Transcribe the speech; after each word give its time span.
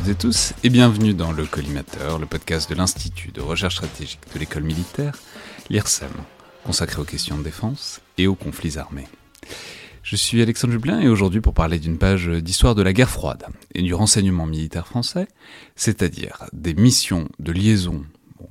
toutes 0.00 0.08
et 0.08 0.14
tous 0.14 0.54
et 0.64 0.70
bienvenue 0.70 1.12
dans 1.12 1.30
le 1.30 1.44
Collimateur, 1.44 2.18
le 2.18 2.24
podcast 2.24 2.70
de 2.70 2.74
l'Institut 2.74 3.32
de 3.32 3.42
recherche 3.42 3.74
stratégique 3.74 4.20
de 4.32 4.38
l'école 4.38 4.62
militaire, 4.62 5.14
l'IRSEM, 5.68 6.10
consacré 6.64 7.02
aux 7.02 7.04
questions 7.04 7.36
de 7.36 7.42
défense 7.42 8.00
et 8.16 8.26
aux 8.26 8.34
conflits 8.34 8.78
armés. 8.78 9.08
Je 10.02 10.16
suis 10.16 10.40
Alexandre 10.40 10.72
Jublin 10.72 11.00
et 11.00 11.08
aujourd'hui 11.08 11.42
pour 11.42 11.52
parler 11.52 11.78
d'une 11.78 11.98
page 11.98 12.28
d'histoire 12.28 12.74
de 12.74 12.82
la 12.82 12.94
guerre 12.94 13.10
froide 13.10 13.44
et 13.74 13.82
du 13.82 13.92
renseignement 13.92 14.46
militaire 14.46 14.86
français, 14.86 15.28
c'est-à-dire 15.76 16.44
des 16.54 16.72
missions 16.72 17.28
de 17.38 17.52
liaison, 17.52 18.02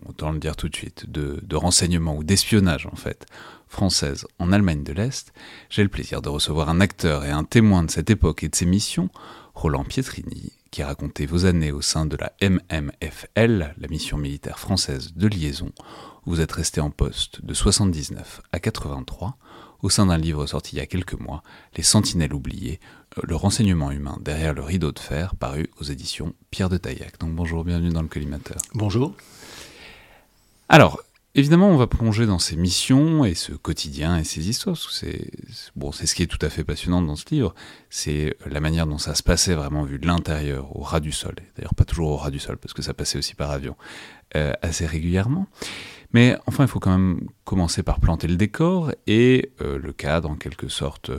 autant 0.08 0.32
le 0.32 0.40
dire 0.40 0.56
tout 0.56 0.70
de 0.70 0.76
suite, 0.76 1.10
de, 1.10 1.40
de 1.42 1.56
renseignement 1.56 2.16
ou 2.16 2.24
d'espionnage 2.24 2.86
en 2.86 2.96
fait, 2.96 3.26
française 3.68 4.28
en 4.38 4.52
Allemagne 4.52 4.84
de 4.84 4.94
l'Est, 4.94 5.34
j'ai 5.72 5.82
le 5.82 5.90
plaisir 5.90 6.22
de 6.22 6.30
recevoir 6.30 6.70
un 6.70 6.80
acteur 6.80 7.26
et 7.26 7.32
un 7.32 7.44
témoin 7.44 7.82
de 7.82 7.90
cette 7.90 8.12
époque 8.12 8.44
et 8.44 8.50
de 8.50 8.56
ses 8.56 8.68
missions, 8.68 9.10
Roland 9.56 9.84
Pietrini, 9.84 10.52
qui 10.72 10.82
a 10.82 10.88
raconté 10.88 11.26
vos 11.26 11.46
années 11.46 11.72
au 11.72 11.82
sein 11.82 12.06
de 12.06 12.18
la 12.18 12.34
MMFL, 12.42 13.76
la 13.78 13.88
mission 13.90 14.18
militaire 14.18 14.60
française 14.60 15.14
de 15.16 15.28
liaison, 15.28 15.72
où 16.26 16.32
vous 16.32 16.42
êtes 16.42 16.52
resté 16.52 16.82
en 16.82 16.90
poste 16.90 17.44
de 17.44 17.54
79 17.54 18.42
à 18.52 18.60
83, 18.60 19.38
au 19.82 19.90
sein 19.90 20.08
d'un 20.08 20.18
livre 20.18 20.46
sorti 20.46 20.76
il 20.76 20.80
y 20.80 20.82
a 20.82 20.86
quelques 20.86 21.20
mois, 21.20 21.44
Les 21.78 21.84
Sentinelles 21.84 22.34
oubliées, 22.34 22.80
le 23.24 23.36
renseignement 23.36 23.92
humain 23.92 24.18
derrière 24.22 24.54
le 24.54 24.62
rideau 24.62 24.92
de 24.92 25.00
fer, 25.00 25.36
paru 25.36 25.70
aux 25.80 25.84
éditions 25.84 26.34
Pierre 26.52 26.70
de 26.70 26.78
Taillac. 26.78 27.18
Donc 27.20 27.34
bonjour, 27.34 27.64
bienvenue 27.64 27.90
dans 27.90 28.02
le 28.02 28.08
collimateur. 28.08 28.58
Bonjour. 28.74 29.16
Alors, 30.68 31.02
Évidemment, 31.36 31.70
on 31.70 31.78
va 31.78 31.86
plonger 31.86 32.26
dans 32.26 32.40
ces 32.40 32.56
missions 32.56 33.24
et 33.24 33.36
ce 33.36 33.52
quotidien 33.52 34.18
et 34.18 34.24
ces 34.24 34.50
histoires. 34.50 34.76
C'est 34.78 35.30
bon, 35.76 35.92
c'est 35.92 36.08
ce 36.08 36.16
qui 36.16 36.24
est 36.24 36.28
tout 36.28 36.44
à 36.44 36.50
fait 36.50 36.64
passionnant 36.64 37.04
dans 37.04 37.16
ce 37.16 37.26
livre. 37.30 37.54
C'est 37.92 38.36
la 38.48 38.60
manière 38.60 38.88
dont 38.88 38.98
ça 38.98 39.14
se 39.14 39.22
passait 39.22 39.54
vraiment 39.54 39.84
vu 39.84 40.00
de 40.00 40.08
l'intérieur, 40.08 40.76
au 40.76 40.82
ras 40.82 41.00
du 41.00 41.12
sol. 41.12 41.36
D'ailleurs, 41.56 41.76
pas 41.76 41.86
toujours 41.86 42.10
au 42.10 42.18
ras 42.18 42.32
du 42.32 42.40
sol 42.40 42.58
parce 42.58 42.74
que 42.74 42.82
ça 42.82 42.96
passait 42.96 43.20
aussi 43.20 43.36
par 43.36 43.52
avion 43.52 43.76
euh, 44.36 44.54
assez 44.64 44.88
régulièrement. 44.88 45.48
Mais 46.14 46.36
enfin, 46.48 46.64
il 46.64 46.68
faut 46.68 46.80
quand 46.80 46.98
même 46.98 47.28
commencer 47.44 47.84
par 47.84 48.00
planter 48.00 48.28
le 48.28 48.36
décor 48.36 48.92
et 49.06 49.52
euh, 49.62 49.78
le 49.78 49.94
cadre, 49.94 50.32
en 50.32 50.36
quelque 50.36 50.68
sorte, 50.68 51.12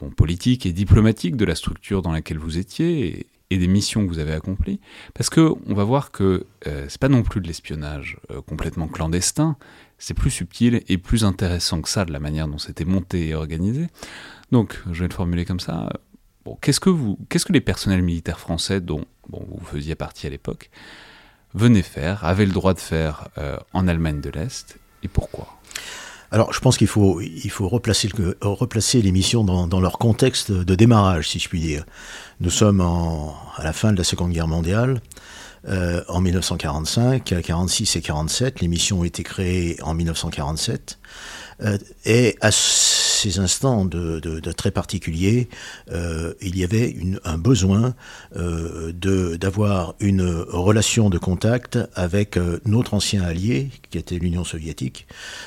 bon, 0.00 0.10
politique 0.10 0.66
et 0.66 0.72
diplomatique 0.72 1.36
de 1.36 1.44
la 1.44 1.54
structure 1.54 2.02
dans 2.02 2.10
laquelle 2.10 2.38
vous 2.38 2.58
étiez. 2.58 3.28
Et 3.50 3.58
des 3.58 3.68
missions 3.68 4.06
que 4.06 4.12
vous 4.12 4.18
avez 4.18 4.32
accomplies, 4.32 4.80
parce 5.14 5.30
que 5.30 5.52
on 5.66 5.74
va 5.74 5.84
voir 5.84 6.10
que 6.10 6.46
euh, 6.66 6.86
c'est 6.88 7.00
pas 7.00 7.08
non 7.08 7.22
plus 7.22 7.40
de 7.40 7.46
l'espionnage 7.46 8.18
euh, 8.30 8.42
complètement 8.42 8.88
clandestin, 8.88 9.56
c'est 9.98 10.14
plus 10.14 10.30
subtil 10.30 10.82
et 10.88 10.98
plus 10.98 11.24
intéressant 11.24 11.80
que 11.80 11.88
ça 11.88 12.04
de 12.04 12.12
la 12.12 12.20
manière 12.20 12.46
dont 12.46 12.58
c'était 12.58 12.84
monté 12.84 13.28
et 13.28 13.34
organisé. 13.34 13.86
Donc, 14.52 14.80
je 14.92 15.00
vais 15.00 15.08
le 15.08 15.14
formuler 15.14 15.44
comme 15.44 15.60
ça. 15.60 15.88
Qu'est-ce 16.60 16.80
que 16.80 16.90
vous, 16.90 17.18
qu'est-ce 17.28 17.44
que 17.44 17.52
les 17.52 17.60
personnels 17.60 18.02
militaires 18.02 18.40
français 18.40 18.80
dont 18.80 19.04
vous 19.28 19.64
faisiez 19.64 19.94
partie 19.94 20.26
à 20.26 20.30
l'époque 20.30 20.70
venaient 21.54 21.82
faire, 21.82 22.24
avaient 22.24 22.46
le 22.46 22.52
droit 22.52 22.74
de 22.74 22.78
faire 22.78 23.28
euh, 23.38 23.56
en 23.72 23.88
Allemagne 23.88 24.20
de 24.20 24.30
l'Est, 24.30 24.78
et 25.02 25.08
pourquoi? 25.08 25.58
Alors, 26.30 26.52
je 26.52 26.60
pense 26.60 26.76
qu'il 26.76 26.88
faut, 26.88 27.20
il 27.22 27.50
faut 27.50 27.68
replacer, 27.68 28.08
le, 28.18 28.36
replacer 28.42 29.00
les 29.00 29.12
missions 29.12 29.44
dans, 29.44 29.66
dans, 29.66 29.80
leur 29.80 29.98
contexte 29.98 30.52
de 30.52 30.74
démarrage, 30.74 31.28
si 31.28 31.38
je 31.38 31.48
puis 31.48 31.60
dire. 31.60 31.84
Nous 32.40 32.50
sommes 32.50 32.82
en, 32.82 33.34
à 33.56 33.64
la 33.64 33.72
fin 33.72 33.92
de 33.92 33.98
la 33.98 34.04
Seconde 34.04 34.32
Guerre 34.32 34.48
mondiale. 34.48 35.00
Euh, 35.66 36.02
en 36.08 36.20
1945, 36.20 37.34
46 37.42 37.96
et 37.96 38.00
47, 38.00 38.60
les 38.60 38.68
missions 38.68 39.00
ont 39.00 39.04
été 39.04 39.22
créées 39.22 39.76
en 39.82 39.94
1947. 39.94 40.98
Euh, 41.62 41.78
et 42.04 42.36
à 42.40 42.50
ces 43.18 43.38
instants 43.38 43.84
de, 43.84 44.20
de, 44.20 44.40
de 44.40 44.52
très 44.52 44.70
particuliers, 44.70 45.48
euh, 45.90 46.34
il 46.40 46.56
y 46.56 46.64
avait 46.64 46.88
une, 46.88 47.20
un 47.24 47.38
besoin 47.38 47.94
euh, 48.36 48.92
d'avoir 49.36 49.94
une 50.00 50.22
relation 50.48 51.10
de 51.10 51.18
contact 51.18 51.78
avec 51.94 52.36
euh, 52.36 52.60
notre 52.64 52.94
ancien 52.94 53.22
allié, 53.22 53.68
qui 53.90 53.98
était 53.98 54.18
l'Union 54.18 54.44
soviétique, 54.44 55.06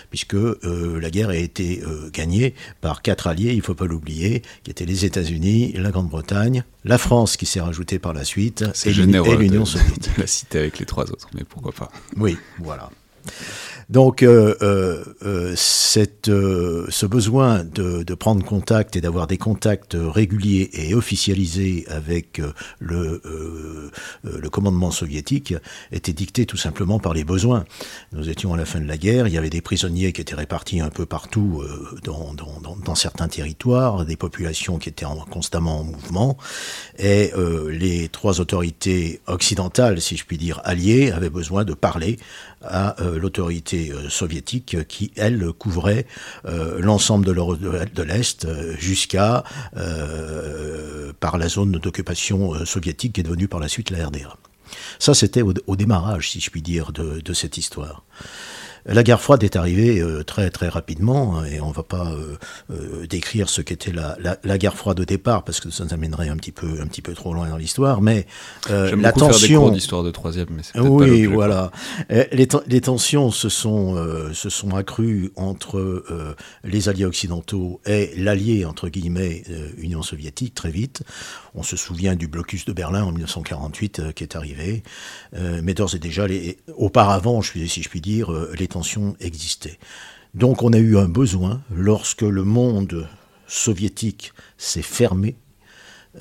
puisque 0.10 0.36
euh, 0.36 1.00
la 1.00 1.10
guerre 1.10 1.30
a 1.30 1.36
été 1.36 1.82
gagnée 2.14 2.54
par 2.82 3.02
quatre 3.02 3.28
alliés, 3.28 3.52
il 3.52 3.58
ne 3.58 3.62
faut 3.62 3.74
pas 3.74 3.86
l'oublier, 3.86 4.42
qui 4.64 4.72
étaient 4.72 4.86
les 4.86 5.06
États-Unis, 5.06 5.74
la 5.74 5.92
Grande-Bretagne, 5.92 6.64
la 6.84 6.98
France 6.98 7.38
qui 7.38 7.46
s'est 7.46 7.62
rajoutée 7.62 8.00
par 8.00 8.14
la 8.14 8.24
suite, 8.24 8.66
et 8.86 8.94
l'Union 8.94 9.66
soviétique. 9.66 10.18
la 10.18 10.28
citer 10.28 10.60
avec 10.60 10.80
les 10.80 10.86
trois 10.86 11.06
autres, 11.12 11.30
mais 11.34 11.44
pourquoi 11.44 11.72
pas. 11.72 11.92
Oui, 12.18 12.38
voilà. 12.60 12.90
Donc, 13.92 14.24
euh, 14.24 14.56
euh, 14.62 15.04
euh, 15.22 15.54
ce 15.58 17.06
besoin 17.06 17.66
de, 17.66 18.16
prendre 18.16 18.46
contact 18.46 18.96
et 18.96 19.02
d'avoir 19.02 19.28
des 19.28 19.38
contacts 19.38 19.98
réguliers 20.00 20.70
et 20.74 20.94
officialisés 20.94 21.86
avec 21.90 22.42
le, 22.80 23.20
commandement 24.50 24.92
soviétique 24.92 25.54
était 25.92 26.14
dicté 26.14 26.46
tout 26.46 26.58
simplement 26.58 27.00
par 27.00 27.14
les 27.14 27.24
besoins. 27.24 27.66
Nous 28.14 28.30
étions 28.30 28.54
à 28.54 28.58
la 28.58 28.66
fin 28.66 28.80
de 28.80 28.88
la 28.88 28.98
guerre, 28.98 29.28
il 29.28 29.34
y 29.34 29.38
avait 29.38 29.50
des 29.50 29.62
prisonniers 29.62 30.14
qui 30.14 30.22
étaient 30.22 30.36
répartis 30.36 30.80
un 30.82 30.90
peu 30.90 31.06
partout 31.06 31.64
dans, 32.04 32.96
certains 32.96 33.28
territoires, 33.28 34.06
des 34.06 34.18
populations 34.18 34.78
qui 34.78 34.90
étaient 34.90 35.06
en, 35.06 35.16
constamment 35.18 35.80
en 35.80 35.84
mouvement, 35.84 36.38
et 37.00 37.32
les 37.70 38.08
trois 38.10 38.40
autorités 38.40 39.22
occidentales, 39.28 40.00
si 40.00 40.16
je 40.16 40.26
puis 40.26 40.38
dire, 40.38 40.62
alliées, 40.64 41.12
avaient 41.12 41.30
besoin 41.30 41.64
de 41.64 41.74
parler 41.74 42.18
à 42.64 42.96
l'autorité 43.18 43.92
euh, 43.92 44.10
soviétique 44.10 44.78
qui, 44.88 45.12
elle, 45.16 45.52
couvrait 45.54 46.06
euh, 46.46 46.80
l'ensemble 46.80 47.26
de 47.26 47.32
l'Europe 47.32 47.60
de 47.60 48.04
l'Est 48.04 48.46
euh, 48.46 48.76
jusqu'à, 48.78 49.44
par 51.20 51.38
la 51.38 51.48
zone 51.48 51.74
d'occupation 51.74 52.66
soviétique 52.66 53.14
qui 53.14 53.22
est 53.22 53.24
devenue 53.24 53.48
par 53.48 53.60
la 53.60 53.68
suite 53.68 53.90
la 53.90 54.08
RDA. 54.08 54.38
Ça, 55.00 55.14
c'était 55.14 55.42
au, 55.42 55.76
démarrage, 55.76 56.32
si 56.32 56.40
je 56.40 56.50
puis 56.50 56.62
dire, 56.62 56.92
de 56.92 57.34
cette 57.34 57.58
histoire. 57.58 58.04
La 58.86 59.04
guerre 59.04 59.22
froide 59.22 59.44
est 59.44 59.56
arrivée 59.56 60.00
euh, 60.00 60.24
très 60.24 60.50
très 60.50 60.68
rapidement 60.68 61.44
et 61.46 61.62
on 61.62 61.72
va 61.72 61.84
pas 61.84 62.12
euh, 62.12 62.38
euh, 62.72 63.06
décrire 63.08 63.50
ce 63.50 63.62
qu'était 63.62 63.92
la, 63.92 64.18
la, 64.20 64.38
la, 64.44 64.58
guerre 64.58 64.76
froide 64.76 65.00
au 65.00 65.06
départ 65.06 65.44
parce 65.44 65.60
que 65.60 65.70
ça 65.70 65.84
nous 65.86 65.94
amènerait 65.94 66.30
un 66.30 66.38
petit 66.38 66.52
peu 66.52 66.80
un 66.82 66.88
petit 66.88 67.02
peu 67.02 67.14
trop 67.14 67.34
loin 67.34 67.50
dans 67.50 67.58
l'histoire. 67.58 68.02
Mais 68.02 68.26
la 68.70 69.12
tension 69.12 69.70
d'histoire 69.70 70.04
de 70.04 70.12
troisième, 70.12 70.48
mais 70.52 70.64
c'est 70.64 70.80
oui 70.80 71.28
pas 71.28 71.34
voilà. 71.34 71.72
Les, 72.10 72.48
les, 72.68 72.82
tensions 72.82 73.30
se 73.32 73.50
sont 73.50 73.96
se 74.34 74.50
sont 74.50 74.76
accrues 74.76 75.32
entre 75.36 76.36
les 76.64 76.90
alliés 76.90 77.06
occidentaux 77.06 77.82
et 77.86 78.12
l'allié 78.18 78.66
entre 78.66 78.90
guillemets 78.90 79.44
Union 79.78 80.02
soviétique 80.02 80.56
très 80.56 80.72
vite. 80.72 81.04
On 81.54 81.64
se 81.64 81.76
souvient 81.76 82.16
du 82.16 82.28
blocus 82.28 82.66
de 82.66 82.74
Berlin 82.74 83.04
en 83.04 83.12
1948 83.12 84.14
qui 84.14 84.24
est 84.24 84.36
arrivé, 84.36 84.84
mais 85.34 85.74
d'ores 85.74 85.96
et 85.96 86.00
déjà 86.00 86.28
les, 86.28 86.58
auparavant, 86.76 87.42
je, 87.42 87.66
si 87.66 87.84
je 87.84 87.90
puis 87.90 88.02
dire, 88.02 88.32
les 88.58 88.68
tensions 88.72 89.16
existaient. 89.20 89.80
Donc 90.34 90.64
on 90.64 90.74
a 90.74 90.78
eu 90.78 90.98
un 90.98 91.08
besoin, 91.08 91.62
lorsque 91.74 92.22
le 92.22 92.44
monde 92.44 93.08
soviétique 93.48 94.34
s'est 94.58 94.82
fermé, 94.82 95.36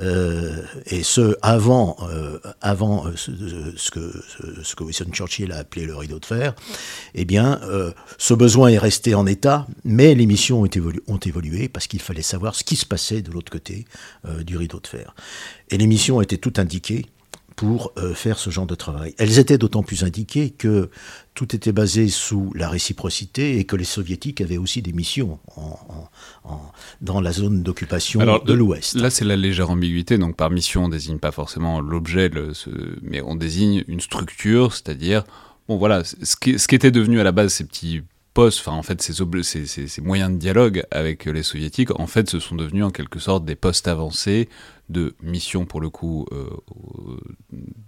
euh, 0.01 0.63
et 0.87 1.03
ce 1.03 1.37
avant, 1.43 1.97
euh, 2.03 2.39
avant 2.61 3.07
euh, 3.07 3.17
ce, 3.17 3.91
que, 3.91 4.85
Winston 4.85 5.11
Churchill 5.13 5.51
a 5.51 5.57
appelé 5.57 5.85
le 5.85 5.97
rideau 5.97 6.21
de 6.21 6.27
fer, 6.27 6.55
eh 7.15 7.25
bien, 7.25 7.61
ce 8.19 8.35
besoin 8.35 8.69
est 8.69 8.79
resté 8.79 9.15
en 9.15 9.27
état, 9.27 9.67
mais 9.85 10.15
les 10.15 10.27
missions 10.27 10.63
ont 10.63 10.67
évolué, 10.67 11.03
ont 11.09 11.19
évolué 11.19 11.69
parce 11.69 11.87
qu'il 11.87 12.01
fallait 12.01 12.23
savoir 12.23 12.55
ce 12.55 12.65
qui 12.65 12.77
se 12.77 12.87
passait 12.87 13.23
de 13.23 13.31
l'autre 13.31 13.51
côté 13.51 13.85
du 14.45 14.57
rideau 14.57 14.81
de 14.81 14.87
fer. 14.87 15.15
Et 15.71 15.79
les 15.79 15.87
missions 15.87 16.21
étaient 16.21 16.39
toutes 16.39 16.59
indiquées 16.59 17.07
pour 17.61 17.93
euh, 17.99 18.15
faire 18.15 18.39
ce 18.39 18.49
genre 18.49 18.67
de 18.67 18.75
travail. 18.75 19.15
Elles 19.19 19.39
étaient 19.39 19.59
d'autant 19.59 19.83
plus 19.83 20.03
indiquées 20.03 20.49
que 20.49 20.89
tout 21.35 21.55
était 21.55 21.73
basé 21.73 22.09
sous 22.09 22.51
la 22.55 22.71
réciprocité 22.71 23.59
et 23.59 23.65
que 23.65 23.77
les 23.77 23.85
soviétiques 23.85 24.41
avaient 24.41 24.57
aussi 24.57 24.81
des 24.81 24.95
missions 24.95 25.39
dans 27.03 27.21
la 27.21 27.33
zone 27.33 27.63
d'occupation 27.63 28.19
de 28.39 28.53
l'Ouest. 28.55 28.95
Là, 28.95 29.11
c'est 29.11 29.27
la 29.27 29.37
légère 29.37 29.69
ambiguïté. 29.69 30.17
Donc, 30.17 30.37
par 30.37 30.49
mission, 30.49 30.87
on 30.87 30.89
désigne 30.89 31.19
pas 31.19 31.33
forcément 31.33 31.83
l'objet, 31.83 32.31
mais 33.03 33.21
on 33.21 33.35
désigne 33.35 33.85
une 33.89 34.01
structure, 34.01 34.73
c'est-à-dire, 34.73 35.25
bon, 35.69 35.77
voilà, 35.77 36.03
ce 36.03 36.37
qui, 36.37 36.59
ce 36.59 36.67
qui 36.67 36.75
était 36.77 36.91
devenu 36.91 37.21
à 37.21 37.25
la 37.25 37.33
base 37.33 37.53
ces 37.53 37.65
petits 37.65 38.01
postes, 38.33 38.61
enfin 38.61 38.73
en 38.73 38.83
fait 38.83 39.03
ces, 39.03 39.13
ces, 39.43 39.67
ces, 39.67 40.01
moyens 40.01 40.33
de 40.33 40.39
dialogue 40.39 40.85
avec 40.91 41.27
les 41.27 41.43
soviétiques, 41.43 41.91
en 42.01 42.07
fait, 42.07 42.31
se 42.31 42.39
sont 42.39 42.55
devenus 42.55 42.85
en 42.85 42.91
quelque 42.91 43.19
sorte 43.19 43.45
des 43.45 43.57
postes 43.57 43.87
avancés 43.87 44.49
de 44.91 45.15
mission 45.23 45.65
pour 45.65 45.81
le 45.81 45.89
coup, 45.89 46.27
euh, 46.33 46.51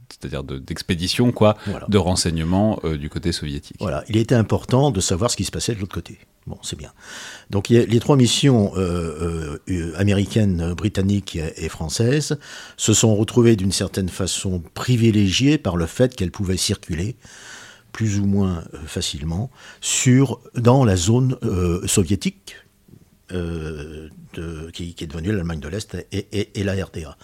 c'est-à-dire 0.08 0.44
d'expédition, 0.44 1.32
quoi, 1.32 1.56
de 1.88 1.98
renseignement 1.98 2.78
euh, 2.84 2.96
du 2.96 3.10
côté 3.10 3.32
soviétique. 3.32 3.76
Voilà, 3.80 4.04
il 4.08 4.16
était 4.16 4.34
important 4.34 4.90
de 4.90 5.00
savoir 5.00 5.30
ce 5.30 5.36
qui 5.36 5.44
se 5.44 5.50
passait 5.50 5.74
de 5.74 5.80
l'autre 5.80 5.94
côté. 5.94 6.18
Bon, 6.46 6.58
c'est 6.62 6.78
bien. 6.78 6.92
Donc 7.50 7.68
les 7.68 8.00
trois 8.00 8.16
missions 8.16 8.72
euh, 8.76 9.58
américaines, 9.96 10.74
britanniques 10.74 11.36
et 11.36 11.68
françaises 11.68 12.38
se 12.76 12.94
sont 12.94 13.14
retrouvées 13.14 13.54
d'une 13.54 13.70
certaine 13.70 14.08
façon 14.08 14.62
privilégiées 14.74 15.58
par 15.58 15.76
le 15.76 15.86
fait 15.86 16.16
qu'elles 16.16 16.32
pouvaient 16.32 16.56
circuler 16.56 17.16
plus 17.92 18.18
ou 18.18 18.26
moins 18.26 18.64
facilement 18.86 19.50
sur, 19.80 20.40
dans 20.56 20.84
la 20.84 20.96
zone 20.96 21.36
soviétique, 21.86 22.56
euh, 23.32 24.08
de, 24.34 24.70
qui, 24.70 24.94
est 24.98 25.06
devenue 25.06 25.32
l'Allemagne 25.32 25.60
de 25.60 25.68
l'Est 25.68 25.96
et, 26.12 26.64
la 26.64 26.72
RDA. 26.72 27.16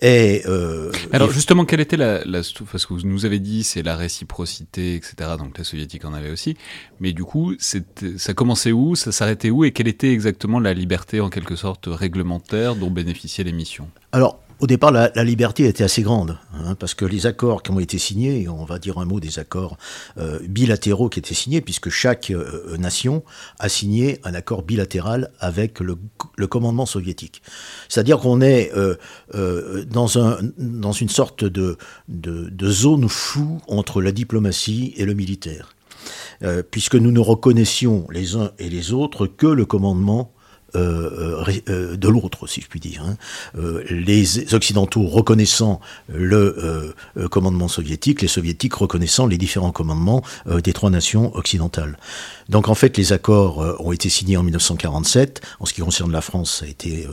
Et, 0.00 0.42
euh, 0.46 0.90
Alors 1.12 1.30
justement, 1.30 1.64
quelle 1.64 1.80
était 1.80 1.96
la, 1.96 2.22
Parce 2.24 2.86
que 2.86 2.94
vous 2.94 3.06
nous 3.06 3.24
avez 3.24 3.38
dit, 3.38 3.62
c'est 3.62 3.82
la 3.82 3.96
réciprocité, 3.96 4.96
etc. 4.96 5.14
Donc 5.38 5.56
les 5.56 5.64
soviétiques 5.64 6.04
en 6.04 6.12
avaient 6.12 6.30
aussi. 6.30 6.56
Mais 7.00 7.12
du 7.12 7.24
coup, 7.24 7.54
ça 7.58 8.34
commençait 8.34 8.72
où 8.72 8.96
Ça 8.96 9.12
s'arrêtait 9.12 9.50
où 9.50 9.64
Et 9.64 9.72
quelle 9.72 9.88
était 9.88 10.12
exactement 10.12 10.60
la 10.60 10.74
liberté, 10.74 11.20
en 11.20 11.30
quelque 11.30 11.56
sorte, 11.56 11.86
réglementaire 11.86 12.74
dont 12.76 12.90
bénéficiaient 12.90 13.44
les 13.44 13.52
missions? 13.52 13.88
Alors, 14.12 14.43
au 14.60 14.66
départ, 14.66 14.92
la, 14.92 15.24
liberté 15.24 15.66
était 15.66 15.84
assez 15.84 16.02
grande, 16.02 16.38
hein, 16.54 16.74
parce 16.76 16.94
que 16.94 17.04
les 17.04 17.26
accords 17.26 17.62
qui 17.62 17.70
ont 17.70 17.80
été 17.80 17.98
signés, 17.98 18.48
on 18.48 18.64
va 18.64 18.78
dire 18.78 18.98
un 18.98 19.04
mot 19.04 19.18
des 19.18 19.38
accords 19.38 19.76
euh, 20.18 20.38
bilatéraux 20.48 21.08
qui 21.08 21.18
étaient 21.18 21.34
signés, 21.34 21.60
puisque 21.60 21.90
chaque 21.90 22.30
euh, 22.30 22.76
nation 22.78 23.24
a 23.58 23.68
signé 23.68 24.20
un 24.22 24.34
accord 24.34 24.62
bilatéral 24.62 25.30
avec 25.40 25.80
le, 25.80 25.96
commandement 26.46 26.86
soviétique. 26.86 27.42
C'est-à-dire 27.88 28.18
qu'on 28.18 28.40
est, 28.40 28.70
euh, 28.74 29.84
dans, 29.86 30.18
un, 30.18 30.38
dans 30.58 30.92
une 30.92 31.08
sorte 31.08 31.44
de, 31.44 31.76
de, 32.08 32.48
de, 32.48 32.70
zone 32.70 33.08
floue 33.08 33.60
entre 33.66 34.02
la 34.02 34.12
diplomatie 34.12 34.94
et 34.96 35.04
le 35.04 35.14
militaire. 35.14 35.74
puisque 36.70 36.96
nous 36.96 37.10
ne 37.10 37.20
reconnaissions 37.20 38.06
les 38.10 38.36
uns 38.36 38.50
et 38.58 38.68
les 38.68 38.92
autres 38.92 39.26
que 39.26 39.46
le 39.46 39.64
commandement 39.64 39.94
euh, 40.14 40.18
euh, 40.18 40.30
euh, 40.30 40.33
de 40.74 42.08
l'autre, 42.08 42.46
si 42.46 42.60
je 42.60 42.68
puis 42.68 42.80
dire. 42.80 43.04
Hein. 43.04 43.16
les 43.88 44.54
Occidentaux 44.54 45.06
reconnaissant 45.06 45.80
le 46.08 46.94
commandement 47.30 47.68
soviétique, 47.68 48.22
les 48.22 48.28
Soviétiques 48.28 48.74
reconnaissant 48.74 49.26
les 49.26 49.38
différents 49.38 49.72
commandements 49.72 50.22
des 50.46 50.72
trois 50.72 50.90
nations 50.90 51.34
occidentales. 51.34 51.96
Donc 52.48 52.68
en 52.68 52.74
fait, 52.74 52.96
les 52.96 53.12
accords 53.12 53.76
ont 53.78 53.92
été 53.92 54.08
signés 54.08 54.36
en 54.36 54.42
1947. 54.42 55.40
En 55.60 55.66
ce 55.66 55.72
qui 55.72 55.80
concerne 55.80 56.12
la 56.12 56.20
France, 56.20 56.58
ça 56.60 56.66
a 56.66 56.68
été 56.68 57.06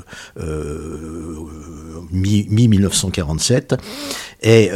mi-1947. 2.12 3.78
et 4.42 4.70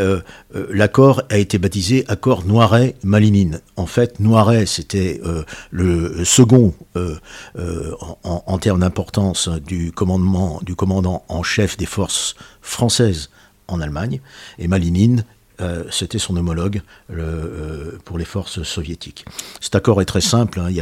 l'accord 0.53 1.23
a 1.29 1.37
été 1.37 1.57
baptisé 1.57 2.05
accord 2.07 2.45
Noiret-Malinine. 2.45 3.61
En 3.75 3.85
fait, 3.85 4.19
Noiret, 4.19 4.65
c'était 4.65 5.21
le 5.71 6.23
second 6.23 6.73
en, 8.23 8.57
termes 8.57 8.79
d'importance 8.79 9.49
du 9.49 9.91
commandement, 9.91 10.61
du 10.63 10.75
commandant 10.75 11.23
en 11.27 11.43
chef 11.43 11.77
des 11.77 11.85
forces 11.85 12.35
françaises 12.61 13.29
en 13.67 13.81
Allemagne, 13.81 14.19
et 14.59 14.67
Malinine, 14.67 15.19
euh, 15.19 15.34
c'était 15.91 16.19
son 16.19 16.35
homologue 16.37 16.81
euh, 17.11 17.97
pour 18.03 18.17
les 18.17 18.25
forces 18.25 18.63
soviétiques. 18.63 19.25
Cet 19.61 19.75
accord 19.75 20.01
est 20.01 20.05
très 20.05 20.21
simple, 20.21 20.59
hein. 20.59 20.67
il, 20.69 20.75
y 20.75 20.81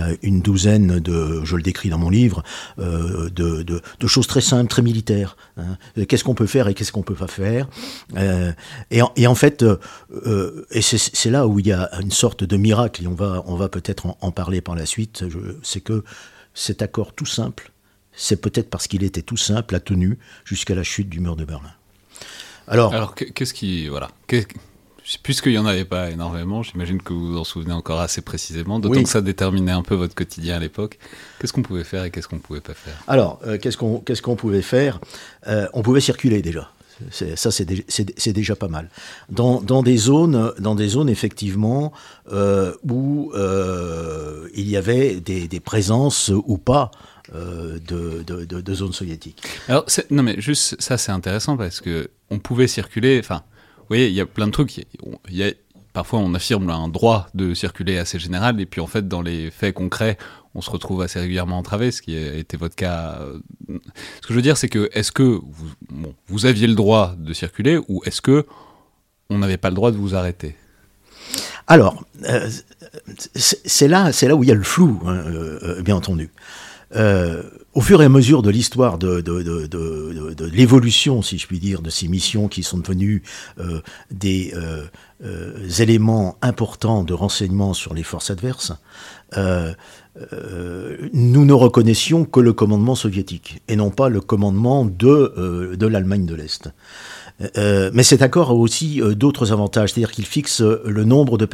a, 0.00 0.08
une 0.22 0.40
douzaine 0.40 0.98
de, 0.98 1.44
je 1.44 1.56
le 1.56 1.62
décris 1.62 1.88
dans 1.88 1.98
mon 1.98 2.10
livre, 2.10 2.42
euh, 2.78 3.30
de, 3.30 4.06
choses 4.06 4.26
très 4.26 4.40
simples, 4.40 4.68
très 4.68 4.82
militaires. 4.82 5.36
Hein. 5.56 5.76
Qu'est-ce 6.06 6.24
qu'on 6.24 6.34
peut 6.34 6.46
faire 6.46 6.68
et 6.68 6.74
qu'est-ce 6.74 6.92
qu'on 6.92 7.02
peut 7.02 7.14
pas 7.14 7.26
faire 7.26 7.68
et 8.90 9.26
en, 9.26 9.34
fait, 9.34 9.64
et 10.70 10.82
c'est 10.82 11.30
là 11.30 11.46
où 11.46 11.58
il 11.58 11.66
y 11.66 11.72
a 11.72 11.88
une 12.00 12.10
sorte 12.10 12.44
de 12.44 12.56
miracle, 12.56 13.04
et 13.04 13.06
on 13.06 13.14
va, 13.14 13.42
on 13.46 13.56
va 13.56 13.68
peut-être 13.68 14.06
en, 14.06 14.18
en, 14.20 14.30
parler 14.30 14.60
par 14.60 14.74
la 14.74 14.86
suite, 14.86 15.24
c'est 15.62 15.80
que 15.80 16.04
cet 16.54 16.82
accord 16.82 17.14
tout 17.14 17.26
simple, 17.26 17.72
c'est 18.12 18.40
peut-être 18.40 18.68
parce 18.68 18.86
qu'il 18.86 19.02
était 19.02 19.22
tout 19.22 19.36
simple, 19.36 19.74
a 19.74 19.80
tenu 19.80 20.18
jusqu'à 20.44 20.74
la 20.74 20.82
chute 20.82 21.08
du 21.08 21.20
mur 21.20 21.36
de 21.36 21.44
Berlin. 21.44 21.72
Alors, 22.68 22.94
Alors 22.94 23.14
qu'est-ce 23.14 23.54
qui. 23.54 23.88
Voilà. 23.88 24.10
Puisqu'il 25.24 25.52
n'y 25.52 25.58
en 25.58 25.66
avait 25.66 25.84
pas 25.84 26.10
énormément, 26.10 26.62
j'imagine 26.62 27.02
que 27.02 27.12
vous 27.12 27.32
vous 27.32 27.38
en 27.38 27.44
souvenez 27.44 27.72
encore 27.72 28.00
assez 28.00 28.22
précisément, 28.22 28.78
d'autant 28.78 29.02
que 29.02 29.08
ça 29.08 29.20
déterminait 29.20 29.72
un 29.72 29.82
peu 29.82 29.96
votre 29.96 30.14
quotidien 30.14 30.56
à 30.56 30.60
l'époque. 30.60 30.98
Qu'est-ce 31.40 31.52
qu'on 31.52 31.62
pouvait 31.62 31.82
faire 31.84 32.04
et 32.04 32.10
qu'est-ce 32.10 32.28
qu'on 32.28 32.36
ne 32.36 32.40
pouvait 32.40 32.60
pas 32.60 32.74
faire? 32.74 32.94
Alors, 33.08 33.40
euh, 33.44 33.58
qu'est-ce 33.58 34.22
qu'on 34.22 34.36
pouvait 34.36 34.62
faire? 34.62 35.00
Euh, 35.48 35.66
On 35.72 35.82
pouvait 35.82 36.00
circuler 36.00 36.40
déjà. 36.40 36.70
Ça, 37.10 37.50
c'est 37.50 38.32
déjà 38.32 38.54
pas 38.54 38.68
mal. 38.68 38.88
Dans, 39.28 39.60
dans, 39.60 39.82
des 39.82 39.96
zones, 39.96 40.52
dans 40.60 40.76
des 40.76 40.86
zones 40.86 41.08
effectivement, 41.08 41.92
euh, 42.32 42.74
où 42.88 43.32
il 44.54 44.68
y 44.68 44.76
avait 44.76 45.16
des, 45.16 45.48
des 45.48 45.60
présences 45.60 46.30
ou 46.32 46.58
pas 46.58 46.92
euh, 47.34 47.78
de, 47.86 48.22
de, 48.22 48.60
de, 48.60 48.74
zones 48.74 48.92
soviétiques. 48.92 49.42
Alors, 49.68 49.86
non, 50.10 50.22
mais 50.22 50.40
juste 50.40 50.80
ça, 50.80 50.98
c'est 50.98 51.12
intéressant 51.12 51.56
parce 51.56 51.80
que 51.80 52.10
on 52.30 52.38
pouvait 52.38 52.66
circuler. 52.66 53.18
Enfin, 53.18 53.42
vous 53.78 53.84
voyez, 53.88 54.08
il 54.08 54.14
y 54.14 54.20
a 54.20 54.26
plein 54.26 54.46
de 54.46 54.52
trucs. 54.52 54.76
Il 54.76 54.84
y 55.30 55.42
a, 55.42 55.52
parfois, 55.92 56.18
on 56.18 56.34
affirme 56.34 56.70
un 56.70 56.88
droit 56.88 57.28
de 57.34 57.54
circuler 57.54 57.98
assez 57.98 58.18
général, 58.18 58.60
et 58.60 58.66
puis 58.66 58.80
en 58.80 58.86
fait, 58.86 59.08
dans 59.08 59.22
les 59.22 59.50
faits 59.50 59.74
concrets, 59.74 60.18
on 60.54 60.60
se 60.60 60.70
retrouve 60.70 61.00
assez 61.02 61.18
régulièrement 61.20 61.58
entravé, 61.58 61.90
ce 61.90 62.02
qui 62.02 62.16
a 62.16 62.34
été 62.34 62.56
votre 62.56 62.76
cas. 62.76 63.20
Ce 63.68 64.26
que 64.26 64.28
je 64.28 64.34
veux 64.34 64.42
dire, 64.42 64.56
c'est 64.56 64.68
que 64.68 64.90
est-ce 64.92 65.12
que 65.12 65.22
vous, 65.22 66.14
vous 66.26 66.46
aviez 66.46 66.66
le 66.66 66.74
droit 66.74 67.14
de 67.18 67.32
circuler 67.32 67.78
ou 67.88 68.02
est-ce 68.04 68.20
que 68.20 68.46
on 69.30 69.38
n'avait 69.38 69.56
pas 69.56 69.70
le 69.70 69.74
droit 69.74 69.90
de 69.90 69.96
vous 69.96 70.14
arrêter? 70.14 70.56
Alors, 71.66 72.04
euh, 72.24 72.50
c'est 73.34 73.88
là, 73.88 74.10
là 74.10 74.36
où 74.36 74.42
il 74.42 74.48
y 74.48 74.52
a 74.52 74.54
le 74.54 74.62
flou, 74.62 75.00
hein, 75.06 75.14
euh, 75.14 75.82
bien 75.82 75.96
entendu. 75.96 76.30
Euh, 76.94 77.42
au 77.74 77.80
fur 77.80 78.02
et 78.02 78.04
à 78.04 78.08
mesure 78.08 78.42
de 78.42 78.50
l'histoire 78.50 78.98
de, 78.98 79.24
l'évolution, 80.46 81.22
si 81.22 81.38
je 81.38 81.46
puis 81.46 81.58
dire, 81.58 81.80
de 81.80 81.88
ces 81.88 82.06
missions 82.06 82.48
qui 82.48 82.62
sont 82.62 82.76
devenues 82.76 83.22
des 84.10 84.52
éléments 85.78 86.36
importants 86.42 87.02
de 87.02 87.14
renseignement 87.14 87.72
sur 87.72 87.94
les 87.94 88.02
forces 88.02 88.30
adverses, 88.30 88.74
euh, 90.34 91.08
nous 91.14 91.46
ne 91.46 91.54
reconnaissions 91.54 92.26
que 92.26 92.40
le 92.40 92.52
commandement 92.52 92.94
soviétique 92.94 93.62
et 93.68 93.76
non 93.76 93.90
pas 93.90 94.10
le 94.10 94.20
commandement 94.20 94.84
de, 94.84 95.32
euh, 95.38 95.88
l'Allemagne 95.88 96.26
de 96.26 96.34
l'Est. 96.34 96.68
Euh, 97.56 97.90
mais 97.94 98.02
cet 98.02 98.20
accord 98.20 98.50
a 98.50 98.54
aussi 98.54 99.00
d'autres 99.16 99.52
avantages, 99.52 99.92
c'est-à-dire 99.92 100.12
qu'il 100.12 100.26
fixe 100.26 100.60
le 100.60 101.04
nombre 101.04 101.38
de 101.38 101.46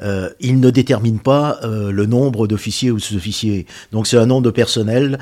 personnel. 0.00 0.34
il 0.40 0.60
ne 0.60 0.70
détermine 0.70 1.18
pas 1.18 1.60
le 1.62 2.06
nombre 2.06 2.46
d'officiers 2.46 2.90
ou 2.90 2.98
sous-officiers. 2.98 3.66
Donc 3.92 4.06
c'est 4.06 4.16
un 4.16 4.26
nombre 4.26 4.42
de 4.42 4.50
personnel 4.50 5.18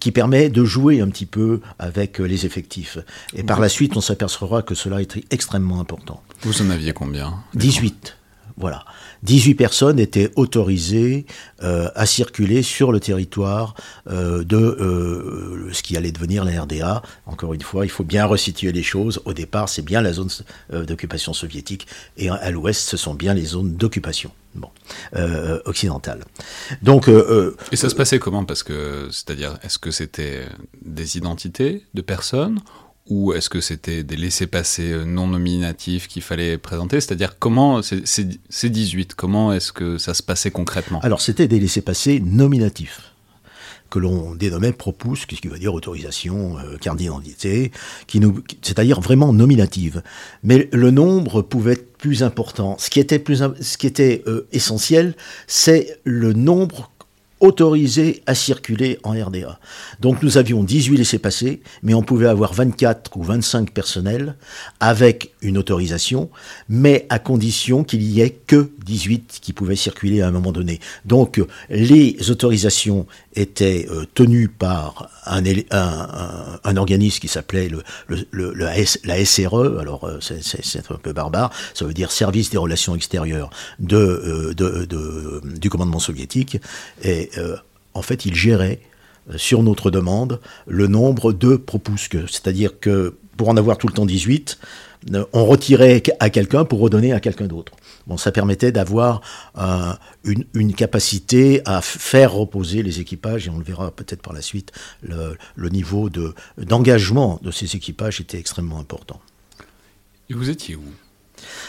qui 0.00 0.12
permet 0.12 0.48
de 0.48 0.64
jouer 0.64 1.00
un 1.00 1.08
petit 1.08 1.26
peu 1.26 1.60
avec 1.78 2.18
les 2.18 2.46
effectifs. 2.46 2.98
Et 3.34 3.42
par 3.42 3.60
la 3.60 3.68
suite, 3.68 3.96
on 3.96 4.00
s'apercevra 4.00 4.62
que 4.62 4.74
cela 4.74 5.00
est 5.00 5.16
extrêmement 5.30 5.80
important. 5.80 6.22
Vous 6.42 6.62
en 6.62 6.70
aviez 6.70 6.92
combien 6.92 7.34
18 7.54 8.16
Voilà. 8.56 8.84
18 9.26 9.54
personnes 9.56 9.98
étaient 9.98 10.30
autorisées 10.36 11.26
euh, 11.62 11.88
à 11.96 12.06
circuler 12.06 12.62
sur 12.62 12.92
le 12.92 13.00
territoire 13.00 13.74
euh, 14.08 14.44
de 14.44 14.56
euh, 14.56 15.68
ce 15.72 15.82
qui 15.82 15.96
allait 15.96 16.12
devenir 16.12 16.44
la 16.44 16.62
RDA. 16.62 17.02
Encore 17.26 17.52
une 17.52 17.60
fois, 17.60 17.84
il 17.84 17.90
faut 17.90 18.04
bien 18.04 18.24
resituer 18.24 18.70
les 18.70 18.84
choses. 18.84 19.20
Au 19.24 19.32
départ, 19.32 19.68
c'est 19.68 19.82
bien 19.82 20.00
la 20.00 20.12
zone 20.12 20.30
d'occupation 20.70 21.32
soviétique 21.32 21.86
et 22.16 22.30
à 22.30 22.50
l'ouest, 22.50 22.88
ce 22.88 22.96
sont 22.96 23.14
bien 23.14 23.34
les 23.34 23.44
zones 23.44 23.74
d'occupation 23.74 24.30
bon, 24.54 24.70
occidentale. 25.64 26.20
Donc, 26.82 27.08
et 27.72 27.76
ça 27.76 27.88
se 27.88 27.94
passait 27.94 28.18
comment? 28.18 28.44
Parce 28.44 28.62
que, 28.62 29.08
c'est-à-dire, 29.10 29.58
est-ce 29.62 29.78
que 29.78 29.90
c'était 29.90 30.46
des 30.84 31.16
identités 31.16 31.84
de 31.94 32.02
personnes 32.02 32.60
ou 33.08 33.32
est-ce 33.32 33.48
que 33.48 33.60
c'était 33.60 34.02
des 34.02 34.16
laissés-passer 34.16 34.90
euh, 34.90 35.04
non 35.04 35.28
nominatifs 35.28 36.08
qu'il 36.08 36.22
fallait 36.22 36.58
présenter? 36.58 37.00
C'est-à-dire, 37.00 37.38
comment, 37.38 37.80
c'est 37.82 38.68
18, 38.68 39.14
comment 39.14 39.52
est-ce 39.52 39.72
que 39.72 39.98
ça 39.98 40.14
se 40.14 40.22
passait 40.22 40.50
concrètement? 40.50 41.00
Alors, 41.00 41.20
c'était 41.20 41.48
des 41.48 41.60
laissés-passer 41.60 42.20
nominatifs 42.20 43.12
que 43.90 43.98
l'on 44.00 44.34
dénommait 44.34 44.72
propus, 44.72 45.20
ce 45.20 45.26
qui 45.26 45.46
veut 45.46 45.58
dire 45.58 45.72
autorisation, 45.72 46.58
euh, 46.58 46.76
carte 46.76 46.98
d'identité, 46.98 47.70
c'est-à-dire 48.62 49.00
vraiment 49.00 49.32
nominative. 49.32 50.02
Mais 50.42 50.68
le 50.72 50.90
nombre 50.90 51.42
pouvait 51.42 51.74
être 51.74 51.96
plus 51.96 52.24
important. 52.24 52.76
Ce 52.78 52.90
qui 52.90 52.98
était, 52.98 53.20
plus, 53.20 53.42
ce 53.60 53.78
qui 53.78 53.86
était 53.86 54.24
euh, 54.26 54.48
essentiel, 54.52 55.14
c'est 55.46 56.00
le 56.04 56.32
nombre 56.32 56.90
autorisés 57.40 58.22
à 58.26 58.34
circuler 58.34 58.98
en 59.02 59.12
RDA. 59.12 59.58
Donc 60.00 60.22
nous 60.22 60.38
avions 60.38 60.62
18 60.62 60.96
laissés-passer, 60.96 61.60
mais 61.82 61.94
on 61.94 62.02
pouvait 62.02 62.28
avoir 62.28 62.54
24 62.54 63.16
ou 63.16 63.22
25 63.22 63.72
personnels 63.72 64.36
avec 64.80 65.32
une 65.42 65.58
autorisation, 65.58 66.30
mais 66.68 67.06
à 67.10 67.18
condition 67.18 67.84
qu'il 67.84 68.02
y 68.02 68.20
ait 68.20 68.30
que 68.30 68.70
18 68.84 69.38
qui 69.42 69.52
pouvaient 69.52 69.76
circuler 69.76 70.22
à 70.22 70.28
un 70.28 70.30
moment 70.30 70.52
donné. 70.52 70.80
Donc 71.04 71.42
les 71.68 72.16
autorisations 72.30 73.06
étaient 73.34 73.86
euh, 73.90 74.04
tenues 74.14 74.48
par 74.48 75.10
un, 75.26 76.76
organisme 76.76 77.20
qui 77.20 77.28
s'appelait 77.28 77.70
la 78.32 79.24
SRE, 79.24 79.78
alors 79.78 80.04
euh, 80.04 80.18
c'est 80.20 80.90
un 80.90 80.96
peu 80.96 81.12
barbare, 81.12 81.50
ça 81.74 81.84
veut 81.84 81.94
dire 81.94 82.10
Service 82.10 82.50
des 82.50 82.58
relations 82.58 82.94
extérieures 82.94 83.50
euh, 83.92 84.54
du 85.44 85.70
commandement 85.70 85.98
soviétique, 85.98 86.58
et 87.02 87.25
en 87.94 88.02
fait 88.02 88.26
il 88.26 88.34
gérait 88.34 88.80
sur 89.36 89.62
notre 89.62 89.90
demande 89.90 90.40
le 90.66 90.86
nombre 90.86 91.32
de 91.32 91.56
propusques, 91.56 92.18
c'est-à-dire 92.28 92.78
que 92.78 93.16
pour 93.36 93.48
en 93.48 93.56
avoir 93.56 93.76
tout 93.78 93.86
le 93.88 93.92
temps 93.92 94.06
18, 94.06 94.58
on 95.32 95.44
retirait 95.44 96.02
à 96.20 96.30
quelqu'un 96.30 96.64
pour 96.64 96.80
redonner 96.80 97.12
à 97.12 97.20
quelqu'un 97.20 97.46
d'autre. 97.46 97.72
Bon, 98.06 98.16
ça 98.16 98.32
permettait 98.32 98.72
d'avoir 98.72 99.20
euh, 99.58 99.92
une, 100.54 100.74
capacité 100.74 101.60
à 101.64 101.80
faire 101.80 102.32
reposer 102.32 102.82
les 102.82 103.00
équipages, 103.00 103.46
et 103.46 103.50
on 103.50 103.58
le 103.58 103.64
verra 103.64 103.90
peut-être 103.90 104.22
par 104.22 104.32
la 104.32 104.42
suite, 104.42 104.72
le, 105.02 105.68
niveau 105.68 106.08
d'engagement 106.58 107.40
de, 107.42 107.50
ces 107.50 107.76
équipages 107.76 108.20
était 108.20 108.38
extrêmement 108.38 108.78
important. 108.78 109.20
Et 110.30 110.34
vous 110.34 110.50
étiez 110.50 110.76
où? 110.76 110.84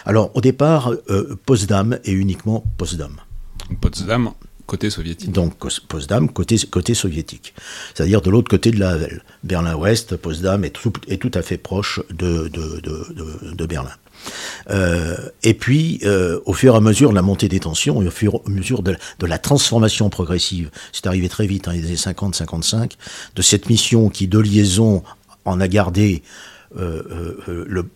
Alors, 0.06 0.36
au 0.36 0.42
départ, 0.42 0.92
euh, 1.10 1.38
Potsdam 1.46 2.00
et 2.06 2.12
uniquement 2.12 2.64
Potsdam. 2.78 3.18
Potsdam, 3.82 4.32
côté 4.68 4.90
soviétique. 4.90 5.32
Donc 5.32 5.56
Potsdam, 5.88 6.30
côté, 6.30 6.58
côté 6.70 6.94
soviétique. 6.94 7.56
C'est-à-dire 7.96 8.22
de 8.22 8.30
l'autre 8.30 8.50
côté 8.50 8.70
de 8.72 8.80
la. 8.80 8.98
Berlin-Ouest, 9.44 10.18
Potsdam 10.18 10.64
est 10.64 10.70
tout, 10.72 11.32
à 11.34 11.42
fait 11.42 11.58
proche 11.58 12.02
de, 12.10 12.50
de, 12.50 12.82
de, 13.54 13.66
Berlin. 13.66 13.92
Euh, 14.70 15.16
et 15.44 15.54
puis, 15.54 16.00
euh, 16.04 16.40
au 16.46 16.54
fur 16.54 16.74
et 16.74 16.78
à 16.78 16.82
mesure 16.82 17.12
de 17.12 17.16
la 17.16 17.22
montée 17.22 17.48
des 17.48 17.60
tensions 17.60 17.98
au 17.98 18.12
fur 18.12 18.36
et 18.36 18.40
à 18.46 18.50
mesure 18.50 18.84
de, 18.84 18.98
la 19.22 19.38
transformation 19.38 20.10
progressive, 20.10 20.70
c'est 20.92 21.08
arrivé 21.08 21.30
très 21.30 21.48
vite, 21.48 21.68
hein, 21.68 21.74
les 21.74 21.86
années 21.86 21.96
50-55, 21.96 22.92
de 23.36 23.42
cette 23.42 23.70
mission 23.70 24.10
qui, 24.10 24.28
de 24.28 24.40
liaison, 24.40 25.04
en 25.46 25.62
a 25.62 25.68
gardé 25.68 26.24
le, 26.76 27.90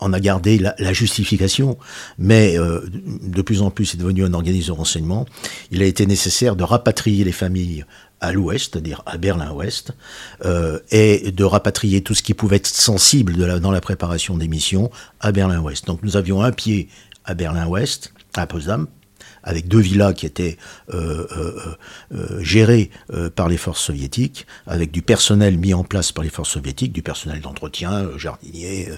on, 0.00 0.12
a 0.12 0.20
gardé 0.20 0.58
la, 0.58 0.92
justification, 0.92 1.78
mais 2.18 2.58
euh, 2.58 2.80
de 3.22 3.42
plus 3.42 3.62
en 3.62 3.70
plus 3.70 3.86
c'est 3.86 3.98
devenu 3.98 4.24
un 4.24 4.32
organisme 4.32 4.68
de 4.68 4.72
renseignement. 4.72 5.26
Il 5.70 5.82
a 5.82 5.86
été 5.86 6.06
nécessaire 6.06 6.56
de 6.56 6.64
rapatrier 6.64 7.24
les 7.24 7.32
familles 7.32 7.84
à 8.20 8.32
l'ouest, 8.32 8.72
c'est-à-dire 8.72 9.02
à, 9.06 9.18
Berlin-Ouest, 9.18 9.92
et 10.90 11.30
de 11.30 11.44
rapatrier 11.44 12.02
tout 12.02 12.14
ce 12.14 12.22
qui 12.22 12.34
pouvait 12.34 12.56
être 12.56 12.66
sensible 12.66 13.60
dans 13.60 13.70
la 13.70 13.80
préparation 13.80 14.36
des 14.36 14.48
missions 14.48 14.90
à 15.20 15.32
Berlin-Ouest. 15.32 15.86
Donc 15.86 16.02
nous 16.02 16.16
avions 16.16 16.42
un 16.42 16.52
pied 16.52 16.88
à 17.24 17.34
Berlin-Ouest, 17.34 18.12
à 18.34 18.46
Potsdam, 18.46 18.86
avec 19.44 19.68
deux 19.68 19.78
villas 19.78 20.12
qui 20.14 20.26
étaient 20.26 20.56
euh, 20.92 21.26
euh, 21.36 21.76
euh, 22.14 22.42
gérées 22.42 22.90
par 23.36 23.48
les 23.48 23.56
forces 23.56 23.82
soviétiques, 23.82 24.46
avec 24.66 24.90
du 24.90 25.02
personnel 25.02 25.58
mis 25.58 25.74
en 25.74 25.84
place 25.84 26.12
par 26.12 26.24
les 26.24 26.30
forces 26.30 26.50
soviétiques, 26.50 26.92
du 26.92 27.02
personnel 27.02 27.40
d'entretien, 27.40 28.08
jardinier, 28.16 28.88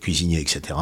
cuisinier, 0.00 0.40
etc. 0.40 0.78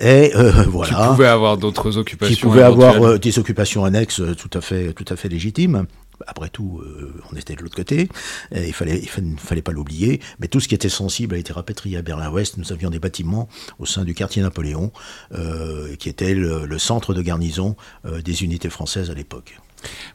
Et 0.00 0.32
voilà. 0.66 0.94
Qui 0.94 1.08
pouvaient 1.08 1.26
avoir 1.26 1.56
d'autres 1.56 1.96
occupations. 1.98 2.34
Qui 2.34 2.40
pouvaient 2.40 2.62
avoir 2.62 3.18
des 3.18 3.38
occupations 3.38 3.84
annexes 3.84 4.22
tout 4.36 4.50
à 4.56 4.60
fait, 4.60 4.92
tout 4.92 5.04
à 5.08 5.16
fait 5.16 5.28
légitimes 5.28 5.86
après 6.26 6.48
tout, 6.48 6.80
euh, 6.82 7.14
on 7.32 7.36
était 7.36 7.54
de 7.54 7.62
l'autre 7.62 7.76
côté, 7.76 8.08
il 8.52 8.72
fallait, 8.72 9.00
il 9.00 9.38
fallait 9.38 9.62
pas 9.62 9.72
l'oublier, 9.72 10.20
mais 10.40 10.48
tout 10.48 10.60
ce 10.60 10.68
qui 10.68 10.74
était 10.74 10.88
sensible 10.88 11.34
a 11.34 11.38
été 11.38 11.52
rapatrié 11.52 11.96
à 11.96 12.02
Berlin-Ouest. 12.02 12.56
Nous 12.56 12.72
avions 12.72 12.90
des 12.90 12.98
bâtiments 12.98 13.48
au 13.78 13.86
sein 13.86 14.04
du 14.04 14.14
quartier 14.14 14.42
Napoléon, 14.42 14.92
euh, 15.32 15.96
qui 15.96 16.08
était 16.08 16.34
le, 16.34 16.78
centre 16.78 17.14
de 17.14 17.22
garnison 17.22 17.76
euh, 18.04 18.22
des 18.22 18.44
unités 18.44 18.70
françaises 18.70 19.10
à 19.10 19.14
l'époque. 19.14 19.58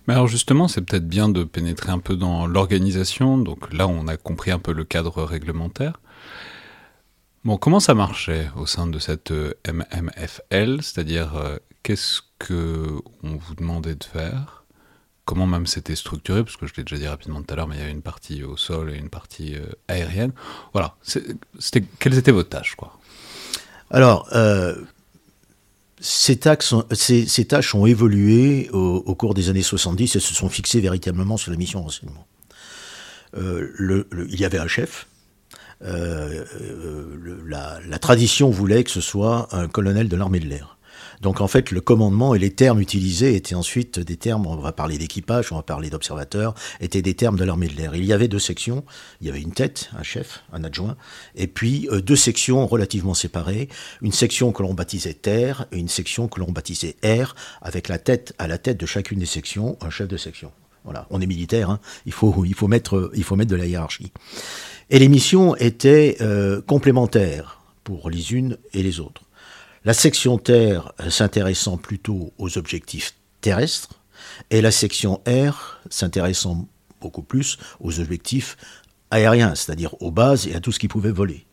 Mais 0.08 0.14
alors 0.14 0.28
justement, 0.28 0.68
c'est 0.68 0.82
peut-être 0.82 1.08
bien 1.08 1.30
de 1.30 1.44
pénétrer 1.44 1.92
un 1.92 2.00
peu 2.00 2.16
dans 2.16 2.48
l'organisation. 2.48 3.38
Donc 3.38 3.74
là, 3.74 3.88
on 3.88 4.08
a 4.08 4.18
compris 4.18 4.52
un 4.52 4.60
peu 4.60 4.74
le 4.74 4.84
cadre 4.84 5.24
réglementaire. 5.24 6.00
Bon, 7.46 7.58
comment 7.58 7.80
ça 7.80 7.94
marchait 7.94 8.50
au 8.56 8.66
sein 8.66 8.88
de 8.88 9.00
cette 9.00 9.34
MMFL 9.68 10.82
C'est-à-dire, 10.82 11.60
qu'est-ce 11.84 12.22
que 12.40 13.02
on 13.24 13.36
vous 13.36 13.56
demandait 13.56 13.96
de 13.96 14.04
faire? 14.04 14.63
Comment 15.26 15.48
même 15.48 15.68
c'était 15.68 15.96
structuré, 15.96 16.44
parce 16.44 16.58
que 16.58 16.68
je 16.68 16.74
l'ai 16.76 16.84
déjà 16.84 16.98
dit 16.98 17.08
rapidement 17.08 17.42
tout 17.42 17.54
à 17.54 17.56
l'heure, 17.56 17.68
mais 17.68 17.76
il 17.76 17.80
y 17.80 17.84
avait 17.84 17.92
une 17.92 18.02
partie 18.02 18.44
au 18.44 18.58
sol 18.58 18.92
et 18.92 18.98
une 18.98 19.10
partie 19.10 19.56
euh, 19.56 19.66
aérienne. 19.88 20.34
Voilà, 20.74 20.96
quelles 22.00 22.18
étaient 22.18 22.32
vos 22.32 22.44
tâches 22.44 22.76
quoi? 22.76 22.98
Alors, 23.90 24.28
euh, 24.34 24.76
ces, 26.00 26.38
tâches 26.38 27.76
ont 27.76 27.86
évolué 27.86 28.70
au, 28.72 29.16
cours 29.16 29.34
des 29.34 29.50
années 29.50 29.62
70 29.62 30.16
et 30.16 30.20
se 30.20 30.34
sont 30.34 30.50
fixées 30.50 30.82
véritablement 30.82 31.38
sur 31.38 31.52
la 31.52 31.58
mission 31.58 31.84
renseignement. 31.84 32.28
Euh, 33.38 34.06
il 34.30 34.40
y 34.40 34.46
avait 34.46 34.58
un 34.58 34.68
chef. 34.68 35.08
la 35.82 36.50
tradition 38.02 38.50
voulait 38.50 38.84
que 38.84 38.92
ce 38.92 39.02
soit 39.02 39.48
un 39.52 39.68
colonel 39.68 40.10
de 40.10 40.16
l'armée 40.16 40.40
de 40.40 40.48
l'air. 40.48 40.78
Donc 41.24 41.40
en 41.40 41.48
fait, 41.48 41.72
le 41.72 41.80
commandement 41.80 42.36
et 42.36 42.40
les 42.40 42.52
termes 42.52 42.82
utilisés 42.82 43.36
étaient 43.36 43.56
ensuite 43.56 43.98
des 43.98 44.18
termes, 44.18 44.46
on 44.46 44.58
va 44.58 44.74
parler 44.74 44.98
d'équipage, 44.98 45.54
on 45.54 45.56
va 45.56 45.64
parler 45.64 45.90
d'observateurs, 45.90 46.54
étaient 46.82 47.02
des 47.02 47.14
termes 47.14 47.38
de 47.38 47.46
l'armée 47.46 47.70
de 47.70 47.78
l'air. 47.78 47.96
Il 47.96 48.04
y 48.04 48.12
avait 48.12 48.28
deux 48.28 48.40
sections, 48.40 48.84
il 49.22 49.28
y 49.28 49.30
avait 49.30 49.42
une 49.42 49.54
tête, 49.54 49.90
un 49.98 50.04
chef, 50.04 50.44
un 50.52 50.66
adjoint, 50.66 50.98
et 51.36 51.48
puis 51.48 51.88
euh, 51.92 52.02
deux 52.02 52.18
sections 52.18 52.68
relativement 52.68 53.14
séparées, 53.14 53.70
une 54.02 54.12
section 54.12 54.52
que 54.52 54.64
l'on 54.64 54.74
baptisait 54.74 55.14
terre 55.14 55.66
et 55.72 55.78
une 55.78 55.88
section 55.88 56.28
que 56.28 56.42
l'on 56.42 56.52
baptisait 56.52 56.98
air, 57.04 57.36
avec 57.62 57.88
la 57.88 58.00
tête 58.00 58.34
à 58.38 58.48
la 58.48 58.58
tête 58.58 58.78
de 58.78 58.86
chacune 58.86 59.20
des 59.20 59.26
sections, 59.26 59.78
un 59.80 59.90
chef 59.90 60.10
de 60.10 60.18
section. 60.18 60.52
Voilà, 60.84 61.08
on 61.10 61.22
est 61.22 61.26
militaire, 61.26 61.70
hein. 61.70 61.80
il, 62.06 62.12
faut, 62.12 62.44
il, 62.44 62.54
faut 62.54 62.68
mettre, 62.68 63.12
il 63.16 63.24
faut 63.24 63.38
mettre 63.38 63.52
de 63.52 63.56
la 63.56 63.66
hiérarchie. 63.66 64.12
Et 64.90 65.00
les 65.00 65.08
missions 65.08 65.56
étaient 65.56 66.18
euh, 66.20 66.62
complémentaires 66.62 67.62
pour 67.86 68.10
les 68.10 68.34
unes 68.34 68.58
et 68.74 68.84
les 68.84 69.00
autres. 69.00 69.22
La 69.86 69.94
section 69.94 70.38
Terre 70.38 70.94
s'intéressant 71.10 71.76
plutôt 71.76 72.32
aux 72.38 72.58
objectifs 72.58 73.16
terrestres 73.42 74.00
et 74.50 74.62
la 74.62 74.72
section 74.72 75.22
R 75.28 75.82
s'intéressant 75.90 76.70
beaucoup 77.02 77.22
plus 77.22 77.58
aux 77.82 78.00
objectifs 78.00 78.56
aériens, 79.12 79.56
c'est-à-dire 79.56 80.02
aux 80.02 80.12
bases 80.12 80.48
et 80.48 80.56
à 80.56 80.62
tout 80.62 80.72
ce 80.72 80.80
qui 80.80 80.88
pouvait 80.88 81.12
voler. 81.12 81.46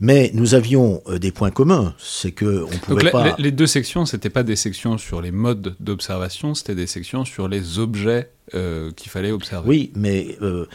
Mais 0.00 0.30
nous 0.32 0.54
avions 0.54 1.02
euh, 1.08 1.18
des 1.18 1.30
points 1.30 1.50
communs, 1.50 1.94
c'est 1.98 2.32
que 2.32 2.64
on 2.64 2.78
pouvait 2.78 3.10
pas. 3.10 3.36
Les, 3.38 3.50
deux 3.52 3.66
sections, 3.66 4.06
c'était 4.06 4.30
pas 4.30 4.42
des 4.42 4.56
sections 4.56 4.96
sur 4.96 5.20
les 5.20 5.30
modes 5.30 5.76
d'observation, 5.78 6.54
c'était 6.54 6.74
des 6.74 6.86
sections 6.86 7.26
sur 7.26 7.48
les 7.48 7.78
objets 7.78 8.30
euh, 8.54 8.90
qu'il 8.92 9.10
fallait 9.10 9.30
observer. 9.30 9.68
Oui, 9.68 9.92
mais 9.94 10.38
euh, 10.40 10.66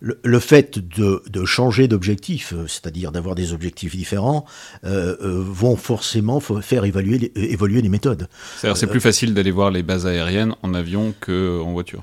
le, 0.00 0.38
fait 0.40 0.80
de, 0.80 1.44
changer 1.44 1.86
d'objectif, 1.86 2.54
c'est-à-dire 2.66 3.12
d'avoir 3.12 3.36
des 3.36 3.52
objectifs 3.52 3.96
différents, 3.96 4.44
vont 4.82 5.76
forcément 5.76 6.40
faire 6.40 6.84
évaluer 6.84 7.30
évoluer 7.36 7.82
les 7.82 7.88
méthodes. 7.88 8.28
C'est-à-dire 8.56 8.76
c'est 8.76 8.88
plus 8.88 9.00
facile 9.00 9.32
d'aller 9.32 9.52
voir 9.52 9.70
les 9.70 9.84
bases 9.84 10.06
aériennes 10.06 10.54
en 10.62 10.74
avion 10.74 11.14
qu'en 11.20 11.72
voiture. 11.72 12.02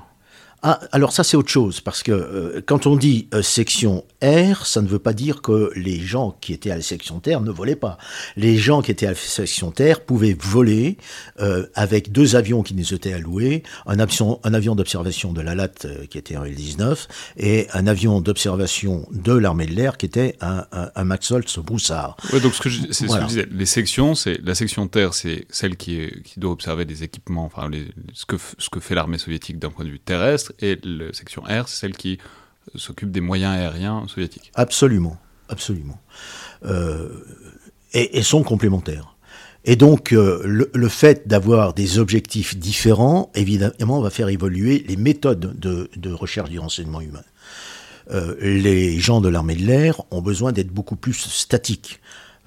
Ah, 0.64 0.78
alors 0.92 1.12
ça 1.12 1.24
c'est 1.24 1.36
autre 1.36 1.48
chose, 1.48 1.80
parce 1.80 2.04
que 2.04 2.12
euh, 2.12 2.62
quand 2.64 2.86
on 2.86 2.94
dit 2.94 3.26
euh, 3.34 3.42
section 3.42 4.04
R, 4.22 4.64
ça 4.64 4.80
ne 4.80 4.86
veut 4.86 5.00
pas 5.00 5.12
dire 5.12 5.42
que 5.42 5.72
les 5.74 5.98
gens 5.98 6.36
qui 6.40 6.52
étaient 6.52 6.70
à 6.70 6.76
la 6.76 6.82
section 6.82 7.18
terre 7.18 7.40
ne 7.40 7.50
volaient 7.50 7.74
pas. 7.74 7.98
Les 8.36 8.56
gens 8.56 8.80
qui 8.80 8.92
étaient 8.92 9.06
à 9.06 9.10
la 9.10 9.16
section 9.16 9.72
terre 9.72 10.00
pouvaient 10.04 10.36
voler 10.38 10.98
euh, 11.40 11.66
avec 11.74 12.12
deux 12.12 12.36
avions 12.36 12.62
qui 12.62 12.74
nous 12.74 12.94
étaient 12.94 13.12
alloués, 13.12 13.64
un 13.86 13.98
avion, 13.98 14.38
un 14.44 14.54
avion 14.54 14.76
d'observation 14.76 15.32
de 15.32 15.40
la 15.40 15.56
LAT 15.56 16.06
qui 16.08 16.16
était 16.16 16.36
un 16.36 16.44
L-19 16.44 17.08
et 17.38 17.66
un 17.72 17.88
avion 17.88 18.20
d'observation 18.20 19.08
de 19.10 19.32
l'armée 19.32 19.66
de 19.66 19.72
l'air 19.72 19.96
qui 19.96 20.06
était 20.06 20.36
un, 20.40 20.64
un, 20.70 20.92
un 20.94 21.04
Maxoltz 21.04 21.58
Broussard. 21.58 22.16
Ouais, 22.32 22.38
donc 22.38 22.54
ce 22.54 22.60
que 22.60 22.68
je, 22.68 22.82
c'est 22.92 23.08
ce 23.08 23.14
que 23.16 23.20
je 23.22 23.26
disais, 23.26 23.48
les 23.50 23.66
sections, 23.66 24.14
c'est 24.14 24.38
la 24.44 24.54
section 24.54 24.86
terre, 24.86 25.12
c'est 25.14 25.44
celle 25.50 25.76
qui, 25.76 26.00
est, 26.00 26.22
qui 26.22 26.38
doit 26.38 26.52
observer 26.52 26.84
des 26.84 27.02
équipements, 27.02 27.44
enfin 27.44 27.68
les, 27.68 27.88
ce, 28.12 28.26
que, 28.26 28.36
ce 28.58 28.70
que 28.70 28.78
fait 28.78 28.94
l'armée 28.94 29.18
soviétique 29.18 29.58
d'un 29.58 29.70
point 29.70 29.84
de 29.84 29.90
vue 29.90 29.98
terrestre 29.98 30.51
et 30.60 30.78
la 30.82 31.12
section 31.12 31.42
R, 31.42 31.68
c'est 31.68 31.80
celle 31.80 31.96
qui 31.96 32.18
s'occupe 32.74 33.10
des 33.10 33.20
moyens 33.20 33.54
aériens 33.54 34.06
soviétiques. 34.08 34.50
Absolument, 34.54 35.18
absolument. 35.48 36.00
Euh, 36.64 37.08
et, 37.92 38.22
sont 38.22 38.42
complémentaires. 38.42 39.16
Et 39.64 39.76
donc, 39.76 40.12
euh, 40.12 40.42
le, 40.44 40.88
fait 40.88 41.28
d'avoir 41.28 41.74
des 41.74 41.98
objectifs 41.98 42.56
différents, 42.56 43.30
évidemment, 43.34 44.00
va 44.00 44.10
faire 44.10 44.28
évoluer 44.28 44.84
les 44.88 44.96
méthodes 44.96 45.58
de, 45.58 46.12
recherche 46.12 46.50
du 46.50 46.58
renseignement 46.58 47.00
humain. 47.00 47.22
Euh, 48.10 48.34
les 48.40 48.98
gens 48.98 49.20
de 49.20 49.28
l'armée 49.28 49.54
de 49.54 49.64
l'air 49.64 50.02
ont 50.10 50.22
besoin 50.22 50.52
d'être 50.52 50.72
beaucoup 50.72 50.96
plus 50.96 51.14
statiques 51.14 52.00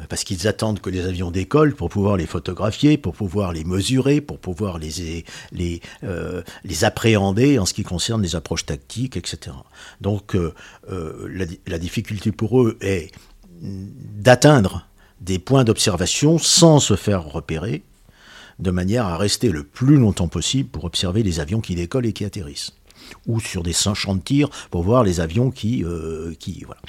parce 0.09 0.23
qu'ils 0.23 0.47
attendent 0.47 0.81
que 0.81 0.89
les 0.89 1.05
avions 1.05 1.31
décollent 1.31 1.73
pour 1.73 1.89
pouvoir 1.89 2.17
les 2.17 2.25
photographier, 2.25 2.97
pour 2.97 3.13
pouvoir 3.13 3.53
les 3.53 3.63
mesurer, 3.63 4.21
pour 4.21 4.39
pouvoir 4.39 4.77
les, 4.77 5.23
les, 5.51 5.81
euh, 6.03 6.41
appréhender 6.81 7.59
en 7.59 7.65
ce 7.65 7.73
qui 7.73 7.83
concerne 7.83 8.21
les 8.21 8.35
approches 8.35 8.65
tactiques, 8.65 9.17
etc. 9.17 9.55
Donc 10.01 10.35
euh, 10.35 10.53
euh, 10.91 11.27
la, 11.31 11.45
la, 11.67 11.79
difficulté 11.79 12.31
pour 12.31 12.61
eux 12.61 12.77
est 12.81 13.11
d'atteindre 13.61 14.87
des 15.21 15.39
points 15.39 15.63
d'observation 15.63 16.37
sans 16.37 16.79
se 16.79 16.95
faire 16.95 17.23
repérer, 17.23 17.83
de 18.59 18.71
manière 18.71 19.05
à 19.05 19.17
rester 19.17 19.49
le 19.49 19.63
plus 19.63 19.95
longtemps 19.95 20.27
possible 20.27 20.69
pour 20.69 20.83
observer 20.83 21.23
les 21.23 21.39
avions 21.39 21.61
qui 21.61 21.75
décollent 21.75 22.05
et 22.05 22.13
qui 22.13 22.25
atterrissent, 22.25 22.73
ou 23.27 23.39
sur 23.39 23.63
des 23.63 23.73
champs 23.73 24.15
de 24.15 24.21
tir 24.21 24.49
pour 24.71 24.83
voir 24.83 25.03
les 25.03 25.21
avions 25.21 25.51
qui... 25.51 25.85
qui 26.37 26.63
voilà. 26.65 26.81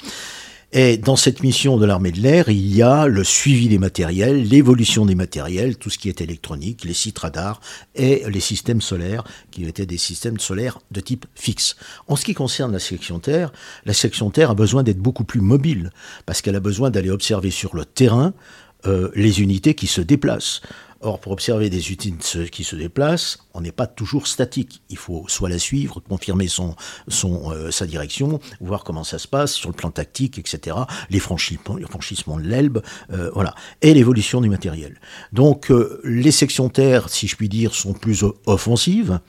Et 0.73 0.97
dans 0.97 1.15
cette 1.15 1.43
mission 1.43 1.77
de 1.77 1.85
l'armée 1.85 2.11
de 2.11 2.19
l'air, 2.19 2.49
il 2.49 2.75
y 2.75 2.81
a 2.81 3.07
le 3.07 3.23
suivi 3.23 3.69
des 3.69 3.77
matériels, 3.77 4.43
l'évolution 4.43 5.05
des 5.05 5.15
matériels, 5.15 5.77
tout 5.77 5.89
ce 5.89 5.97
qui 5.97 6.09
est 6.09 6.19
électronique, 6.19 6.83
les 6.83 6.93
sites 6.93 7.19
radars 7.19 7.61
et 7.95 8.23
les 8.27 8.41
systèmes 8.41 8.81
solaires, 8.81 9.23
qui 9.49 9.63
étaient 9.63 9.85
des 9.85 9.97
systèmes 9.97 10.39
solaires 10.39 10.79
de 10.91 10.99
type 10.99 11.25
fixe. 11.35 11.77
En 12.07 12.17
ce 12.17 12.25
qui 12.25 12.33
concerne 12.33 12.73
la 12.73 12.79
section 12.79 13.19
Terre, 13.19 13.53
la 13.85 13.93
section 13.93 14.29
Terre 14.29 14.51
a 14.51 14.55
besoin 14.55 14.83
d'être 14.83 14.99
beaucoup 14.99 15.23
plus 15.23 15.39
mobile, 15.39 15.91
parce 16.25 16.41
qu'elle 16.41 16.57
a 16.57 16.59
besoin 16.59 16.89
d'aller 16.89 17.11
observer 17.11 17.49
sur 17.49 17.73
le 17.73 17.85
terrain 17.85 18.33
euh, 18.85 19.09
les 19.15 19.41
unités 19.41 19.73
qui 19.73 19.87
se 19.87 20.01
déplacent. 20.01 20.61
Or, 21.01 21.19
pour 21.19 21.31
observer 21.31 21.69
des 21.69 21.89
unités 21.89 22.13
qui 22.49 22.63
se 22.63 22.75
déplacent, 22.75 23.37
on 23.53 23.61
n'est 23.61 23.71
pas 23.71 23.85
toujours 23.85 24.25
statique. 24.25 24.81
Il 24.89 24.97
faut 24.97 25.25
soit 25.27 25.49
la 25.49 25.59
suivre, 25.59 25.99
confirmer 25.99 26.47
son, 26.47 26.75
son, 27.07 27.51
euh, 27.51 27.69
sa 27.69 27.85
direction, 27.85 28.39
voir 28.61 28.83
comment 28.83 29.03
ça 29.03 29.19
se 29.19 29.27
passe 29.27 29.53
sur 29.53 29.69
le 29.69 29.75
plan 29.75 29.91
tactique, 29.91 30.39
etc. 30.39 30.75
Les 31.09 31.19
franchissements, 31.19 32.37
de 32.37 32.47
l'Elbe, 32.47 32.81
euh, 33.11 33.29
voilà. 33.33 33.53
Et 33.81 33.93
l'évolution 33.93 34.41
du 34.41 34.49
matériel. 34.49 34.99
Donc, 35.33 35.69
euh, 35.71 36.01
les 36.03 36.31
sections 36.31 36.69
terre, 36.69 37.09
si 37.09 37.27
je 37.27 37.35
puis 37.35 37.49
dire, 37.49 37.75
sont 37.75 37.93
plus 37.93 38.23
offensives 38.45 39.19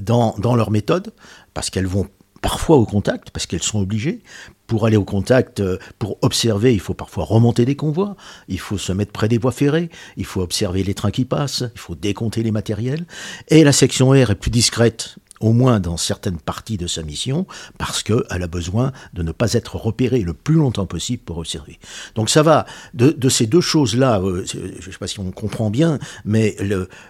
dans, 0.00 0.34
dans 0.38 0.54
leur 0.54 0.70
méthode, 0.70 1.12
parce 1.52 1.68
qu'elles 1.68 1.86
vont 1.86 2.08
parfois 2.48 2.78
au 2.78 2.86
contact, 2.86 3.28
parce 3.28 3.44
qu'elles 3.44 3.62
sont 3.62 3.78
obligées. 3.78 4.22
Pour 4.66 4.86
aller 4.86 4.96
au 4.96 5.04
contact, 5.04 5.60
euh, 5.60 5.76
pour 5.98 6.16
observer, 6.22 6.72
il 6.72 6.80
faut 6.80 6.94
parfois 6.94 7.24
remonter 7.24 7.66
des 7.66 7.76
convois, 7.76 8.16
il 8.48 8.58
faut 8.58 8.78
se 8.78 8.90
mettre 8.90 9.12
près 9.12 9.28
des 9.28 9.36
voies 9.36 9.52
ferrées, 9.52 9.90
il 10.16 10.24
faut 10.24 10.40
observer 10.40 10.82
les 10.82 10.94
trains 10.94 11.10
qui 11.10 11.26
passent, 11.26 11.64
il 11.74 11.78
faut 11.78 11.94
décompter 11.94 12.42
les 12.42 12.50
matériels. 12.50 13.04
Et 13.48 13.64
la 13.64 13.72
section 13.72 14.12
R 14.12 14.30
est 14.30 14.34
plus 14.34 14.50
discrète, 14.50 15.16
au 15.40 15.52
moins 15.52 15.78
dans 15.78 15.98
certaines 15.98 16.38
parties 16.38 16.78
de 16.78 16.86
sa 16.86 17.02
mission, 17.02 17.46
parce 17.76 18.02
qu'elle 18.02 18.24
a 18.30 18.46
besoin 18.46 18.92
de 19.12 19.22
ne 19.22 19.32
pas 19.32 19.52
être 19.52 19.76
repérée 19.76 20.20
le 20.20 20.32
plus 20.32 20.54
longtemps 20.54 20.86
possible 20.86 21.22
pour 21.24 21.36
observer. 21.36 21.78
Donc 22.14 22.30
ça 22.30 22.42
va 22.42 22.64
de, 22.94 23.28
ces 23.28 23.46
deux 23.46 23.60
choses-là, 23.60 24.22
euh, 24.22 24.42
je 24.46 24.58
ne 24.58 24.92
sais 24.92 24.98
pas 24.98 25.06
si 25.06 25.20
on 25.20 25.32
comprend 25.32 25.68
bien, 25.68 25.98
mais 26.24 26.56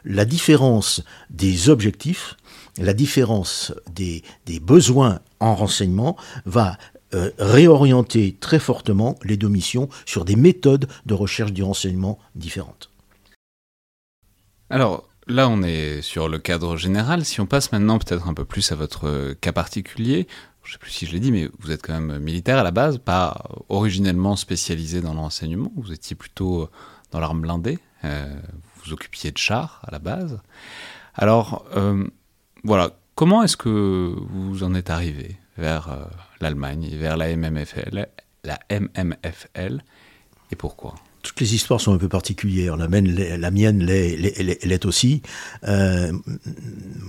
la 0.05 0.25
différence 0.25 1.05
des 1.31 1.69
objectifs, 1.69 2.37
la 2.79 2.95
différence 2.95 3.73
des, 3.93 4.23
besoins 4.61 5.21
en 5.41 5.55
renseignement 5.55 6.17
va 6.47 6.79
euh, 7.15 7.31
réorienter 7.39 8.37
très 8.39 8.59
fortement 8.59 9.17
les 9.25 9.37
deux 9.37 9.49
missions 9.49 9.89
sur 10.05 10.25
des 10.25 10.37
méthodes 10.37 10.89
de 11.07 11.15
recherche 11.15 11.53
du 11.53 11.63
renseignement 11.63 12.19
différentes. 12.35 12.91
Alors, 14.71 15.09
là, 15.27 15.49
on 15.49 15.63
est 15.63 16.03
sur 16.03 16.29
le 16.29 16.39
cadre 16.39 16.77
général. 16.77 17.25
Si 17.25 17.41
on 17.41 17.47
passe 17.47 17.73
maintenant 17.73 17.99
peut-être 17.99 18.29
un 18.29 18.35
peu 18.35 18.45
plus 18.45 18.71
à 18.73 18.75
votre 18.75 19.33
cas 19.41 19.53
particulier, 19.53 20.27
je 20.69 20.71
ne 20.71 20.73
sais 20.75 20.79
plus 20.79 20.91
si 20.91 21.07
je 21.07 21.13
l'ai 21.13 21.21
dit, 21.21 21.33
mais 21.33 21.49
vous 21.61 21.71
êtes 21.71 21.81
quand 21.81 21.99
même 21.99 22.19
militaire 22.19 22.59
à 22.59 22.63
la 22.63 22.73
base, 22.73 22.99
pas 22.99 23.43
originellement 23.71 24.37
spécialisé 24.37 25.01
dans 25.01 25.15
l'enseignement. 25.15 25.73
Vous 25.77 25.93
étiez 25.93 26.15
plutôt 26.15 26.69
dans 27.11 27.21
l'arme 27.21 27.41
blindée. 27.41 27.79
Euh, 28.05 28.35
vous 28.77 28.83
vous 28.85 28.93
occupiez 28.93 29.31
de 29.31 29.39
chars 29.39 29.81
à 29.87 29.91
la 29.91 29.99
base. 29.99 30.41
Alors, 31.15 31.65
euh, 31.75 32.07
voilà, 32.65 32.91
comment 33.15 33.43
est-ce 33.43 33.57
que 33.57 34.15
vous 34.17 34.63
en 34.63 34.75
êtes 34.75 34.91
arrivé 34.91 35.37
vers 35.57 35.91
euh, 35.91 36.05
l'Allemagne, 36.41 36.89
vers 36.93 37.17
la 37.17 37.35
MMFL, 37.37 38.07
la 38.45 38.59
MMFL, 38.71 39.83
et 40.51 40.57
pourquoi? 40.57 40.95
Toutes 41.23 41.41
les 41.41 41.55
histoires 41.55 41.81
sont 41.81 41.93
un 41.93 41.99
peu 41.99 42.09
particulières. 42.09 42.77
La 42.77 42.89
mienne, 42.89 43.15
la 43.15 43.51
mienne 43.51 43.85
l'est 43.85 44.87
aussi. 44.87 45.23
Euh, 45.67 46.13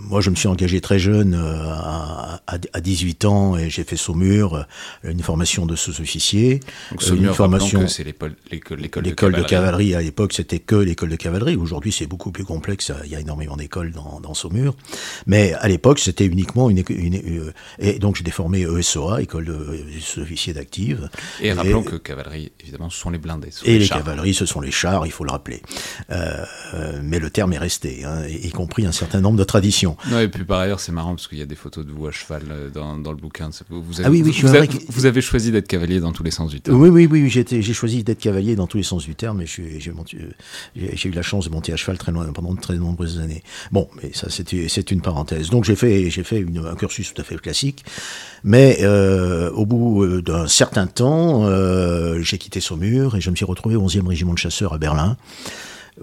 moi, 0.09 0.21
je 0.21 0.29
me 0.29 0.35
suis 0.35 0.47
engagé 0.47 0.81
très 0.81 0.99
jeune, 0.99 1.35
euh, 1.35 1.69
à, 1.69 2.41
à, 2.47 2.81
18 2.81 3.25
ans, 3.25 3.57
et 3.57 3.69
j'ai 3.69 3.83
fait 3.83 3.97
Saumur, 3.97 4.55
euh, 4.55 4.63
une 5.03 5.21
formation 5.21 5.65
de 5.65 5.75
sous-officier. 5.75 6.59
Saumur, 6.97 7.29
une 7.29 7.35
formation. 7.35 7.87
c'est 7.87 8.03
l'école, 8.03 8.35
de, 8.51 9.43
cavalerie. 9.43 9.93
à 9.93 10.01
l'époque, 10.01 10.33
c'était 10.33 10.59
que 10.59 10.75
l'école 10.75 11.09
de 11.09 11.15
cavalerie. 11.15 11.55
Aujourd'hui, 11.55 11.91
c'est 11.91 12.07
beaucoup 12.07 12.31
plus 12.31 12.45
complexe. 12.45 12.91
Il 13.05 13.11
y 13.11 13.15
a 13.15 13.19
énormément 13.19 13.57
d'écoles 13.57 13.91
dans, 13.91 14.19
dans 14.19 14.33
Saumur. 14.33 14.75
Mais 15.27 15.53
à 15.53 15.67
l'époque, 15.67 15.99
c'était 15.99 16.25
uniquement 16.25 16.69
une, 16.69 16.83
une, 16.89 17.53
et 17.77 17.99
donc 17.99 18.15
j'étais 18.15 18.31
formé 18.31 18.61
ESOA, 18.61 19.21
école 19.21 19.45
de 19.45 19.79
sous-officier 19.99 20.53
d'active. 20.53 21.09
Et, 21.41 21.53
rappelons 21.53 21.83
que 21.83 21.95
cavalerie, 21.95 22.51
évidemment, 22.59 22.89
ce 22.89 22.99
sont 22.99 23.11
les 23.11 23.19
blindés. 23.19 23.49
et 23.65 23.77
les, 23.77 23.87
cavalerie, 23.99 24.33
ce 24.33 24.45
sont 24.45 24.61
les 24.61 24.71
chars, 24.71 25.05
il 25.05 25.11
faut 25.11 25.25
le 25.25 25.31
rappeler. 25.31 25.61
Euh, 26.09 26.45
euh, 26.73 26.99
mais 27.03 27.19
le 27.19 27.29
terme 27.29 27.51
est 27.51 27.57
resté, 27.57 28.05
hein, 28.05 28.25
y 28.27 28.49
compris 28.49 28.85
un 28.85 28.93
certain 28.93 29.19
nombre 29.19 29.37
de 29.37 29.43
traditions. 29.43 29.97
Non, 30.09 30.19
et 30.19 30.29
puis 30.29 30.45
par 30.45 30.59
ailleurs, 30.59 30.79
c'est 30.79 30.93
marrant 30.93 31.15
parce 31.15 31.27
qu'il 31.27 31.37
y 31.37 31.41
a 31.41 31.45
des 31.45 31.55
photos 31.55 31.85
de 31.85 31.91
vous 31.91 32.07
à 32.07 32.11
cheval 32.11 32.43
euh, 32.49 32.69
dans, 32.69 32.97
dans 32.97 33.11
le 33.11 33.17
bouquin. 33.17 33.49
Vous 33.69 33.99
avez, 33.99 34.07
ah 34.07 34.11
oui, 34.11 34.21
oui, 34.23 34.31
vous, 34.41 34.55
avez, 34.55 34.69
vous 34.87 35.05
avez 35.05 35.21
choisi 35.21 35.51
d'être 35.51 35.67
cavalier 35.67 35.99
dans 35.99 36.13
tous 36.13 36.23
les 36.23 36.31
sens 36.31 36.49
du 36.49 36.61
terme. 36.61 36.79
Oui, 36.79 36.89
oui, 36.89 37.07
oui, 37.11 37.29
j'ai 37.29 37.73
choisi 37.73 38.03
d'être 38.05 38.19
cavalier 38.19 38.55
dans 38.55 38.67
tous 38.67 38.77
les 38.77 38.83
sens 38.83 39.03
du 39.03 39.15
terme, 39.15 39.39
mais 39.39 39.45
j'ai 39.45 41.09
eu 41.09 41.11
la 41.11 41.21
chance 41.21 41.45
de 41.45 41.51
monter 41.51 41.73
à 41.73 41.75
cheval 41.75 41.97
très 41.97 42.13
loin, 42.13 42.25
pendant 42.31 42.53
de 42.53 42.61
très 42.61 42.75
nombreuses 42.75 43.19
années. 43.19 43.43
Bon, 43.73 43.89
mais 44.01 44.11
ça, 44.13 44.27
c'est 44.29 44.91
une 44.91 45.01
parenthèse. 45.01 45.49
Donc 45.49 45.65
j'ai 45.65 45.75
fait, 45.75 46.09
fait 46.09 46.39
une, 46.39 46.59
un 46.65 46.75
cursus 46.75 47.13
tout 47.13 47.21
à 47.21 47.25
fait 47.25 47.37
classique, 47.37 47.83
mais 48.45 48.77
euh, 48.81 49.51
au 49.51 49.65
bout 49.65 50.21
d'un 50.21 50.47
certain 50.47 50.87
temps, 50.87 51.43
euh, 51.43 52.21
j'ai 52.21 52.37
quitté 52.37 52.61
Saumur 52.61 53.15
et 53.15 53.21
je 53.21 53.29
me 53.29 53.35
suis 53.35 53.45
retrouvé 53.45 53.75
au 53.75 53.81
11e 53.89 54.07
régiment 54.07 54.33
de 54.33 54.37
chasseurs 54.37 54.73
à 54.73 54.77
Berlin 54.77 55.17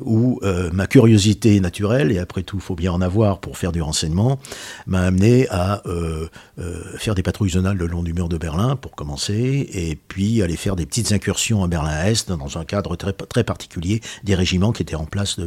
où 0.01 0.41
euh, 0.43 0.71
ma 0.73 0.87
curiosité 0.87 1.59
naturelle, 1.61 2.13
et 2.13 2.19
après 2.19 2.43
tout, 2.43 2.57
il 2.57 2.63
faut 2.63 2.75
bien 2.75 2.93
en 2.93 3.01
avoir 3.01 3.41
pour 3.41 3.59
faire 3.59 3.73
du 3.73 3.83
renseignement, 3.83 4.39
m'a 4.87 5.03
amené 5.03 5.49
à 5.49 5.83
euh, 5.87 6.29
euh, 6.59 6.83
faire 6.99 7.15
des 7.15 7.23
patrouilles 7.23 7.51
zonales 7.51 7.77
le 7.77 7.87
long 7.87 8.03
du 8.03 8.13
mur 8.13 8.29
de 8.29 8.37
Berlin, 8.37 8.77
pour 8.77 8.93
commencer, 8.93 9.69
et 9.73 9.97
puis 10.09 10.43
aller 10.43 10.57
faire 10.57 10.77
des 10.77 10.87
petites 10.87 11.13
incursions 11.13 11.65
à 11.65 11.69
Berlin-Est, 11.69 12.31
dans 12.31 12.59
un 12.59 12.65
cadre 12.65 12.97
très, 12.97 13.13
très 13.13 13.45
particulier, 13.45 14.01
des 14.25 14.35
régiments 14.35 14.73
qui 14.73 14.83
étaient 14.83 14.97
en 14.97 15.07
place 15.07 15.41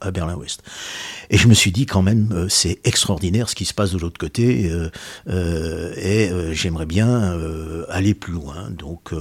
à 0.00 0.10
Berlin-Ouest. 0.10 0.62
Et 1.30 1.36
je 1.36 1.48
me 1.48 1.54
suis 1.54 1.72
dit, 1.72 1.86
quand 1.86 2.02
même, 2.02 2.46
c'est 2.48 2.80
extraordinaire 2.84 3.48
ce 3.48 3.54
qui 3.54 3.64
se 3.64 3.74
passe 3.74 3.92
de 3.92 3.98
l'autre 3.98 4.18
côté, 4.18 4.70
et 5.26 6.30
j'aimerais 6.52 6.86
bien 6.86 7.38
aller 7.88 8.14
plus 8.14 8.32
loin. 8.32 8.70
Donc, 8.70 9.12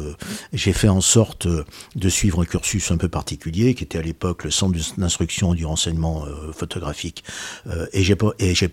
j'ai 0.53 0.73
fait 0.73 0.89
en 0.89 1.01
sorte 1.01 1.47
de 1.95 2.09
suivre 2.09 2.41
un 2.41 2.45
cursus 2.45 2.91
un 2.91 2.97
peu 2.97 3.09
particulier, 3.09 3.73
qui 3.73 3.83
était 3.83 3.97
à 3.97 4.01
l'époque 4.01 4.43
le 4.43 4.51
centre 4.51 4.66
d'instruction 4.69 5.53
du 5.53 5.65
renseignement 5.65 6.25
euh, 6.25 6.51
photographique. 6.51 7.23
Euh, 7.67 7.87
et 7.93 8.03
j'ai 8.03 8.69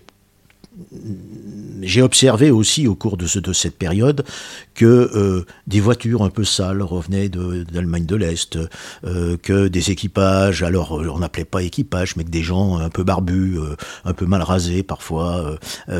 j'ai 1.81 2.01
observé 2.01 2.51
aussi 2.51 2.87
au 2.87 2.95
cours 2.95 3.17
de, 3.17 3.27
ce, 3.27 3.39
de 3.39 3.53
cette 3.53 3.77
période 3.77 4.25
que 4.73 4.85
euh, 4.85 5.45
des 5.67 5.79
voitures 5.79 6.23
un 6.23 6.29
peu 6.29 6.43
sales 6.43 6.81
revenaient 6.81 7.29
d'Allemagne 7.29 8.05
de, 8.05 8.15
l'Est, 8.15 8.57
euh, 9.05 9.37
que 9.37 9.67
des 9.67 9.91
équipages, 9.91 10.63
alors 10.63 10.93
on 10.93 11.19
n'appelait 11.19 11.45
pas 11.45 11.63
équipage, 11.63 12.15
mais 12.15 12.23
que 12.23 12.29
des 12.29 12.43
gens 12.43 12.77
un 12.77 12.89
peu 12.89 13.03
barbus, 13.03 13.57
euh, 13.57 13.75
un 14.03 14.13
peu 14.13 14.25
mal 14.25 14.41
rasés 14.41 14.83
parfois, 14.83 15.57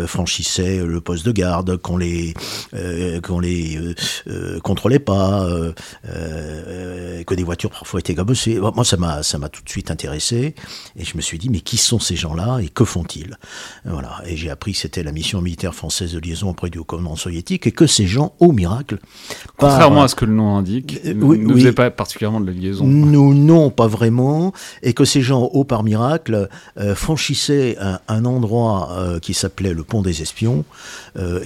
franchissaient 0.08 0.84
le 0.86 1.02
poste 1.02 1.26
de 1.26 1.32
garde, 1.32 1.78
qu'on 1.78 1.98
les, 1.98 2.34
qu'on 3.24 3.40
les 3.40 3.96
contrôlait 4.64 5.00
pas, 5.00 5.48
que 6.04 7.34
des 7.34 7.44
voitures 7.44 7.72
parfois 7.72 8.00
étaient 8.00 8.16
gabossées. 8.16 8.60
Moi, 8.60 8.84
ça 8.84 8.98
m'a, 8.98 9.24
ça 9.24 9.38
m'a 9.38 9.50
tout 9.50 9.64
de 9.64 9.70
suite 9.70 9.92
intéressé, 9.92 10.56
et 10.96 11.06
je 11.06 11.16
me 11.16 11.22
suis 11.22 11.38
dit, 11.38 11.50
mais 11.50 11.62
qui 11.62 11.78
sont 11.78 12.00
ces 12.00 12.16
gens-là 12.16 12.60
et 12.60 12.70
que 12.70 12.84
font-ils? 12.84 13.38
Voilà, 13.86 14.22
et 14.26 14.36
j'ai 14.36 14.50
appris 14.50 14.65
que 14.74 14.80
c'était 14.80 15.04
la 15.04 15.12
mission 15.12 15.42
militaire 15.42 15.74
française 15.74 16.14
de 16.14 16.20
liaison 16.20 16.50
auprès 16.50 16.70
du 16.70 16.82
commandement 16.82 17.16
soviétique, 17.16 17.68
et 17.68 17.72
que 17.72 17.88
ces 17.88 18.08
gens, 18.08 18.34
au 18.40 18.52
miracle. 18.52 19.00
Contrairement 19.58 20.04
à 20.04 20.08
ce 20.08 20.16
que 20.16 20.26
le 20.26 20.34
nom 20.34 20.56
indique, 20.56 21.00
euh, 21.06 21.14
ne 21.14 21.54
faisaient 21.54 21.72
pas 21.72 21.92
particulièrement 21.92 22.40
de 22.40 22.48
la 22.48 22.54
liaison. 22.54 22.86
Nous, 22.86 23.34
non, 23.34 23.70
pas 23.70 23.88
vraiment. 23.88 24.54
Et 24.84 24.94
que 24.94 25.06
ces 25.06 25.22
gens, 25.22 25.44
au 25.44 25.64
par 25.64 25.84
miracle, 25.84 26.50
euh, 26.78 26.96
franchissaient 26.96 27.78
un, 28.08 28.26
endroit 28.26 28.90
euh, 28.92 29.20
qui 29.20 29.34
s'appelait 29.34 29.74
le 29.74 29.84
pont 29.84 30.02
des 30.02 30.22
espions, 30.22 30.66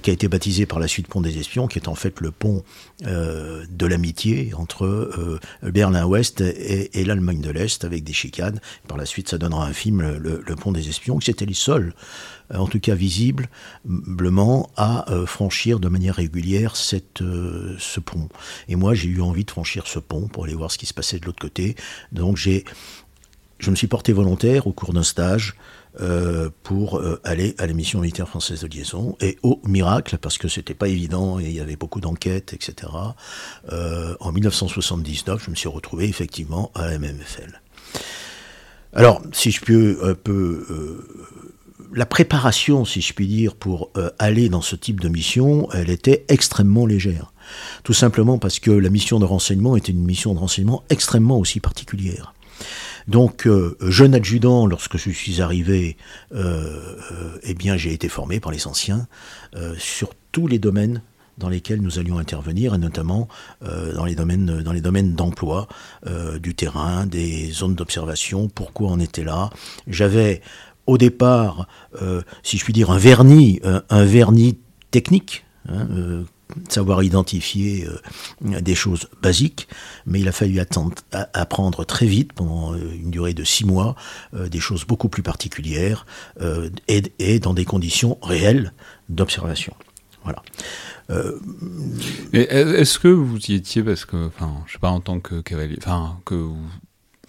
qui 0.01 0.10
a 0.10 0.13
été 0.13 0.27
baptisé 0.27 0.65
par 0.65 0.79
la 0.79 0.88
suite 0.88 1.08
pont 1.08 1.21
des 1.21 1.38
espions, 1.38 1.67
qui 1.67 1.77
est 1.77 1.88
en 1.88 1.95
fait 1.95 2.21
le 2.21 2.32
pont 2.32 2.63
de 3.03 3.86
l'amitié 3.86 4.51
entre 4.58 5.39
Berlin-Ouest 5.63 6.41
et, 6.41 7.03
l'Allemagne 7.05 7.41
de 7.41 7.51
l'Est, 7.51 7.86
avec 7.86 8.03
des 8.03 8.13
chicanes. 8.13 8.60
Par 8.88 8.97
la 8.97 9.05
suite, 9.05 9.29
ça 9.29 9.38
donnera 9.38 9.65
un 9.65 9.73
film, 9.73 10.01
le, 10.01 10.43
le 10.45 10.55
pont 10.55 10.71
des 10.71 10.89
espions, 10.89 11.17
qui 11.19 11.27
c'était 11.27 11.45
les 11.45 11.53
seuls 11.53 11.93
en 12.53 12.67
tout 12.67 12.79
cas 12.79 12.95
visiblement, 12.95 14.69
à 14.75 15.12
euh, 15.12 15.25
franchir 15.25 15.79
de 15.79 15.88
manière 15.88 16.15
régulière 16.15 16.75
cette, 16.75 17.21
euh, 17.21 17.75
ce 17.77 17.99
pont. 17.99 18.29
Et 18.67 18.75
moi, 18.75 18.93
j'ai 18.93 19.09
eu 19.09 19.21
envie 19.21 19.45
de 19.45 19.51
franchir 19.51 19.88
ce 19.88 19.99
pont 19.99 20.27
pour 20.27 20.45
aller 20.45 20.55
voir 20.55 20.71
ce 20.71 20.77
qui 20.77 20.85
se 20.85 20.93
passait 20.93 21.19
de 21.19 21.25
l'autre 21.25 21.41
côté. 21.41 21.75
Donc, 22.12 22.38
j'ai, 22.38 22.65
je 23.59 23.69
me 23.69 23.75
suis 23.75 23.88
porté 23.88 24.13
volontaire 24.13 24.67
au 24.67 24.71
cours 24.71 24.93
d'un 24.93 25.03
stage 25.03 25.55
euh, 26.01 26.49
pour 26.63 27.01
aller 27.23 27.55
à 27.57 27.67
la 27.67 27.73
mission 27.73 27.99
militaire 27.99 28.27
française 28.27 28.62
de 28.62 28.67
liaison. 28.67 29.15
Et 29.21 29.38
au 29.43 29.62
miracle, 29.65 30.17
parce 30.17 30.38
que 30.38 30.47
c'était 30.47 30.73
pas 30.73 30.88
évident 30.88 31.39
et 31.39 31.45
il 31.45 31.53
y 31.53 31.59
avait 31.59 31.75
beaucoup 31.75 31.99
d'enquêtes, 31.99 32.53
etc., 32.53 32.91
en 33.71 34.31
1979, 34.31 35.43
je 35.45 35.49
me 35.51 35.55
suis 35.55 35.69
retrouvé 35.69 36.07
effectivement 36.07 36.71
à 36.73 36.88
la 36.88 36.97
MMFL. 36.97 37.62
Alors, 38.93 39.21
si 39.33 39.51
je 39.51 39.62
peux 39.62 39.99
un 40.01 40.15
peu 40.15 40.65
la 41.93 42.06
préparation, 42.06 42.86
si 42.86 43.02
je 43.02 43.13
puis 43.13 43.28
dire, 43.28 43.56
pour 43.56 43.91
euh, 43.97 44.10
aller 44.19 44.49
dans 44.49 44.62
ce 44.62 44.75
type 44.75 44.99
de 44.99 45.10
mission, 45.10 45.69
elle 45.71 45.89
était 45.89 46.25
extrêmement 46.28 46.86
légère. 46.86 47.34
Tout 47.84 47.93
simplement 47.93 48.38
parce 48.38 48.60
que 48.60 48.71
la 48.71 48.89
mission 48.89 49.19
de 49.19 49.25
renseignement 49.25 49.75
était 49.75 49.91
une 49.91 50.06
mission 50.06 50.34
de 50.34 50.39
renseignement 50.39 50.84
extrêmement 50.89 51.39
aussi 51.39 51.60
particulière. 51.60 52.34
Donc, 53.08 53.47
euh, 53.47 53.75
jeune 53.82 54.13
adjudant, 54.13 54.67
lorsque 54.67 54.97
je 54.97 55.10
suis 55.10 55.41
arrivé, 55.41 55.97
euh, 56.36 56.95
eh 57.43 57.56
bien, 57.56 57.75
j'ai 57.75 57.93
été 57.93 58.08
formé 58.08 58.39
par 58.39 58.52
les 58.52 58.67
anciens 58.67 59.08
sur 59.78 60.12
tous 60.32 60.47
les 60.47 60.60
domaines 60.60 61.02
dans 61.39 61.49
lesquels 61.49 61.82
nous 61.82 61.97
allions 61.97 62.19
intervenir, 62.19 62.75
et 62.75 62.78
notamment 62.78 63.30
dans 63.62 64.04
les 64.04 64.13
domaines, 64.13 64.62
dans 64.62 64.73
les 64.73 64.82
domaines 64.82 65.13
d'emploi, 65.13 65.69
du 66.39 66.54
terrain, 66.54 67.06
des 67.06 67.49
zones 67.49 67.75
d'observation, 67.75 68.49
pourquoi 68.49 68.89
on 68.89 68.99
était 68.99 69.23
là. 69.23 69.49
J'avais 69.88 70.41
au 70.89 70.97
départ, 70.97 71.67
euh, 72.02 72.21
si 72.41 72.58
je 72.58 72.63
puis 72.63 72.73
dire, 72.73 72.89
un 72.89 72.97
vernis, 72.97 73.60
euh, 73.63 73.80
un, 73.89 74.06
vernis 74.06 74.58
technique, 74.89 75.45
hein, 75.67 75.88
euh, 75.91 76.23
savoir 76.67 77.04
identifier 77.04 77.88
des 78.41 78.73
choses 78.73 79.08
basiques, 79.21 79.67
mais 80.08 80.19
il 80.19 80.28
a 80.28 80.32
fallu 80.32 80.60
apprendre 81.34 81.86
très 81.86 82.08
vite, 82.08 82.34
pendant 82.34 82.73
une 82.73 83.12
durée 83.12 83.36
de 83.36 83.43
six 83.43 83.65
mois, 83.65 83.95
des 84.34 84.60
choses 84.60 84.84
beaucoup 84.84 85.10
plus 85.10 85.21
particulières 85.21 86.08
et, 86.88 87.39
dans 87.39 87.54
des 87.54 87.65
conditions 87.65 88.17
réelles 88.23 88.73
d'observation. 89.10 89.75
Voilà. 90.23 90.41
Est-ce 92.34 92.97
que 92.97 93.10
vous 93.10 93.38
y 93.47 93.54
étiez 93.54 93.84
parce 93.84 94.06
que, 94.06 94.25
enfin, 94.25 94.63
je 94.65 94.73
sais 94.73 94.80
pas, 94.80 94.89
en 94.89 95.02
tant 95.02 95.19
que 95.19 95.41
cavalier, 95.41 95.78
enfin, 95.78 96.17
que 96.25 96.49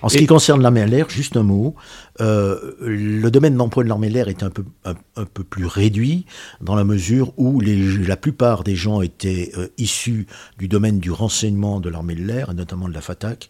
En 0.02 0.08
ce 0.08 0.18
qui 0.18 0.26
concerne 0.26 0.64
à 0.64 0.86
l'air, 0.86 1.08
juste 1.08 1.36
un 1.36 1.42
mot, 1.42 1.74
euh, 2.20 2.74
le 2.80 3.30
domaine 3.30 3.56
d'emploi 3.56 3.84
de 3.84 3.88
l'armée 3.88 4.08
de 4.08 4.14
l'air 4.14 4.28
était 4.28 4.44
un 4.44 4.50
peu, 4.50 4.64
un, 4.84 5.24
peu 5.24 5.44
plus 5.44 5.66
réduit 5.66 6.26
dans 6.60 6.74
la 6.74 6.84
mesure 6.84 7.32
où 7.38 7.60
la 7.60 8.16
plupart 8.16 8.64
des 8.64 8.76
gens 8.76 9.00
étaient 9.00 9.52
euh, 9.56 9.68
issus 9.78 10.26
du 10.58 10.68
domaine 10.68 11.00
du 11.00 11.10
renseignement 11.10 11.80
de 11.80 11.88
l'armée 11.88 12.14
de 12.14 12.24
l'air, 12.24 12.50
et 12.50 12.54
notamment 12.54 12.88
de 12.88 12.94
la 12.94 13.00
FATAC. 13.00 13.48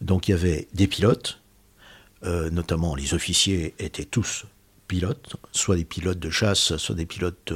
Donc 0.00 0.28
il 0.28 0.32
y 0.32 0.34
avait 0.34 0.68
des 0.74 0.86
pilotes, 0.86 1.40
euh, 2.24 2.50
notamment 2.50 2.94
les 2.94 3.14
officiers 3.14 3.74
étaient 3.78 4.04
tous 4.04 4.44
pilotes, 4.86 5.36
soit 5.50 5.76
des 5.76 5.84
pilotes 5.84 6.18
de 6.18 6.30
chasse, 6.30 6.76
soit 6.76 6.94
des 6.94 7.06
pilotes 7.06 7.52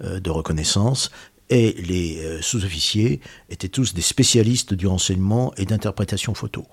de, 0.00 0.30
reconnaissance, 0.30 1.10
et 1.50 1.74
les 1.74 2.40
sous-officiers 2.40 3.20
étaient 3.50 3.68
tous 3.68 3.92
des 3.92 4.00
spécialistes 4.00 4.72
du 4.72 4.86
renseignement 4.86 5.52
et 5.58 5.66
d'interprétation 5.66 6.32
photo, 6.32 6.66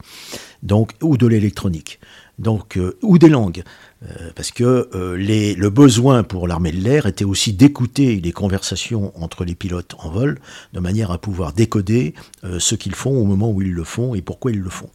donc 0.63 0.93
ou 1.01 1.17
de 1.17 1.27
l'électronique, 1.27 1.99
donc 2.39 2.77
euh, 2.77 2.97
ou 3.03 3.17
des 3.19 3.29
langues, 3.29 3.63
euh, 4.03 4.31
parce 4.35 4.51
que 4.51 5.15
les, 5.15 5.53
le 5.53 5.69
besoin 5.69 6.23
pour 6.23 6.47
l'armée 6.47 6.71
de 6.71 6.81
l'air 6.81 7.05
était 7.05 7.25
aussi 7.25 7.53
d'écouter 7.53 8.19
les 8.19 8.31
conversations 8.31 9.11
entre 9.21 9.45
les 9.45 9.55
pilotes 9.55 9.95
en 9.99 10.09
vol, 10.09 10.39
de 10.73 10.79
manière 10.79 11.11
à 11.11 11.17
pouvoir 11.17 11.53
décoder 11.53 12.13
ce 12.59 12.75
qu'ils 12.75 12.95
font 12.95 13.15
au 13.17 13.25
moment 13.25 13.51
où 13.51 13.61
ils 13.61 13.73
le 13.73 13.83
font 13.83 14.15
et 14.15 14.21
pourquoi 14.21 14.51
ils 14.51 14.59
le 14.59 14.69
font. 14.69 14.89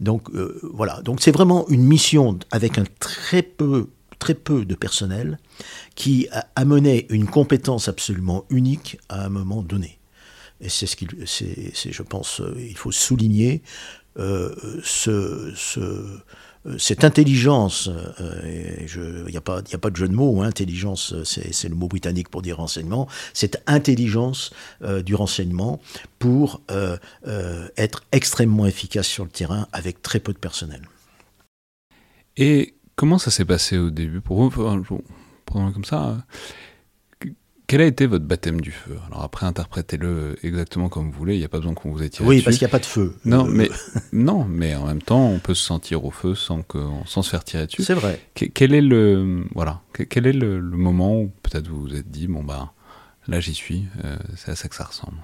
Donc 0.00 0.30
voilà, 0.62 1.02
donc 1.02 1.20
c'est 1.20 1.32
vraiment 1.32 1.68
une 1.68 1.82
mission 1.82 2.38
avec 2.50 2.78
un 2.78 2.84
très 3.00 3.42
peu 3.42 3.88
très 4.18 4.34
peu 4.34 4.64
de 4.64 4.74
personnel 4.74 5.38
qui 5.96 6.28
amenait 6.56 7.06
une 7.10 7.26
compétence 7.26 7.88
absolument 7.88 8.46
unique 8.48 8.98
à 9.10 9.24
un 9.24 9.28
moment 9.28 9.62
donné. 9.62 9.98
Et 10.60 10.68
c'est 10.68 10.86
ce 10.86 10.96
qu'il, 10.96 11.10
c'est, 11.26 11.72
je 11.92 12.02
pense, 12.02 12.40
euh, 12.40 12.54
il 12.58 12.76
faut 12.76 12.92
souligner 12.92 13.62
euh, 14.18 14.54
ce, 14.82 15.52
ce, 15.54 16.20
cette 16.78 17.04
intelligence, 17.04 17.90
il 18.44 18.86
n'y 19.30 19.36
a, 19.36 19.40
pas, 19.40 19.60
de 19.62 19.96
jeu 19.96 20.08
de 20.08 20.14
mots, 20.14 20.40
hein, 20.40 20.46
intelligence, 20.46 21.14
c'est 21.24 21.68
le 21.68 21.74
mot 21.74 21.88
britannique 21.88 22.28
pour 22.28 22.42
dire 22.42 22.56
renseignement, 22.56 23.08
cette 23.32 23.62
intelligence 23.66 24.50
du 25.04 25.14
renseignement 25.14 25.80
pour 26.18 26.62
être 27.76 28.04
extrêmement 28.12 28.66
efficace 28.66 29.06
sur 29.06 29.24
le 29.24 29.30
terrain 29.30 29.66
avec 29.72 30.02
très 30.02 30.20
peu 30.20 30.32
de 30.32 30.38
personnel. 30.38 30.82
Et 32.36 32.74
comment 32.96 33.18
ça 33.18 33.30
s'est 33.30 33.44
passé 33.44 33.78
au 33.78 33.90
début? 33.90 34.20
Pour 34.20 34.48
vous 34.48 35.02
Prenons 35.46 35.72
comme 35.72 35.84
ça. 35.84 36.24
Quel 37.66 37.80
a 37.80 37.86
été 37.86 38.06
votre 38.06 38.26
baptême 38.26 38.60
du 38.60 38.70
feu? 38.70 38.98
Alors 39.06 39.22
après, 39.22 39.46
interprétez-le 39.46 40.36
exactement 40.42 40.90
comme 40.90 41.10
vous 41.10 41.18
voulez. 41.18 41.34
Il 41.34 41.38
n'y 41.38 41.46
a 41.46 41.48
pas 41.48 41.58
besoin 41.58 41.72
qu'on 41.72 41.90
vous 41.90 42.02
étire. 42.02 42.26
Oui, 42.26 42.42
parce 42.42 42.56
qu'il 42.58 42.66
n'y 42.66 42.70
a 42.70 42.72
pas 42.72 42.78
de 42.78 42.84
feu. 42.84 43.14
Non, 43.24 43.46
euh, 43.46 43.50
mais 43.50 43.70
non, 44.12 44.44
mais 44.44 44.74
en 44.74 44.86
même 44.86 45.00
temps, 45.00 45.26
on 45.28 45.38
peut 45.38 45.54
se 45.54 45.64
sentir 45.64 46.04
au 46.04 46.10
feu 46.10 46.34
sans 46.34 46.60
que, 46.60 46.78
sans 47.06 47.22
se 47.22 47.30
faire 47.30 47.42
tirer 47.42 47.66
dessus. 47.66 47.82
C'est 47.82 47.94
vrai. 47.94 48.20
quel 48.34 48.74
est 48.74 48.82
le 48.82 49.44
voilà 49.54 49.80
Quel 50.10 50.26
est 50.26 50.34
le, 50.34 50.60
moment 50.60 51.18
où 51.18 51.32
peut-être 51.42 51.68
vous 51.68 51.80
vous 51.80 51.96
êtes 51.96 52.10
dit 52.10 52.26
bon 52.26 52.44
bah 52.44 52.72
là 53.28 53.40
j'y 53.40 53.54
suis. 53.54 53.84
Euh, 54.04 54.16
c'est 54.36 54.50
à 54.50 54.56
ça 54.56 54.68
que 54.68 54.74
ça 54.74 54.84
ressemble? 54.84 55.16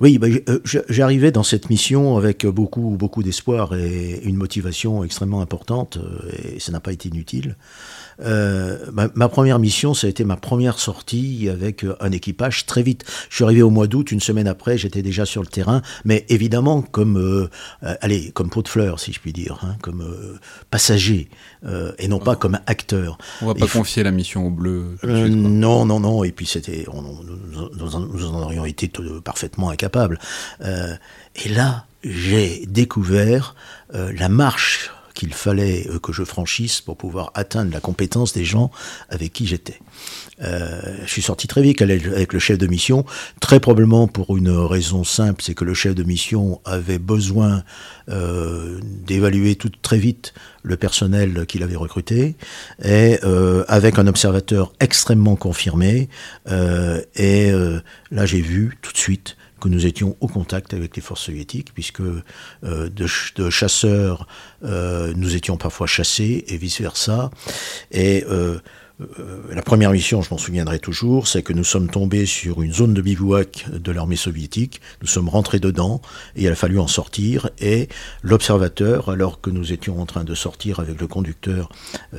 Oui, 0.00 0.16
bah, 0.16 0.28
euh, 0.28 0.60
j'arrivais 0.64 1.32
dans 1.32 1.42
cette 1.42 1.68
mission 1.68 2.16
avec 2.16 2.46
beaucoup, 2.46 2.96
beaucoup 2.98 3.22
d'espoir 3.22 3.74
et 3.74 4.20
une 4.22 4.36
motivation 4.36 5.02
extrêmement 5.04 5.40
importante, 5.40 5.98
et 6.44 6.60
ça 6.60 6.70
n'a 6.72 6.80
pas 6.80 6.92
été 6.92 7.08
inutile. 7.08 7.56
Euh, 8.20 8.78
ma, 8.92 9.28
première 9.28 9.58
mission, 9.58 9.94
ça 9.94 10.06
a 10.06 10.10
été 10.10 10.24
ma 10.24 10.36
première 10.36 10.78
sortie 10.78 11.48
avec 11.48 11.84
euh, 11.84 11.96
un 12.00 12.10
équipage 12.10 12.66
très 12.66 12.82
vite. 12.82 13.04
Je 13.30 13.36
suis 13.36 13.44
arrivé 13.44 13.62
au 13.62 13.70
mois 13.70 13.86
d'août, 13.86 14.10
une 14.10 14.20
semaine 14.20 14.48
après, 14.48 14.76
j'étais 14.76 15.02
déjà 15.02 15.24
sur 15.24 15.42
le 15.42 15.46
terrain, 15.46 15.82
mais 16.04 16.24
évidemment 16.28 16.82
comme, 16.82 17.16
euh, 17.16 17.48
allez, 18.00 18.30
comme 18.32 18.50
pot 18.50 18.62
de 18.62 18.68
fleurs, 18.68 18.98
si 18.98 19.12
je 19.12 19.20
puis 19.20 19.32
dire, 19.32 19.58
hein, 19.62 19.76
comme 19.82 20.04
passager 20.70 21.28
et 21.98 22.08
non 22.08 22.18
pas 22.18 22.36
comme 22.36 22.58
acteur. 22.66 23.18
On 23.42 23.46
va 23.46 23.54
pas 23.54 23.66
confier 23.66 24.02
la 24.02 24.10
mission 24.10 24.46
au 24.46 24.50
bleu. 24.50 24.96
non, 25.02 25.84
non, 25.84 26.00
non. 26.00 26.24
Et 26.24 26.32
puis 26.32 26.46
c'était, 26.46 26.86
nous, 26.92 27.94
en 27.94 28.42
aurions 28.42 28.64
été 28.64 28.90
parfaitement 29.24 29.70
incapables. 29.70 30.18
et 30.60 31.48
là, 31.48 31.86
j'ai 32.04 32.64
découvert 32.66 33.54
la 33.92 34.28
marche 34.28 34.90
qu'il 35.18 35.34
fallait 35.34 35.84
euh, 35.88 35.98
que 35.98 36.12
je 36.12 36.22
franchisse 36.22 36.80
pour 36.80 36.96
pouvoir 36.96 37.32
atteindre 37.34 37.72
la 37.72 37.80
compétence 37.80 38.32
des 38.32 38.44
gens 38.44 38.70
avec 39.08 39.32
qui 39.32 39.48
j'étais. 39.48 39.80
Euh, 40.42 40.80
je 41.04 41.10
suis 41.10 41.22
sorti 41.22 41.48
très 41.48 41.60
vite 41.60 41.82
avec 41.82 42.32
le 42.32 42.38
chef 42.38 42.56
de 42.56 42.68
mission, 42.68 43.04
très 43.40 43.58
probablement 43.58 44.06
pour 44.06 44.36
une 44.36 44.50
raison 44.50 45.02
simple, 45.02 45.42
c'est 45.42 45.54
que 45.54 45.64
le 45.64 45.74
chef 45.74 45.96
de 45.96 46.04
mission 46.04 46.60
avait 46.64 47.00
besoin 47.00 47.64
euh, 48.08 48.78
d'évaluer 48.82 49.56
tout 49.56 49.72
très 49.82 49.98
vite 49.98 50.34
le 50.62 50.76
personnel 50.76 51.46
qu'il 51.46 51.64
avait 51.64 51.76
recruté, 51.76 52.36
et 52.84 53.18
avec 53.68 53.98
un 53.98 54.06
observateur 54.06 54.72
extrêmement 54.80 55.34
confirmé. 55.34 56.10
et 56.46 57.52
là, 58.10 58.26
j'ai 58.26 58.42
vu 58.42 58.76
tout 58.82 58.92
de 58.92 58.98
suite 58.98 59.37
que 59.60 59.68
nous 59.68 59.86
étions 59.86 60.16
au 60.20 60.28
contact 60.28 60.74
avec 60.74 60.96
les 60.96 61.02
forces 61.02 61.22
soviétiques, 61.22 61.72
puisque 61.74 62.00
euh, 62.00 62.22
de, 62.62 63.50
chasseurs, 63.50 64.26
euh, 64.64 65.12
nous 65.16 65.36
étions 65.36 65.56
parfois 65.56 65.86
chassés 65.86 66.44
et 66.48 66.56
vice-versa. 66.56 67.30
Et 67.90 68.24
euh, 68.28 68.58
la 69.52 69.62
première 69.62 69.92
mission, 69.92 70.22
je 70.22 70.30
m'en 70.30 70.38
souviendrai 70.38 70.80
toujours, 70.80 71.28
c'est 71.28 71.42
que 71.42 71.52
nous 71.52 71.62
sommes 71.62 71.88
tombés 71.88 72.26
sur 72.26 72.62
une 72.62 72.72
zone 72.72 72.94
de 72.94 73.00
bivouac 73.00 73.66
de 73.70 73.92
l'armée 73.92 74.16
soviétique, 74.16 74.80
nous 75.02 75.06
sommes 75.06 75.28
rentrés 75.28 75.60
dedans, 75.60 76.00
et 76.34 76.42
il 76.42 76.48
a 76.48 76.56
fallu 76.56 76.80
en 76.80 76.88
sortir, 76.88 77.48
et 77.60 77.88
l'observateur, 78.22 79.08
alors 79.08 79.40
que 79.40 79.50
nous 79.50 79.72
étions 79.72 80.00
en 80.00 80.06
train 80.06 80.24
de 80.24 80.34
sortir 80.34 80.80
avec 80.80 81.00
le 81.00 81.06
conducteur, 81.06 81.68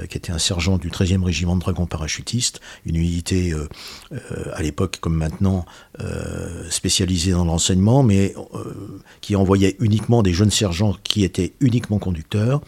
qui 0.09 0.17
était 0.17 0.31
un 0.31 0.39
sergent 0.39 0.77
du 0.77 0.89
13e 0.89 1.21
régiment 1.21 1.57
de 1.57 1.61
dragons 1.61 1.85
parachutistes, 1.85 2.61
une 2.85 2.95
unité 2.95 3.53
à 4.53 4.61
l'époque 4.61 4.97
comme 4.99 5.15
maintenant 5.15 5.65
spécialisée 6.69 7.31
dans 7.31 7.45
l'enseignement, 7.45 8.03
mais 8.03 8.33
qui 9.21 9.35
envoyait 9.35 9.75
uniquement 9.79 10.23
des 10.23 10.33
jeunes 10.33 10.51
sergents 10.51 10.95
qui 11.03 11.23
étaient 11.23 11.53
uniquement 11.59 11.99
conducteurs, 11.99 12.61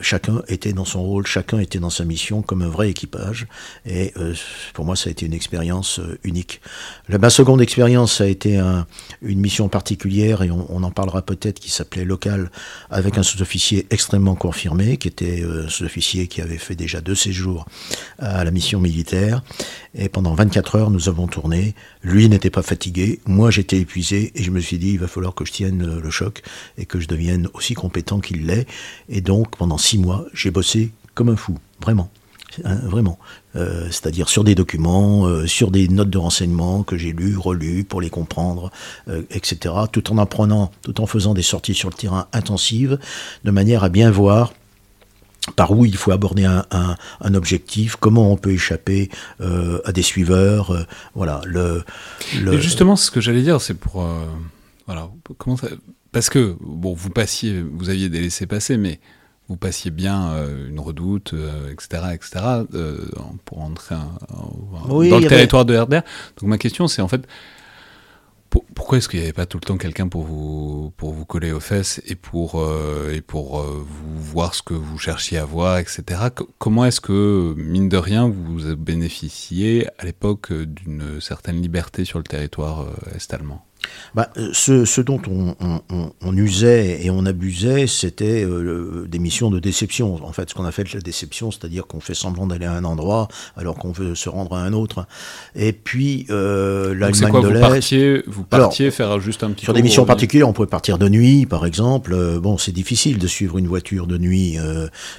chacun 0.00 0.42
était 0.48 0.72
dans 0.72 0.84
son 0.84 1.02
rôle, 1.02 1.26
chacun 1.26 1.58
était 1.58 1.78
dans 1.78 1.90
sa 1.90 2.04
mission 2.04 2.42
comme 2.42 2.62
un 2.62 2.68
vrai 2.68 2.90
équipage. 2.90 3.46
Et 3.84 4.12
euh, 4.16 4.34
pour 4.74 4.84
moi, 4.84 4.96
ça 4.96 5.08
a 5.08 5.10
été 5.10 5.26
une 5.26 5.32
expérience 5.32 5.98
euh, 5.98 6.18
unique. 6.24 6.60
La, 7.08 7.18
ma 7.18 7.30
seconde 7.30 7.60
expérience, 7.60 8.14
ça 8.16 8.24
a 8.24 8.26
été 8.26 8.60
une 9.22 9.40
mission 9.40 9.68
particulière, 9.68 10.42
et 10.42 10.50
on, 10.50 10.82
en 10.82 10.90
parlera 10.90 11.22
peut-être, 11.22 11.60
qui 11.60 11.70
s'appelait 11.70 12.04
Local, 12.04 12.50
avec 12.90 13.18
un 13.18 13.22
sous-officier 13.22 13.86
extrêmement 13.90 14.34
confirmé, 14.34 14.96
qui 14.96 15.08
était 15.08 15.42
euh, 15.42 15.66
un 15.66 15.68
sous-officier 15.68 16.28
qui 16.28 16.40
avait 16.40 16.58
fait 16.58 16.76
déjà 16.76 17.00
deux 17.00 17.14
séjours 17.14 17.66
à 18.18 18.44
la 18.44 18.50
mission 18.50 18.80
militaire. 18.80 19.35
Et 19.94 20.08
pendant 20.08 20.34
24 20.34 20.76
heures, 20.76 20.90
nous 20.90 21.08
avons 21.08 21.26
tourné. 21.26 21.74
Lui 22.02 22.28
n'était 22.28 22.50
pas 22.50 22.62
fatigué, 22.62 23.20
moi 23.26 23.50
j'étais 23.50 23.78
épuisé, 23.78 24.32
et 24.34 24.42
je 24.42 24.50
me 24.50 24.60
suis 24.60 24.78
dit, 24.78 24.92
il 24.92 24.98
va 24.98 25.08
falloir 25.08 25.34
que 25.34 25.44
je 25.44 25.52
tienne 25.52 26.00
le 26.00 26.10
choc 26.10 26.42
et 26.78 26.86
que 26.86 27.00
je 27.00 27.08
devienne 27.08 27.48
aussi 27.54 27.74
compétent 27.74 28.20
qu'il 28.20 28.46
l'est. 28.46 28.66
Et 29.08 29.20
donc, 29.20 29.56
pendant 29.56 29.78
six 29.78 29.98
mois, 29.98 30.26
j'ai 30.32 30.50
bossé 30.50 30.92
comme 31.14 31.28
un 31.28 31.36
fou, 31.36 31.58
vraiment. 31.80 32.10
Hein, 32.64 32.76
vraiment. 32.84 33.18
Euh, 33.54 33.86
c'est-à-dire 33.86 34.28
sur 34.28 34.44
des 34.44 34.54
documents, 34.54 35.26
euh, 35.26 35.46
sur 35.46 35.70
des 35.70 35.88
notes 35.88 36.10
de 36.10 36.18
renseignement 36.18 36.82
que 36.82 36.96
j'ai 36.96 37.12
lues, 37.12 37.36
relues 37.36 37.84
pour 37.84 38.00
les 38.00 38.10
comprendre, 38.10 38.70
euh, 39.08 39.22
etc. 39.30 39.74
Tout 39.92 40.12
en 40.12 40.18
apprenant, 40.18 40.70
tout 40.82 41.00
en 41.00 41.06
faisant 41.06 41.34
des 41.34 41.42
sorties 41.42 41.74
sur 41.74 41.90
le 41.90 41.94
terrain 41.94 42.28
intensives, 42.32 42.98
de 43.44 43.50
manière 43.50 43.84
à 43.84 43.88
bien 43.88 44.10
voir 44.10 44.52
par 45.54 45.70
où 45.70 45.84
il 45.84 45.96
faut 45.96 46.10
aborder 46.10 46.44
un, 46.44 47.34
objectif, 47.34 47.96
comment 47.96 48.32
on 48.32 48.36
peut 48.36 48.52
échapper 48.52 49.10
à 49.40 49.92
des 49.92 50.02
suiveurs, 50.02 50.86
voilà. 51.14 51.40
Le, 51.44 51.84
le... 52.42 52.58
justement, 52.58 52.96
ce 52.96 53.10
que 53.10 53.20
j'allais 53.20 53.42
dire, 53.42 53.60
c'est 53.60 53.74
pour 53.74 54.04
voilà, 54.86 55.08
comment 55.38 55.56
parce 56.12 56.30
que 56.30 56.56
bon, 56.60 56.94
vous 56.94 57.10
passiez, 57.10 57.62
vous 57.62 57.90
aviez 57.90 58.08
des 58.08 58.20
laissés 58.20 58.46
passer, 58.46 58.78
mais 58.78 59.00
vous 59.48 59.56
passiez 59.56 59.90
bien 59.90 60.30
euh, 60.30 60.68
une 60.68 60.80
redoute, 60.80 61.34
etc., 61.70 62.02
euh, 62.04 62.10
etc., 62.12 62.44
euh, 62.74 62.98
pour 63.44 63.60
entrer 63.60 63.96
dans 64.88 64.98
le 64.98 65.26
territoire 65.26 65.64
de 65.64 65.76
RDR. 65.76 66.02
Donc 66.40 66.48
ma 66.48 66.58
question, 66.58 66.88
c'est 66.88 67.02
en 67.02 67.08
fait, 67.08 67.26
pourquoi 68.74 68.98
est-ce 68.98 69.08
qu'il 69.08 69.18
n'y 69.20 69.24
avait 69.24 69.32
pas 69.32 69.46
tout 69.46 69.58
le 69.58 69.66
temps 69.66 69.76
quelqu'un 69.76 70.08
pour 70.08 70.22
vous, 70.22 70.92
pour 70.96 71.12
vous 71.12 71.24
coller 71.24 71.52
aux 71.52 71.60
fesses 71.60 72.00
et 72.06 72.14
pour, 72.14 72.64
et 73.12 73.20
pour 73.20 73.62
vous 73.62 74.22
voir 74.22 74.54
ce 74.54 74.62
que 74.62 74.74
vous 74.74 74.98
cherchiez 74.98 75.38
à 75.38 75.44
voir, 75.44 75.78
etc. 75.78 76.04
comment 76.58 76.84
est-ce 76.84 77.00
que, 77.00 77.54
mine 77.56 77.88
de 77.88 77.96
rien, 77.96 78.28
vous 78.28 78.76
bénéficiez 78.76 79.88
à 79.98 80.04
l'époque 80.04 80.52
d'une 80.52 81.20
certaine 81.20 81.60
liberté 81.60 82.04
sur 82.04 82.18
le 82.18 82.24
territoire 82.24 82.86
est-allemand? 83.14 83.65
Bah, 84.14 84.30
euh, 84.38 84.50
ce, 84.52 85.00
dont 85.00 85.20
on, 85.28 86.36
usait 86.36 87.04
et 87.04 87.10
on 87.10 87.26
abusait, 87.26 87.86
c'était 87.86 88.44
euh, 88.44 89.06
des 89.08 89.18
missions 89.18 89.50
de 89.50 89.58
déception. 89.58 90.18
En 90.24 90.32
fait, 90.32 90.48
ce 90.50 90.54
qu'on 90.54 90.64
a 90.64 90.72
fait 90.72 90.92
la 90.94 91.00
déception, 91.00 91.50
c'est-à-dire 91.50 91.86
qu'on 91.86 92.00
fait 92.00 92.14
semblant 92.14 92.46
d'aller 92.46 92.66
à 92.66 92.72
un 92.72 92.84
endroit 92.84 93.28
alors 93.56 93.76
qu'on 93.76 93.92
veut 93.92 94.14
se 94.14 94.28
rendre 94.28 94.54
à 94.54 94.62
un 94.62 94.72
autre. 94.72 95.06
Et 95.54 95.72
puis, 95.72 96.26
euh, 96.30 96.94
l'Allemagne 96.94 97.42
de 97.42 97.48
l'Est. 97.48 98.24
Vous 98.26 98.44
partiez, 98.44 98.90
faire 98.90 99.20
juste 99.20 99.42
un 99.42 99.50
petit 99.50 99.64
Sur 99.64 99.74
des 99.74 99.82
missions 99.82 100.04
particulières, 100.04 100.48
on 100.48 100.52
pouvait 100.52 100.66
partir 100.66 100.98
de 100.98 101.08
nuit, 101.08 101.46
par 101.46 101.66
exemple. 101.66 102.12
Euh, 102.14 102.40
bon, 102.40 102.58
c'est 102.58 102.72
difficile 102.72 103.18
de 103.18 103.26
suivre 103.26 103.58
une 103.58 103.66
voiture 103.66 104.06
de 104.06 104.18
nuit 104.18 104.58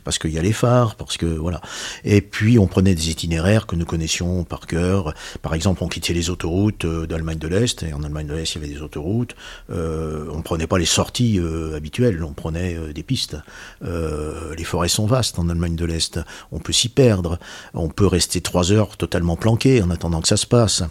parce 0.03 0.17
qu'il 0.17 0.31
y 0.31 0.39
a 0.39 0.41
les 0.41 0.53
phares, 0.53 0.95
parce 0.95 1.17
que 1.17 1.25
voilà. 1.25 1.61
Et 2.03 2.21
puis, 2.21 2.57
on 2.59 2.67
prenait 2.67 2.95
des 2.95 3.09
itinéraires 3.09 3.67
que 3.67 3.75
nous 3.75 3.85
connaissions 3.85 4.43
par 4.43 4.65
cœur. 4.67 5.13
Par 5.41 5.53
exemple, 5.53 5.83
on 5.83 5.87
quittait 5.87 6.13
les 6.13 6.29
autoroutes 6.29 6.85
d'Allemagne 6.85 7.37
de 7.37 7.47
l'Est, 7.47 7.83
et 7.83 7.93
en 7.93 8.03
Allemagne 8.03 8.27
de 8.27 8.33
l'Est, 8.33 8.46
il 8.55 8.61
y 8.61 8.65
avait 8.65 8.73
des 8.73 8.81
autoroutes, 8.81 9.35
euh, 9.71 10.25
on 10.31 10.37
ne 10.37 10.41
prenait 10.41 10.67
pas 10.67 10.77
les 10.77 10.85
sorties 10.85 11.39
euh, 11.39 11.75
habituelles, 11.75 12.23
on 12.23 12.33
prenait 12.33 12.75
euh, 12.75 12.93
des 12.93 13.03
pistes. 13.03 13.37
les 13.81 14.63
forêts 14.63 14.87
sont 14.87 15.05
vastes 15.05 15.39
en 15.39 15.49
Allemagne 15.49 15.75
de 15.75 15.85
l'Est, 15.85 16.19
on 16.51 16.59
peut 16.59 16.73
s'y 16.73 16.89
perdre, 16.89 17.39
on 17.73 17.89
peut 17.89 18.07
rester 18.07 18.41
trois 18.41 18.71
heures 18.71 18.97
totalement 18.97 19.35
planqué 19.35 19.81
en 19.81 19.89
attendant 19.89 20.21
que 20.21 20.27
ça 20.27 20.37
se 20.37 20.45
passe. 20.45 20.83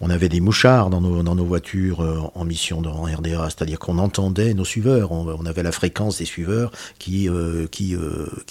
On 0.00 0.10
avait 0.10 0.28
des 0.28 0.40
mouchards 0.40 0.90
dans 0.90 1.00
nos, 1.00 1.44
voitures 1.44 2.30
en 2.34 2.44
mission 2.44 2.80
dans 2.80 3.02
RDA, 3.02 3.48
c'est-à-dire 3.50 3.78
qu'on 3.78 3.98
entendait 3.98 4.54
nos 4.54 4.64
suiveurs, 4.64 5.12
on, 5.12 5.46
avait 5.46 5.62
la 5.62 5.72
fréquence 5.72 6.18
des 6.18 6.24
suiveurs 6.24 6.72
qui, 6.98 7.28
qui, 7.70 7.96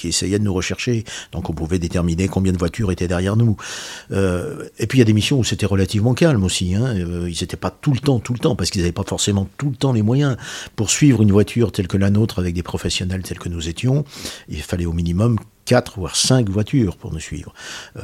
essayaient 0.04 0.40
de 0.40 0.44
nous 0.44 0.54
rechercher, 0.54 1.04
donc 1.32 1.50
on 1.50 1.54
pouvait 1.54 1.80
déterminer 1.80 2.28
combien 2.28 2.52
de 2.52 2.58
voitures 2.58 2.92
étaient 2.92 3.08
derrière 3.08 3.36
nous. 3.36 3.58
et 4.12 4.88
puis 4.88 4.98
il 4.98 5.00
y 5.00 5.02
a 5.02 5.06
des 5.06 5.14
missions 5.14 5.40
où 5.40 5.44
c'était 5.44 5.66
relativement 5.66 6.14
calme 6.14 6.44
aussi, 6.44 6.76
hein. 6.76 6.94
ils 6.96 7.38
n'étaient 7.42 7.58
pas 7.58 7.72
tout 7.72 7.92
le 7.92 8.00
temps, 8.00 8.20
tout 8.20 8.34
parce 8.56 8.70
qu'ils 8.70 8.82
n'avaient 8.82 8.92
pas 8.92 9.04
forcément 9.04 9.48
tout 9.58 9.70
le 9.70 9.76
temps 9.76 9.94
les 9.94 10.02
moyens 10.02 10.38
pour 10.76 10.90
suivre 10.90 11.22
une 11.22 11.32
voiture 11.32 11.72
telle 11.72 11.88
que 11.88 11.98
la 11.98 12.10
nôtre 12.10 12.40
avec 12.40 12.54
des 12.54 12.64
professionnels 12.64 13.24
tels 13.24 13.40
que 13.40 13.50
nous 13.50 13.70
étions. 13.70 14.06
Il 14.50 14.62
fallait 14.62 14.86
au 14.86 14.94
minimum 14.94 15.38
quatre 15.66 15.98
voire 15.98 16.16
cinq 16.16 16.50
voitures 16.50 16.98
pour 16.98 17.14
nous 17.14 17.20
suivre. 17.20 17.54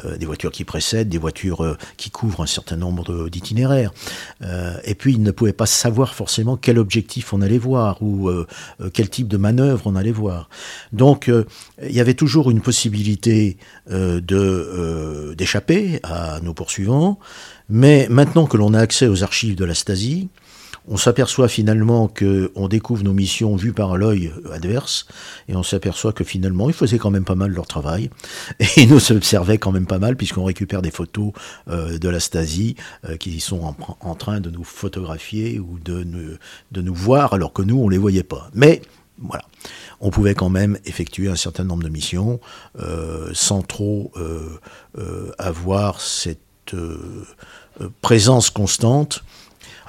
Euh, 0.05 0.17
des 0.17 0.25
voitures 0.25 0.51
qui 0.51 0.63
précèdent, 0.63 1.09
des 1.09 1.17
voitures 1.17 1.63
euh, 1.63 1.77
qui 1.97 2.09
couvrent 2.09 2.41
un 2.41 2.47
certain 2.47 2.77
nombre 2.77 3.29
d'itinéraires. 3.29 3.91
Euh, 4.41 4.77
et 4.83 4.95
puis 4.95 5.13
ils 5.13 5.23
ne 5.23 5.31
pouvaient 5.31 5.53
pas 5.53 5.65
savoir 5.65 6.15
forcément 6.15 6.57
quel 6.57 6.79
objectif 6.79 7.33
on 7.33 7.41
allait 7.41 7.57
voir 7.57 8.01
ou 8.01 8.29
quel 8.93 9.09
type 9.09 9.27
de 9.27 9.37
manœuvre 9.37 9.83
on 9.85 9.95
allait 9.95 10.11
voir. 10.11 10.49
Donc 10.93 11.29
il 11.81 11.91
y 11.91 11.99
avait 11.99 12.13
toujours 12.13 12.49
une 12.51 12.61
possibilité 12.61 13.57
de 13.89 15.33
d'échapper 15.35 15.99
à 16.03 16.39
nos 16.41 16.53
poursuivants. 16.53 17.19
Mais 17.69 18.07
maintenant 18.09 18.47
que 18.47 18.57
l'on 18.57 18.73
a 18.73 18.79
accès 18.79 19.07
aux 19.07 19.23
archives 19.23 19.55
de 19.55 19.65
la 19.65 19.75
Stasi, 19.75 20.29
on 20.87 20.97
s'aperçoit 20.97 21.47
finalement 21.47 22.07
qu'on 22.07 22.67
découvre 22.67 23.03
nos 23.03 23.13
missions 23.13 23.55
vues 23.55 23.73
par 23.73 23.95
l'œil 23.95 24.33
adverse, 24.51 25.05
et 25.47 25.55
on 25.55 25.61
s'aperçoit 25.61 26.13
que 26.13 26.23
finalement, 26.23 26.67
ils 26.67 26.73
faisaient 26.73 26.97
quand 26.97 27.11
même 27.11 27.25
pas 27.25 27.35
mal 27.35 27.51
leur 27.51 27.67
travail, 27.67 28.09
et 28.59 28.65
ils 28.77 28.89
nous 28.89 29.11
observaient 29.11 29.59
quand 29.59 29.71
même 29.71 29.85
pas 29.85 29.99
mal, 29.99 30.15
puisqu'on 30.15 30.43
récupère 30.43 30.81
des 30.81 30.89
photos 30.89 31.31
euh, 31.69 31.99
de 31.99 32.09
la 32.09 32.19
Stasi 32.19 32.75
euh, 33.07 33.17
qui 33.17 33.39
sont 33.39 33.75
en, 34.01 34.15
train 34.15 34.39
de 34.39 34.49
nous 34.49 34.63
photographier 34.63 35.59
ou 35.59 35.77
de 35.79 36.03
nous, 36.03 36.37
de 36.71 36.81
nous 36.81 36.95
voir, 36.95 37.33
alors 37.33 37.53
que 37.53 37.61
nous, 37.61 37.79
on 37.79 37.87
les 37.87 37.99
voyait 37.99 38.23
pas. 38.23 38.49
Mais 38.55 38.81
voilà, 39.19 39.43
on 39.99 40.09
pouvait 40.09 40.33
quand 40.33 40.49
même 40.49 40.79
effectuer 40.85 41.29
un 41.29 41.35
certain 41.35 41.65
nombre 41.65 41.83
de 41.83 41.89
missions 41.89 42.39
euh, 42.79 43.29
sans 43.33 43.61
trop 43.61 44.11
avoir 45.37 46.01
cette 46.01 46.48
présence 48.01 48.49
constante 48.49 49.23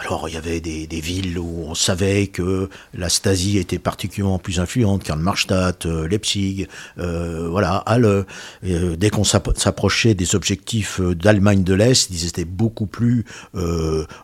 alors 0.01 0.29
il 0.29 0.35
y 0.35 0.39
avait 0.39 0.61
des, 0.61 1.01
villes 1.01 1.39
où 1.39 1.65
on 1.69 1.75
savait 1.75 2.27
que 2.27 2.69
la 2.95 3.09
Stasi 3.09 3.59
était 3.59 3.79
particulièrement 3.79 4.39
plus 4.39 4.61
influente, 4.61 5.03
Karl-Marstadt, 5.03 5.87
euh, 5.87 6.09
Leipzig, 6.09 6.67
euh, 6.99 7.49
voilà, 7.51 7.77
Halle. 7.87 8.25
Euh, 8.65 8.97
dès 8.97 9.11
qu'on 9.11 9.25
s'approchait 9.25 10.15
des 10.15 10.35
objectifs 10.35 11.01
d'Allemagne 11.01 11.65
de 11.65 11.75
l'Est, 11.75 12.09
ils 12.11 12.27
étaient 12.27 12.45
beaucoup 12.45 12.87
plus, 12.87 13.25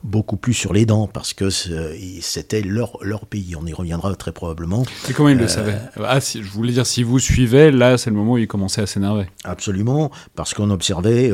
beaucoup 0.02 0.36
plus 0.36 0.54
sur 0.54 0.72
les 0.72 0.86
dents 0.86 1.06
parce 1.06 1.32
que 1.32 1.50
c'était 1.50 2.62
leur, 2.62 2.98
leur 3.02 3.26
pays. 3.26 3.54
On 3.56 3.66
y 3.66 3.72
reviendra 3.72 4.14
très 4.14 4.32
probablement. 4.32 4.84
Et 5.08 5.12
comment 5.12 5.28
ils 5.28 5.38
le 5.38 5.48
savaient? 5.48 5.78
Ah, 6.02 6.20
si, 6.20 6.42
je 6.42 6.50
voulais 6.50 6.72
dire, 6.72 6.86
si 6.86 7.02
vous 7.02 7.18
suivez, 7.18 7.70
là 7.70 7.98
c'est 7.98 8.10
le 8.10 8.16
moment 8.16 8.32
où 8.32 8.38
ils 8.38 8.48
commençaient 8.48 8.82
à 8.82 8.86
s'énerver. 8.86 9.26
Absolument, 9.44 10.10
parce 10.34 10.54
qu'on 10.54 10.70
observait, 10.70 11.32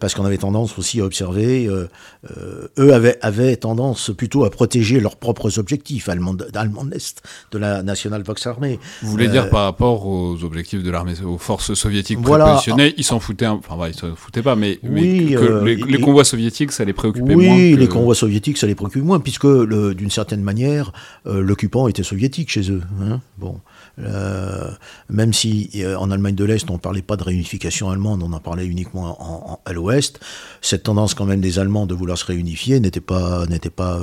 parce 0.00 0.14
qu'on 0.14 0.24
avait 0.24 0.38
tendance 0.38 0.78
aussi 0.78 1.00
à 1.00 1.04
observer, 1.04 1.66
eux 1.66 2.94
avaient, 2.94 3.18
avaient 3.22 3.53
tendance 3.56 4.10
plutôt 4.16 4.44
à 4.44 4.50
protéger 4.50 5.00
leurs 5.00 5.16
propres 5.16 5.58
objectifs 5.58 6.08
allemands 6.08 6.34
de 6.34 6.46
l'Est, 6.90 7.22
de 7.52 7.58
la 7.58 7.82
National 7.82 8.22
Volksarmee. 8.22 8.78
Vous 9.02 9.10
voulez 9.10 9.28
dire 9.28 9.44
euh, 9.44 9.50
par 9.50 9.64
rapport 9.64 10.06
aux 10.06 10.42
objectifs 10.44 10.82
de 10.82 10.90
l'armée, 10.90 11.14
aux 11.24 11.38
forces 11.38 11.74
soviétiques 11.74 12.18
voilà. 12.20 12.60
ils 12.96 13.04
s'en 13.04 13.20
foutaient, 13.20 13.46
enfin 13.46 13.76
ils 13.88 13.94
s'en 13.94 14.14
foutaient 14.14 14.42
pas, 14.42 14.56
mais, 14.56 14.78
oui, 14.82 15.36
euh, 15.36 15.62
les, 15.64 16.00
convois 16.00 16.24
soviétiques, 16.24 16.72
ça 16.72 16.84
les 16.84 16.92
préoccupait 16.92 17.34
moins. 17.34 17.54
Oui, 17.54 17.76
les 17.76 17.88
convois 17.88 18.14
soviétiques, 18.14 18.58
ça 18.58 18.66
les 18.66 18.74
préoccupait 18.74 19.04
moins, 19.04 19.20
puisque 19.20 19.46
d'une 19.46 20.10
certaine 20.10 20.42
manière, 20.42 20.92
euh, 21.26 21.40
l'occupant 21.40 21.88
était 21.88 22.02
soviétique 22.02 22.50
chez 22.50 22.70
eux. 22.70 22.82
Hein 23.02 23.20
bon. 23.38 23.60
Euh, 24.00 24.70
même 25.08 25.32
si 25.32 25.70
euh, 25.76 25.96
en 25.96 26.10
Allemagne 26.10 26.34
de 26.34 26.44
l'Est 26.44 26.68
on 26.68 26.74
ne 26.74 26.78
parlait 26.78 27.02
pas 27.02 27.16
de 27.16 27.22
réunification 27.22 27.90
allemande, 27.90 28.22
on 28.22 28.32
en 28.32 28.40
parlait 28.40 28.66
uniquement 28.66 29.60
à 29.64 29.72
l'Ouest, 29.72 30.20
cette 30.60 30.82
tendance 30.82 31.14
quand 31.14 31.26
même 31.26 31.40
des 31.40 31.58
Allemands 31.58 31.86
de 31.86 31.94
vouloir 31.94 32.18
se 32.18 32.24
réunifier 32.24 32.80
n'était 32.80 33.00
pas, 33.00 33.46
n'était 33.46 33.70
pas, 33.70 34.00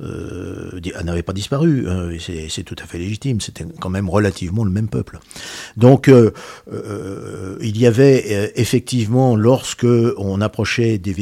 euh, 0.00 0.80
n'avait 1.04 1.22
pas 1.22 1.32
disparu. 1.32 1.86
C'est 2.18 2.62
tout 2.62 2.76
à 2.82 2.86
fait 2.86 2.98
légitime. 2.98 3.40
C'était 3.40 3.66
quand 3.80 3.90
même 3.90 4.08
relativement 4.08 4.64
le 4.64 4.70
même 4.70 4.88
peuple. 4.88 5.18
Donc 5.76 6.10
il 6.70 7.78
y 7.78 7.86
avait 7.86 8.52
effectivement, 8.56 9.36
lorsque 9.36 9.86
on 10.16 10.40
approchait 10.40 10.98
des, 10.98 11.14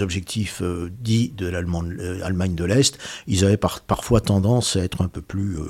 objectifs 0.00 0.62
dits 1.00 1.32
de 1.36 1.46
l'Allemagne 1.46 2.54
de 2.54 2.64
l'Est, 2.64 2.98
ils 3.26 3.44
avaient 3.44 3.56
parfois 3.56 4.20
tendance 4.20 4.76
à 4.76 4.84
être 4.84 5.02
un 5.02 5.08
peu 5.08 5.20
plus 5.20 5.56
euh, 5.58 5.64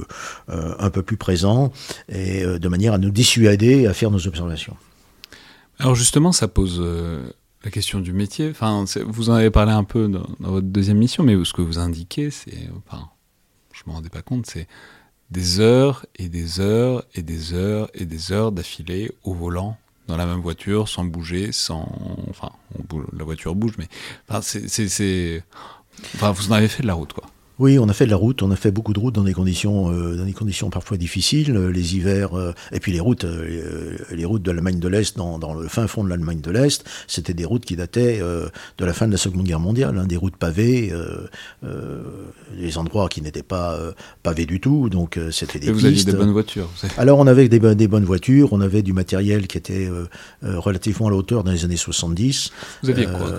un 0.48 0.90
peu 0.90 1.02
plus 1.02 1.16
présent 1.16 1.72
et 2.08 2.42
euh, 2.42 2.58
de 2.58 2.68
manière 2.68 2.94
à 2.94 2.98
nous 2.98 3.10
dissuader 3.10 3.86
à 3.86 3.94
faire 3.94 4.10
nos 4.10 4.26
observations. 4.26 4.76
Alors 5.78 5.94
justement, 5.94 6.32
ça 6.32 6.48
pose 6.48 6.78
euh, 6.80 7.22
la 7.64 7.70
question 7.70 8.00
du 8.00 8.12
métier. 8.12 8.50
Enfin, 8.50 8.84
vous 9.06 9.30
en 9.30 9.34
avez 9.34 9.50
parlé 9.50 9.72
un 9.72 9.84
peu 9.84 10.08
dans, 10.08 10.26
votre 10.40 10.66
deuxième 10.66 10.98
mission, 10.98 11.24
mais 11.24 11.36
ce 11.44 11.52
que 11.52 11.62
vous 11.62 11.78
indiquez, 11.78 12.30
c'est, 12.30 12.68
enfin, 12.86 13.08
je 13.72 13.82
me 13.86 13.92
rendais 13.92 14.10
pas 14.10 14.22
compte, 14.22 14.46
c'est 14.46 14.68
des 15.30 15.60
heures 15.60 16.04
et 16.16 16.28
des 16.28 16.60
heures 16.60 17.04
et 17.14 17.22
des 17.22 17.54
heures 17.54 17.88
et 17.94 18.04
des 18.04 18.32
heures 18.32 18.52
d'affilée 18.52 19.10
au 19.24 19.34
volant 19.34 19.78
dans 20.08 20.16
la 20.16 20.26
même 20.26 20.40
voiture, 20.40 20.88
sans 20.88 21.04
bouger, 21.04 21.52
sans, 21.52 21.88
enfin, 22.28 22.50
la 23.12 23.24
voiture 23.24 23.54
bouge, 23.54 23.74
mais 23.78 23.88
c'est, 24.42 25.42
enfin, 26.16 26.32
vous 26.32 26.48
en 26.48 26.52
avez 26.52 26.68
fait 26.68 26.82
de 26.82 26.88
la 26.88 26.94
route, 26.94 27.12
quoi. 27.12 27.24
Oui, 27.58 27.78
on 27.78 27.88
a 27.88 27.92
fait 27.92 28.06
de 28.06 28.10
la 28.10 28.16
route, 28.16 28.42
on 28.42 28.50
a 28.50 28.56
fait 28.56 28.70
beaucoup 28.70 28.94
de 28.94 28.98
routes 28.98 29.14
dans 29.14 29.24
des 29.24 29.34
conditions, 29.34 29.92
euh, 29.92 30.16
dans 30.16 30.24
des 30.24 30.32
conditions 30.32 30.70
parfois 30.70 30.96
difficiles, 30.96 31.54
euh, 31.54 31.70
les 31.70 31.94
hivers, 31.94 32.36
euh, 32.36 32.52
et 32.72 32.80
puis 32.80 32.92
les 32.92 33.00
routes, 33.00 33.26
les 34.10 34.24
routes 34.24 34.42
de 34.42 34.50
l'Allemagne 34.50 34.78
de 34.78 34.88
l'Est, 34.88 35.16
dans, 35.18 35.38
dans, 35.38 35.52
le 35.52 35.68
fin 35.68 35.86
fond 35.86 36.02
de 36.02 36.08
l'Allemagne 36.08 36.40
de 36.40 36.50
l'Est, 36.50 36.84
c'était 37.06 37.34
des 37.34 37.44
routes 37.44 37.64
qui 37.64 37.76
dataient 37.76 38.20
de 38.20 38.84
la 38.84 38.92
fin 38.92 39.06
de 39.06 39.12
la 39.12 39.18
Seconde 39.18 39.44
Guerre 39.44 39.60
mondiale, 39.60 39.98
hein, 39.98 40.06
des 40.06 40.16
routes 40.16 40.36
pavées, 40.36 40.92
des 41.62 42.78
endroits 42.78 43.08
qui 43.08 43.20
n'étaient 43.20 43.42
pas 43.42 43.78
pavés 44.22 44.46
du 44.46 44.60
tout, 44.60 44.88
donc 44.88 45.18
c'était 45.30 45.58
des 45.58 45.68
et 45.68 45.72
vous 45.72 45.84
aviez 45.84 46.04
des 46.04 46.12
bonnes 46.12 46.32
voitures. 46.32 46.70
Alors 46.96 47.18
on 47.18 47.26
avait 47.26 47.48
des, 47.48 47.58
des, 47.74 47.88
bonnes 47.88 48.04
voitures, 48.04 48.52
on 48.52 48.60
avait 48.60 48.82
du 48.82 48.92
matériel 48.92 49.46
qui 49.46 49.58
était 49.58 49.88
relativement 50.42 51.08
à 51.08 51.10
la 51.10 51.16
hauteur 51.16 51.44
dans 51.44 51.52
les 51.52 51.64
années 51.64 51.76
70. 51.76 52.50
Vous 52.82 52.90
aviez 52.90 53.06
quoi 53.06 53.38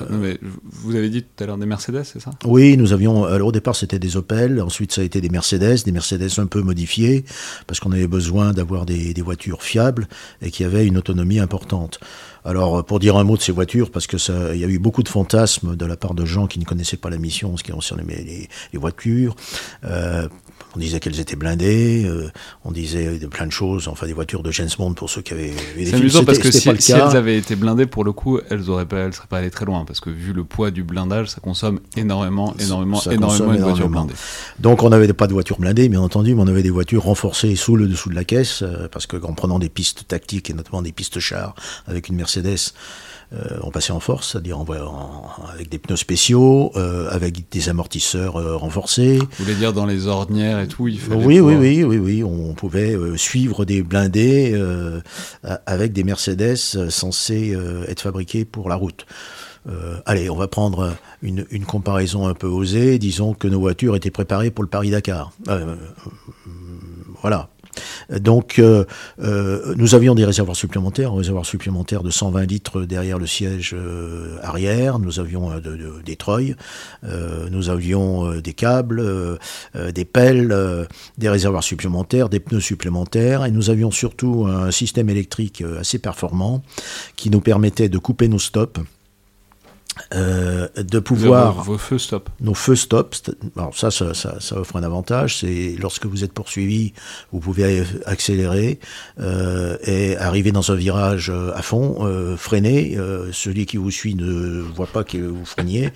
Vous 0.71 0.95
avez 0.95 1.09
dit 1.09 1.23
tout 1.23 1.43
à 1.43 1.47
l'heure 1.47 1.57
des 1.57 1.65
Mercedes, 1.65 2.03
c'est 2.03 2.21
ça? 2.21 2.31
Oui, 2.45 2.77
nous 2.77 2.93
avions. 2.93 3.25
Alors 3.25 3.47
au 3.47 3.51
départ, 3.51 3.75
c'était 3.75 3.99
des 4.03 4.17
Opel, 4.17 4.61
ensuite 4.61 4.91
ça 4.91 5.01
a 5.01 5.03
été 5.03 5.21
des 5.21 5.29
Mercedes, 5.29 5.83
des 5.83 5.91
Mercedes 5.91 6.29
un 6.37 6.45
peu 6.45 6.61
modifiés, 6.61 7.25
parce 7.65 7.79
qu'on 7.79 7.91
avait 7.91 8.07
besoin 8.07 8.53
d'avoir 8.53 8.85
des, 8.85 9.13
voitures 9.23 9.63
fiables 9.63 10.07
et 10.41 10.51
qui 10.51 10.65
avaient 10.65 10.85
une 10.85 10.97
autonomie 10.97 11.39
importante. 11.39 11.99
Alors, 12.43 12.83
pour 12.83 12.99
dire 12.99 13.15
un 13.15 13.23
mot 13.23 13.37
de 13.37 13.41
ces 13.41 13.53
voitures, 13.53 13.89
parce 13.89 14.05
que 14.05 14.17
ça, 14.17 14.53
il 14.53 14.59
y 14.59 14.65
a 14.65 14.67
eu 14.67 14.79
beaucoup 14.79 15.01
de 15.01 15.07
fantasmes 15.07 15.77
de 15.77 15.85
la 15.85 15.95
part 15.95 16.13
de 16.13 16.25
gens 16.25 16.45
qui 16.45 16.59
ne 16.59 16.65
connaissaient 16.65 16.97
pas 16.97 17.09
la 17.09 17.17
mission, 17.17 17.55
ce 17.55 17.63
qui 17.63 17.71
concerne 17.71 18.03
les, 18.05 18.49
les 18.73 18.79
voitures. 18.79 19.35
Euh, 19.85 20.27
on 20.75 20.79
disait 20.79 20.99
qu'elles 20.99 21.19
étaient 21.19 21.35
blindées, 21.35 22.05
euh, 22.05 22.31
on 22.65 22.71
disait 22.71 23.19
de 23.19 23.27
plein 23.27 23.45
de 23.45 23.51
choses, 23.51 23.87
enfin 23.87 24.07
des 24.07 24.13
voitures 24.13 24.43
de 24.43 24.51
James 24.51 24.69
Bond 24.77 24.93
pour 24.93 25.09
ceux 25.09 25.21
qui 25.21 25.33
avaient 25.33 25.53
vu 25.75 25.85
C'est 25.85 25.95
amusant 25.95 26.25
parce 26.25 26.39
que 26.39 26.51
si, 26.51 26.69
elles 26.69 27.15
avaient 27.15 27.37
été 27.37 27.55
blindées, 27.55 27.85
pour 27.85 28.03
le 28.03 28.11
coup, 28.11 28.39
elles 28.49 28.69
auraient 28.69 28.85
pas, 28.85 28.97
elles 28.97 29.13
seraient 29.13 29.27
pas 29.27 29.37
allées 29.37 29.51
très 29.51 29.65
loin 29.65 29.85
parce 29.85 29.99
que 29.99 30.09
vu 30.09 30.33
le 30.33 30.43
poids 30.43 30.71
du 30.71 30.83
blindage, 30.83 31.29
ça 31.29 31.41
consomme 31.41 31.79
énormément, 31.95 32.55
énormément, 32.59 33.01
énormément 33.01 33.53
de 33.53 33.61
voitures 33.61 33.89
blindées. 33.89 34.13
Donc 34.59 34.83
on 34.83 34.89
n'avait 34.89 35.11
pas 35.13 35.27
de 35.27 35.33
voitures 35.33 35.59
blindées, 35.59 35.89
bien 35.89 36.01
entendu, 36.01 36.35
mais 36.35 36.41
on 36.41 36.47
avait 36.47 36.63
des 36.63 36.69
voitures 36.69 37.03
renforcées 37.03 37.55
sous 37.55 37.75
le 37.75 37.87
dessous 37.87 38.09
de 38.09 38.15
la 38.15 38.23
caisse 38.23 38.63
euh, 38.63 38.87
parce 38.91 39.05
que 39.05 39.17
en 39.23 39.33
prenant 39.33 39.59
des 39.59 39.69
pistes 39.69 40.07
tactiques 40.07 40.49
et 40.49 40.53
notamment 40.53 40.81
des 40.81 40.91
pistes 40.91 41.19
chars 41.19 41.55
avec 41.87 42.09
une 42.09 42.15
Mercedes. 42.15 42.73
Euh, 43.33 43.57
on 43.63 43.71
passait 43.71 43.93
en 43.93 43.99
force, 43.99 44.31
c'est-à-dire 44.31 44.63
avec 45.51 45.69
des 45.69 45.79
pneus 45.79 45.97
spéciaux, 45.97 46.71
euh, 46.75 47.09
avec 47.09 47.49
des 47.49 47.69
amortisseurs 47.69 48.35
euh, 48.35 48.55
renforcés. 48.55 49.17
Vous 49.17 49.27
voulez 49.39 49.55
dire 49.55 49.73
dans 49.73 49.87
les 49.87 50.05
ornières 50.05 50.59
et 50.63 50.67
tout, 50.67 50.87
il 50.87 50.99
fallait 50.99 51.25
oui, 51.25 51.39
oui, 51.39 51.55
oui, 51.55 51.83
oui, 51.83 51.97
oui, 51.97 52.23
on 52.23 52.53
pouvait 52.53 52.95
suivre 53.15 53.65
des 53.65 53.81
blindés 53.83 54.59
avec 55.65 55.93
des 55.93 56.03
Mercedes 56.03 56.55
censés 56.89 57.55
être 57.87 58.01
fabriqués 58.01 58.45
pour 58.45 58.69
la 58.69 58.75
route. 58.75 59.05
allez, 60.05 60.29
on 60.29 60.35
va 60.35 60.47
prendre 60.47 60.95
une, 61.21 61.45
une, 61.51 61.65
comparaison 61.65 62.27
un 62.27 62.33
peu 62.33 62.47
osée. 62.47 62.99
Disons 62.99 63.33
que 63.33 63.47
nos 63.47 63.59
voitures 63.59 63.95
étaient 63.95 64.11
préparées 64.11 64.51
pour 64.51 64.63
le 64.63 64.69
Paris-Dakar. 64.69 65.31
voilà, 67.21 67.49
donc, 68.19 68.59
euh, 68.59 68.85
euh, 69.21 69.73
nous 69.77 69.95
avions 69.95 70.15
des 70.15 70.25
réservoirs 70.25 70.55
supplémentaires, 70.55 71.11
un 71.11 71.17
réservoir 71.17 71.45
supplémentaire 71.45 72.03
de 72.03 72.09
120 72.09 72.45
litres 72.45 72.81
derrière 72.81 73.17
le 73.17 73.27
siège 73.27 73.73
euh, 73.73 74.37
arrière. 74.41 74.99
Nous 74.99 75.19
avions 75.19 75.51
des 76.05 76.15
treuils, 76.15 76.55
nous 77.03 77.69
avions 77.69 78.39
des 78.39 78.53
câbles, 78.53 79.03
des 79.93 80.05
pelles, 80.05 80.87
des 81.17 81.29
réservoirs 81.29 81.63
supplémentaires, 81.63 82.29
des 82.29 82.39
pneus 82.39 82.61
supplémentaires, 82.61 83.45
et 83.45 83.51
nous 83.51 83.69
avions 83.69 83.91
surtout 83.91 84.45
un 84.47 84.71
système 84.71 85.09
électrique 85.09 85.63
assez 85.79 85.99
performant 85.99 86.63
qui 87.15 87.29
nous 87.29 87.41
permettait 87.41 87.89
de 87.89 87.97
couper 87.97 88.27
nos 88.27 88.39
stops 88.39 88.79
euh, 90.13 90.67
de 90.77 90.99
pouvoir 90.99 91.53
vos, 91.63 91.73
vos 91.73 91.77
feux 91.77 91.97
stop. 91.97 92.29
nos 92.41 92.53
feux 92.53 92.75
stop. 92.75 93.15
Alors 93.57 93.77
ça, 93.77 93.91
ça, 93.91 94.13
ça, 94.13 94.37
ça 94.39 94.57
offre 94.57 94.75
un 94.75 94.83
avantage. 94.83 95.37
C'est 95.39 95.75
lorsque 95.79 96.05
vous 96.05 96.23
êtes 96.23 96.33
poursuivi, 96.33 96.93
vous 97.31 97.39
pouvez 97.39 97.83
accélérer 98.05 98.79
euh, 99.19 99.77
et 99.83 100.17
arriver 100.17 100.51
dans 100.51 100.71
un 100.71 100.75
virage 100.75 101.29
euh, 101.29 101.51
à 101.55 101.61
fond, 101.61 101.97
euh, 102.01 102.37
freiner. 102.37 102.97
Euh, 102.97 103.31
celui 103.31 103.65
qui 103.65 103.77
vous 103.77 103.91
suit 103.91 104.15
ne 104.15 104.61
voit 104.61 104.87
pas 104.87 105.03
que 105.03 105.17
vous 105.17 105.45
freiniez, 105.45 105.89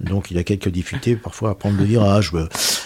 donc 0.00 0.30
il 0.30 0.38
a 0.38 0.44
quelques 0.44 0.68
difficultés 0.68 1.16
parfois 1.16 1.50
à 1.50 1.54
prendre 1.54 1.78
le 1.78 1.84
virage. 1.84 2.32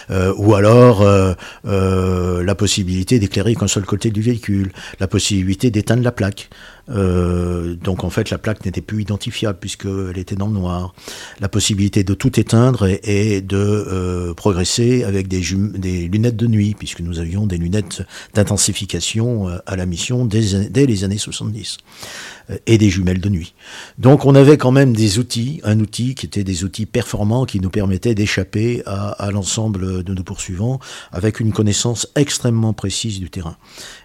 Euh, 0.09 0.33
ou 0.37 0.55
alors 0.55 1.01
euh, 1.01 1.33
euh, 1.65 2.43
la 2.43 2.55
possibilité 2.55 3.19
d'éclairer 3.19 3.55
qu'un 3.55 3.67
seul 3.67 3.85
côté 3.85 4.09
du 4.09 4.21
véhicule, 4.21 4.71
la 4.99 5.07
possibilité 5.07 5.71
d'éteindre 5.71 6.03
la 6.03 6.11
plaque. 6.11 6.49
Euh, 6.89 7.75
donc 7.75 8.03
en 8.03 8.09
fait 8.09 8.29
la 8.29 8.37
plaque 8.37 8.65
n'était 8.65 8.81
plus 8.81 9.01
identifiable 9.01 9.59
puisqu'elle 9.59 10.17
était 10.17 10.35
dans 10.35 10.47
le 10.47 10.53
noir. 10.53 10.93
La 11.39 11.49
possibilité 11.49 12.03
de 12.03 12.13
tout 12.13 12.39
éteindre 12.39 12.87
et, 13.03 13.41
de 13.41 13.57
euh, 13.57 14.33
progresser 14.33 15.03
avec 15.03 15.27
des, 15.27 15.41
lunettes 15.41 16.35
de 16.37 16.47
nuit 16.47 16.75
puisque 16.77 17.01
nous 17.01 17.19
avions 17.19 17.45
des 17.45 17.57
lunettes 17.57 18.03
d'intensification 18.33 19.49
euh, 19.49 19.57
à 19.65 19.75
la 19.75 19.85
mission 19.85 20.25
dès, 20.25 20.85
les 20.85 21.03
années 21.03 21.17
70 21.17 21.77
euh, 21.77 22.36
et 22.65 22.77
des 22.77 22.89
jumelles 22.89 23.21
de 23.21 23.29
nuit. 23.29 23.53
Donc 23.97 24.25
on 24.25 24.35
avait 24.35 24.57
quand 24.57 24.71
même 24.71 24.93
des 24.93 25.19
outils, 25.19 25.59
un 25.63 25.79
outil 25.79 26.15
qui 26.15 26.25
était 26.25 26.43
des 26.43 26.63
outils 26.63 26.85
performants 26.85 27.45
qui 27.45 27.59
nous 27.59 27.69
permettaient 27.69 28.15
d'échapper 28.15 28.83
à, 28.85 29.09
à 29.09 29.31
l'ensemble 29.31 30.03
de 30.03 30.13
nos 30.13 30.23
poursuivants 30.23 30.79
avec 31.11 31.39
une 31.39 31.51
connaissance 31.51 32.07
extrêmement 32.15 32.73
précise 32.73 33.19
du 33.19 33.29
terrain. 33.29 33.57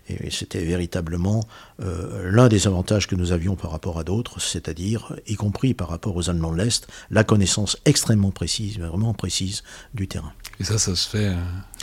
Et 0.09 0.31
c'était 0.31 0.65
véritablement 0.65 1.45
euh, 1.81 2.31
l'un 2.31 2.49
des 2.49 2.67
avantages 2.67 3.07
que 3.07 3.15
nous 3.15 3.33
avions 3.33 3.55
par 3.55 3.71
rapport 3.71 3.99
à 3.99 4.05
d'autres, 4.05 4.41
c'est-à-dire, 4.41 5.15
y 5.27 5.37
compris 5.37 5.75
par 5.75 5.89
rapport 5.89 6.17
aux 6.17 6.29
Allemands 6.29 6.53
de 6.53 6.59
l'Est, 6.59 6.89
la 7.11 7.25
connaissance 7.25 7.79
extrêmement 7.85 8.31
précise, 8.31 8.79
vraiment 8.79 9.15
précise 9.15 9.63
du 9.95 10.09
terrain. 10.09 10.33
Et 10.61 10.65
ça, 10.65 10.79
ça 10.79 10.95
se 10.97 11.09
fait 11.09 11.29
euh, 11.29 11.35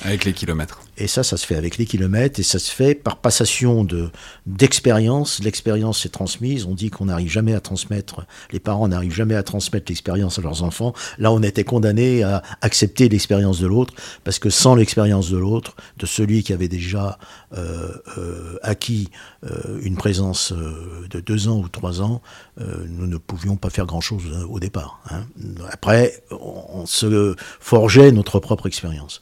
avec 0.03 0.25
les 0.25 0.33
kilomètres. 0.33 0.81
Et 0.97 1.07
ça, 1.07 1.23
ça 1.23 1.37
se 1.37 1.45
fait 1.45 1.55
avec 1.55 1.77
les 1.77 1.85
kilomètres 1.85 2.39
et 2.39 2.43
ça 2.43 2.59
se 2.59 2.71
fait 2.71 2.93
par 2.93 3.17
passation 3.17 3.83
de 3.83 4.09
d'expérience. 4.45 5.39
L'expérience 5.41 6.05
est 6.05 6.09
transmise. 6.09 6.65
On 6.65 6.73
dit 6.75 6.89
qu'on 6.89 7.05
n'arrive 7.05 7.29
jamais 7.29 7.53
à 7.53 7.61
transmettre, 7.61 8.25
les 8.51 8.59
parents 8.59 8.87
n'arrivent 8.87 9.13
jamais 9.13 9.35
à 9.35 9.43
transmettre 9.43 9.85
l'expérience 9.89 10.39
à 10.39 10.41
leurs 10.41 10.63
enfants. 10.63 10.93
Là, 11.17 11.31
on 11.31 11.41
était 11.41 11.63
condamné 11.63 12.23
à 12.23 12.43
accepter 12.61 13.07
l'expérience 13.07 13.59
de 13.59 13.67
l'autre 13.67 13.93
parce 14.23 14.39
que 14.39 14.49
sans 14.49 14.75
l'expérience 14.75 15.29
de 15.29 15.37
l'autre, 15.37 15.75
de 15.97 16.05
celui 16.05 16.43
qui 16.43 16.51
avait 16.53 16.67
déjà 16.67 17.17
euh, 17.57 17.89
euh, 18.17 18.57
acquis 18.61 19.09
euh, 19.45 19.79
une 19.81 19.95
présence 19.95 20.51
euh, 20.51 21.07
de 21.09 21.19
deux 21.21 21.47
ans 21.47 21.59
ou 21.59 21.69
trois 21.69 22.01
ans, 22.01 22.21
euh, 22.59 22.85
nous 22.89 23.07
ne 23.07 23.17
pouvions 23.17 23.55
pas 23.55 23.69
faire 23.69 23.85
grand-chose 23.85 24.23
euh, 24.33 24.45
au 24.47 24.59
départ. 24.59 24.99
hein. 25.11 25.23
Après, 25.71 26.23
on, 26.31 26.81
on 26.81 26.85
se 26.85 27.35
forgeait 27.59 28.11
notre 28.11 28.39
propre 28.39 28.67
expérience. 28.67 29.21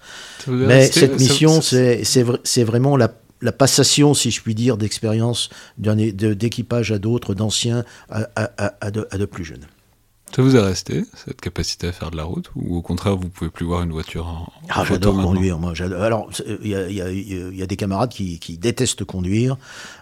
Est 0.70 0.76
Mais 0.76 0.92
cette 0.92 1.20
mission, 1.20 1.62
c'est 1.62 2.04
c'est 2.04 2.24
vra- 2.24 2.40
c'est 2.44 2.64
vraiment 2.64 2.98
la, 2.98 3.12
la 3.42 3.52
passation, 3.52 4.14
si 4.14 4.32
je 4.32 4.42
puis 4.42 4.56
dire, 4.56 4.78
d'expérience 4.78 5.50
d'un 5.78 5.98
é- 5.98 6.12
de- 6.12 6.34
d'équipage 6.34 6.92
à 6.92 7.00
d'autres, 7.00 7.34
d'anciens 7.36 7.84
à, 8.10 8.28
à- 8.36 8.52
à- 8.58 8.74
à 8.82 8.92
de, 8.92 9.08
à 9.12 9.18
de 9.18 9.26
plus 9.26 9.44
jeunes. 9.46 9.66
Ça 10.36 10.42
vous 10.42 10.56
est 10.56 10.60
resté, 10.62 11.06
cette 11.26 11.40
capacité 11.42 11.88
à 11.88 11.92
faire 11.92 12.12
de 12.12 12.18
la 12.18 12.24
route 12.24 12.52
Ou 12.56 12.76
au 12.78 12.82
contraire, 12.82 13.16
vous 13.16 13.30
pouvez 13.30 13.50
plus 13.50 13.66
voir 13.66 13.82
une 13.82 13.92
voiture 13.92 14.28
en, 14.28 14.42
en 14.42 14.48
Ah, 14.70 14.84
j'adore 14.88 15.20
conduire, 15.20 15.58
moi. 15.58 15.74
Alors, 15.80 16.30
il 16.64 16.70
y 16.70 16.76
a, 16.76 16.90
y 16.90 17.58
y 17.58 17.66
des 17.68 17.76
camarades 17.76 18.12
qui, 18.12 18.38
qui 18.38 18.58
détestent 18.58 19.04
conduire, 19.04 19.58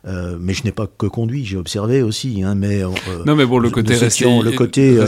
euh, 0.07 0.37
mais 0.39 0.53
je 0.53 0.63
n'ai 0.63 0.71
pas 0.71 0.87
que 0.87 1.05
conduit, 1.05 1.45
j'ai 1.45 1.57
observé 1.57 2.01
aussi. 2.01 2.43
Hein, 2.43 2.55
mais, 2.55 2.83
euh, 2.83 2.89
Non, 3.25 3.35
mais 3.35 3.45
bon, 3.45 3.59
le 3.59 3.69
côté 3.69 3.93
rester, 3.95 4.25
étions- 4.25 4.41
le 4.41 4.51
côté, 4.51 4.97
euh, 4.97 5.05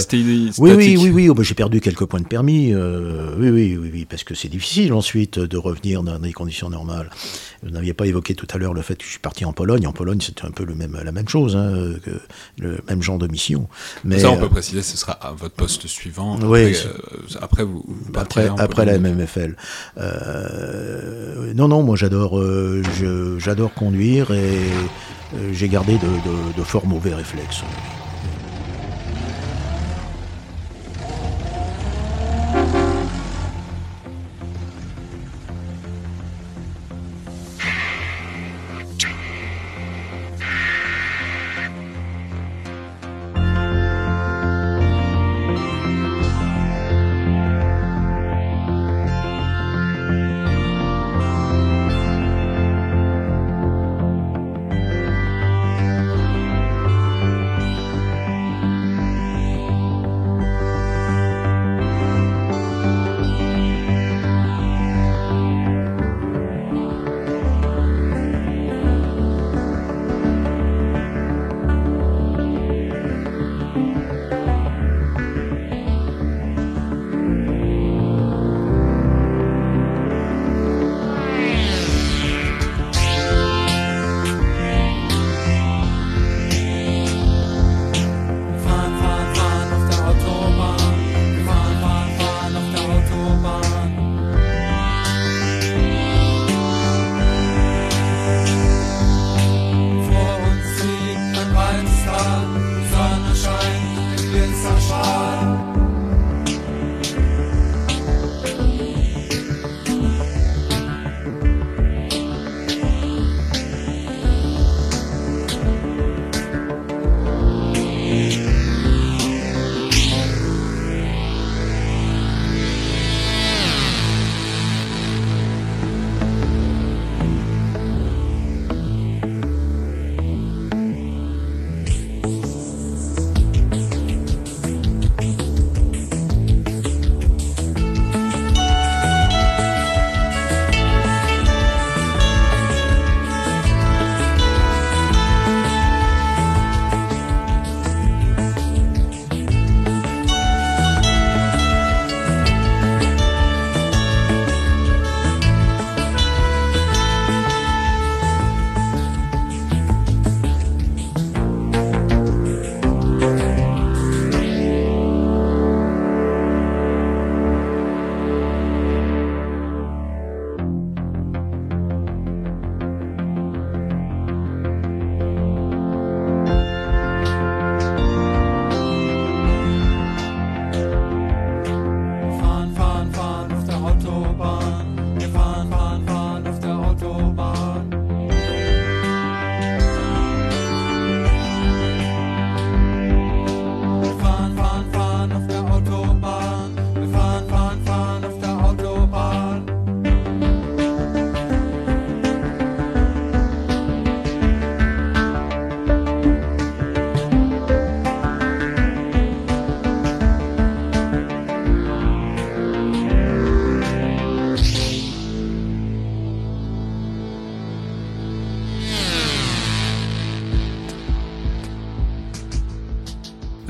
Oui, 0.59 0.72
oui, 0.76 0.97
oui, 0.97 1.09
oui. 1.09 1.30
Oh, 1.30 1.34
bah, 1.34 1.43
j'ai 1.43 1.55
perdu 1.55 1.82
quelques 1.82 2.05
points 2.05 2.22
de 2.22 2.28
permis. 2.28 2.74
euh, 2.74 3.36
oui, 3.38 3.49
oui, 3.49 3.78
oui, 3.78 3.89
oui, 3.91 4.05
parce 4.05 4.24
que 4.24 4.36
c'est 4.36 4.49
difficile 4.49 4.93
ensuite 4.93 5.39
de 5.39 5.57
revenir 5.57 6.03
dans 6.03 6.20
des 6.20 6.32
conditions 6.32 6.70
normales. 6.70 7.09
Vous 7.63 7.72
n'aviez 7.72 7.93
pas 7.93 8.05
évoqué 8.05 8.36
tout 8.36 8.47
à 8.53 8.57
l'heure 8.57 8.74
le 8.74 8.82
fait 8.84 8.95
que 8.95 9.03
je 9.03 9.09
suis 9.09 9.20
parti 9.20 9.43
en 9.43 9.51
Pologne. 9.51 9.88
En 9.88 9.93
Pologne, 9.93 10.22
c'était 10.22 10.45
un 10.45 10.51
peu 10.51 10.63
le 10.63 10.76
même, 10.76 10.97
la 11.03 11.11
même 11.11 11.28
chose, 11.28 11.55
hein, 11.55 11.93
que 12.03 12.11
le 12.59 12.80
même 12.88 13.01
genre 13.01 13.18
de 13.18 13.28
mission. 13.28 13.68
Mais 14.03 14.20
ça, 14.20 14.30
on 14.32 14.36
euh, 14.36 14.39
peut 14.41 14.49
préciser, 14.49 14.84
ce 14.84 14.95
sera 14.95 15.16
à 15.22 15.32
votre 15.32 15.55
poste 15.55 15.88
suivant. 15.88 16.38
Oui, 16.41 16.76
après, 16.76 16.88
euh, 16.88 17.38
après, 17.41 17.63
vous, 17.63 17.84
vous 17.88 18.20
après, 18.20 18.47
après 18.57 18.86
la. 18.86 18.97
MMFL. 18.99 19.55
Euh, 19.97 21.53
non, 21.53 21.68
non, 21.68 21.84
moi 21.84 21.95
j'adore, 21.95 22.39
euh, 22.39 22.82
j'adore 23.39 23.74
conduire 23.74 24.32
et 24.32 24.38
euh, 25.36 25.51
j'ai 25.53 25.70
gardé 25.70 25.93
de, 25.93 25.99
de- 25.99 26.57
de 26.57 26.63
fort 26.63 26.86
mauvais 26.86 27.13
réflexes. 27.13 27.61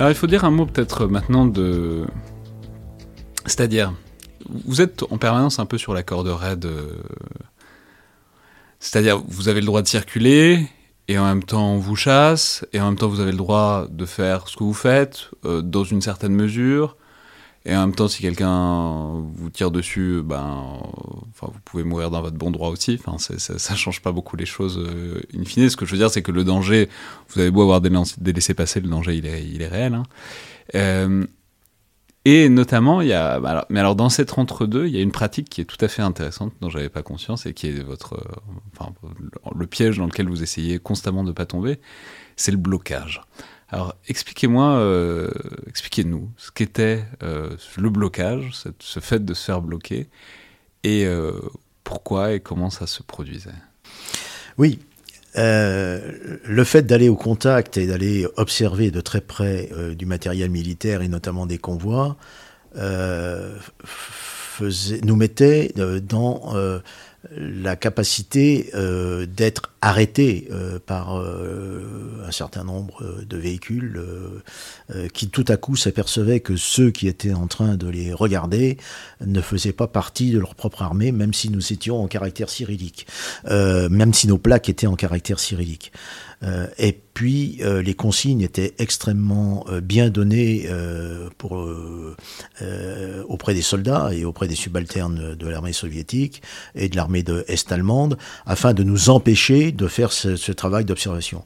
Il 0.10 0.16
faut 0.16 0.28
dire 0.28 0.46
un 0.46 0.52
mot 0.52 0.66
peut-être 0.66 1.08
maintenant 1.08 1.46
de... 1.46 2.06
C'est-à-dire, 3.46 3.94
vous 4.66 4.82
êtes 4.82 5.04
en 5.10 5.18
permanence 5.18 5.60
un 5.60 5.66
peu 5.66 5.78
sur 5.78 5.94
la 5.94 6.04
corde 6.04 6.28
raide. 6.28 6.66
euh, 6.66 7.02
C'est-à-dire, 8.80 9.22
vous 9.28 9.48
avez 9.50 9.62
le 9.62 9.66
droit 9.66 9.82
de 9.82 9.88
circuler, 9.88 10.68
et 11.08 11.18
en 11.18 11.26
même 11.26 11.44
temps 11.44 11.74
on 11.74 11.78
vous 11.78 11.96
chasse, 11.96 12.66
et 12.74 12.82
en 12.82 12.86
même 12.88 12.98
temps 12.98 13.08
vous 13.08 13.20
avez 13.20 13.32
le 13.32 13.38
droit 13.38 13.88
de 13.90 14.06
faire 14.06 14.48
ce 14.48 14.58
que 14.58 14.64
vous 14.64 14.74
faites, 14.74 15.30
euh, 15.46 15.62
dans 15.62 15.84
une 15.84 16.02
certaine 16.02 16.34
mesure, 16.34 16.98
et 17.68 17.76
en 17.76 17.82
même 17.82 17.94
temps 17.96 18.08
si 18.08 18.22
quelqu'un 18.22 19.22
vous 19.36 19.50
tire 19.52 19.72
dessus, 19.72 20.22
ben, 20.24 20.80
enfin, 21.30 21.52
vous 21.54 21.60
pouvez 21.66 21.84
mourir 21.84 22.10
dans 22.10 22.22
votre 22.22 22.38
bon 22.38 22.50
droit 22.50 22.70
aussi, 22.70 22.98
enfin, 23.00 23.18
c'est- 23.20 23.60
ça 23.60 23.76
change 23.76 24.02
pas 24.02 24.14
beaucoup 24.14 24.38
les 24.38 24.46
choses 24.46 24.80
euh, 24.80 25.22
in 25.38 25.44
fine. 25.44 25.70
Ce 25.70 25.76
que 25.76 25.86
je 25.86 25.92
veux 25.92 25.98
dire, 25.98 26.10
c'est 26.10 26.22
que 26.22 26.32
le 26.32 26.44
danger, 26.46 26.88
vous 27.30 27.42
avez 27.42 27.52
beau 27.52 27.62
avoir 27.64 27.82
des, 27.82 27.90
laissés-passer, 28.32 28.80
le 28.80 28.88
danger 28.90 29.18
il 29.18 29.26
est, 29.26 29.44
il 29.46 29.62
est 29.62 29.68
réel. 29.68 29.94
hein. 29.96 30.04
Euh, 30.76 31.26
et 32.26 32.50
notamment, 32.50 33.02
il 33.02 33.08
y 33.08 33.14
a, 33.14 33.40
bah 33.40 33.52
alors- 33.52 33.66
mais 33.70 33.80
alors 33.80 33.96
dans 33.96 34.10
cet 34.10 34.38
entre-deux, 34.38 34.88
il 34.88 34.94
y 34.94 34.98
a 34.98 35.02
une 35.02 35.12
pratique 35.14 35.48
qui 35.50 35.62
est 35.62 35.66
tout 35.66 35.78
à 35.84 35.88
fait 35.88 36.02
intéressante, 36.02 36.54
dont 36.62 36.70
j'avais 36.70 36.90
pas 36.90 37.02
conscience, 37.02 37.46
et 37.46 37.54
qui 37.54 37.68
est 37.68 37.84
votre, 37.84 38.22
enfin, 38.78 38.92
le, 39.56 39.66
piège 39.68 39.98
dans 39.98 40.06
lequel 40.06 40.28
vous 40.28 40.44
essayez 40.44 40.78
constamment 40.80 41.24
de 41.24 41.32
pas 41.32 41.46
tomber, 41.46 41.80
c'est 42.36 42.52
le 42.52 42.58
blocage. 42.58 43.22
Alors, 43.70 43.96
expliquez-moi, 44.08 44.78
euh, 44.78 45.30
expliquez-nous 45.68 46.30
ce 46.38 46.52
qu'était 46.52 47.04
euh, 47.22 47.58
le 47.78 47.90
blocage, 47.90 48.52
ce 48.80 49.00
fait 49.00 49.26
de 49.26 49.34
se 49.34 49.46
faire 49.46 49.62
bloquer, 49.62 50.08
et 50.84 51.06
euh, 51.06 51.34
pourquoi 51.84 52.34
et 52.34 52.40
comment 52.40 52.70
ça 52.70 52.88
se 52.88 53.04
produisait. 53.04 53.50
Oui. 54.58 54.80
Le 55.36 56.64
fait 56.64 56.82
d'aller 56.82 57.10
au 57.10 57.16
contact 57.16 57.78
et 57.78 57.86
d'aller 57.86 58.26
observer 58.38 58.90
de 58.90 59.02
très 59.02 59.22
près 59.22 59.70
du 59.96 60.08
matériel 60.08 60.50
militaire 60.50 61.04
et 61.04 61.08
notamment 61.08 61.46
des 61.46 61.60
convois 61.60 62.18
nous 62.76 63.56
mettait 65.16 65.72
dans 65.76 66.56
la 67.36 67.76
capacité 67.76 68.70
euh, 68.74 69.26
d'être 69.26 69.72
arrêté 69.82 70.48
euh, 70.52 70.80
par 70.84 71.20
euh, 71.20 72.24
un 72.26 72.32
certain 72.32 72.64
nombre 72.64 73.04
de 73.26 73.38
véhicules 73.38 74.02
qui 75.14 75.30
tout 75.30 75.46
à 75.48 75.58
coup 75.58 75.76
s'apercevaient 75.76 76.40
que 76.40 76.56
ceux 76.56 76.92
qui 76.92 77.08
étaient 77.08 77.34
en 77.34 77.48
train 77.48 77.76
de 77.76 77.88
les 77.88 78.14
regarder 78.14 78.78
ne 79.26 79.42
faisaient 79.42 79.74
pas 79.74 79.88
partie 79.88 80.32
de 80.32 80.40
leur 80.40 80.56
propre 80.56 80.82
armée, 80.82 81.12
même 81.12 81.34
si 81.34 81.50
nous 81.50 81.74
étions 81.74 82.02
en 82.02 82.08
caractère 82.08 82.50
cyrillique, 82.50 83.08
même 83.50 84.14
si 84.14 84.28
nos 84.28 84.38
plaques 84.38 84.70
étaient 84.70 84.88
en 84.88 84.96
caractère 84.96 85.40
cyrillique. 85.40 85.92
Euh, 86.44 86.68
et 86.78 86.92
puis 86.92 87.58
euh, 87.62 87.82
les 87.82 87.96
consignes 87.96 88.42
étaient 88.42 88.76
extrêmement 88.78 89.66
euh, 89.70 89.82
bien 89.82 90.10
données 90.10 90.70
auprès 93.28 93.54
des 93.54 93.62
soldats 93.62 94.12
et 94.14 94.24
auprès 94.24 94.48
des 94.48 94.56
subalternes 94.56 95.36
de 95.36 95.48
l'armée 95.48 95.74
soviétique 95.74 96.42
et 96.76 96.90
de 96.90 96.96
l'armée 96.96 97.24
de 97.24 97.44
Est 97.48 97.72
allemande, 97.72 98.18
afin 98.46 98.74
de 98.74 98.84
nous 98.84 99.10
empêcher 99.10 99.72
de 99.72 99.88
faire 99.88 100.12
ce, 100.12 100.52
travail 100.52 100.86
d'observation. 100.86 101.44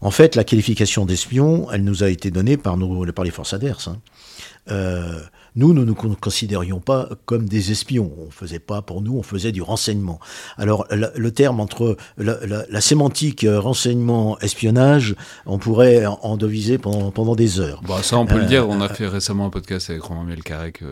En 0.00 0.10
fait, 0.10 0.34
la 0.34 0.44
qualification 0.44 1.06
d'espion, 1.06 1.70
elle 1.70 1.84
nous 1.84 2.02
a 2.02 2.08
été 2.08 2.30
donnée 2.30 2.56
par, 2.56 2.76
les 2.76 3.30
forces 3.30 3.54
adverses. 3.54 3.88
hein. 3.88 5.20
Nous, 5.54 5.72
nous 5.74 5.82
ne 5.84 5.86
nous 5.86 6.16
considérions 6.20 6.80
pas 6.80 7.08
comme 7.26 7.48
des 7.48 7.72
espions. 7.72 8.10
On 8.18 8.30
faisait 8.30 8.58
pas 8.58 8.80
pour 8.82 9.02
nous, 9.02 9.16
on 9.18 9.22
faisait 9.22 9.52
du 9.52 9.60
renseignement. 9.62 10.18
Alors, 10.56 10.86
le 10.90 11.30
terme 11.30 11.60
entre 11.60 11.96
la, 12.16 12.38
la- 12.46 12.64
la 12.68 12.80
sémantique 12.80 13.44
euh, 13.44 13.60
renseignement 13.60 14.38
espionnage, 14.40 15.14
on 15.46 15.58
pourrait 15.58 16.06
en, 16.06 16.36
deviser 16.36 16.78
pendant, 16.78 17.10
pendant 17.10 17.34
des 17.36 17.60
heures. 17.60 17.80
Bon, 17.84 17.98
ça, 18.02 18.18
on 18.18 18.26
peut 18.26 18.36
le 18.38 18.44
Euh, 18.44 18.46
dire. 18.46 18.68
On 18.68 18.80
a 18.80 18.88
fait 18.88 19.06
récemment 19.08 19.46
un 19.46 19.50
podcast 19.50 19.90
avec 19.90 20.02
Romain 20.02 20.24
Mielcarré 20.24 20.72
qui 20.72 20.84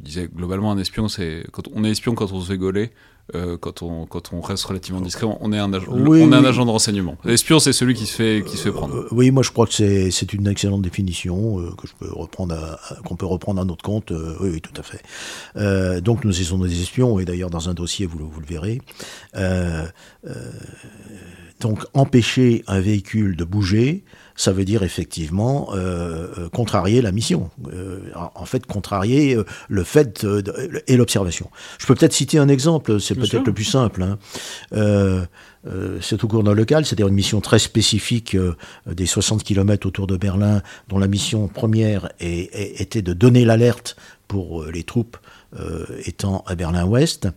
disait 0.00 0.28
globalement 0.34 0.72
un 0.72 0.78
espion, 0.78 1.08
c'est 1.08 1.44
quand 1.52 1.64
on 1.74 1.84
est 1.84 1.90
espion 1.90 2.14
quand 2.14 2.32
on 2.32 2.40
se 2.40 2.48
fait 2.48 2.58
gauler. 2.58 2.90
Euh, 3.34 3.56
quand 3.58 3.82
on 3.82 4.06
quand 4.06 4.32
on 4.32 4.40
reste 4.40 4.64
relativement 4.64 5.00
discret, 5.00 5.26
on 5.40 5.52
est 5.52 5.58
un 5.58 5.72
agent, 5.72 5.90
Oui, 5.90 6.22
on 6.22 6.30
est 6.30 6.36
un 6.36 6.44
agent 6.44 6.64
de 6.64 6.70
renseignement. 6.70 7.16
L'espion, 7.24 7.58
c'est 7.58 7.72
celui 7.72 7.94
qui 7.94 8.06
se 8.06 8.14
fait 8.14 8.44
qui 8.46 8.56
se 8.56 8.62
fait 8.62 8.72
prendre. 8.72 8.94
Euh, 8.94 9.08
oui, 9.10 9.32
moi 9.32 9.42
je 9.42 9.50
crois 9.50 9.66
que 9.66 9.72
c'est 9.72 10.32
une 10.32 10.46
excellente 10.46 10.82
définition 10.82 11.58
euh, 11.58 11.70
que 11.76 11.88
je 11.88 11.94
peux 11.98 12.12
reprendre 12.12 12.78
qu'on 13.04 13.16
peut 13.16 13.26
reprendre 13.26 13.60
à 13.60 13.64
notre 13.64 13.82
compte. 13.82 14.12
oui, 14.12 14.50
oui, 14.52 14.60
tout 14.60 14.80
à 14.80 14.82
fait. 14.84 16.00
Donc 16.00 16.24
nous 16.24 16.32
sommes 16.32 16.66
des 16.68 16.80
espions 16.80 17.18
et 17.18 17.24
d'ailleurs 17.24 17.50
dans 17.50 17.68
un 17.68 17.74
dossier 17.74 18.06
vous 18.06 18.18
le, 18.18 18.24
vous 18.24 18.40
le 18.40 18.46
verrez. 18.46 18.80
Donc 21.60 21.84
empêcher 21.94 22.62
un 22.66 22.80
véhicule 22.80 23.34
de 23.34 23.44
bouger, 23.44 24.04
ça 24.36 24.52
veut 24.52 24.64
dire 24.64 24.82
effectivement 24.82 25.70
euh, 25.74 26.28
euh, 26.38 26.48
contrarier 26.50 27.00
la 27.02 27.10
mission. 27.12 27.50
Euh, 27.72 28.00
en- 28.14 28.44
fait, 28.44 28.66
contrarier 28.66 29.34
euh, 29.34 29.44
le 29.68 29.82
fait 29.82 30.24
de- 30.24 30.40
de- 30.40 30.82
et 30.86 30.96
l'observation. 30.96 31.50
Je 31.78 31.86
peux 31.86 31.94
peut-être 31.94 32.12
citer 32.12 32.38
un 32.38 32.48
exemple, 32.48 33.00
c'est 33.00 33.14
peut-être 33.14 33.46
le 33.46 33.54
plus 33.54 33.64
simple. 33.64 34.02
hein. 34.02 34.18
Euh, 34.74 35.24
euh, 35.66 35.98
c'est 36.00 36.22
au 36.22 36.28
cours 36.28 36.44
d'un 36.44 36.54
local, 36.54 36.84
c'est-à-dire 36.86 37.08
une 37.08 37.14
mission 37.14 37.40
très 37.40 37.58
spécifique 37.58 38.36
euh, 38.36 38.54
des 38.86 39.06
60 39.06 39.42
km 39.42 39.86
autour 39.88 40.06
de 40.06 40.16
Berlin, 40.16 40.62
dont 40.88 40.98
la 40.98 41.08
mission 41.08 41.48
première 41.48 42.10
est- 42.20 42.54
est- 42.54 42.80
était 42.80 43.02
de 43.02 43.12
donner 43.14 43.44
l'alerte 43.44 43.96
pour 44.28 44.64
les 44.66 44.84
troupes 44.84 45.16
euh, 45.58 45.86
étant 46.04 46.44
à 46.46 46.54
Berlin-Ouest. 46.56 47.28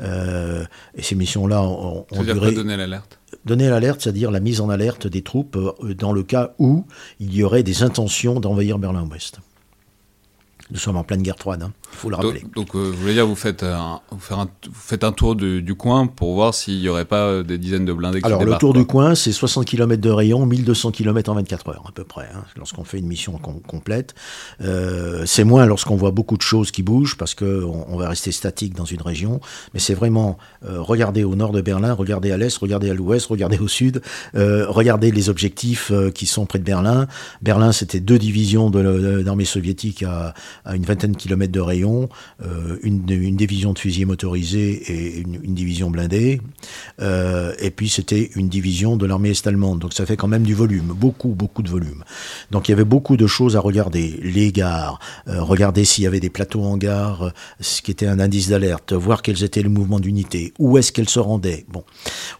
Euh, 0.00 0.64
et 0.96 1.02
ces 1.02 1.14
missions-là 1.14 1.62
ont, 1.62 2.06
ont 2.10 2.22
duré... 2.34 2.48
pas 2.50 2.52
donner 2.56 2.76
l'alerte. 2.76 3.15
Donner 3.46 3.68
l'alerte, 3.68 4.02
c'est-à-dire 4.02 4.32
la 4.32 4.40
mise 4.40 4.60
en 4.60 4.68
alerte 4.68 5.06
des 5.06 5.22
troupes 5.22 5.56
euh, 5.56 5.94
dans 5.94 6.12
le 6.12 6.24
cas 6.24 6.54
où 6.58 6.84
il 7.20 7.32
y 7.32 7.44
aurait 7.44 7.62
des 7.62 7.84
intentions 7.84 8.40
d'envahir 8.40 8.78
Berlin-Ouest. 8.78 9.38
Nous 10.72 10.78
sommes 10.78 10.96
en 10.96 11.04
pleine 11.04 11.22
guerre 11.22 11.38
froide, 11.38 11.62
hein, 11.62 11.72
faut 11.92 12.10
le 12.10 12.16
rappeler. 12.16 12.40
Donc, 12.40 12.54
donc, 12.54 12.74
euh, 12.76 12.90
vous 12.90 13.00
voulez 13.00 13.14
dire, 13.14 13.26
vous 13.26 13.34
faites 13.36 13.62
un, 13.62 14.00
vous 14.10 14.18
faites 14.18 14.36
un, 14.38 14.44
vous 14.66 14.72
faites 14.74 15.04
un 15.04 15.12
tour 15.12 15.34
du, 15.34 15.62
du 15.62 15.74
coin 15.74 16.06
pour 16.06 16.34
voir 16.34 16.52
s'il 16.54 16.78
n'y 16.80 16.88
aurait 16.88 17.04
pas 17.06 17.22
euh, 17.22 17.42
des 17.42 17.56
dizaines 17.58 17.84
de 17.86 17.92
blindés 17.92 18.20
qui 18.20 18.26
Alors, 18.26 18.44
le 18.44 18.56
tour 18.58 18.72
quoi. 18.72 18.80
du 18.80 18.86
coin, 18.86 19.14
c'est 19.14 19.32
60 19.32 19.64
km 19.64 20.00
de 20.00 20.10
rayon, 20.10 20.44
1200 20.46 20.90
km 20.90 21.30
en 21.30 21.34
24 21.36 21.68
heures, 21.70 21.84
à 21.88 21.92
peu 21.92 22.04
près, 22.04 22.28
hein, 22.34 22.42
lorsqu'on 22.56 22.84
fait 22.84 22.98
une 22.98 23.06
mission 23.06 23.38
com- 23.38 23.60
complète. 23.66 24.14
Euh, 24.60 25.22
c'est 25.26 25.44
moins 25.44 25.66
lorsqu'on 25.66 25.96
voit 25.96 26.10
beaucoup 26.10 26.36
de 26.36 26.42
choses 26.42 26.70
qui 26.70 26.82
bougent, 26.82 27.16
parce 27.16 27.34
qu'on 27.34 27.86
on 27.88 27.96
va 27.96 28.08
rester 28.08 28.32
statique 28.32 28.74
dans 28.74 28.84
une 28.84 29.02
région. 29.02 29.40
Mais 29.74 29.80
c'est 29.80 29.94
vraiment 29.94 30.38
euh, 30.64 30.80
regarder 30.80 31.24
au 31.24 31.34
nord 31.36 31.52
de 31.52 31.60
Berlin, 31.60 31.92
regarder 31.94 32.30
à 32.32 32.36
l'est, 32.36 32.56
regarder 32.58 32.90
à 32.90 32.94
l'ouest, 32.94 33.26
regarder 33.26 33.58
au 33.58 33.68
sud, 33.68 34.02
regarder 34.34 35.10
les 35.10 35.28
objectifs 35.28 35.92
qui 36.14 36.26
sont 36.26 36.46
près 36.46 36.58
de 36.58 36.64
Berlin. 36.64 37.06
Berlin, 37.42 37.72
c'était 37.72 38.00
deux 38.00 38.18
divisions 38.18 38.70
de 38.70 38.80
l'armée 39.24 39.44
soviétique 39.44 40.02
à, 40.02 40.34
à 40.64 40.76
une 40.76 40.84
vingtaine 40.84 41.12
de 41.12 41.16
kilomètres 41.16 41.52
de 41.52 41.60
rayon, 41.60 41.85
euh, 42.42 42.78
une, 42.82 43.00
division 43.36 43.72
de 43.72 43.78
fusiliers 43.78 44.04
motorisés 44.04 44.82
et 44.92 45.20
une, 45.20 45.54
division 45.54 45.90
blindée. 45.90 46.40
Euh, 47.00 47.54
et 47.58 47.70
puis 47.70 47.88
c'était 47.88 48.30
une 48.34 48.48
division 48.48 48.96
de 48.96 49.06
l'armée 49.06 49.30
est-allemande. 49.30 49.78
Donc 49.78 49.92
ça 49.92 50.06
fait 50.06 50.16
quand 50.16 50.28
même 50.28 50.42
du 50.42 50.54
volume, 50.54 50.94
beaucoup, 50.96 51.28
beaucoup 51.28 51.62
de 51.62 51.68
volume. 51.68 52.04
Donc 52.50 52.68
il 52.68 52.72
y 52.72 52.74
avait 52.74 52.84
beaucoup 52.84 53.16
de 53.16 53.26
choses 53.26 53.56
à 53.56 53.60
regarder. 53.60 54.18
Les 54.22 54.52
gares, 54.52 54.98
euh, 55.28 55.42
regarder 55.42 55.84
s'il 55.84 56.04
y 56.04 56.06
avait 56.06 56.20
des 56.20 56.30
plateaux 56.30 56.62
en 56.64 56.76
gare, 56.76 57.32
ce 57.60 57.82
qui 57.82 57.90
était 57.90 58.06
un 58.06 58.20
indice 58.20 58.48
d'alerte, 58.48 58.92
voir 58.92 59.22
quels 59.22 59.44
étaient 59.44 59.62
les 59.62 59.68
mouvements 59.68 60.00
d'unité, 60.00 60.52
où 60.58 60.78
est-ce 60.78 60.92
qu'elles 60.92 61.08
se 61.08 61.20
rendaient. 61.20 61.64
Bon. 61.68 61.84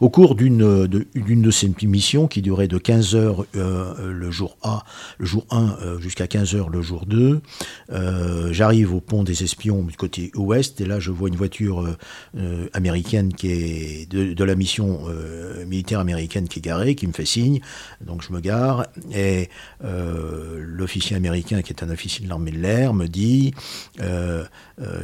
Au 0.00 0.10
cours 0.10 0.34
d'une 0.34 0.86
de, 0.86 1.06
de 1.14 1.50
ces 1.50 1.72
missions 1.82 2.26
qui 2.26 2.42
durait 2.42 2.68
de 2.68 2.78
15 2.78 3.14
heures 3.14 3.46
le 3.54 4.30
jour 4.30 4.56
A, 4.62 4.84
le 5.18 5.26
jour 5.26 5.46
1 5.50 5.76
euh, 5.82 5.98
jusqu'à 6.00 6.26
15 6.26 6.54
heures 6.54 6.68
le 6.68 6.82
jour 6.82 7.06
2, 7.06 7.40
euh, 7.92 8.52
j'arrive 8.52 8.94
au 8.94 9.00
pont 9.00 9.24
des 9.26 9.44
espions 9.44 9.82
du 9.82 9.96
côté 9.96 10.30
ouest 10.34 10.80
et 10.80 10.86
là 10.86 10.98
je 10.98 11.10
vois 11.10 11.28
une 11.28 11.36
voiture 11.36 11.82
euh, 11.82 11.98
euh, 12.38 12.68
américaine 12.72 13.34
qui 13.34 13.50
est 13.50 14.10
de, 14.10 14.44
la 14.44 14.54
mission 14.54 15.00
euh, 15.08 15.66
militaire 15.66 16.00
américaine 16.00 16.48
qui 16.48 16.60
est 16.60 16.62
garée, 16.62 16.94
qui 16.94 17.06
me 17.06 17.12
fait 17.12 17.26
signe, 17.26 17.60
donc 18.00 18.22
je 18.22 18.32
me 18.32 18.40
gare 18.40 18.86
et 19.12 19.50
l'officier 19.82 21.16
américain 21.16 21.62
qui 21.62 21.72
est 21.72 21.82
un 21.82 21.90
officier 21.90 22.24
de 22.24 22.28
l'armée 22.28 22.52
de 22.52 22.58
l'air 22.58 22.94
me 22.94 23.06
dit 23.06 23.52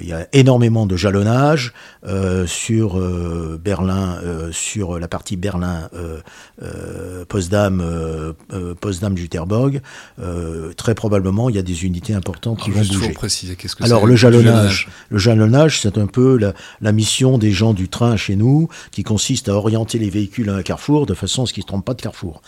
il 0.01 0.07
y 0.09 0.13
a 0.13 0.27
énormément 0.33 0.87
de 0.87 0.97
jalonnage 0.97 1.73
euh, 2.07 2.47
sur 2.47 2.99
euh, 2.99 3.59
Berlin, 3.63 4.19
euh, 4.23 4.53
sur 4.53 4.99
la 4.99 5.09
partie 5.09 5.37
Berlin, 5.37 5.89
euh, 5.95 6.19
euh, 6.63 7.25
Potsdam, 7.27 7.81
euh, 7.81 8.33
euh, 8.53 8.75
Potsdam, 8.75 9.17
Jutterborg. 9.17 9.81
Euh, 10.21 10.73
très 10.75 10.95
probablement, 10.95 11.49
il 11.49 11.57
y 11.57 11.59
a 11.59 11.63
des 11.63 11.85
unités 11.85 12.15
importantes 12.15 12.59
qui 12.61 12.71
Alors, 12.71 12.83
vont 12.85 12.95
bouger. 12.99 13.13
préciser, 13.13 13.57
qu'est-ce 13.57 13.77
que 13.77 13.85
Alors 13.85 14.07
le 14.07 14.17
jalonnage, 14.17 14.89
le 15.09 15.19
jalonnage, 15.19 15.81
c'est 15.81 15.97
un 15.97 16.07
peu 16.07 16.37
la, 16.37 16.53
la 16.81 16.93
mission 16.93 17.39
des 17.39 17.53
gens 17.53 17.73
du 17.73 17.89
train 17.89 18.17
chez 18.17 18.37
nous, 18.37 18.69
qui 18.91 19.03
consiste 19.03 19.49
à 19.49 19.55
orienter 19.55 19.99
les 19.99 20.11
véhicules 20.11 20.51
à 20.51 20.55
un 20.57 20.63
carrefour 20.63 21.07
de 21.07 21.15
façon 21.15 21.45
à 21.45 21.47
ce 21.47 21.53
qu'ils 21.53 21.63
ne 21.63 21.67
se 21.67 21.69
trompent 21.69 21.85
pas 21.85 21.95
de 21.95 22.03
carrefour. 22.03 22.43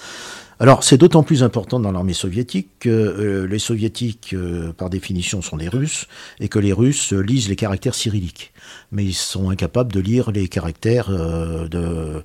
Alors 0.61 0.85
c'est 0.85 0.99
d'autant 0.99 1.23
plus 1.23 1.43
important 1.43 1.81
dans 1.81 1.93
l'armée 1.93 2.13
soviétique 2.15 2.69
que 2.81 2.89
euh, 2.89 3.47
les 3.47 3.59
soviétiques, 3.59 4.35
euh, 4.35 4.73
par 4.73 4.91
définition, 4.91 5.43
sont 5.43 5.57
des 5.57 5.69
Russes, 5.69 6.07
et 6.41 6.49
que 6.49 6.59
les 6.59 6.73
Russes 6.73 7.13
lisent 7.13 7.49
les 7.49 7.57
caractères 7.57 7.95
cyrilliques. 7.95 8.53
Mais 8.93 9.05
ils 9.05 9.15
sont 9.15 9.51
incapables 9.51 9.93
de 9.93 10.01
lire 10.01 10.31
les 10.31 10.49
caractères 10.49 11.11
de, 11.11 12.23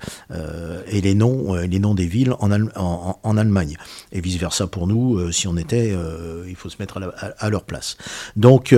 et 0.88 1.02
les 1.02 1.16
noms, 1.16 1.56
les 1.56 1.80
noms 1.80 1.96
des 1.96 2.06
villes 2.06 2.34
en, 2.40 2.52
en, 2.52 3.38
Allemagne. 3.38 3.76
Et 4.12 4.22
vice-versa 4.22 4.68
pour 4.68 4.88
nous, 4.88 5.32
si 5.32 5.48
on 5.48 5.58
était, 5.58 5.96
il 6.48 6.56
faut 6.56 6.70
se 6.70 6.78
mettre 6.80 7.02
à, 7.02 7.26
à 7.26 7.50
leur 7.50 7.64
place. 7.64 7.98
Donc 8.36 8.74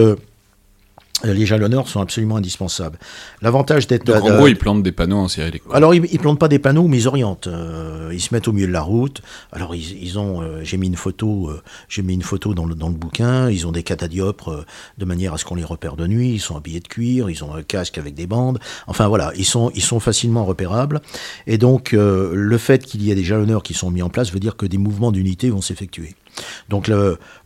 les 1.23 1.45
jalonneurs 1.45 1.87
sont 1.87 2.01
absolument 2.01 2.37
indispensables. 2.37 2.97
L'avantage 3.41 3.87
d'être. 3.87 4.09
en 4.13 4.19
gros, 4.19 4.47
ils 4.47 4.57
plantent 4.57 4.83
des 4.83 4.91
panneaux 4.91 5.17
en 5.17 5.27
cyrillique. 5.27 5.63
Alors, 5.71 5.93
ils, 5.93 6.01
ne 6.01 6.17
plantent 6.17 6.39
pas 6.39 6.47
des 6.47 6.59
panneaux, 6.59 6.87
mais 6.87 6.97
ils 6.97 7.07
orientent. 7.07 7.47
Euh, 7.47 8.09
ils 8.13 8.21
se 8.21 8.33
mettent 8.33 8.47
au 8.47 8.53
milieu 8.53 8.67
de 8.67 8.71
la 8.71 8.81
route. 8.81 9.21
Alors, 9.51 9.75
ils, 9.75 10.19
ont. 10.19 10.41
Euh, 10.41 10.61
j'ai 10.63 10.77
mis 10.77 10.87
une 10.87 10.95
photo. 10.95 11.49
Euh, 11.49 11.61
j'ai 11.87 12.01
mis 12.01 12.13
une 12.13 12.21
photo 12.21 12.53
dans 12.53 12.65
le, 12.65 12.75
dans 12.75 12.89
le 12.89 12.95
bouquin. 12.95 13.49
Ils 13.49 13.67
ont 13.67 13.71
des 13.71 13.83
catadiopres 13.83 14.65
de 14.97 15.05
manière 15.05 15.33
à 15.33 15.37
ce 15.37 15.45
qu'on 15.45 15.55
les 15.55 15.63
repère 15.63 15.95
de 15.95 16.07
nuit. 16.07 16.33
Ils 16.33 16.39
sont 16.39 16.55
habillés 16.55 16.79
de 16.79 16.87
cuir. 16.87 17.29
Ils 17.29 17.43
ont 17.43 17.53
un 17.53 17.63
casque 17.63 17.97
avec 17.97 18.13
des 18.13 18.27
bandes. 18.27 18.59
Enfin, 18.87 19.07
voilà. 19.07 19.31
Ils 19.35 19.45
sont, 19.45 19.71
ils 19.75 19.83
sont 19.83 19.99
facilement 19.99 20.45
repérables. 20.45 21.01
Et 21.47 21.57
donc, 21.57 21.91
le 21.91 22.57
fait 22.57 22.85
qu'il 22.85 23.03
y 23.03 23.11
ait 23.11 23.15
des 23.15 23.23
jalonneurs 23.23 23.63
qui 23.63 23.73
sont 23.73 23.91
mis 23.91 24.01
en 24.01 24.09
place 24.09 24.31
veut 24.31 24.39
dire 24.39 24.55
que 24.55 24.65
des 24.65 24.77
mouvements 24.77 25.11
d'unité 25.11 25.49
vont 25.49 25.61
s'effectuer. 25.61 26.15
Donc 26.69 26.89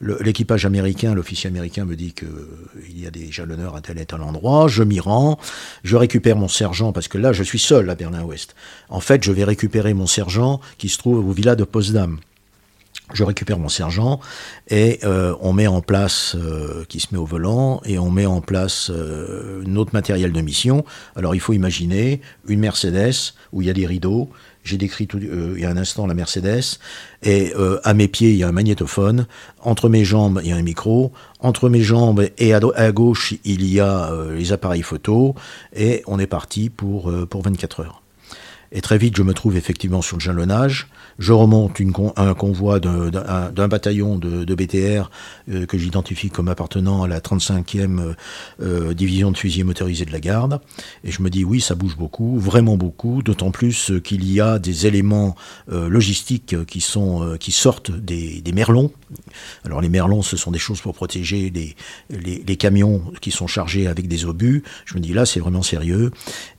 l'équipage 0.02 0.66
américain, 0.66 1.14
l'officier 1.14 1.48
américain 1.50 1.86
me 1.86 1.96
dit 1.96 2.14
qu'il 2.14 3.00
y 3.00 3.08
a 3.08 3.12
des 3.12 3.32
jalonneurs 3.32 3.76
à 3.76 3.82
tel 3.82 4.00
et 4.00 4.06
tel 4.06 4.22
endroit, 4.22 4.68
je 4.68 4.84
m'y 4.84 5.00
rends, 5.00 5.40
je 5.84 5.96
récupère 5.96 6.36
mon 6.36 6.48
sergent, 6.48 6.92
parce 6.92 7.08
que 7.08 7.18
là 7.18 7.34
je 7.34 7.44
suis 7.44 7.60
seul 7.60 7.90
à 7.90 7.96
Berlin-Ouest. 7.96 8.56
En 8.90 9.00
fait, 9.00 9.24
je 9.24 9.32
vais 9.32 9.44
récupérer 9.44 9.94
mon 9.94 10.08
sergent 10.08 10.60
qui 10.78 10.90
se 10.90 10.98
trouve 10.98 11.28
au 11.28 11.32
villa 11.32 11.56
de 11.56 11.64
Potsdam. 11.64 12.20
Je 13.14 13.24
récupère 13.24 13.60
mon 13.60 13.70
sergent 13.70 14.20
et 14.68 15.00
euh, 15.04 15.36
on 15.40 15.54
met 15.54 15.68
en 15.68 15.82
place, 15.82 16.36
euh, 16.36 16.86
qui 16.90 17.00
se 17.00 17.08
met 17.12 17.20
au 17.20 17.26
volant, 17.26 17.80
et 17.86 18.00
on 18.00 18.10
met 18.10 18.26
en 18.26 18.42
place 18.42 18.90
euh, 18.90 19.62
notre 19.66 19.94
matériel 19.94 20.32
de 20.32 20.42
mission. 20.42 20.84
Alors 21.16 21.36
il 21.36 21.40
faut 21.40 21.54
imaginer 21.54 22.22
une 22.48 22.60
Mercedes 22.60 23.34
où 23.54 23.62
il 23.62 23.68
y 23.68 23.70
a 23.70 23.74
des 23.74 23.86
rideaux, 23.86 24.30
j'ai 24.64 24.78
décrit 24.78 25.06
tout, 25.06 25.20
il 25.20 25.60
y 25.60 25.66
a 25.66 25.70
un 25.70 25.78
instant 25.78 26.08
la 26.08 26.16
Mercedes, 26.16 26.80
et 27.22 27.54
à 27.84 27.94
mes 27.94 28.08
pieds, 28.08 28.32
il 28.32 28.38
y 28.38 28.44
a 28.44 28.48
un 28.48 28.52
magnétophone, 28.52 29.28
entre 29.62 29.90
mes 29.90 30.04
jambes, 30.04 30.42
il 30.44 30.50
y 30.50 30.54
a 30.54 30.56
un 30.56 30.64
micro, 30.64 31.12
entre 31.40 31.70
mes 31.70 31.82
jambes 31.82 32.28
et 32.40 32.56
à, 32.56 32.92
gauche, 32.92 33.36
il 33.44 33.72
y 33.72 33.80
a 33.80 34.12
les 34.36 34.54
appareils 34.54 34.82
photo, 34.82 35.36
et 35.76 36.02
on 36.08 36.18
est 36.18 36.26
parti 36.26 36.72
pour, 36.72 37.14
pour 37.28 37.44
24 37.44 37.82
heures. 37.82 38.02
Et 38.72 38.82
très 38.82 38.98
vite, 38.98 39.16
je 39.16 39.24
me 39.24 39.34
trouve 39.34 39.56
effectivement 39.56 40.02
sur 40.02 40.18
le 40.18 40.22
jalonnage. 40.22 40.88
Je 41.18 41.32
remonte 41.32 41.82
un 42.18 42.34
convoi 42.34 42.80
d'un 42.80 43.68
bataillon 43.68 44.18
de, 44.18 44.56
BTR 44.56 45.10
euh, 45.50 45.66
que 45.66 45.78
j'identifie 45.78 46.30
comme 46.30 46.48
appartenant 46.48 47.04
à 47.04 47.08
la 47.08 47.20
35e 47.20 48.00
euh, 48.00 48.14
euh, 48.62 48.94
division 48.94 49.32
de 49.32 49.38
fusiliers 49.38 49.64
motorisés 49.64 50.06
de 50.06 50.12
la 50.12 50.20
garde. 50.20 50.60
Et 51.04 51.12
je 51.12 51.22
me 51.22 51.30
dis, 51.30 51.44
oui, 51.44 51.62
ça 51.62 51.76
bouge 51.76 51.96
beaucoup, 51.98 52.38
vraiment 52.38 52.76
beaucoup, 52.76 53.22
d'autant 53.22 53.52
plus 53.52 53.94
qu'il 54.04 54.30
y 54.30 54.42
a 54.42 54.60
des 54.60 54.88
éléments 54.88 55.36
logistiques 55.68 56.56
qui, 56.66 56.82
sortent 56.82 57.92
des, 57.92 58.44
merlons. 58.54 58.92
Alors 59.64 59.82
les 59.82 59.90
merlons, 59.90 60.22
ce 60.22 60.38
sont 60.38 60.52
des 60.52 60.60
choses 60.60 60.82
pour 60.82 60.94
protéger 60.94 61.52
les, 61.52 61.76
les, 62.10 62.58
camions 62.58 63.02
qui 63.22 63.32
sont 63.32 63.48
chargés 63.48 63.88
avec 63.88 64.08
des 64.08 64.26
obus. 64.26 64.64
Je 64.86 64.96
me 64.96 65.00
dis, 65.00 65.14
là, 65.14 65.26
c'est 65.26 65.40
vraiment 65.40 65.64
sérieux. 65.64 66.12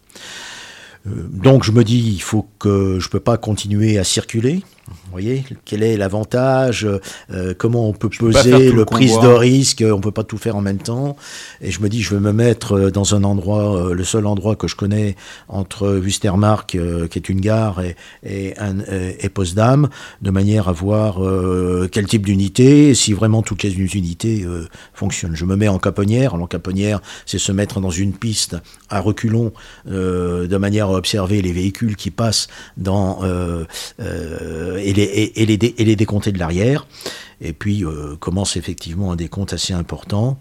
Euh, 1.06 1.10
donc 1.30 1.64
je 1.64 1.72
me 1.72 1.84
dis, 1.84 1.98
il 1.98 2.22
faut 2.22 2.46
que 2.58 2.98
je 3.00 3.08
peux 3.08 3.20
pas 3.20 3.36
continuer 3.36 3.98
à 3.98 4.04
circuler. 4.04 4.62
Vous 4.86 5.10
voyez, 5.10 5.44
quel 5.64 5.82
est 5.82 5.96
l'avantage 5.96 6.86
euh, 7.30 7.54
Comment 7.56 7.88
on 7.88 7.92
peut 7.94 8.10
peser 8.10 8.70
le, 8.70 8.84
prise 8.84 9.18
de 9.18 9.28
risque 9.28 9.82
On 9.86 10.00
peut 10.00 10.10
pas 10.10 10.24
tout 10.24 10.36
faire 10.36 10.56
en 10.56 10.60
même 10.60 10.78
temps. 10.78 11.16
Et 11.62 11.70
je 11.70 11.80
me 11.80 11.88
dis, 11.88 12.02
je 12.02 12.14
vais 12.14 12.20
me 12.20 12.32
mettre 12.32 12.72
euh, 12.72 12.90
dans 12.90 13.14
un 13.14 13.24
endroit, 13.24 13.76
euh, 13.76 13.94
le 13.94 14.04
seul 14.04 14.26
endroit 14.26 14.56
que 14.56 14.68
je 14.68 14.76
connais 14.76 15.16
entre 15.48 15.88
Wustermark, 15.98 16.76
qui 17.08 17.18
est 17.18 17.28
une 17.28 17.40
gare, 17.40 17.80
et, 17.80 17.96
et, 18.24 18.54
et 19.20 19.28
Postdam, 19.30 19.88
de 20.20 20.30
manière 20.30 20.68
à 20.68 20.72
voir 20.72 21.18
quel 21.90 22.06
type 22.06 22.26
d'unité, 22.26 22.94
si 22.94 23.12
vraiment 23.12 23.42
toutes 23.42 23.62
les 23.62 23.74
unités 23.74 24.46
fonctionnent. 24.92 25.36
Je 25.36 25.44
me 25.44 25.56
mets 25.56 25.68
en 25.68 25.78
caponnière. 25.78 26.34
En 26.34 26.46
caponnière, 26.46 27.00
c'est 27.26 27.38
se 27.38 27.52
mettre 27.52 27.80
dans 27.80 27.90
une 27.90 28.12
piste 28.12 28.56
à 28.90 29.00
reculons, 29.00 29.52
de 29.86 30.56
manière 30.56 30.88
à 30.88 30.92
observer 30.92 31.42
les 31.42 31.52
véhicules 31.52 31.96
qui 31.96 32.10
passent 32.10 32.48
dans 32.76 33.20
et 34.78 34.92
les, 34.92 35.32
et, 35.34 35.46
les, 35.46 35.74
et 35.78 35.84
les 35.84 35.96
de 36.32 36.38
l'arrière. 36.38 36.86
Et 37.40 37.52
puis 37.52 37.84
euh, 37.84 38.16
commence 38.18 38.56
effectivement 38.56 39.12
un 39.12 39.16
décompte 39.16 39.52
assez 39.52 39.72
important. 39.72 40.38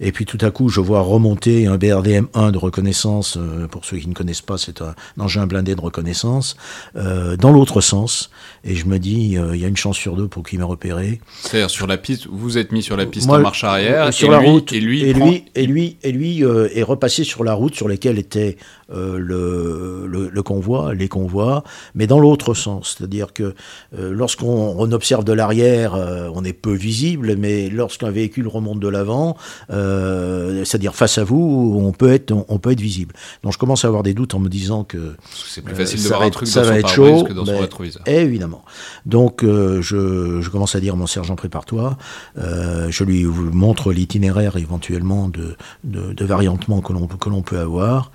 Et 0.00 0.12
puis 0.12 0.24
tout 0.24 0.38
à 0.40 0.50
coup, 0.50 0.68
je 0.68 0.80
vois 0.80 1.00
remonter 1.00 1.66
un 1.66 1.76
BRDM-1 1.76 2.50
de 2.52 2.58
reconnaissance. 2.58 3.36
Euh, 3.36 3.66
pour 3.66 3.84
ceux 3.84 3.98
qui 3.98 4.08
ne 4.08 4.14
connaissent 4.14 4.42
pas, 4.42 4.58
c'est 4.58 4.80
un, 4.82 4.94
engin 5.18 5.46
blindé 5.46 5.74
de 5.74 5.80
reconnaissance 5.80 6.56
euh, 6.96 7.36
dans 7.36 7.52
l'autre 7.52 7.80
sens. 7.80 8.30
Et 8.64 8.74
je 8.74 8.86
me 8.86 8.98
dis, 8.98 9.36
il 9.36 9.60
y 9.60 9.64
a 9.64 9.68
une 9.68 9.76
chance 9.76 9.96
sur 9.96 10.16
deux 10.16 10.28
pour 10.28 10.42
qu'il 10.42 10.58
m'ait 10.58 10.64
repéré. 10.64 11.20
C'est-à-dire 11.42 11.70
sur 11.70 11.86
la 11.86 11.98
piste, 11.98 12.26
vous 12.30 12.58
êtes 12.58 12.72
mis 12.72 12.82
sur 12.82 12.96
la 12.96 13.06
piste 13.06 13.28
en 13.28 13.38
marche 13.38 13.64
arrière, 13.64 14.12
sur 14.12 14.30
la 14.30 14.38
route, 14.38 14.72
et 14.72 14.80
lui, 14.80 15.02
et 15.02 15.12
lui, 15.12 15.44
et 15.54 15.66
lui, 15.66 15.96
et 16.02 16.12
lui 16.12 16.42
est 16.42 16.82
repassé 16.82 17.24
sur 17.24 17.44
la 17.44 17.54
route 17.54 17.74
sur 17.74 17.88
laquelle 17.88 18.18
était 18.18 18.56
le, 18.92 20.06
le, 20.06 20.42
convoi, 20.42 20.94
les 20.94 21.08
convois, 21.08 21.64
mais 21.94 22.06
dans 22.06 22.18
l'autre 22.18 22.54
sens. 22.54 22.96
C'est-à-dire 22.98 23.32
que 23.32 23.54
lorsqu'on 23.92 24.90
observe 24.92 25.24
de 25.24 25.32
l'arrière, 25.32 25.94
on 26.34 26.44
est 26.46 26.52
peu 26.52 26.72
visible, 26.72 27.36
mais 27.36 27.68
lorsqu'un 27.68 28.10
véhicule 28.10 28.48
remonte 28.48 28.80
de 28.80 28.88
l'avant, 28.88 29.36
euh, 29.70 30.64
c'est-à-dire 30.64 30.94
face 30.94 31.18
à 31.18 31.24
vous, 31.24 31.78
on 31.80 31.92
peut 31.92 32.12
être, 32.12 32.32
on, 32.48 32.58
peut 32.58 32.72
être 32.72 32.80
visible. 32.80 33.14
Donc 33.42 33.52
je 33.52 33.58
commence 33.58 33.84
à 33.84 33.88
avoir 33.88 34.02
des 34.02 34.14
doutes 34.14 34.34
en 34.34 34.38
me 34.38 34.48
disant 34.48 34.84
que 34.84 35.14
c'est 35.32 35.62
plus 35.62 35.74
facile 35.74 36.02
de 36.02 36.08
voir 36.08 36.22
un 36.22 36.30
truc 36.30 36.48
ça 36.48 36.62
dans 36.62 36.68
va 36.68 36.78
être 36.78 36.88
chaud, 36.88 37.24
que 37.24 37.32
dans 37.32 37.44
son 37.44 37.58
rétroviseur. 37.58 38.02
Évidemment. 38.06 38.64
Donc 39.04 39.44
euh, 39.44 39.82
je, 39.82 40.48
commence 40.48 40.74
à 40.74 40.80
dire 40.80 40.96
mon 40.96 41.06
sergent 41.06 41.36
prépare-toi. 41.36 41.98
Euh, 42.38 42.88
je 42.90 43.04
lui 43.04 43.24
montre 43.24 43.92
l'itinéraire 43.92 44.56
éventuellement 44.56 45.28
de, 45.28 45.56
de, 45.84 46.24
variantement 46.24 46.80
que 46.80 46.92
l'on 46.92 47.06
que 47.06 47.28
l'on 47.28 47.42
peut 47.42 47.58
avoir. 47.58 48.10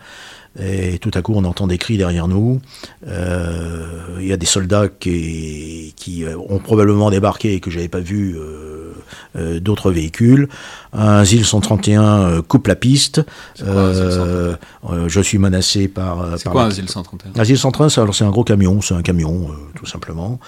Et 0.60 0.98
tout 1.00 1.12
à 1.14 1.22
coup, 1.22 1.34
on 1.36 1.46
entend 1.46 1.68
des 1.68 1.78
cris 1.78 1.98
derrière 1.98 2.28
nous. 2.28 2.60
Euh, 3.08 4.18
il 4.20 4.28
y 4.28 4.34
a 4.34 4.38
des 4.38 4.46
soldats 4.46 4.90
qui, 4.90 5.94
qui, 5.96 6.26
ont 6.50 6.60
probablement 6.60 7.10
débarqué 7.10 7.54
et 7.54 7.60
que 7.60 7.72
j'avais 7.72 7.88
pas 7.88 8.02
vu 8.02 8.36
euh, 8.38 8.94
euh, 9.38 9.60
d'autres 9.60 9.92
véhicules. 9.92 10.50
Un 10.94 11.24
ZIL 11.24 11.46
131 11.46 12.04
euh, 12.04 12.42
coupe 12.42 12.68
la 12.68 12.76
piste. 12.76 13.22
Euh, 13.64 14.56
je 15.08 15.22
suis 15.22 15.38
menacé 15.38 15.88
par. 15.88 16.38
C'est 16.38 16.50
quoi 16.50 16.66
un 16.66 16.70
ZIL 16.70 16.90
131 16.90 17.40
Un 17.40 17.44
ZIL 17.44 17.58
131, 17.58 18.12
c'est 18.12 18.24
un 18.24 18.30
gros 18.30 18.44
camion, 18.44 18.82
c'est 18.82 18.94
un 18.94 19.02
camion, 19.02 19.50
tout 19.76 19.86
simplement. 19.86 20.40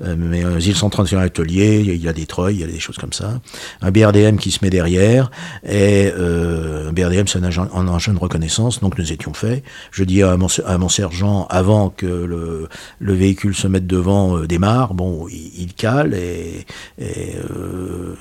mais 0.00 0.42
un 0.42 0.58
ZIL 0.58 0.76
131 0.76 1.20
atelier, 1.20 1.80
il 1.86 2.02
y 2.02 2.08
a 2.08 2.12
des 2.12 2.26
treuils, 2.26 2.56
il 2.56 2.60
y 2.60 2.64
a 2.64 2.66
des 2.66 2.80
choses 2.80 2.98
comme 2.98 3.12
ça. 3.12 3.40
Un 3.80 3.90
BRDM 3.90 4.36
qui 4.36 4.50
se 4.50 4.58
met 4.62 4.70
derrière. 4.70 5.30
Et 5.64 6.12
un 6.12 6.92
BRDM, 6.92 7.26
c'est 7.26 7.38
un, 7.38 7.68
un, 7.74 7.88
engin 7.88 8.14
de 8.14 8.18
reconnaissance, 8.18 8.80
donc 8.80 8.98
nous 8.98 9.12
étions 9.12 9.34
faits. 9.34 9.62
Je 9.90 10.04
dis 10.04 10.22
à 10.22 10.36
mon, 10.36 10.48
à 10.66 10.78
mon 10.78 10.88
sergent, 10.88 11.46
avant 11.48 11.90
que 11.90 12.06
le, 12.06 12.68
le 12.98 13.14
véhicule 13.14 13.54
se 13.54 13.68
mette 13.68 13.86
devant, 13.86 14.40
démarre, 14.40 14.94
bon, 14.94 15.28
il, 15.28 15.72
cale 15.74 16.14
et, 16.14 16.66
et 16.98 17.34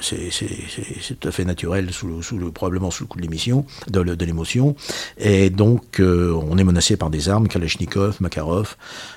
c'est 0.02 1.20
tout 1.20 1.28
à 1.28 1.32
fait 1.32 1.46
naturel, 1.46 1.71
sous 1.92 2.22
sous 2.22 2.38
le, 2.38 2.52
probablement 2.52 2.92
sous 2.92 3.04
le 3.04 3.08
coup 3.08 3.18
de 3.18 3.24
l'émission, 3.24 3.66
de, 3.90 4.02
l'émotion. 4.26 4.76
Et 5.18 5.50
donc, 5.50 6.00
on 6.00 6.58
est 6.58 6.64
menacé 6.64 6.98
par 6.98 7.10
des 7.10 7.30
armes, 7.30 7.48
Kalachnikov, 7.48 8.18
Makarov. 8.20 8.76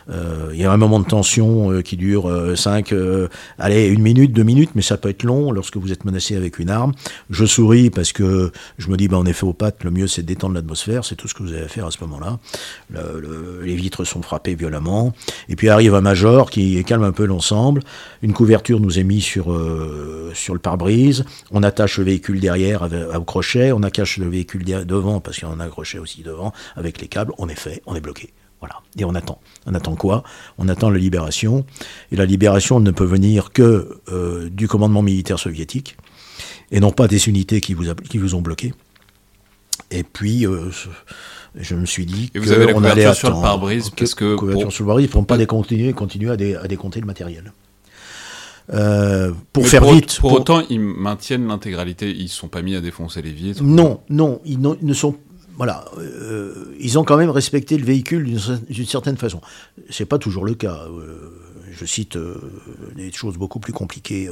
Il 0.09 0.57
y 0.57 0.65
a 0.65 0.73
un 0.73 0.77
moment 0.77 1.01
de 1.01 1.07
tension 1.07 1.83
qui 1.83 1.97
dure 1.97 2.31
5, 2.57 2.95
allez, 3.59 3.87
une 3.87 4.03
minute, 4.03 4.33
deux 4.33 4.43
minutes, 4.43 4.71
mais 4.75 4.83
ça 4.83 4.97
peut 4.97 5.09
être 5.09 5.23
long 5.23 5.53
lorsque 5.53 5.77
vous 5.77 5.93
êtes 5.93 6.05
menacé 6.05 6.37
avec 6.37 6.59
une 6.59 6.71
arme. 6.71 6.93
Je 7.31 7.45
souris 7.45 7.91
parce 7.91 8.13
que 8.13 8.53
je 8.79 8.89
me 8.89 8.97
dis, 8.97 9.09
bah, 9.09 9.19
en 9.19 9.27
effet, 9.27 9.45
aux 9.45 9.53
pattes, 9.53 9.85
le 9.85 9.91
mieux 9.91 10.07
c'est 10.07 10.23
de 10.23 10.27
détendre 10.27 10.55
l'atmosphère, 10.55 11.05
c'est 11.05 11.17
tout 11.17 11.29
ce 11.29 11.35
que 11.35 11.43
vous 11.43 11.53
avez 11.53 11.65
à 11.65 11.69
faire 11.69 11.87
à 11.87 11.91
ce 11.91 11.99
moment-là. 12.03 12.39
les 13.63 13.75
vitres 13.75 14.05
sont 14.05 14.23
frappées 14.23 14.55
violemment. 14.55 15.13
Et 15.49 15.57
puis 15.57 15.69
arrive 15.69 15.95
un 15.95 16.01
major 16.01 16.51
qui 16.51 16.83
calme 16.85 17.05
un 17.05 17.13
peu 17.13 17.25
l'ensemble. 17.25 17.83
Une 18.23 18.33
couverture 18.33 18.81
nous 18.81 18.99
est 18.99 19.05
mise 19.05 19.23
sur, 19.23 19.53
euh, 19.53 20.31
sur 20.35 20.55
le 20.55 20.61
pare-brise. 20.61 21.25
On 21.51 21.63
attache 21.63 21.99
le 21.99 22.05
véhicule 22.05 22.41
derrière 22.45 22.89
au 23.17 23.25
crochet. 23.25 23.73
On 23.73 23.83
attache 23.83 24.19
le 24.19 24.29
véhicule 24.29 24.65
devant 24.65 25.21
parce 25.21 25.39
qu'il 25.39 25.49
y 25.49 25.51
en 25.51 25.61
a 25.61 25.65
un 25.65 25.69
crochet 25.69 25.99
aussi 25.99 26.23
devant 26.23 26.53
avec 26.77 27.01
les 27.01 27.09
câbles. 27.09 27.33
On 27.39 27.49
est 27.49 27.59
fait, 27.59 27.83
on 27.87 27.95
est 27.95 28.01
bloqué. 28.01 28.33
Voilà. 28.61 28.77
Et 28.99 29.05
on 29.05 29.15
attend. 29.15 29.41
On 29.67 29.75
attend 29.75 29.95
quoi? 29.95 30.23
On 30.59 30.69
attend 30.69 30.91
la 30.91 30.99
libération. 30.99 31.67
Et 32.13 32.17
la 32.17 32.25
libération 32.25 32.81
ne 32.81 32.91
peut 32.91 33.05
venir 33.05 33.53
que 33.53 34.01
euh, 34.11 34.49
du 34.51 34.69
commandement 34.69 35.03
militaire 35.03 35.39
soviétique 35.39 35.97
et 36.71 36.81
non 36.81 36.93
pas 36.93 37.09
des 37.09 37.29
unités 37.29 37.61
qui 37.61 37.75
vous, 37.75 37.95
qui 37.95 38.19
vous 38.19 38.35
ont 38.35 38.41
bloqué. 38.41 38.73
Et 39.91 40.03
puis, 40.03 40.47
euh, 40.47 40.71
je 41.55 41.75
me 41.75 41.87
suis 41.87 42.07
dit 42.07 42.31
et 42.35 42.39
vous 42.39 42.53
avez 42.53 42.67
la 42.67 42.73
couverture 42.75 43.15
sur 43.15 43.31
le 43.31 43.41
pare-brise 43.41 43.91
parce 43.91 44.15
que 44.15 44.35
couverture 44.37 44.73
sur 44.73 44.85
le 44.85 44.89
pare-brise, 44.89 45.11
ils 45.13 45.19
ne 45.19 45.25
pas 45.25 45.93
continuer 45.93 46.31
à, 46.31 46.37
dé, 46.37 46.57
à, 46.57 46.67
décompter 46.67 47.01
le 47.01 47.07
matériel. 47.07 47.53
Euh, 48.73 49.33
pour 49.53 49.67
faire 49.67 49.85
vite. 49.85 50.19
Pour, 50.21 50.33
autant, 50.33 50.63
ils 50.71 50.81
maintiennent 50.81 51.47
l'intégralité. 51.47 52.11
Ils 52.11 52.25
ne 52.25 52.29
sont 52.29 52.49
pas 52.49 52.63
mis 52.63 52.75
à 52.75 52.81
défoncer 52.81 53.23
les 53.23 53.33
vitres. 53.33 53.63
Non, 53.63 54.01
non, 54.09 54.41
ils, 54.45 54.61
ne 54.61 54.95
sont. 54.95 55.17
Voilà, 55.57 55.85
euh, 55.99 56.75
ils 56.81 56.99
ont 56.99 57.05
quand 57.05 57.17
même 57.17 57.31
respecté 57.31 57.77
le 57.77 57.85
véhicule 57.85 58.25
d'une 58.69 58.87
certaine 58.87 59.17
façon. 59.17 59.41
C'est 59.91 60.07
pas 60.07 60.19
toujours 60.19 60.45
le 60.45 60.55
cas. 60.55 60.87
je 61.71 61.85
cite 61.85 62.17
des 62.97 63.13
choses 63.13 63.37
beaucoup 63.37 63.61
plus 63.61 63.73
compliquées. 63.73 64.29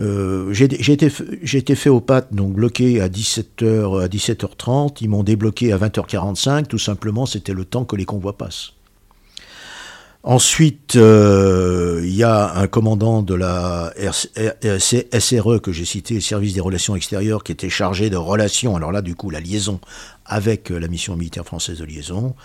Euh, 0.00 0.52
j'ai 0.52 0.64
été, 0.64 1.06
été, 1.06 1.74
fait 1.74 1.90
au 1.90 2.00
pat, 2.00 2.32
donc 2.32 2.54
bloqué 2.54 3.00
à 3.00 3.08
17h, 3.08 4.02
à 4.02 4.08
17h30. 4.08 4.98
Ils 5.00 5.10
m'ont 5.10 5.22
débloqué 5.22 5.72
à 5.72 5.78
20h45. 5.78 6.66
Tout 6.66 6.78
simplement, 6.78 7.26
c'était 7.26 7.52
le 7.52 7.64
temps 7.64 7.84
que 7.84 7.96
les 7.96 8.04
convois 8.04 8.36
passent. 8.36 8.72
Ensuite, 10.24 10.94
euh, 10.94 12.00
il 12.04 12.14
y 12.14 12.22
a 12.22 12.54
un 12.54 12.68
commandant 12.68 13.22
de 13.22 13.34
la 13.34 13.92
SRE 13.98 15.60
que 15.60 15.72
j'ai 15.72 15.84
cité, 15.84 16.20
Service 16.20 16.54
des 16.54 16.60
Relations 16.60 16.94
Extérieures, 16.94 17.42
qui 17.42 17.50
était 17.50 17.68
chargé 17.68 18.08
de 18.08 18.16
relations, 18.16 18.76
alors 18.76 18.92
là, 18.92 19.02
du 19.02 19.16
coup, 19.16 19.30
la 19.30 19.40
liaison 19.40 19.80
avec 20.24 20.70
la 20.70 20.86
mission 20.86 21.16
militaire 21.16 21.44
française 21.44 21.78
de 21.78 21.84
liaison, 21.84 22.36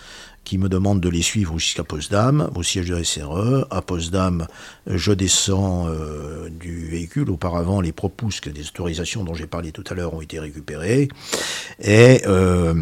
qui 0.48 0.58
me 0.58 0.70
demande 0.70 1.02
de 1.02 1.10
les 1.10 1.22
suivre 1.22 1.60
jusqu'à 1.60 1.84
Potsdam, 1.84 2.50
au 2.56 2.64
siège 2.64 2.88
de 2.88 3.04
SRE. 3.04 3.68
À 3.70 3.82
Potsdam, 3.82 4.48
je 4.86 5.12
descends 5.12 5.88
euh, 5.90 6.48
du 6.50 6.88
véhicule. 6.88 7.30
Auparavant, 7.30 7.82
les 7.82 7.92
propusques 7.92 8.50
des 8.50 8.66
autorisations 8.66 9.26
dont 9.26 9.34
j'ai 9.34 9.46
parlé 9.46 9.74
tout 9.74 9.84
à 9.90 9.94
l'heure 9.94 10.14
ont 10.14 10.22
été 10.22 10.40
récupérés. 10.40 11.10
Et 11.82 12.22
euh, 12.28 12.74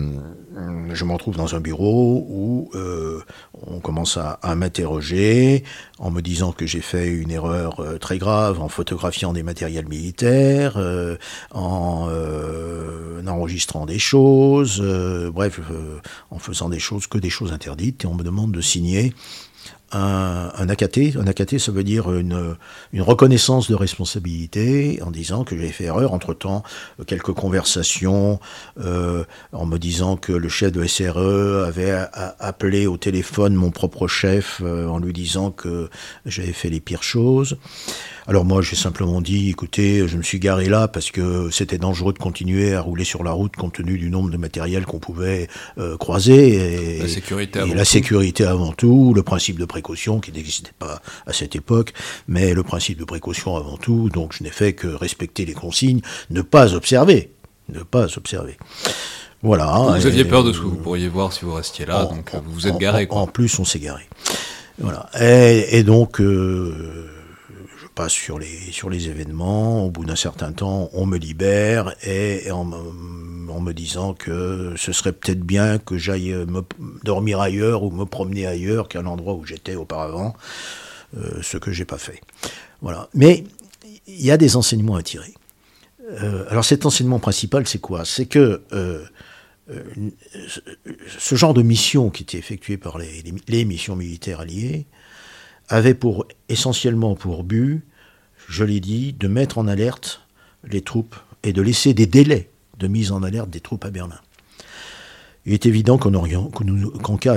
je 0.93 1.05
me 1.05 1.13
retrouve 1.13 1.37
dans 1.37 1.55
un 1.55 1.59
bureau 1.59 2.27
où 2.29 2.69
euh, 2.75 3.21
on 3.65 3.79
commence 3.79 4.17
à, 4.17 4.37
m'interroger 4.55 5.63
en 5.97 6.11
me 6.11 6.21
disant 6.21 6.51
que 6.51 6.67
j'ai 6.67 6.81
fait 6.81 7.07
une 7.07 7.31
erreur 7.31 7.81
très 7.99 8.19
grave 8.19 8.61
en 8.61 8.69
photographiant 8.69 9.33
des 9.33 9.41
matériels 9.41 9.87
militaires, 9.87 10.77
en 11.51 12.07
enregistrant 13.27 13.87
des 13.87 13.99
choses, 13.99 14.81
bref, 15.33 15.59
en 16.29 16.37
faisant 16.37 16.69
des 16.69 16.79
choses 16.79 17.07
que 17.07 17.17
des 17.17 17.31
choses 17.31 17.51
interdites 17.55 18.03
et 18.03 18.07
on 18.07 18.13
me 18.13 18.23
demande 18.23 18.51
de 18.51 18.61
signer 18.61 19.13
un, 19.91 20.51
un 20.55 20.69
AKT. 20.69 21.17
Un 21.17 21.27
AKT, 21.27 21.57
ça 21.59 21.71
veut 21.71 21.83
dire 21.83 22.11
une, 22.11 22.55
une 22.93 23.01
reconnaissance 23.01 23.69
de 23.69 23.75
responsabilité 23.75 25.01
en 25.01 25.11
disant 25.11 25.43
que 25.43 25.57
j'ai 25.57 25.69
fait 25.69 25.85
erreur. 25.85 26.13
Entre-temps, 26.13 26.63
quelques 27.07 27.33
conversations 27.33 28.39
euh, 28.79 29.23
en 29.51 29.65
me 29.65 29.77
disant 29.77 30.17
que 30.17 30.33
le 30.33 30.49
chef 30.49 30.71
de 30.71 30.85
SRE 30.85 31.65
avait 31.65 31.95
appelé 32.39 32.87
au 32.87 32.97
téléphone 32.97 33.55
mon 33.55 33.71
propre 33.71 34.07
chef 34.07 34.61
euh, 34.63 34.87
en 34.87 34.99
lui 34.99 35.13
disant 35.13 35.51
que 35.51 35.89
j'avais 36.25 36.53
fait 36.53 36.69
les 36.69 36.79
pires 36.79 37.03
choses. 37.03 37.57
Alors 38.27 38.43
moi, 38.43 38.63
j'ai 38.63 38.75
simplement 38.75 39.21
dit, 39.21 39.51
écoutez, 39.51 40.07
je 40.07 40.17
me 40.17 40.23
suis 40.23 40.39
garé 40.39 40.65
là 40.65 40.87
parce 40.87 41.11
que 41.11 41.49
c'était 41.51 41.77
dangereux 41.77 42.11
de 42.11 42.17
continuer 42.17 42.73
à 42.73 42.81
rouler 42.81 43.03
sur 43.03 43.23
la 43.23 43.31
route 43.31 43.55
compte 43.55 43.73
tenu 43.73 43.99
du 43.99 44.09
nombre 44.09 44.31
de 44.31 44.37
matériel 44.37 44.85
qu'on 44.85 44.97
pouvait 44.97 45.47
euh, 45.77 45.95
croiser. 45.95 46.95
Et, 46.95 46.99
la 46.99 47.07
sécurité 47.07 47.59
avant 47.59 47.71
et 47.71 47.75
la 47.75 47.85
sécurité 47.85 48.43
avant 48.43 48.71
tout, 48.71 49.13
le 49.13 49.21
principe 49.21 49.59
de 49.59 49.65
précaution 49.65 50.19
qui 50.19 50.31
n'existait 50.31 50.73
pas 50.79 51.01
à 51.27 51.33
cette 51.33 51.55
époque, 51.55 51.93
mais 52.27 52.55
le 52.55 52.63
principe 52.63 52.97
de 52.97 53.05
précaution 53.05 53.57
avant 53.57 53.77
tout. 53.77 54.09
Donc 54.09 54.33
je 54.35 54.43
n'ai 54.43 54.49
fait 54.49 54.73
que 54.73 54.87
respecter 54.87 55.45
les 55.45 55.53
consignes, 55.53 56.01
ne 56.31 56.41
pas 56.41 56.73
observer, 56.73 57.31
ne 57.69 57.83
pas 57.83 58.17
observer. 58.17 58.57
Voilà. 59.43 59.67
Vous 59.99 60.07
aviez 60.07 60.25
peur 60.25 60.43
de 60.43 60.51
ce 60.51 60.59
que 60.59 60.65
vous 60.65 60.77
pourriez 60.77 61.09
voir 61.09 61.31
si 61.31 61.45
vous 61.45 61.53
restiez 61.53 61.85
là, 61.85 62.05
donc 62.05 62.33
vous 62.33 62.51
vous 62.51 62.67
êtes 62.67 62.77
garé. 62.77 63.05
En, 63.11 63.27
plus, 63.27 63.59
on 63.59 63.65
s'est 63.65 63.77
garé. 63.77 64.01
Voilà. 64.79 65.11
Et, 65.21 65.83
donc. 65.83 66.19
Euh, 66.19 67.11
passe 67.95 68.11
sur 68.11 68.37
les, 68.37 68.71
sur 68.71 68.89
les 68.89 69.07
événements. 69.07 69.85
Au 69.85 69.89
bout 69.89 70.05
d'un 70.05 70.15
certain 70.15 70.51
temps, 70.51 70.89
on 70.93 71.05
me 71.05 71.17
libère 71.17 71.95
et, 72.05 72.51
en, 72.51 72.65
me 72.65 73.73
disant 73.73 74.13
que 74.13 74.73
ce 74.75 74.91
serait 74.91 75.13
peut-être 75.13 75.39
bien 75.39 75.79
que 75.79 75.97
j'aille 75.97 76.33
me 76.33 76.61
dormir 77.03 77.39
ailleurs 77.39 77.81
ou 77.83 77.89
me 77.89 78.05
promener 78.05 78.45
ailleurs 78.45 78.89
qu'à 78.89 79.01
l'endroit 79.01 79.33
où 79.33 79.45
j'étais 79.45 79.75
auparavant, 79.75 80.35
euh, 81.17 81.41
ce 81.41 81.57
que 81.57 81.71
j'ai 81.71 81.85
pas 81.85 81.97
fait. 81.97 82.21
Voilà. 82.81 83.09
Mais 83.13 83.43
il 84.05 84.23
y 84.23 84.29
a 84.29 84.37
des 84.37 84.55
enseignements 84.55 84.95
à 84.95 85.01
tirer. 85.01 85.33
Euh, 86.21 86.45
alors 86.49 86.65
cet 86.65 86.85
enseignement 86.85 87.19
principal, 87.19 87.65
c'est 87.65 87.79
quoi? 87.79 88.05
C'est 88.05 88.27
que 88.27 88.61
euh, 88.73 89.03
ce 91.17 91.35
genre 91.35 91.55
de 91.55 91.63
mission 91.63 92.11
qui 92.11 92.23
était 92.23 92.37
effectuée 92.37 92.77
par 92.77 92.99
les, 92.99 93.23
les 93.47 93.65
missions 93.65 93.95
militaires 93.95 94.41
alliées, 94.41 94.85
avait 95.69 95.93
pour, 95.93 96.27
essentiellement 96.49 97.15
pour 97.15 97.43
but, 97.43 97.83
je 98.47 98.63
l'ai 98.63 98.79
dit, 98.79 99.13
de 99.13 99.27
mettre 99.27 99.57
en 99.57 99.67
alerte 99.67 100.21
les 100.63 100.81
troupes 100.81 101.15
et 101.43 101.53
de 101.53 101.61
laisser 101.61 101.93
des 101.93 102.05
délais 102.05 102.49
de 102.79 102.87
mise 102.87 103.11
en 103.11 103.23
alerte 103.23 103.49
des 103.49 103.59
troupes 103.59 103.85
à 103.85 103.91
Berlin. 103.91 104.19
Il 105.45 105.53
est 105.53 105.65
évident 105.65 105.97
qu'en 105.97 107.17
cas 107.17 107.35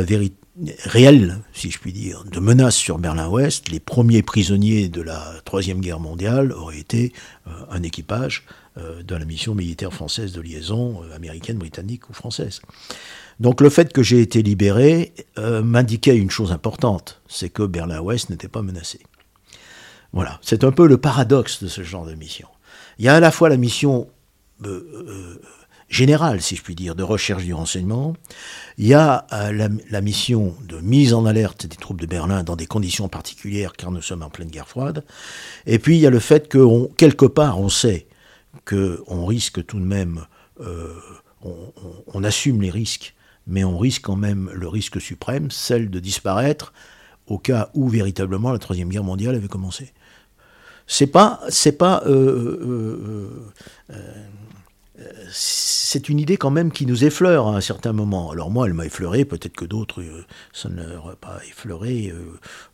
réel, 0.85 1.39
si 1.53 1.71
je 1.71 1.79
puis 1.79 1.93
dire, 1.93 2.25
de 2.25 2.41
menace 2.41 2.75
sur 2.75 2.99
Berlin-Ouest, 2.99 3.69
les 3.69 3.81
premiers 3.81 4.23
prisonniers 4.23 4.89
de 4.89 5.03
la 5.03 5.35
Troisième 5.45 5.81
Guerre 5.81 6.01
mondiale 6.01 6.53
auraient 6.53 6.79
été 6.79 7.13
euh, 7.47 7.51
un 7.71 7.83
équipage 7.83 8.45
euh, 8.79 9.03
de 9.03 9.15
la 9.15 9.25
mission 9.25 9.55
militaire 9.55 9.93
française 9.93 10.33
de 10.33 10.41
liaison 10.41 11.03
euh, 11.03 11.15
américaine, 11.15 11.59
britannique 11.59 12.09
ou 12.09 12.15
française. 12.15 12.61
Donc 13.41 13.61
le 13.61 13.71
fait 13.71 13.93
que 13.93 14.03
j'ai 14.03 14.21
été 14.21 14.43
libéré 14.43 15.13
euh, 15.39 15.63
m'indiquait 15.63 16.17
une 16.17 16.31
chose 16.31 16.53
importante, 16.53 17.21
c'est 17.29 17.51
que 17.51 17.63
Berlin-Ouest 17.63 18.31
n'était 18.31 18.49
pas 18.49 18.63
menacé. 18.63 19.01
Voilà, 20.13 20.41
c'est 20.43 20.65
un 20.65 20.73
peu 20.73 20.89
le 20.89 20.99
paradoxe 20.99 21.63
de 21.63 21.69
ce 21.69 21.83
genre 21.83 22.07
de 22.07 22.15
mission. 22.15 22.49
Il 22.99 23.05
y 23.05 23.09
a 23.09 23.15
à 23.15 23.21
la 23.21 23.31
fois 23.31 23.49
la 23.49 23.57
mission 23.57 24.09
euh, 24.65 25.05
euh, 25.07 25.41
générale, 25.89 26.41
si 26.41 26.57
je 26.57 26.63
puis 26.63 26.75
dire, 26.75 26.97
de 26.97 27.05
recherche 27.05 27.45
du 27.45 27.55
renseignement, 27.55 28.17
il 28.77 28.89
y 28.89 28.95
a 28.95 29.27
la, 29.31 30.01
mission 30.01 30.57
de 30.67 30.81
mise 30.81 31.15
en 31.15 31.25
alerte 31.25 31.67
des 31.67 31.77
troupes 31.77 32.01
de 32.01 32.07
Berlin 32.07 32.43
dans 32.43 32.57
des 32.57 32.67
conditions 32.67 33.09
particulières 33.09 33.75
car 33.75 33.93
nous 33.93 34.03
sommes 34.03 34.23
en 34.23 34.31
pleine 34.31 34.49
guerre 34.49 34.69
froide, 34.69 35.05
et 35.67 35.79
puis 35.79 35.97
il 35.97 36.01
y 36.01 36.07
a 36.07 36.11
le 36.11 36.19
fait 36.19 36.49
que 36.49 36.87
quelque 36.95 37.27
part 37.27 37.61
on 37.61 37.69
sait 37.69 38.07
qu'on 38.67 39.25
risque 39.27 39.65
tout 39.65 39.79
de 39.79 39.85
même, 39.85 40.27
on 41.41 42.25
assume 42.25 42.61
les 42.61 42.71
risques 42.71 43.15
mais 43.49 43.65
on 43.65 43.79
risque 43.79 44.03
quand 44.03 44.17
même 44.17 44.51
le 44.55 44.69
risque 44.69 45.01
suprême, 45.01 45.51
celle 45.51 45.91
de 45.91 45.99
disparaître 45.99 46.73
au 47.27 47.39
cas 47.39 47.71
où 47.75 47.89
véritablement 47.89 48.53
la 48.53 48.59
Troisième 48.59 48.89
Guerre 48.89 49.05
mondiale 49.05 49.35
avait 49.35 49.49
commencé. 49.49 49.93
C'est 50.87 51.07
pas, 51.07 51.41
c'est 51.51 51.73
pas, 51.73 52.03
euh, 52.07 52.11
euh, 52.13 53.31
euh, 53.91 55.05
c'est 55.31 56.09
une 56.09 56.19
idée 56.19 56.39
quand 56.39 56.51
même 56.51 56.73
qui 56.73 56.87
nous 56.87 57.05
effleure 57.05 57.49
à 57.49 57.57
un 57.57 57.61
certain 57.61 57.93
moment. 57.93 58.31
Alors 58.31 58.51
moi, 58.51 58.67
elle 58.67 58.73
m'a 58.73 58.87
effleuré, 58.87 59.25
peut-être 59.27 59.55
que 59.55 59.67
d'autres, 59.67 60.03
ça 60.53 60.69
ne 60.71 60.83
leur 60.87 61.11
a 61.11 61.17
pas 61.17 61.41
effleuré 61.49 62.13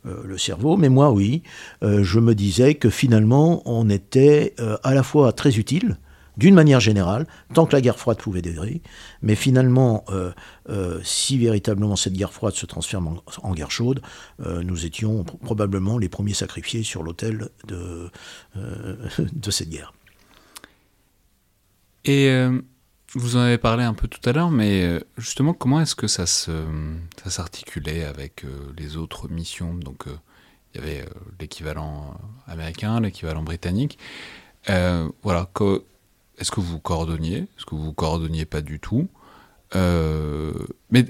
le 0.03 0.37
cerveau, 0.37 0.75
mais 0.75 0.89
moi, 0.89 1.11
oui. 1.11 1.43
je 1.81 2.19
me 2.19 2.33
disais 2.33 2.75
que 2.75 2.89
finalement, 2.89 3.61
on 3.65 3.89
était 3.89 4.55
à 4.83 4.93
la 4.93 5.03
fois 5.03 5.33
très 5.33 5.57
utile 5.57 5.97
d'une 6.37 6.55
manière 6.55 6.79
générale, 6.79 7.27
tant 7.53 7.65
que 7.65 7.73
la 7.73 7.81
guerre 7.81 7.97
froide 7.97 8.17
pouvait 8.17 8.41
durer. 8.41 8.81
Mais 9.21 9.35
finalement, 9.35 10.05
si 11.03 11.37
véritablement 11.37 11.95
cette 11.95 12.13
guerre 12.13 12.33
froide 12.33 12.53
se 12.53 12.65
transforme 12.65 13.19
en, 13.41 13.53
guerre 13.53 13.71
chaude, 13.71 14.01
nous 14.39 14.85
étions 14.85 15.23
probablement 15.23 15.97
les 15.97 16.09
premiers 16.09 16.33
sacrifiés 16.33 16.83
sur 16.83 17.03
l'autel 17.03 17.49
de, 17.67 18.09
cette 19.51 19.69
guerre. 19.69 19.93
Et 22.03 22.29
vous 23.15 23.37
en 23.37 23.39
avez 23.39 23.57
parlé 23.57 23.83
un 23.83 23.93
peu 23.93 24.09
tout 24.09 24.19
à 24.27 24.33
l'heure, 24.33 24.51
mais 24.51 24.83
euh, 24.83 24.99
justement, 25.17 25.53
comment 25.53 25.79
est-ce 25.79 25.95
que 25.95 26.07
ça 26.07 26.25
s'articulait 26.25 28.03
avec 28.03 28.43
euh, 28.43 28.73
les 28.77 28.97
autres 28.97 29.29
missions? 29.29 29.73
Donc, 29.73 30.07
euh, 30.07 30.17
il 30.73 30.81
y 30.81 30.83
avait 30.83 31.05
l'équivalent 31.39 32.17
américain, 32.47 32.99
l'équivalent 32.99 33.43
britannique. 33.43 33.97
voilà, 34.67 35.49
est-ce 36.37 36.51
que 36.51 36.59
vous 36.59 36.79
coordonniez? 36.79 37.37
Est-ce 37.37 37.65
que 37.65 37.75
vous 37.75 37.93
coordonniez 37.93 38.45
pas 38.45 38.61
du 38.61 38.79
tout? 38.79 39.07
Mais 39.73 41.05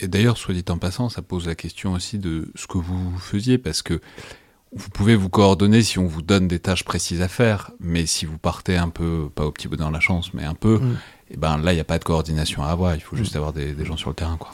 et 0.00 0.08
d'ailleurs, 0.08 0.36
soit 0.36 0.54
dit 0.54 0.64
en 0.68 0.78
passant, 0.78 1.08
ça 1.08 1.22
pose 1.22 1.46
la 1.46 1.54
question 1.54 1.94
aussi 1.94 2.18
de 2.18 2.48
ce 2.54 2.66
que 2.66 2.78
vous 2.78 3.18
faisiez, 3.18 3.56
parce 3.58 3.82
que 3.82 4.00
vous 4.72 4.90
pouvez 4.90 5.16
vous 5.16 5.30
coordonner 5.30 5.82
si 5.82 5.98
on 5.98 6.06
vous 6.06 6.22
donne 6.22 6.48
des 6.48 6.58
tâches 6.58 6.84
précises 6.84 7.22
à 7.22 7.28
faire, 7.28 7.70
mais 7.80 8.04
si 8.04 8.26
vous 8.26 8.36
partez 8.36 8.76
un 8.76 8.90
peu, 8.90 9.30
pas 9.34 9.46
au 9.46 9.52
petit 9.52 9.68
bout 9.68 9.76
dans 9.76 9.90
la 9.90 10.00
chance, 10.00 10.34
mais 10.34 10.44
un 10.44 10.54
peu, 10.54 10.78
mm. 10.78 10.92
et 10.92 11.32
eh 11.32 11.36
ben 11.38 11.56
là, 11.58 11.72
il 11.72 11.76
n'y 11.76 11.80
a 11.80 11.84
pas 11.84 11.98
de 11.98 12.04
coordination 12.04 12.62
à 12.62 12.68
avoir, 12.68 12.94
il 12.94 13.00
faut 13.00 13.16
juste 13.16 13.34
mm. 13.34 13.38
avoir 13.38 13.52
des, 13.54 13.84
gens 13.84 13.96
sur 13.96 14.10
le 14.10 14.14
terrain. 14.14 14.36
Quoi. 14.36 14.50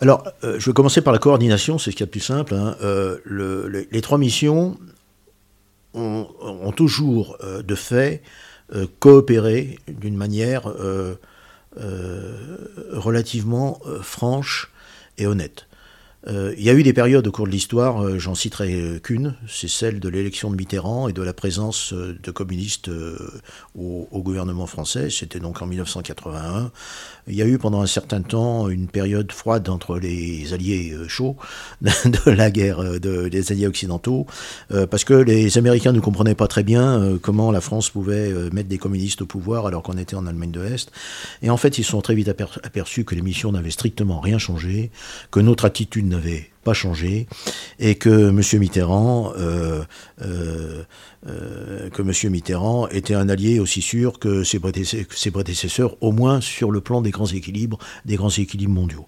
Alors, 0.00 0.24
euh, 0.44 0.58
je 0.58 0.70
vais 0.70 0.74
commencer 0.74 1.02
par 1.02 1.12
la 1.12 1.18
coordination, 1.18 1.78
c'est 1.78 1.90
ce 1.90 1.96
qu'il 1.96 2.04
y 2.04 2.04
a 2.04 2.06
de 2.06 2.10
plus 2.10 2.20
simple. 2.20 2.54
Hein. 2.54 2.76
Euh, 2.82 3.18
les, 3.90 4.00
trois 4.00 4.18
missions 4.18 4.78
ont, 5.92 6.72
toujours, 6.74 7.36
euh, 7.44 7.62
de 7.62 7.74
fait, 7.74 8.22
coopéré 8.98 9.78
d'une 9.88 10.16
manière 10.16 10.72
relativement 12.92 13.80
franche 14.02 14.70
et 15.18 15.26
honnête. 15.26 15.66
Euh, 16.26 16.54
il 16.56 16.64
y 16.64 16.70
a 16.70 16.72
eu 16.72 16.82
des 16.82 16.92
périodes 16.92 17.26
au 17.26 17.32
cours 17.32 17.46
de 17.46 17.52
l'histoire, 17.52 18.02
euh, 18.02 18.18
j'en 18.18 18.34
citerai 18.34 19.00
qu'une, 19.02 19.34
c'est 19.46 19.68
celle 19.68 20.00
de 20.00 20.08
l'élection 20.08 20.50
de 20.50 20.56
Mitterrand 20.56 21.08
et 21.08 21.12
de 21.12 21.22
la 21.22 21.34
présence 21.34 21.92
euh, 21.92 22.16
de 22.22 22.30
communistes 22.30 22.90
au, 23.74 24.22
gouvernement 24.22 24.66
français, 24.66 25.10
c'était 25.10 25.38
donc 25.38 25.60
en 25.60 25.66
1981. 25.66 26.70
Il 27.26 27.34
y 27.34 27.42
a 27.42 27.46
eu 27.46 27.58
pendant 27.58 27.82
un 27.82 27.86
certain 27.86 28.22
temps 28.22 28.70
une 28.70 28.86
période 28.86 29.30
froide 29.32 29.68
entre 29.68 29.98
les 29.98 30.54
alliés 30.54 30.96
chauds 31.08 31.36
de 31.82 32.30
la 32.30 32.50
guerre 32.50 32.98
des 33.00 33.52
alliés 33.52 33.66
occidentaux, 33.66 34.26
parce 34.90 35.04
que 35.04 35.12
les 35.12 35.58
Américains 35.58 35.92
ne 35.92 36.00
comprenaient 36.00 36.34
pas 36.34 36.46
très 36.46 36.62
bien 36.62 37.18
comment 37.20 37.50
la 37.50 37.60
France 37.60 37.90
pouvait 37.90 38.32
mettre 38.50 38.68
des 38.68 38.78
communistes 38.78 39.22
au 39.22 39.26
pouvoir 39.26 39.66
alors 39.66 39.82
qu'on 39.82 39.98
était 39.98 40.16
en 40.16 40.26
Allemagne 40.26 40.52
de 40.52 40.60
l'Est. 40.60 40.90
Et 41.42 41.50
en 41.50 41.58
fait, 41.58 41.76
ils 41.76 41.84
se 41.84 41.90
sont 41.90 42.00
très 42.00 42.14
vite 42.14 42.28
aperçus 42.28 43.04
que 43.04 43.14
les 43.14 43.22
missions 43.22 43.52
n'avaient 43.52 43.70
strictement 43.70 44.20
rien 44.20 44.38
changé, 44.38 44.90
que 45.30 45.40
notre 45.40 45.66
attitude 45.66 46.13
n'avait 46.14 46.50
pas 46.64 46.72
changé 46.72 47.26
et 47.78 47.94
que 47.94 48.30
M. 48.30 48.60
Mitterrand, 48.60 49.32
euh, 49.36 49.82
euh, 50.22 50.82
euh. 51.28 52.28
Mitterrand 52.30 52.88
était 52.88 53.14
un 53.14 53.28
allié 53.28 53.60
aussi 53.60 53.82
sûr 53.82 54.18
que 54.18 54.42
ses 54.42 54.58
prédécesseurs, 54.58 55.96
au 56.00 56.12
moins 56.12 56.40
sur 56.40 56.70
le 56.70 56.80
plan 56.80 57.02
des 57.02 57.10
grands 57.10 57.26
équilibres, 57.26 57.78
des 58.04 58.16
grands 58.16 58.30
équilibres 58.30 58.72
mondiaux. 58.72 59.06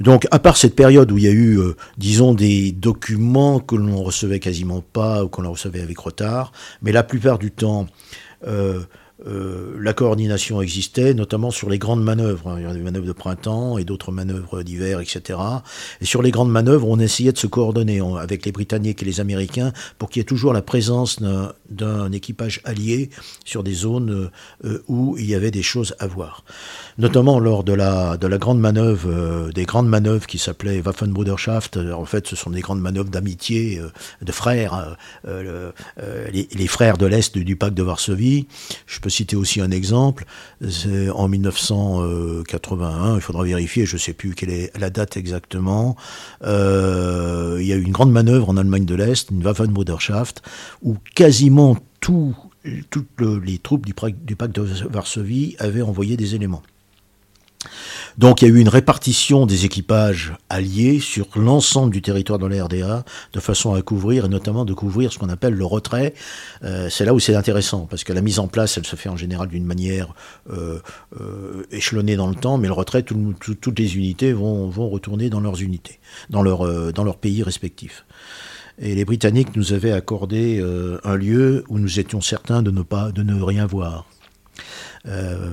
Donc, 0.00 0.26
à 0.32 0.40
part 0.40 0.56
cette 0.56 0.74
période 0.74 1.12
où 1.12 1.18
il 1.18 1.24
y 1.24 1.28
a 1.28 1.32
eu, 1.32 1.60
disons, 1.98 2.34
des 2.34 2.72
documents 2.72 3.60
que 3.60 3.76
l'on 3.76 4.02
recevait 4.02 4.40
quasiment 4.40 4.80
pas 4.80 5.22
ou 5.22 5.28
qu'on 5.28 5.48
recevait 5.48 5.80
avec 5.80 5.96
retard, 5.98 6.50
mais 6.82 6.90
la 6.90 7.04
plupart 7.04 7.38
du 7.38 7.52
temps, 7.52 7.86
la 9.26 9.92
coordination 9.94 10.60
existait, 10.60 11.14
notamment 11.14 11.50
sur 11.50 11.70
les 11.70 11.78
grandes 11.78 12.02
manœuvres. 12.02 12.48
Hein. 12.48 12.56
Il 12.58 12.62
y 12.62 12.66
avait 12.66 12.78
des 12.78 12.84
manœuvres 12.84 13.06
de 13.06 13.12
printemps 13.12 13.78
et 13.78 13.84
d'autres 13.84 14.12
manœuvres 14.12 14.62
d'hiver, 14.62 15.00
etc. 15.00 15.38
Et 16.00 16.04
sur 16.04 16.22
les 16.22 16.30
grandes 16.30 16.50
manœuvres, 16.50 16.88
on 16.88 16.98
essayait 16.98 17.32
de 17.32 17.38
se 17.38 17.46
coordonner 17.46 18.00
avec 18.18 18.44
les 18.44 18.52
Britanniques 18.52 19.02
et 19.02 19.06
les 19.06 19.20
Américains 19.20 19.72
pour 19.98 20.10
qu'il 20.10 20.20
y 20.20 20.22
ait 20.22 20.24
toujours 20.24 20.52
la 20.52 20.62
présence 20.62 21.20
d'un 21.70 22.12
équipage 22.12 22.60
allié 22.64 23.10
sur 23.44 23.62
des 23.62 23.72
zones 23.72 24.30
euh, 24.64 24.82
où 24.88 25.16
il 25.18 25.26
y 25.26 25.34
avait 25.34 25.50
des 25.50 25.62
choses 25.62 25.94
à 25.98 26.06
voir. 26.06 26.44
Notamment 26.98 27.38
lors 27.38 27.64
de 27.64 27.72
la, 27.72 28.16
de 28.16 28.26
la 28.26 28.38
grande 28.38 28.60
manœuvre, 28.60 29.08
euh, 29.08 29.52
des 29.52 29.64
grandes 29.64 29.88
manœuvres 29.88 30.26
qui 30.26 30.38
s'appelaient 30.38 30.82
Waffenbruderschaft. 30.84 31.78
En 31.78 32.04
fait, 32.04 32.26
ce 32.26 32.36
sont 32.36 32.50
des 32.50 32.60
grandes 32.60 32.80
manœuvres 32.80 33.10
d'amitié, 33.10 33.80
de 34.20 34.32
frères, 34.32 34.96
les, 35.26 36.48
les, 36.52 36.66
frères 36.66 36.98
de 36.98 37.06
l'Est 37.06 37.36
du 37.36 37.56
pacte 37.56 37.74
de 37.74 37.82
Varsovie. 37.82 38.46
Je 38.86 39.00
peux 39.00 39.10
citer 39.14 39.36
aussi 39.36 39.60
un 39.60 39.70
exemple. 39.70 40.24
En 41.14 41.28
1981, 41.28 43.16
il 43.16 43.20
faudra 43.20 43.44
vérifier, 43.44 43.86
je 43.86 43.94
ne 43.94 44.00
sais 44.00 44.12
plus 44.12 44.34
quelle 44.34 44.50
est 44.50 44.76
la 44.78 44.90
date 44.90 45.16
exactement. 45.16 45.96
Euh, 46.42 47.58
il 47.60 47.66
y 47.66 47.72
a 47.72 47.76
eu 47.76 47.82
une 47.82 47.92
grande 47.92 48.12
manœuvre 48.12 48.50
en 48.50 48.56
Allemagne 48.56 48.84
de 48.84 48.94
l'Est, 48.94 49.30
une 49.30 49.44
Waffenbruderschaft, 49.44 50.42
où 50.82 50.96
quasiment 51.14 51.76
toutes 52.00 53.06
les 53.20 53.58
troupes 53.58 53.86
du 53.86 53.94
pacte 53.94 54.54
de 54.54 54.62
Varsovie 54.88 55.56
avaient 55.58 55.82
envoyé 55.82 56.16
des 56.16 56.34
éléments. 56.34 56.62
Donc 58.16 58.42
il 58.42 58.48
y 58.48 58.50
a 58.50 58.54
eu 58.54 58.60
une 58.60 58.68
répartition 58.68 59.44
des 59.44 59.64
équipages 59.64 60.34
alliés 60.48 61.00
sur 61.00 61.26
l'ensemble 61.34 61.92
du 61.92 62.00
territoire 62.00 62.38
de 62.38 62.46
la 62.46 62.64
RDA, 62.64 63.04
de 63.32 63.40
façon 63.40 63.74
à 63.74 63.82
couvrir, 63.82 64.26
et 64.26 64.28
notamment 64.28 64.64
de 64.64 64.72
couvrir 64.72 65.12
ce 65.12 65.18
qu'on 65.18 65.28
appelle 65.28 65.54
le 65.54 65.64
retrait. 65.64 66.14
Euh, 66.62 66.88
c'est 66.90 67.04
là 67.04 67.12
où 67.12 67.18
c'est 67.18 67.34
intéressant, 67.34 67.86
parce 67.90 68.04
que 68.04 68.12
la 68.12 68.20
mise 68.20 68.38
en 68.38 68.46
place, 68.46 68.78
elle 68.78 68.86
se 68.86 68.94
fait 68.94 69.08
en 69.08 69.16
général 69.16 69.48
d'une 69.48 69.64
manière 69.64 70.14
euh, 70.50 70.78
euh, 71.20 71.64
échelonnée 71.72 72.14
dans 72.14 72.28
le 72.28 72.36
temps, 72.36 72.56
mais 72.56 72.68
le 72.68 72.74
retrait, 72.74 73.02
toutes 73.02 73.78
les 73.78 73.96
unités 73.96 74.32
vont, 74.32 74.70
retourner 74.70 75.28
dans 75.28 75.40
leurs 75.40 75.60
unités, 75.60 75.98
dans 76.30 76.42
leur, 76.42 76.92
dans 76.92 77.04
leur 77.04 77.16
pays 77.16 77.42
respectifs. 77.42 78.04
Et 78.78 78.94
les 78.94 79.04
Britanniques 79.04 79.56
nous 79.56 79.72
avaient 79.72 79.92
accordé 79.92 80.62
un 81.04 81.16
lieu 81.16 81.64
où 81.68 81.78
nous 81.78 82.00
étions 82.00 82.20
certains 82.20 82.62
de 82.62 82.70
ne 82.70 83.42
rien 83.42 83.66
voir. 83.66 84.06
Euh, 85.06 85.50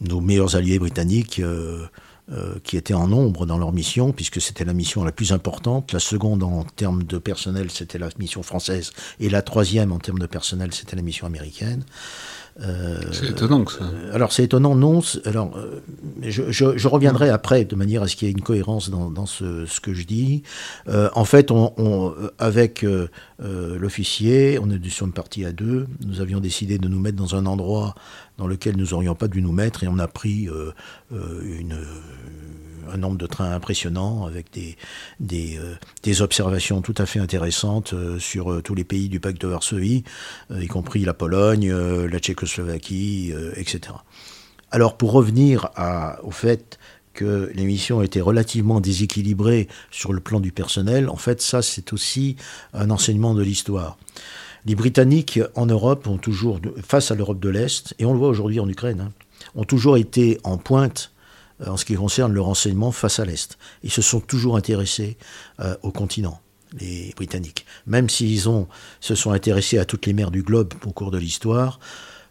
nos 0.00 0.20
meilleurs 0.20 0.54
alliés 0.54 0.78
britanniques 0.78 1.40
euh, 1.40 1.86
euh, 2.30 2.54
qui 2.62 2.76
étaient 2.76 2.94
en 2.94 3.08
nombre 3.08 3.44
dans 3.44 3.58
leur 3.58 3.72
mission, 3.72 4.12
puisque 4.12 4.40
c'était 4.40 4.64
la 4.64 4.72
mission 4.72 5.02
la 5.02 5.12
plus 5.12 5.32
importante. 5.32 5.92
La 5.92 5.98
seconde 5.98 6.42
en 6.42 6.64
termes 6.64 7.02
de 7.02 7.18
personnel, 7.18 7.70
c'était 7.70 7.98
la 7.98 8.08
mission 8.18 8.42
française, 8.42 8.92
et 9.18 9.28
la 9.28 9.42
troisième 9.42 9.90
en 9.90 9.98
termes 9.98 10.18
de 10.18 10.26
personnel, 10.26 10.72
c'était 10.72 10.96
la 10.96 11.02
mission 11.02 11.26
américaine. 11.26 11.84
Euh, 12.62 13.00
c'est 13.12 13.30
étonnant 13.30 13.64
que 13.64 13.72
ça. 13.72 13.84
Euh, 13.84 14.14
alors 14.14 14.32
c'est 14.32 14.44
étonnant, 14.44 14.74
non. 14.74 15.00
Alors 15.24 15.56
euh, 15.56 15.80
je, 16.22 16.88
reviendrai 16.88 17.28
après 17.28 17.64
de 17.64 17.76
manière 17.76 18.02
à 18.02 18.08
ce 18.08 18.16
qu'il 18.16 18.28
y 18.28 18.30
ait 18.30 18.34
une 18.34 18.42
cohérence 18.42 18.88
dans, 18.88 19.26
ce, 19.26 19.80
que 19.80 19.92
je 19.92 20.04
dis. 20.04 20.42
en 20.88 21.24
fait, 21.24 21.50
on, 21.50 22.14
avec 22.38 22.84
l'officier, 23.38 24.58
on 24.60 24.70
est 24.70 24.88
sur 24.88 25.06
une 25.06 25.12
partie 25.12 25.44
à 25.44 25.52
deux. 25.52 25.86
Nous 26.04 26.20
avions 26.20 26.40
décidé 26.40 26.78
de 26.78 26.88
nous 26.88 27.00
mettre 27.00 27.16
dans 27.16 27.34
un 27.34 27.46
endroit 27.46 27.94
dans 28.38 28.46
lequel 28.46 28.76
nous 28.76 28.86
n'aurions 28.86 29.14
pas 29.14 29.28
dû 29.28 29.42
nous 29.42 29.52
mettre 29.52 29.84
et 29.84 29.88
on 29.88 29.98
a 29.98 30.08
pris 30.08 30.48
une 31.10 31.76
un 32.92 32.96
nombre 32.96 33.16
de 33.16 33.26
trains 33.26 33.52
impressionnant 33.52 34.26
avec 34.26 34.52
des, 34.52 34.76
des, 35.20 35.58
euh, 35.58 36.22
observations 36.22 36.82
tout 36.82 36.94
à 36.98 37.06
fait 37.06 37.18
intéressantes 37.18 37.92
euh, 37.92 38.18
sur 38.18 38.52
euh, 38.52 38.62
tous 38.62 38.74
les 38.74 38.84
pays 38.84 39.08
du 39.08 39.20
pacte 39.20 39.40
de 39.40 39.48
Varsovie, 39.48 40.04
y 40.50 40.66
compris 40.66 41.04
la 41.04 41.14
Pologne, 41.14 41.72
la 41.72 42.18
Tchécoslovaquie, 42.18 43.32
etc. 43.56 43.94
Alors 44.70 44.96
pour 44.96 45.12
revenir 45.12 45.70
au 46.22 46.30
fait 46.30 46.78
que 47.14 47.50
l'émission 47.54 48.02
était 48.02 48.20
relativement 48.20 48.80
déséquilibrée 48.80 49.68
sur 49.90 50.12
le 50.12 50.20
plan 50.20 50.40
du 50.40 50.52
personnel, 50.52 51.08
en 51.08 51.16
fait 51.16 51.40
ça 51.40 51.62
c'est 51.62 51.92
aussi 51.92 52.36
un 52.72 52.90
enseignement 52.90 53.34
de 53.34 53.42
l'histoire. 53.42 53.98
Les 54.66 54.74
Britanniques 54.74 55.40
en 55.54 55.66
Europe 55.66 56.06
ont 56.06 56.18
toujours, 56.18 56.60
face 56.82 57.10
à 57.10 57.14
l'Europe 57.14 57.40
de 57.40 57.48
l'Est, 57.48 57.94
et 57.98 58.04
on 58.04 58.12
le 58.12 58.18
voit 58.18 58.28
aujourd'hui 58.28 58.58
en 58.58 58.68
Ukraine, 58.68 59.00
hein, 59.00 59.12
ont 59.54 59.64
toujours 59.64 59.96
été 59.96 60.38
en 60.44 60.58
pointe 60.58 61.12
en 61.64 61.76
ce 61.76 61.84
qui 61.84 61.94
concerne 61.94 62.32
le 62.32 62.40
renseignement 62.40 62.92
face 62.92 63.18
à 63.18 63.24
l'Est. 63.24 63.58
Ils 63.82 63.90
se 63.90 64.02
sont 64.02 64.20
toujours 64.20 64.56
intéressés 64.56 65.16
euh, 65.60 65.76
au 65.82 65.90
continent 65.90 66.40
les 66.78 67.12
Britanniques. 67.16 67.64
Même 67.86 68.10
s'ils 68.10 68.48
ont, 68.48 68.66
se 69.00 69.14
sont 69.14 69.30
intéressés 69.30 69.78
à 69.78 69.84
toutes 69.84 70.04
les 70.04 70.12
mers 70.12 70.30
du 70.30 70.42
globe 70.42 70.74
au 70.84 70.90
cours 70.90 71.10
de 71.10 71.16
l'histoire, 71.16 71.78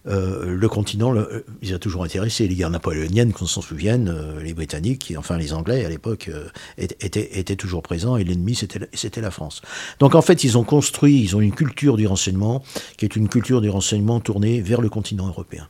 euh, 0.07 0.55
le 0.55 0.69
continent, 0.69 1.15
ils 1.63 1.73
ont 1.73 1.80
toujours 1.80 2.03
intéressé. 2.03 2.47
Les 2.47 2.53
guerres 2.53 2.69
napoléoniennes, 2.69 3.34
qu'on 3.34 3.47
s'en 3.47 3.61
souvienne, 3.61 4.13
les 4.43 4.53
Britanniques, 4.53 5.13
enfin 5.17 5.38
les 5.38 5.53
Anglais 5.53 5.84
à 5.84 5.89
l'époque, 5.89 6.30
étaient, 6.78 7.39
étaient, 7.39 7.55
toujours 7.55 7.82
présents 7.82 8.17
et 8.17 8.23
l'ennemi, 8.23 8.55
c'était 8.55 9.21
la 9.21 9.32
France. 9.32 9.61
Donc 9.99 10.13
en 10.13 10.21
fait, 10.21 10.43
ils 10.43 10.59
ont 10.59 10.63
construit, 10.63 11.21
ils 11.21 11.36
ont 11.36 11.41
une 11.41 11.55
culture 11.55 11.97
du 11.97 12.05
renseignement 12.05 12.61
qui 12.97 13.05
est 13.05 13.15
une 13.15 13.30
culture 13.30 13.61
du 13.61 13.69
renseignement 13.69 14.19
tournée 14.19 14.61
vers 14.61 14.82
le 14.82 14.89
continent 14.89 15.28
européen 15.28 15.69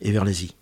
et 0.00 0.10
vers 0.10 0.24
l'Asie 0.24 0.56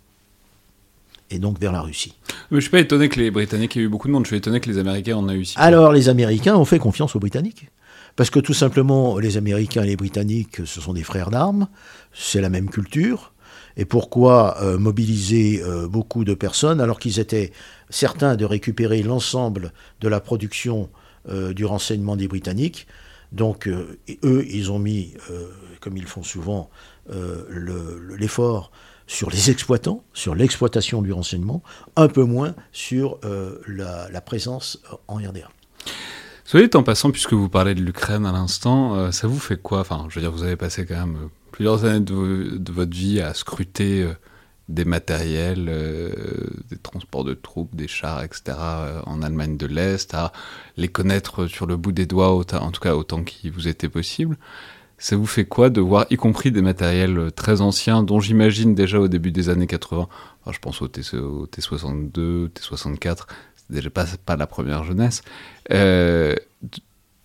et 1.31 1.39
donc 1.39 1.59
vers 1.61 1.73
la 1.73 1.81
Russie. 1.81 2.15
Mais 2.51 2.59
je 2.59 2.63
suis 2.63 2.71
pas 2.71 2.81
étonné 2.81 3.09
que 3.09 3.21
les 3.21 3.31
Britanniques 3.31 3.77
aient 3.77 3.81
eu 3.81 3.89
beaucoup 3.89 4.09
de 4.09 4.13
monde, 4.13 4.25
je 4.25 4.29
suis 4.29 4.37
étonné 4.37 4.61
que 4.61 4.69
les 4.69 4.79
Américains 4.79 5.17
en 5.17 5.29
aient 5.29 5.37
eu 5.37 5.45
si 5.45 5.55
Alors 5.59 5.93
les 5.93 6.09
Américains 6.09 6.57
ont 6.57 6.65
fait 6.65 6.79
confiance 6.79 7.17
aux 7.17 7.21
Britanniques. 7.21 7.69
Parce 8.17 8.29
que 8.29 8.41
tout 8.41 8.55
simplement, 8.55 9.19
les 9.19 9.37
Américains 9.37 9.85
et 9.85 9.87
les 9.87 9.97
Britanniques, 9.97 10.67
ce 10.67 10.81
sont 10.81 10.93
des 10.93 11.05
frères 11.05 11.31
d'armes, 11.31 11.69
c'est 12.13 12.41
la 12.41 12.49
même 12.51 12.69
culture, 12.69 13.33
Et 13.77 13.85
pourquoi 13.85 14.59
mobiliser 14.79 15.63
beaucoup 15.89 16.25
de 16.25 16.35
personnes 16.35 16.81
alors 16.81 16.99
qu'ils 16.99 17.19
étaient 17.19 17.53
certains 17.89 18.37
de 18.37 18.45
récupérer 18.45 19.03
l'ensemble 19.03 19.73
de 20.01 20.09
la 20.09 20.21
production 20.21 20.91
du 21.29 21.65
renseignement 21.65 22.17
des 22.17 22.29
Britanniques. 22.29 22.87
Donc, 23.33 23.69
eux, 23.69 24.45
ils 24.49 24.71
ont 24.71 24.79
mis, 24.79 25.15
comme 25.81 25.97
ils 25.97 26.07
font 26.07 26.23
souvent, 26.23 26.71
l'effort 28.19 28.71
sur 29.11 29.29
les 29.29 29.51
exploitants, 29.51 30.05
sur 30.15 30.37
l'exploitation 30.37 31.03
du 31.03 31.13
renseignement, 31.13 31.65
un 31.97 32.07
peu 32.07 32.23
moins 32.23 32.55
sur 32.71 33.19
euh, 33.25 33.59
la, 33.67 34.21
présence 34.21 34.81
en 35.09 35.17
RDA. 35.17 35.49
Soyez 36.45 36.71
en 36.77 36.85
passant, 36.85 37.11
puisque 37.11 37.33
vous 37.33 37.49
parlez 37.49 37.75
de 37.75 37.83
l'Ukraine 37.83 38.25
à 38.25 38.31
l'instant, 38.31 38.95
euh, 38.95 39.11
ça 39.11 39.27
vous 39.27 39.41
fait 39.41 39.61
quoi? 39.61 39.81
Enfin, 39.81 40.07
je 40.09 40.15
veux 40.15 40.21
dire, 40.21 40.31
vous 40.31 40.45
avez 40.45 40.55
passé 40.55 40.87
quand 40.87 40.95
même 40.95 41.29
plusieurs 41.51 41.85
années 41.85 42.05
de, 42.05 42.73
votre 42.73 42.97
vie 42.97 43.21
à 43.21 43.35
scruter 43.35 44.03
euh, 44.03 44.13
des 44.69 44.85
matériels, 44.85 45.67
des 46.71 46.79
transports 46.79 47.25
de 47.25 47.35
troupes, 47.35 47.75
des 47.75 47.89
chars, 47.89 48.23
etc., 48.23 48.57
en 49.05 49.23
Allemagne 49.23 49.57
de 49.57 49.67
l'Est, 49.67 50.15
à 50.15 50.31
les 50.77 50.87
connaître 50.87 51.49
sur 51.49 51.67
le 51.67 51.77
bout 51.77 51.91
des 51.91 52.07
doigts, 52.07 52.31
en 52.31 52.71
tout 52.71 52.81
cas 52.81 52.95
autant 52.95 53.25
qu'il 53.25 53.51
vous 53.51 53.67
était 53.67 53.89
possible. 53.89 54.39
Ça 55.01 55.17
vous 55.17 55.27
fait 55.27 55.47
quoi 55.47 55.71
de 55.71 55.81
voir, 55.81 56.05
y 56.11 56.17
compris 56.17 56.53
des 56.53 56.61
matériels 56.61 57.19
euh, 57.19 57.31
très 57.31 57.63
anciens, 57.63 58.03
dont 58.03 58.21
j'imagine 58.21 58.75
déjà 58.75 59.01
au 59.01 59.09
début 59.09 59.33
des 59.33 59.49
années 59.49 59.67
80, 59.67 60.07
je 60.51 60.59
pense 60.59 60.83
au, 60.83 60.89
T, 60.89 61.01
62 61.03 62.49
T64, 62.49 63.21
c'est 63.57 63.75
déjà 63.75 63.89
pas, 63.89 64.05
pas 64.27 64.37
la 64.37 64.47
première 64.47 64.85
jeunesse. 64.85 65.23
Euh, 65.71 66.37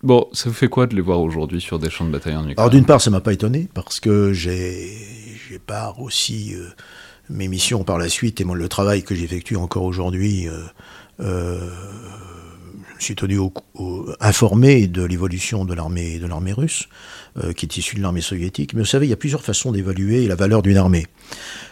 bon, 0.02 0.26
ça 0.32 0.48
vous 0.48 0.54
fait 0.54 0.68
quoi 0.68 0.86
de 0.86 0.96
les 0.96 1.02
voir 1.02 1.20
aujourd'hui 1.20 1.60
sur 1.60 1.78
des 1.78 1.90
champs 1.90 2.06
de 2.06 2.10
bataille 2.10 2.36
en 2.36 2.44
Ukraine? 2.44 2.54
Alors 2.56 2.70
d'une 2.70 2.86
part, 2.86 3.02
ça 3.02 3.10
m'a 3.10 3.20
pas 3.20 3.34
étonné, 3.34 3.68
parce 3.74 4.00
que 4.00 4.32
j'ai 4.32 4.88
part 5.66 6.00
aussi 6.00 6.54
euh, 6.54 6.68
mes 7.28 7.46
missions 7.46 7.84
par 7.84 7.98
la 7.98 8.08
suite 8.08 8.40
et 8.40 8.44
moi, 8.44 8.56
le 8.56 8.70
travail 8.70 9.02
que 9.02 9.14
j'effectue 9.14 9.56
encore 9.56 9.82
aujourd'hui 9.84 10.48
je 12.98 13.04
suis 13.04 13.14
tenu 13.14 13.38
informé 14.20 14.86
de 14.86 15.02
l'évolution 15.02 15.64
de 15.64 15.74
l'armée 15.74 16.18
de 16.18 16.26
l'armée 16.26 16.52
russe, 16.52 16.88
euh, 17.42 17.52
qui 17.52 17.66
est 17.66 17.76
issue 17.76 17.96
de 17.96 18.02
l'armée 18.02 18.20
soviétique. 18.20 18.74
Mais 18.74 18.80
vous 18.80 18.86
savez, 18.86 19.06
il 19.06 19.10
y 19.10 19.12
a 19.12 19.16
plusieurs 19.16 19.42
façons 19.42 19.72
d'évaluer 19.72 20.26
la 20.26 20.34
valeur 20.34 20.62
d'une 20.62 20.76
armée. 20.76 21.06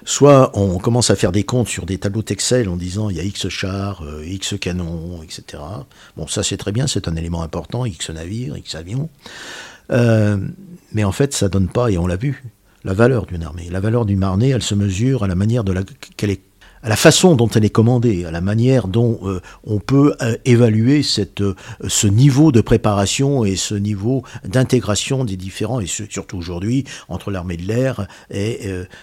Soit 0.05 0.51
on 0.55 0.79
commence 0.79 1.11
à 1.11 1.17
faire 1.17 1.33
des 1.33 1.45
comptes 1.45 1.69
sur 1.69 1.87
des 1.87 1.99
tableaux 1.99 2.25
Excel 2.29 2.69
en 2.69 2.77
disant 2.77 3.11
il 3.11 3.17
y 3.17 3.21
a 3.21 3.23
X 3.23 3.49
chars, 3.49 4.03
euh, 4.03 4.25
X 4.27 4.55
canons, 4.61 5.23
etc. 5.23 5.63
Bon, 6.17 6.27
ça 6.27 6.43
c'est 6.43 6.57
très 6.57 6.73
bien, 6.73 6.87
c'est 6.87 7.09
un 7.09 7.17
élément 7.17 7.43
important, 7.43 7.85
X 7.87 8.11
navires, 8.11 8.57
X 8.57 8.75
avions. 8.75 9.09
Euh, 9.91 10.39
mais 10.93 11.05
en 11.05 11.13
fait, 11.13 11.35
ça 11.35 11.49
donne 11.49 11.69
pas, 11.69 11.91
et 11.91 11.99
on 11.99 12.07
l'a 12.07 12.17
vu, 12.17 12.45
la 12.85 12.95
valeur 12.95 13.27
d'une 13.27 13.43
armée. 13.43 13.69
La 13.71 13.81
valeur 13.81 14.05
d'une 14.05 14.23
armée, 14.23 14.51
elle 14.51 14.63
se 14.63 14.75
mesure 14.75 15.25
à 15.25 15.27
la 15.27 15.35
manière 15.35 15.65
de 15.65 15.73
la, 15.73 15.83
qu'elle 16.17 16.31
est 16.31 16.43
à 16.85 16.91
la 16.91 16.97
façon 16.97 17.35
dont 17.35 17.49
elle 17.49 17.65
est 17.65 17.71
commandée, 17.71 18.27
à 18.27 18.31
la 18.31 18.43
manière 18.43 18.89
dont 18.89 19.19
euh, 19.23 19.41
on 19.65 19.79
peut 19.79 20.15
euh, 20.21 20.37
évaluer 20.45 21.03
cette, 21.03 21.41
euh, 21.41 21.57
ce 21.89 22.07
niveau 22.07 22.53
de 22.53 22.61
préparation 22.61 23.43
et 23.47 23.57
ce 23.57 23.75
niveau 23.75 24.23
d'intégration 24.45 25.25
des 25.25 25.37
différents, 25.37 25.81
et 25.81 25.87
surtout 25.87 26.37
aujourd'hui, 26.37 26.85
entre 27.09 27.31
l'armée 27.31 27.57
de 27.57 27.67
l'air 27.67 28.07
et 28.31 28.61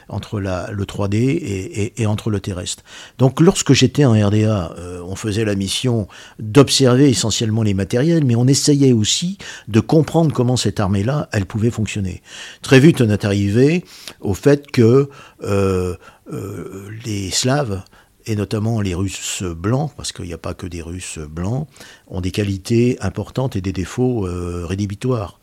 entre 0.09 0.39
la, 0.39 0.69
le 0.71 0.85
3D 0.85 1.15
et, 1.15 2.01
et, 2.01 2.05
entre 2.05 2.29
le 2.29 2.39
terrestre. 2.39 2.83
Donc 3.17 3.41
lorsque 3.41 3.73
j'étais 3.73 4.05
en 4.05 4.11
RDA, 4.11 4.75
on 5.05 5.15
faisait 5.15 5.45
la 5.45 5.55
mission 5.55 6.07
d'observer 6.39 7.09
essentiellement 7.09 7.63
les 7.63 7.73
matériels, 7.73 8.23
mais 8.23 8.35
on 8.35 8.47
essayait 8.47 8.93
aussi 8.93 9.37
de 9.67 9.79
comprendre 9.79 10.33
comment 10.33 10.57
cette 10.57 10.79
armée-là, 10.79 11.29
elle 11.31 11.45
pouvait 11.45 11.71
fonctionner. 11.71 12.21
Très 12.61 12.79
vite, 12.79 13.01
on 13.01 13.09
est 13.09 13.25
arrivé 13.25 13.83
au 14.19 14.33
fait 14.33 14.69
que 14.69 15.09
euh, 15.43 15.95
les 16.31 17.29
Slaves, 17.31 17.83
et 18.25 18.35
notamment 18.35 18.81
les 18.81 18.93
Russes 18.93 19.43
blancs, 19.43 19.91
parce 19.95 20.11
qu'il 20.11 20.25
n'y 20.25 20.33
a 20.33 20.37
pas 20.37 20.53
que 20.53 20.67
des 20.67 20.81
Russes 20.81 21.19
blancs, 21.19 21.67
ont 22.07 22.21
des 22.21 22.31
qualités 22.31 22.97
importantes 23.01 23.55
et 23.55 23.61
des 23.61 23.73
défauts 23.73 24.27
euh, 24.27 24.65
rédhibitoires. 24.65 25.39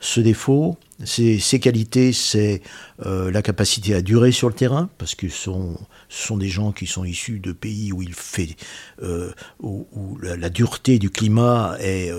Ce 0.00 0.20
défaut, 0.20 0.76
ces, 1.04 1.38
qualités, 1.60 2.12
c'est 2.12 2.60
euh, 3.06 3.30
la 3.30 3.40
capacité 3.40 3.94
à 3.94 4.02
durer 4.02 4.32
sur 4.32 4.48
le 4.48 4.54
terrain, 4.54 4.90
parce 4.98 5.14
que 5.14 5.28
sont, 5.28 5.78
ce 6.08 6.26
sont 6.26 6.36
des 6.36 6.48
gens 6.48 6.72
qui 6.72 6.88
sont 6.88 7.04
issus 7.04 7.38
de 7.38 7.52
pays 7.52 7.92
où 7.92 8.02
il 8.02 8.12
fait, 8.12 8.56
euh, 9.00 9.30
où, 9.60 9.86
la, 10.20 10.50
dureté 10.50 10.98
du 10.98 11.08
climat 11.08 11.76
et 11.80 12.10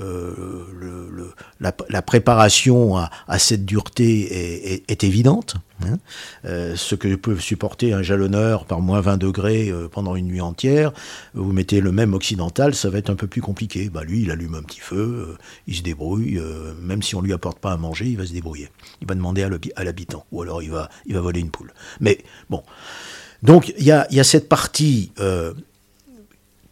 euh, 0.00 1.32
la, 1.60 2.02
préparation 2.02 2.96
à, 2.96 3.38
cette 3.38 3.64
dureté 3.64 4.82
est, 4.88 5.04
évidente. 5.04 5.56
Hein. 5.84 5.98
ce 6.44 6.94
que 6.94 7.12
peut 7.16 7.36
supporter 7.38 7.92
un 7.92 8.02
jalonneur 8.02 8.66
par 8.66 8.80
moins 8.80 9.00
20 9.00 9.16
degrés 9.16 9.72
pendant 9.90 10.14
une 10.14 10.28
nuit 10.28 10.40
entière, 10.40 10.92
vous 11.34 11.52
mettez 11.52 11.80
le 11.80 11.90
même 11.90 12.14
occidental, 12.14 12.74
ça 12.74 12.88
va 12.88 12.98
être 12.98 13.10
un 13.10 13.16
peu 13.16 13.26
plus 13.26 13.40
compliqué. 13.40 13.90
Bah, 13.90 14.04
lui, 14.04 14.22
il 14.22 14.30
allume 14.30 14.54
un 14.54 14.62
petit 14.62 14.80
feu, 14.80 15.36
il 15.66 15.74
se 15.74 15.82
débrouille, 15.82 16.40
même 16.80 17.02
si 17.02 17.14
on 17.14 17.20
lui 17.20 17.32
apporte 17.32 17.58
pas 17.58 17.72
à 17.72 17.76
manger, 17.76 18.06
il 18.06 18.16
va 18.16 18.26
se 18.26 18.32
débrouiller. 18.32 18.68
Il 19.00 19.08
va 19.08 19.14
demander 19.14 19.42
à 19.42 19.84
l'habitant, 19.84 20.24
ou 20.30 20.42
alors 20.42 20.62
il 20.62 20.70
va, 20.70 20.88
voler 21.08 21.40
une 21.40 21.50
poule. 21.50 21.72
Mais 22.00 22.18
bon. 22.48 22.62
Donc 23.42 23.72
il 23.76 23.84
y 23.84 23.90
a, 23.90 24.24
cette 24.24 24.48
partie 24.48 25.12
euh, 25.18 25.52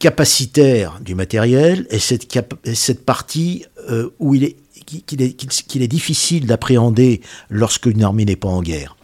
capacitaire 0.01 0.98
du 1.01 1.14
matériel 1.14 1.86
et 1.90 2.01
cette, 2.01 2.26
cette 2.74 3.05
partie 3.05 3.66
euh, 3.88 4.11
où 4.18 4.34
il 4.34 4.42
est, 4.42 4.57
qu'il 5.07 5.22
est, 5.22 5.88
difficile 5.88 6.46
d'appréhender 6.46 7.20
lorsqu'une 7.51 8.03
armée 8.03 8.24
n'est 8.24 8.34
pas 8.34 8.48
en 8.48 8.62
guerre. 8.62 8.96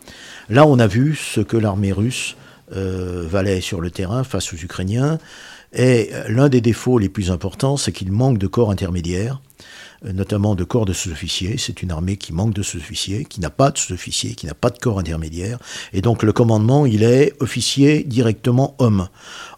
Là, 0.49 0.66
on 0.66 0.80
a 0.80 0.88
vu 0.88 1.14
ce 1.14 1.40
que 1.40 1.57
l'armée 1.57 1.92
russe 1.92 2.34
euh, 2.74 3.24
valait 3.28 3.61
sur 3.61 3.80
le 3.80 3.92
terrain 3.92 4.24
face 4.24 4.53
aux 4.53 4.57
Ukrainiens. 4.57 5.18
Et 5.72 6.11
l'un 6.28 6.49
des 6.49 6.61
défauts 6.61 6.99
les 6.99 7.11
plus 7.11 7.30
importants, 7.30 7.76
c'est 7.76 7.92
qu'il 7.92 8.11
manque 8.11 8.38
de 8.38 8.47
corps 8.47 8.70
intermédiaires. 8.70 9.40
Euh, 10.05 10.12
notamment 10.12 10.55
de 10.55 10.64
corps 10.64 10.84
de 10.84 10.92
sous-officiers. 10.92 11.57
C'est 11.57 11.82
une 11.82 11.90
armée 11.90 12.18
qui 12.18 12.34
manque 12.34 12.53
de 12.53 12.62
sous-officiers, 12.62 13.24
qui 13.24 13.40
n'a 13.40 13.49
pas 13.49 13.70
de 13.70 13.78
sous-officiers, 13.78 14.34
qui 14.34 14.47
n'a 14.47 14.53
pas 14.53 14.68
de 14.68 14.78
corps 14.78 14.99
intermédiaire. 14.99 15.59
Et 15.94 16.03
donc 16.03 16.22
le 16.22 16.32
commandement, 16.32 16.84
il 16.84 17.03
est 17.03 17.32
officier 17.40 18.05
directement 18.05 18.74
homme. 18.78 19.09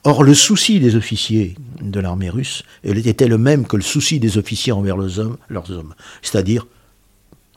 Or, 0.05 0.23
le 0.23 0.35
souci 0.35 0.79
des 0.79 0.95
officiers 0.95 1.57
de 1.81 1.99
l'armée 1.99 2.31
russe 2.31 2.63
était 2.85 3.27
le 3.27 3.37
même 3.37 3.67
que 3.67 3.77
le 3.77 3.83
souci 3.83 4.21
des 4.21 4.39
officiers 4.39 4.73
envers 4.73 4.97
leurs 4.97 5.19
hommes, 5.19 5.39
leurs 5.49 5.71
hommes. 5.73 5.95
c'est-à-dire 6.23 6.67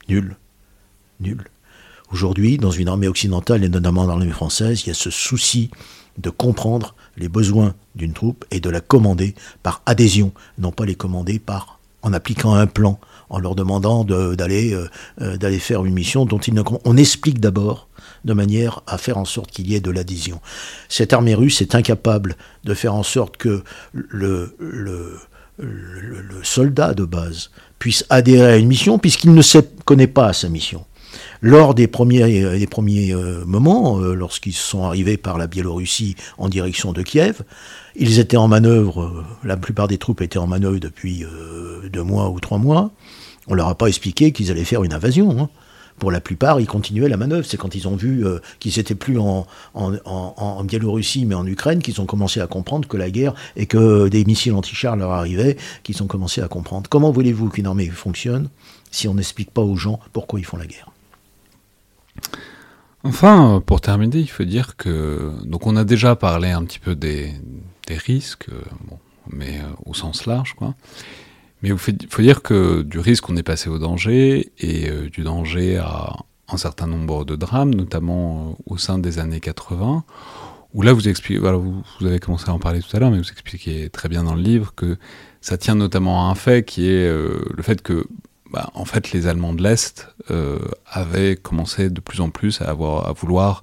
nul, 0.09 0.36
nul. 1.19 1.43
Aujourd'hui, 2.11 2.57
dans 2.57 2.71
une 2.71 2.88
armée 2.88 3.07
occidentale 3.07 3.63
et 3.63 3.69
notamment 3.69 4.05
dans 4.07 4.17
l'armée 4.17 4.32
française, 4.32 4.82
il 4.84 4.88
y 4.88 4.91
a 4.91 4.95
ce 4.95 5.11
souci 5.11 5.69
de 6.17 6.29
comprendre 6.29 6.95
les 7.15 7.29
besoins 7.29 7.75
d'une 7.95 8.13
troupe 8.13 8.43
et 8.51 8.59
de 8.59 8.69
la 8.69 8.82
commander 8.82 9.36
par 9.63 9.82
adhésion, 9.86 10.34
non 10.57 10.71
pas 10.71 10.86
les 10.86 10.95
commander 10.95 11.39
par 11.39 11.80
en 12.02 12.14
appliquant 12.14 12.54
un 12.54 12.68
plan, 12.68 12.99
en 13.30 13.39
leur 13.39 13.56
demandant 13.56 14.04
d'aller 14.04 14.74
euh, 14.74 14.89
euh, 15.22 15.38
d'aller 15.38 15.60
faire 15.60 15.86
une 15.86 15.93
mission 15.93 16.26
dont 16.26 16.39
ils 16.39 16.54
ne 16.54 16.62
on 16.86 16.97
explique 16.97 17.39
d'abord 17.39 17.88
de 18.26 18.34
manière 18.34 18.82
à 18.88 18.97
faire 18.97 19.18
en 19.18 19.26
sorte 19.26 19.52
qu'il 19.52 19.70
y 19.70 19.76
ait 19.76 19.80
de 19.80 19.91
l'adhésion. 19.91 20.41
Cette 20.89 21.14
armée 21.14 21.34
russe 21.34 21.62
est 21.62 21.76
incapable 21.76 22.36
de 22.64 22.74
faire 22.74 22.93
en 22.93 23.04
sorte 23.04 23.38
que 23.38 23.64
le, 23.93 24.56
soldat 26.43 26.93
de 26.93 27.06
base 27.06 27.52
puisse 27.80 28.06
adhérer 28.10 28.54
à 28.54 28.58
une 28.58 28.68
mission 28.68 28.99
puisqu'il 28.99 29.34
ne 29.34 29.41
connaît 29.86 30.08
pas 30.08 30.34
sa 30.34 30.49
mission. 30.49 30.86
Lors 31.41 31.74
des 31.74 31.88
premiers, 31.88 32.60
des 32.60 32.68
premiers 32.68 33.14
euh, 33.14 33.43
moments, 33.45 33.97
lorsqu'ils 33.99 34.54
sont 34.54 34.84
arrivés 34.84 35.18
par 35.18 35.38
la 35.38 35.47
Biélorussie 35.47 36.16
en 36.38 36.47
direction 36.47 36.93
de 36.93 37.02
Kiev, 37.02 37.41
ils 37.95 38.19
étaient 38.19 38.37
en 38.37 38.47
manœuvre, 38.47 39.03
euh, 39.03 39.25
la 39.43 39.57
plupart 39.57 39.87
des 39.87 39.97
troupes 39.97 40.21
étaient 40.21 40.39
en 40.39 40.47
manœuvre 40.47 40.79
depuis 40.79 41.23
euh, 41.23 41.89
deux 41.89 42.03
mois 42.03 42.29
ou 42.29 42.39
trois 42.39 42.57
mois. 42.57 42.91
On 43.47 43.53
leur 43.53 43.67
a 43.67 43.75
pas 43.75 43.87
expliqué 43.87 44.31
qu'ils 44.31 44.51
allaient 44.51 44.63
faire 44.63 44.83
une 44.83 44.93
invasion. 44.93 45.39
Hein. 45.39 45.49
Pour 45.99 46.11
la 46.11 46.21
plupart, 46.21 46.59
ils 46.59 46.67
continuaient 46.67 47.09
la 47.09 47.17
manœuvre. 47.17 47.45
C'est 47.45 47.57
quand 47.57 47.75
ils 47.75 47.87
ont 47.87 47.95
vu 47.95 48.25
euh, 48.25 48.39
qu'ils 48.59 48.73
n'étaient 48.77 48.95
plus 48.95 49.19
en, 49.19 49.45
Biélorussie 50.63 51.25
mais 51.25 51.35
en 51.35 51.45
Ukraine 51.45 51.81
qu'ils 51.81 51.99
ont 52.01 52.05
commencé 52.05 52.39
à 52.39 52.47
comprendre 52.47 52.87
que 52.87 52.97
la 52.97 53.11
guerre 53.11 53.33
et 53.55 53.65
que 53.65 54.07
des 54.07 54.25
missiles 54.25 54.53
anti-chars 54.53 54.95
leur 54.95 55.11
arrivaient, 55.11 55.57
qu'ils 55.83 56.01
ont 56.01 56.07
commencé 56.07 56.41
à 56.41 56.47
comprendre. 56.47 56.89
Comment 56.89 57.11
voulez-vous 57.11 57.49
qu'une 57.49 57.67
armée 57.67 57.87
fonctionne 57.87 58.49
si 58.89 59.07
on 59.07 59.15
n'explique 59.15 59.51
pas 59.51 59.61
aux 59.61 59.75
gens 59.75 59.99
pourquoi 60.13 60.39
ils 60.39 60.45
font 60.45 60.57
la 60.57 60.65
guerre? 60.65 60.89
Enfin, 63.03 63.61
pour 63.65 63.81
terminer, 63.81 64.19
il 64.19 64.29
faut 64.29 64.43
dire 64.43 64.75
que 64.77 65.31
donc 65.43 65.65
on 65.65 65.75
a 65.75 65.83
déjà 65.83 66.15
parlé 66.15 66.51
un 66.51 66.63
petit 66.63 66.79
peu 66.79 66.95
des, 66.95 67.33
des 67.91 67.97
risques, 67.97 68.47
euh, 68.49 68.61
bon, 68.87 68.99
mais 69.29 69.59
euh, 69.59 69.67
au 69.85 69.93
sens 69.93 70.25
large, 70.25 70.53
quoi. 70.53 70.75
Mais 71.61 71.69
il 71.69 71.77
faut, 71.77 72.21
dire 72.21 72.41
que 72.41 72.81
du 72.81 72.97
risque, 72.97 73.29
on 73.29 73.37
est 73.37 73.43
passé 73.43 73.69
au 73.69 73.77
danger, 73.77 74.51
et 74.57 74.89
euh, 74.89 75.09
du 75.09 75.21
danger 75.21 75.77
à 75.77 76.15
un 76.47 76.57
certain 76.57 76.87
nombre 76.87 77.23
de 77.23 77.35
drames, 77.35 77.73
notamment 77.75 78.57
au 78.65 78.77
sein 78.77 78.97
des 78.97 79.19
années 79.19 79.39
80, 79.39 80.03
où 80.73 80.81
là, 80.81 80.93
vous, 80.93 81.07
expliquez, 81.07 81.39
voilà, 81.39 81.57
vous, 81.57 81.83
avez 82.01 82.19
commencé 82.19 82.49
à 82.49 82.53
en 82.53 82.59
parler 82.59 82.81
tout 82.81 82.95
à 82.95 82.99
l'heure, 82.99 83.11
mais 83.11 83.19
vous 83.19 83.29
expliquez 83.29 83.89
très 83.89 84.09
bien 84.09 84.23
dans 84.23 84.33
le 84.33 84.41
livre 84.41 84.73
que 84.73 84.97
ça 85.39 85.57
tient 85.57 85.75
notamment 85.75 86.27
à 86.27 86.31
un 86.31 86.35
fait 86.35 86.65
qui 86.65 86.89
est 86.89 87.07
le 87.07 87.61
fait 87.61 87.81
que, 87.83 88.07
bah, 88.49 88.71
en 88.73 88.85
fait, 88.85 89.11
les 89.11 89.27
Allemands 89.27 89.53
de 89.53 89.61
l'Est 89.61 90.07
avaient 90.87 91.35
commencé 91.35 91.89
de 91.89 91.99
plus 92.01 92.21
en 92.21 92.29
plus 92.29 92.61
à, 92.61 92.69
avoir, 92.69 93.07
à 93.07 93.13
vouloir 93.13 93.61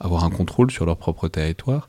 avoir 0.00 0.24
un 0.24 0.30
contrôle 0.30 0.70
sur 0.70 0.84
leur 0.84 0.96
propre 0.96 1.28
territoire, 1.28 1.88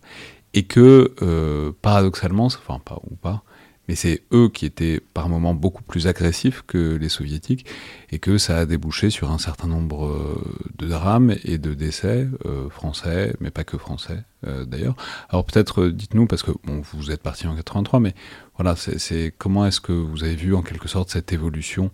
et 0.57 0.63
que, 0.63 1.13
euh, 1.21 1.71
paradoxalement, 1.83 2.47
enfin 2.47 2.79
pas 2.83 2.99
ou 3.11 3.15
pas, 3.15 3.43
mais 3.87 3.93
c'est 3.93 4.23
eux 4.33 4.49
qui 4.49 4.65
étaient 4.65 4.99
par 5.13 5.29
moments 5.29 5.53
beaucoup 5.53 5.83
plus 5.83 6.07
agressifs 6.07 6.63
que 6.65 6.95
les 6.95 7.09
soviétiques, 7.09 7.67
et 8.09 8.17
que 8.17 8.39
ça 8.39 8.57
a 8.57 8.65
débouché 8.65 9.11
sur 9.11 9.29
un 9.29 9.37
certain 9.37 9.67
nombre 9.67 10.07
euh, 10.07 10.41
de 10.79 10.87
drames 10.87 11.35
et 11.43 11.59
de 11.59 11.75
décès 11.75 12.27
euh, 12.47 12.71
français, 12.71 13.35
mais 13.39 13.51
pas 13.51 13.63
que 13.63 13.77
français 13.77 14.23
d'ailleurs. 14.67 14.95
Alors 15.29 15.45
peut-être 15.45 15.87
dites-nous, 15.87 16.25
parce 16.25 16.41
que 16.41 16.51
vous 16.93 17.11
êtes 17.11 17.21
parti 17.21 17.47
en 17.47 17.55
83, 17.55 17.99
mais 17.99 18.13
voilà, 18.55 18.75
c'est 18.75 19.33
comment 19.37 19.65
est-ce 19.65 19.81
que 19.81 19.91
vous 19.91 20.23
avez 20.23 20.35
vu 20.35 20.55
en 20.55 20.61
quelque 20.61 20.87
sorte 20.87 21.09
cette 21.09 21.33
évolution 21.33 21.91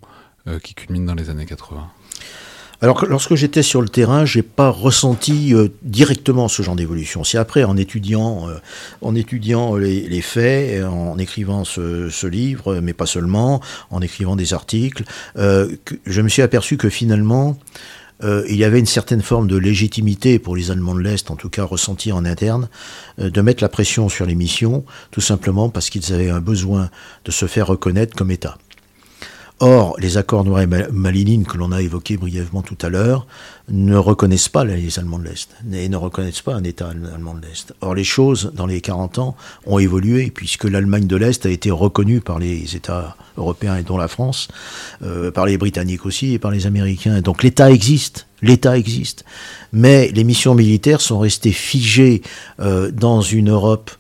qui 0.62 0.76
culmine 0.76 1.06
dans 1.06 1.16
les 1.16 1.30
années 1.30 1.46
80 1.46 1.90
alors 2.84 3.06
lorsque 3.06 3.36
j'étais 3.36 3.64
sur 3.64 3.82
le 3.82 3.88
terrain, 3.88 4.26
j'ai 4.26 4.42
pas 4.42 4.68
ressenti 4.68 5.54
euh, 5.54 5.70
directement 5.84 6.50
ce 6.50 6.64
genre 6.64 6.76
d'évolution. 6.76 7.24
C'est 7.24 7.38
après, 7.38 7.64
en 7.64 7.78
étudiant, 7.78 8.50
euh, 8.50 8.56
en 9.02 9.16
étudiant 9.16 9.78
les, 9.78 10.22
faits, 10.22 10.84
en 10.84 11.18
écrivant 11.18 11.64
ce, 11.64 12.28
livre, 12.28 12.82
mais 12.82 12.92
pas 12.92 13.06
seulement, 13.06 13.62
en 13.90 14.02
écrivant 14.02 14.36
des 14.36 14.54
articles, 14.54 15.06
euh, 15.38 15.74
que 15.86 15.96
je 16.06 16.22
me 16.22 16.28
suis 16.28 16.42
aperçu 16.42 16.76
que 16.76 16.90
finalement, 16.90 17.58
il 18.48 18.56
y 18.56 18.64
avait 18.64 18.80
une 18.80 18.86
certaine 18.86 19.22
forme 19.22 19.48
de 19.50 19.58
légitimité 19.58 20.40
pour 20.40 20.56
les 20.56 20.72
Allemands 20.72 20.96
de 20.96 21.02
l'Est, 21.02 21.30
en 21.30 21.36
tout 21.36 21.50
cas 21.50 21.66
ressentie 21.66 22.14
en 22.14 22.24
interne, 22.24 22.70
de 23.18 23.42
mettre 23.42 23.62
la 23.62 23.68
pression 23.68 24.08
sur 24.08 24.26
les 24.26 24.36
missions, 24.36 24.86
tout 25.12 25.20
simplement 25.20 25.68
parce 25.68 25.90
qu'ils 25.90 26.14
avaient 26.14 26.30
un 26.30 26.40
besoin 26.40 26.90
de 27.26 27.32
se 27.32 27.48
faire 27.48 27.68
reconnaître 27.68 28.16
comme 28.16 28.32
État. 28.32 28.58
Or, 29.60 29.96
les 30.00 30.18
accords 30.18 30.44
noir 30.44 30.62
et 30.62 30.68
malinines 30.68 31.46
que 31.46 31.58
l'on 31.58 31.72
a 31.72 31.82
évoqués 31.82 32.18
brièvement 32.18 32.62
tout 32.62 32.78
à 32.82 32.90
l'heure 32.90 33.28
ne 33.70 33.96
reconnaissent 33.96 34.50
pas 34.50 34.66
les 34.66 35.00
Allemands 35.00 35.20
de 35.20 35.26
l'Est 35.26 35.50
et 35.72 35.88
ne 35.88 35.96
reconnaissent 35.96 36.42
pas 36.42 36.56
un 36.56 36.64
État 36.64 36.90
allemand 36.90 37.36
de 37.36 37.46
l'Est. 37.46 37.74
Or, 37.82 37.96
les 37.96 38.04
choses, 38.04 38.52
dans 38.56 38.66
les 38.66 38.82
40 38.82 39.20
ans, 39.20 39.36
ont 39.66 39.80
évolué 39.80 40.32
puisque 40.32 40.66
l'Allemagne 40.66 41.08
de 41.08 41.16
l'Est 41.16 41.46
a 41.46 41.50
été 41.50 41.72
reconnue 41.72 42.20
par 42.20 42.40
les 42.40 42.76
États 42.76 43.16
européens 43.38 43.78
et 43.78 43.84
dont 43.84 43.98
la 43.98 44.08
France, 44.08 44.48
euh, 45.02 45.32
par 45.32 45.46
les 45.46 45.58
Britanniques 45.58 46.06
aussi 46.06 46.34
et 46.34 46.40
par 46.40 46.52
les 46.52 46.66
Américains. 46.66 47.22
Donc 47.22 47.44
l'État 47.44 47.72
existe, 47.72 48.28
l'État 48.42 48.78
existe. 48.78 49.24
Mais 49.72 50.12
les 50.14 50.24
missions 50.24 50.56
militaires 50.56 51.00
sont 51.00 51.20
restées 51.20 51.52
figées 51.52 52.22
euh, 52.60 52.92
dans 52.92 53.22
une 53.22 53.50
Europe 53.50 53.92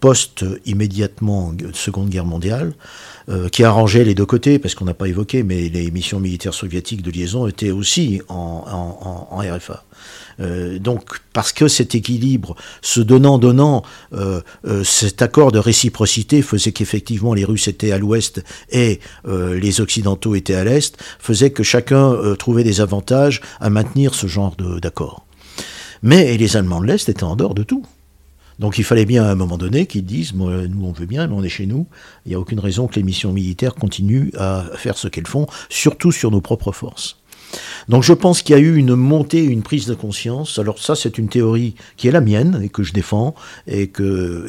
post-immédiatement 0.00 1.52
Seconde 1.72 2.10
Guerre 2.10 2.24
mondiale, 2.24 2.74
euh, 3.28 3.48
qui 3.48 3.64
arrangeait 3.64 4.04
les 4.04 4.14
deux 4.14 4.26
côtés, 4.26 4.58
parce 4.58 4.74
qu'on 4.74 4.84
n'a 4.84 4.94
pas 4.94 5.06
évoqué, 5.06 5.42
mais 5.42 5.68
les 5.68 5.90
missions 5.90 6.18
militaires 6.18 6.54
soviétiques 6.54 7.02
de 7.02 7.10
liaison 7.10 7.46
étaient 7.46 7.70
aussi 7.70 8.20
en, 8.28 9.38
RFA. 9.38 9.84
Euh, 10.40 10.78
donc, 10.78 11.20
parce 11.32 11.52
que 11.52 11.68
cet 11.68 11.94
équilibre, 11.94 12.56
ce 12.82 13.00
donnant-donnant, 13.00 13.82
euh, 14.14 14.40
cet 14.84 15.22
accord 15.22 15.52
de 15.52 15.58
réciprocité 15.58 16.42
faisait 16.42 16.72
qu'effectivement 16.72 17.34
les 17.34 17.44
Russes 17.44 17.68
étaient 17.68 17.92
à 17.92 17.98
l'ouest 17.98 18.42
et 18.70 19.00
les 19.26 19.80
Occidentaux 19.80 20.34
étaient 20.34 20.54
à 20.54 20.64
l'est, 20.64 20.96
faisait 21.18 21.50
que 21.50 21.62
chacun 21.62 22.16
trouvait 22.38 22.64
des 22.64 22.80
avantages 22.80 23.40
à 23.60 23.70
maintenir 23.70 24.14
ce 24.14 24.26
genre 24.26 24.56
d'accord. 24.80 25.26
Mais 26.02 26.36
les 26.36 26.56
Allemands 26.56 26.80
de 26.80 26.86
l'Est 26.86 27.08
étaient 27.08 27.24
en 27.24 27.36
dehors 27.36 27.54
de 27.54 27.62
tout. 27.62 27.84
Donc 28.60 28.76
il 28.76 28.84
fallait 28.84 29.06
bien 29.06 29.24
à 29.24 29.30
un 29.30 29.34
moment 29.34 29.56
donné 29.56 29.86
qu'ils 29.86 30.04
disent, 30.04 30.34
nous 30.34 30.84
on 30.84 30.92
veut 30.92 31.06
bien, 31.06 31.26
mais 31.26 31.34
on 31.34 31.42
est 31.42 31.48
chez 31.48 31.64
nous, 31.64 31.86
il 32.26 32.28
n'y 32.28 32.34
a 32.34 32.38
aucune 32.38 32.60
raison 32.60 32.86
que 32.86 32.96
les 32.96 33.02
missions 33.02 33.32
militaires 33.32 33.74
continuent 33.74 34.30
à 34.36 34.66
faire 34.74 34.98
ce 34.98 35.08
qu'elles 35.08 35.26
font, 35.26 35.46
surtout 35.70 36.12
sur 36.12 36.30
nos 36.30 36.42
propres 36.42 36.70
forces. 36.70 37.16
Donc 37.88 38.02
je 38.02 38.12
pense 38.12 38.42
qu'il 38.42 38.54
y 38.54 38.58
a 38.58 38.60
eu 38.60 38.76
une 38.76 38.94
montée, 38.94 39.42
une 39.42 39.62
prise 39.62 39.86
de 39.86 39.94
conscience. 39.94 40.58
Alors 40.58 40.78
ça, 40.78 40.94
c'est 40.94 41.16
une 41.16 41.28
théorie 41.28 41.74
qui 41.96 42.06
est 42.06 42.12
la 42.12 42.20
mienne 42.20 42.60
et 42.62 42.68
que 42.68 42.82
je 42.82 42.92
défends 42.92 43.34
et, 43.66 43.90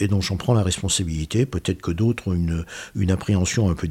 dont 0.09 0.21
j'en 0.21 0.35
prends 0.35 0.53
la 0.53 0.61
responsabilité. 0.61 1.45
Peut-être 1.45 1.81
que 1.81 1.91
d'autres 1.91 2.27
ont 2.27 2.33
une, 2.33 3.11
appréhension 3.11 3.69
un 3.69 3.75
peu 3.75 3.87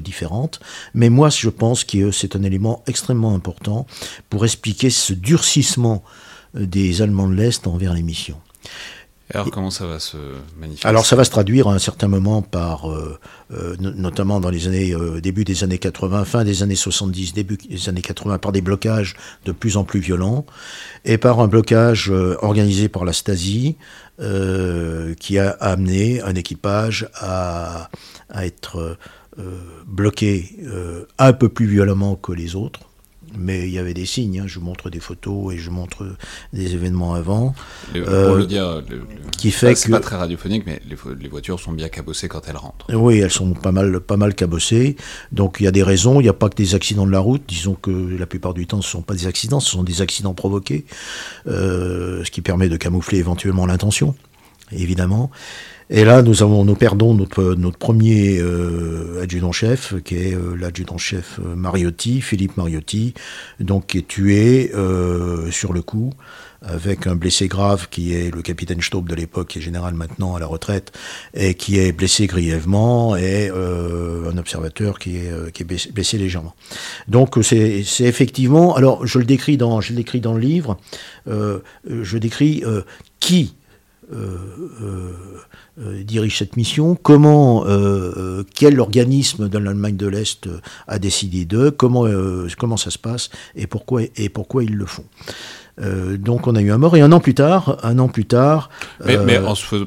différente. 0.00 0.60
Mais 0.94 1.10
moi, 1.10 1.28
je 1.28 1.48
pense 1.48 1.82
que 1.82 2.12
c'est 2.12 2.36
un 2.36 2.44
élément 2.44 2.82
extrêmement 2.86 3.34
important 3.34 3.86
pour 4.30 4.44
expliquer 4.44 4.90
ce 4.90 5.12
durcissement 5.12 6.02
des 6.54 7.02
Allemands 7.02 7.28
de 7.28 7.34
l'Est 7.34 7.66
envers 7.66 7.92
les 7.92 8.02
missions. 8.02 8.38
Alors 9.32 9.50
comment 9.50 9.70
ça 9.70 9.86
va 9.86 10.00
se 10.00 10.16
manifester 10.58 10.88
Alors 10.88 11.06
ça 11.06 11.14
va 11.14 11.24
se 11.24 11.30
traduire 11.30 11.68
à 11.68 11.74
un 11.74 11.78
certain 11.78 12.08
moment 12.08 12.42
par, 12.42 12.90
euh, 12.90 13.18
euh, 13.52 13.76
notamment 13.78 14.40
dans 14.40 14.50
les 14.50 14.66
années 14.66 14.92
euh, 14.92 15.20
début 15.20 15.44
des 15.44 15.62
années 15.62 15.78
80, 15.78 16.24
fin 16.24 16.44
des 16.44 16.62
années 16.62 16.74
70, 16.74 17.32
début 17.32 17.56
des 17.56 17.88
années 17.88 18.02
80, 18.02 18.38
par 18.38 18.50
des 18.50 18.60
blocages 18.60 19.16
de 19.44 19.52
plus 19.52 19.76
en 19.76 19.84
plus 19.84 20.00
violents 20.00 20.44
et 21.04 21.16
par 21.16 21.40
un 21.40 21.46
blocage 21.46 22.10
organisé 22.10 22.88
par 22.88 23.04
la 23.04 23.12
Stasi 23.12 23.76
qui 25.18 25.38
a 25.38 25.50
amené 25.60 26.20
un 26.20 26.34
équipage 26.34 27.08
à, 27.14 27.88
à 28.28 28.44
être 28.44 28.98
bloqué 29.86 30.58
un 31.18 31.32
peu 31.32 31.48
plus 31.48 31.66
violemment 31.66 32.16
que 32.16 32.32
les 32.32 32.54
autres 32.54 32.80
mais 33.36 33.68
il 33.68 33.70
y 33.70 33.78
avait 33.78 33.94
des 33.94 34.06
signes. 34.06 34.40
Hein. 34.40 34.46
Je 34.46 34.58
montre 34.58 34.90
des 34.90 35.00
photos 35.00 35.54
et 35.54 35.58
je 35.58 35.70
montre 35.70 36.16
des 36.52 36.74
événements 36.74 37.14
avant. 37.14 37.54
pour 37.92 38.08
euh, 38.08 38.38
le 38.38 38.46
dire, 38.46 38.82
qui 39.38 39.50
fait 39.50 39.74
c'est 39.74 39.90
pas 39.90 40.00
très 40.00 40.16
radiophonique, 40.16 40.64
mais 40.66 40.80
les, 40.88 41.28
voitures 41.28 41.60
sont 41.60 41.72
bien 41.72 41.88
cabossées 41.88 42.28
quand 42.28 42.42
elles 42.48 42.56
rentrent. 42.56 42.86
Oui, 42.94 43.18
elles 43.18 43.30
sont 43.30 43.52
pas 43.52 43.72
mal, 43.72 44.00
pas 44.00 44.16
mal 44.16 44.34
cabossées. 44.34 44.96
Donc 45.32 45.56
il 45.60 45.64
y 45.64 45.66
a 45.66 45.72
des 45.72 45.82
raisons. 45.82 46.20
Il 46.20 46.24
n'y 46.24 46.28
a 46.28 46.34
pas 46.34 46.48
que 46.48 46.56
des 46.56 46.74
accidents 46.74 47.06
de 47.06 47.12
la 47.12 47.20
route. 47.20 47.42
Disons 47.46 47.74
que 47.74 47.90
la 47.90 48.26
plupart 48.26 48.54
du 48.54 48.66
temps, 48.66 48.82
ce 48.82 48.88
ne 48.88 48.90
sont 48.90 49.02
pas 49.02 49.14
des 49.14 49.26
accidents, 49.26 49.60
ce 49.60 49.70
sont 49.70 49.84
des 49.84 50.02
accidents 50.02 50.34
provoqués, 50.34 50.84
euh, 51.46 52.24
ce 52.24 52.30
qui 52.30 52.40
permet 52.40 52.68
de 52.68 52.76
camoufler 52.76 53.18
éventuellement 53.18 53.66
l'intention, 53.66 54.14
évidemment. 54.72 55.30
Et 55.92 56.04
là, 56.04 56.22
nous, 56.22 56.44
avons, 56.44 56.64
nous 56.64 56.76
perdons 56.76 57.14
notre, 57.14 57.56
notre 57.56 57.76
premier 57.76 58.38
euh, 58.38 59.22
adjudant-chef, 59.24 60.00
qui 60.04 60.18
est 60.18 60.36
euh, 60.36 60.54
l'adjudant-chef 60.56 61.40
euh, 61.40 61.56
Mariotti, 61.56 62.20
Philippe 62.20 62.56
Mariotti, 62.56 63.12
donc 63.58 63.88
qui 63.88 63.98
est 63.98 64.06
tué 64.06 64.70
sur 65.50 65.72
le 65.72 65.82
coup, 65.82 66.12
avec 66.62 67.08
un 67.08 67.16
blessé 67.16 67.48
grave 67.48 67.88
qui 67.90 68.14
est 68.14 68.32
le 68.32 68.40
capitaine 68.40 68.80
Staub 68.80 69.08
de 69.08 69.16
l'époque, 69.16 69.48
qui 69.48 69.58
est 69.58 69.62
général 69.62 69.94
maintenant 69.94 70.36
à 70.36 70.38
la 70.38 70.46
retraite, 70.46 70.92
et 71.34 71.54
qui 71.54 71.80
est 71.80 71.90
blessé 71.90 72.28
grièvement, 72.28 73.16
et 73.16 73.48
un 73.50 74.38
observateur 74.38 74.98
qui 74.98 75.16
est, 75.16 75.52
qui 75.52 75.62
est 75.62 75.92
blessé 75.92 76.18
légèrement. 76.18 76.54
Donc 77.08 77.36
c'est 77.42 77.82
effectivement, 78.00 78.76
alors 78.76 79.06
je 79.06 79.18
le 79.18 79.24
décris 79.24 79.56
dans, 79.56 79.80
je 79.80 79.92
le 79.92 80.20
dans 80.20 80.34
le 80.34 80.40
livre, 80.40 80.78
je 81.26 82.18
décris 82.18 82.62
qui 83.20 83.42
euh, 83.44 83.46
euh, 83.46 83.52
euh, 83.52 83.59
dirige 85.76 86.38
cette 86.38 86.56
mission, 86.56 86.94
comment, 86.94 87.64
quel 88.54 88.80
organisme 88.80 89.48
de 89.48 89.58
l'Allemagne 89.58 89.96
de 89.96 90.06
l'Est 90.06 90.48
a 90.88 90.98
décidé 90.98 91.44
d'eux, 91.44 91.70
comment, 91.70 92.06
comment 92.58 92.76
ça 92.76 92.90
se 92.90 92.98
passe 92.98 93.30
et 93.54 93.66
pourquoi, 93.66 94.02
et 94.16 94.28
pourquoi 94.28 94.64
ils 94.64 94.74
le 94.74 94.86
font. 94.86 95.04
donc 95.78 96.46
on 96.46 96.54
a 96.56 96.60
eu 96.60 96.70
un 96.70 96.78
mort 96.78 96.96
et 96.96 97.00
un 97.00 97.12
an 97.12 97.20
plus 97.20 97.34
tard, 97.34 97.78
un 97.82 97.98
an 97.98 98.08
plus 98.08 98.26
tard. 98.26 98.70
Mais, 99.04 99.16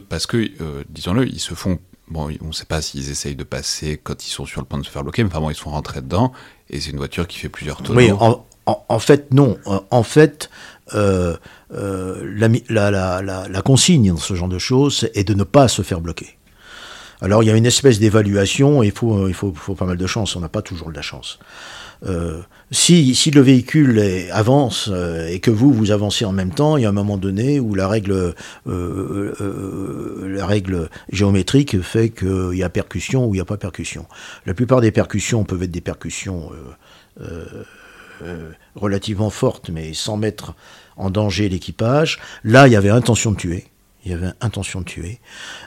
parce 0.10 0.28
que 0.28 0.50
disons-le, 0.90 1.28
ils 1.28 1.40
se 1.40 1.54
font. 1.54 1.80
Bon, 2.10 2.30
on 2.42 2.48
ne 2.48 2.52
sait 2.52 2.66
pas 2.66 2.82
s'ils 2.82 3.10
essayent 3.10 3.36
de 3.36 3.46
passer 3.46 4.00
quand 4.02 4.28
ils 4.28 4.30
sont 4.30 4.46
sur 4.46 4.62
le 4.62 4.68
point 4.68 4.78
de 4.78 4.86
se 4.86 4.90
faire 4.90 5.04
bloquer, 5.04 5.24
mais 5.24 5.30
vraiment 5.30 5.50
ils 5.50 5.56
sont 5.56 5.70
rentrés 5.70 6.02
dedans 6.02 6.34
et 6.70 6.80
c'est 6.80 6.92
une 6.92 6.98
voiture 6.98 7.28
qui 7.28 7.40
fait 7.40 7.50
plusieurs 7.50 7.82
tonneaux. 7.82 7.98
Oui, 7.98 8.12
en, 8.66 9.00
fait 9.00 9.34
non. 9.34 9.58
En 9.66 10.04
fait, 10.04 10.50
euh, 11.76 12.24
euh, 12.72 13.48
la, 13.50 13.62
consigne 13.62 14.12
dans 14.12 14.18
ce 14.18 14.34
genre 14.36 14.48
de 14.48 14.60
choses 14.60 15.10
est 15.14 15.24
de 15.24 15.34
ne 15.34 15.44
pas 15.44 15.68
se 15.68 15.82
faire 15.82 16.02
bloquer. 16.02 16.38
Alors 17.22 17.42
il 17.42 17.48
y 17.48 17.52
a 17.52 17.56
une 17.56 17.66
espèce 17.66 18.00
d'évaluation, 18.00 18.84
il 18.84 18.92
faut, 18.92 19.28
il, 19.28 19.34
faut, 19.34 19.52
pas 19.52 19.86
mal 19.86 19.98
de 19.98 20.08
chance, 20.08 20.36
on 20.36 20.42
n'a 20.42 20.50
pas 20.50 20.62
toujours 20.62 20.90
de 20.90 20.96
la 20.96 21.02
chance. 21.02 21.40
Euh, 22.06 22.42
si, 22.70 23.32
le 23.34 23.40
véhicule 23.40 24.04
avance 24.32 24.92
et 25.30 25.40
que 25.40 25.50
vous, 25.50 25.72
vous 25.72 25.92
avancez 25.92 26.26
en 26.26 26.34
même 26.34 26.54
temps, 26.54 26.76
il 26.76 26.84
y 26.84 26.86
a 26.86 26.90
un 26.90 26.94
moment 26.94 27.18
donné 27.18 27.62
où 27.62 27.76
la 27.76 27.88
règle, 27.88 28.36
la 28.66 30.46
règle 30.46 30.90
géométrique 31.14 31.82
fait 31.82 32.10
qu'il 32.10 32.56
y 32.56 32.64
a 32.64 32.70
percussion 32.70 33.26
ou 33.26 33.36
il 33.36 33.38
n'y 33.38 33.42
a 33.42 33.46
pas 33.46 33.58
percussion. 33.58 34.06
La 34.46 34.54
plupart 34.54 34.82
des 34.82 34.92
percussions 34.92 35.46
peuvent 35.46 35.64
être 35.64 35.72
des 35.72 35.82
percussions 35.82 36.52
relativement 38.76 39.30
fortes, 39.30 39.70
mais 39.70 39.94
sans 39.94 40.18
mettre 40.18 40.56
en 40.98 41.10
danger 41.10 41.50
l'équipage. 41.50 42.20
Là, 42.44 42.68
il 42.68 42.74
y 42.74 42.76
avait 42.76 42.90
intention 42.90 43.32
de 43.32 43.38
tuer. 43.38 43.68
Il 44.06 44.12
y 44.12 44.16
avait 44.16 44.32
intention 44.42 44.82
de 44.82 44.86
tuer. 44.86 45.20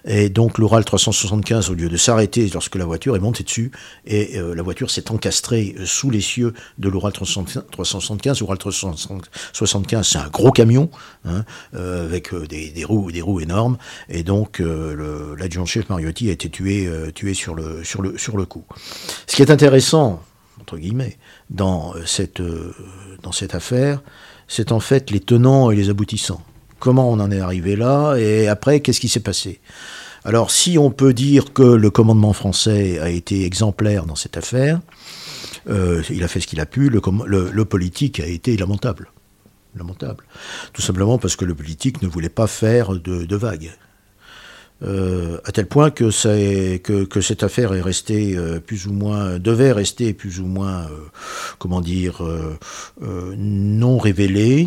Et 0.05 0.29
donc 0.29 0.59
l'Oral 0.59 0.85
375, 0.85 1.71
au 1.71 1.75
lieu 1.75 1.89
de 1.89 1.97
s'arrêter 1.97 2.47
lorsque 2.53 2.75
la 2.75 2.85
voiture 2.85 3.17
est 3.17 3.21
montée 3.21 3.45
dessus, 3.45 3.71
et 4.05 4.39
euh, 4.39 4.55
la 4.55 4.63
voiture 4.63 4.91
s'est 4.91 5.11
encastrée 5.11 5.75
euh, 5.79 5.87
sous 5.87 6.11
les 6.11 6.21
cieux 6.21 6.53
de 6.79 6.91
l'Oral 6.91 7.15
375. 7.15 8.41
L'Oral 8.41 8.59
375, 8.59 10.07
c'est 10.07 10.19
un 10.19 10.29
gros 10.29 10.53
camion, 10.53 10.91
hein, 11.25 11.47
euh, 11.75 12.05
avec 12.05 12.35
des, 12.35 12.85
roues, 12.85 13.41
énormes. 13.41 13.79
Et 14.11 14.23
donc 14.23 14.61
l'adjudant-chef 14.61 15.89
Mariotti 15.89 16.29
a 16.29 16.33
été 16.33 16.51
tué, 16.51 16.91
tué 17.15 17.33
sur, 17.33 17.55
le, 17.55 17.85
sur, 17.85 18.03
le, 18.03 18.19
sur 18.19 18.37
le 18.37 18.45
coup. 18.45 18.65
Ce 19.27 19.35
qui 19.35 19.43
est 19.43 19.51
intéressant, 19.51 20.23
entre 20.61 20.77
guillemets, 20.77 21.17
dans 21.49 21.95
cette, 22.05 22.43
dans 23.23 23.33
cette 23.33 23.55
affaire, 23.55 24.03
c'est 24.49 24.73
en 24.73 24.81
fait 24.81 25.11
les 25.11 25.21
tenants 25.21 25.71
et 25.71 25.77
les 25.77 25.91
aboutissants. 25.91 26.43
comment 26.79 27.11
on 27.11 27.21
en 27.21 27.31
est 27.31 27.41
arrivé 27.41 27.75
là, 27.75 28.17
et 28.17 28.49
après, 28.49 28.81
qu'est-ce 28.81 29.01
qui 29.01 29.09
s'est 29.09 29.21
passé? 29.21 29.61
Alors, 30.25 30.51
si 30.51 30.77
on 30.77 30.91
peut 30.91 31.13
dire 31.13 31.53
que 31.53 31.63
le 31.63 31.89
commandement 31.89 32.33
français 32.33 32.99
a 32.99 33.09
été 33.11 33.45
exemplaire 33.45 34.07
dans 34.07 34.17
cette 34.17 34.37
affaire, 34.37 34.81
euh, 35.69 36.03
il 36.11 36.25
a 36.25 36.29
fait 36.29 36.41
ce 36.41 36.49
qu'il 36.49 36.61
a 36.61 36.67
pu, 36.67 36.91
le, 36.91 37.65
politique 37.65 38.19
a 38.19 38.27
été 38.27 38.57
lamentable. 38.57 39.09
Lamentable. 39.77 40.25
Tout 40.73 40.83
simplement 40.83 41.19
parce 41.19 41.37
que 41.37 41.45
le 41.45 41.55
politique 41.55 42.03
ne 42.03 42.09
voulait 42.09 42.29
pas 42.29 42.49
faire 42.49 42.91
de, 42.91 43.37
vagues. 43.37 43.71
Euh, 44.83 45.39
à 45.45 45.53
tel 45.53 45.67
point 45.67 45.91
que, 45.91 46.77
que, 47.05 47.21
cette 47.23 47.43
affaire 47.43 47.73
est 47.73 47.81
restée 47.81 48.37
euh, 48.37 48.61
plus 48.61 48.87
ou 48.87 48.93
moins, 48.93 49.39
devait 49.39 49.73
rester 49.73 50.13
plus 50.13 50.39
ou 50.41 50.47
moins, 50.47 50.87
comment 51.59 51.81
dire, 51.81 52.23
non 53.01 53.99
révélée. 53.99 54.67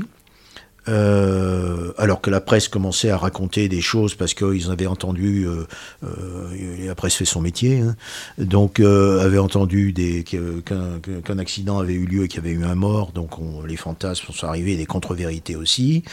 Euh, 0.88 1.92
alors 1.98 2.22
que 2.22 2.30
la 2.30 2.42
presse 2.42 2.68
commençait 2.68 3.10
à 3.10 3.18
raconter 3.18 3.68
des 3.68 3.82
choses 3.82 4.16
parce 4.16 4.34
qu'ils 4.34 4.72
avaient 4.72 4.88
entendu, 4.88 5.46
euh, 5.46 5.66
euh, 6.04 6.86
la 6.86 6.96
presse 6.96 7.16
fait 7.16 7.26
son 7.26 7.42
métier, 7.42 7.80
hein, 7.80 7.96
donc 8.38 8.80
avaient 8.80 9.40
entendu 9.40 9.94
qu'un 10.24 11.38
accident 11.38 11.80
avait 11.80 11.94
eu 11.94 12.06
lieu 12.06 12.24
et 12.24 12.28
qu'il 12.28 12.44
y 12.44 12.48
avait 12.48 12.56
eu 12.56 12.64
un 12.64 12.76
mort, 12.76 13.12
donc 13.12 13.32
les 13.68 13.76
fantasmes 13.76 14.32
sont 14.34 14.48
arrivés, 14.48 14.76
des 14.78 14.86
contre-vérités 14.86 15.56
aussi. 15.56 16.04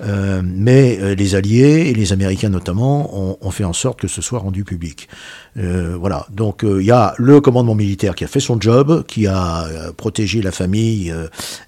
mais 0.00 1.14
les 1.14 1.34
Alliés 1.34 1.88
et 1.88 1.94
les 1.94 2.12
Américains 2.12 2.48
notamment 2.48 3.14
ont, 3.16 3.38
ont, 3.40 3.50
fait 3.50 3.64
en 3.64 3.72
sorte 3.72 4.00
que 4.00 4.08
ce 4.08 4.22
soit 4.22 4.38
rendu 4.38 4.64
public. 4.64 5.08
voilà, 5.56 6.26
donc 6.30 6.64
il 6.64 6.84
y 6.84 6.90
a 6.90 7.14
le 7.18 7.40
commandement 7.40 7.74
militaire 7.74 8.14
qui 8.14 8.24
a 8.24 8.28
fait 8.28 8.40
son 8.40 8.60
job, 8.60 9.04
qui 9.06 9.26
a 9.26 9.92
protégé 9.96 10.42
la 10.42 10.52
famille 10.52 11.14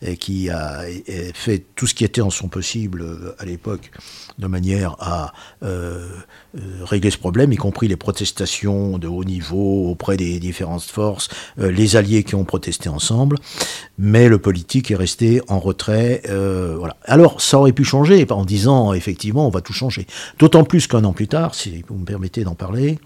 et 0.02 0.16
qui 0.16 0.50
a 0.50 0.82
fait 1.34 1.64
tout 1.74 1.86
ce 1.86 1.94
qui 1.94 2.04
était 2.04 2.22
en 2.22 2.30
son 2.30 2.45
possible 2.48 3.02
euh, 3.02 3.34
à 3.38 3.44
l'époque 3.44 3.90
de 4.38 4.46
manière 4.46 4.96
à 4.98 5.32
euh, 5.62 6.06
euh, 6.56 6.60
régler 6.84 7.10
ce 7.10 7.18
problème, 7.18 7.52
y 7.52 7.56
compris 7.56 7.88
les 7.88 7.96
protestations 7.96 8.98
de 8.98 9.08
haut 9.08 9.24
niveau 9.24 9.90
auprès 9.90 10.16
des 10.16 10.38
différentes 10.38 10.82
forces, 10.82 11.28
les 11.56 11.96
alliés 11.96 12.22
qui 12.22 12.34
ont 12.34 12.44
protesté 12.44 12.88
ensemble, 12.88 13.36
mais 13.98 14.28
le 14.28 14.38
politique 14.38 14.90
est 14.90 14.96
resté 14.96 15.40
en 15.48 15.58
retrait. 15.58 16.22
voilà. 16.26 16.96
Alors 17.04 17.40
ça 17.40 17.58
aurait 17.58 17.72
pu 17.72 17.84
changer 17.84 18.26
en 18.30 18.44
disant 18.44 18.92
effectivement 18.92 19.46
on 19.46 19.50
va 19.50 19.60
tout 19.60 19.72
changer. 19.72 20.06
D'autant 20.38 20.64
plus 20.64 20.86
qu'un 20.86 21.04
an 21.04 21.12
plus 21.12 21.28
tard, 21.28 21.54
si 21.54 21.84
vous 21.88 21.96
me 21.96 22.04
permettez 22.04 22.44
d'en 22.44 22.54
parler, 22.54 22.98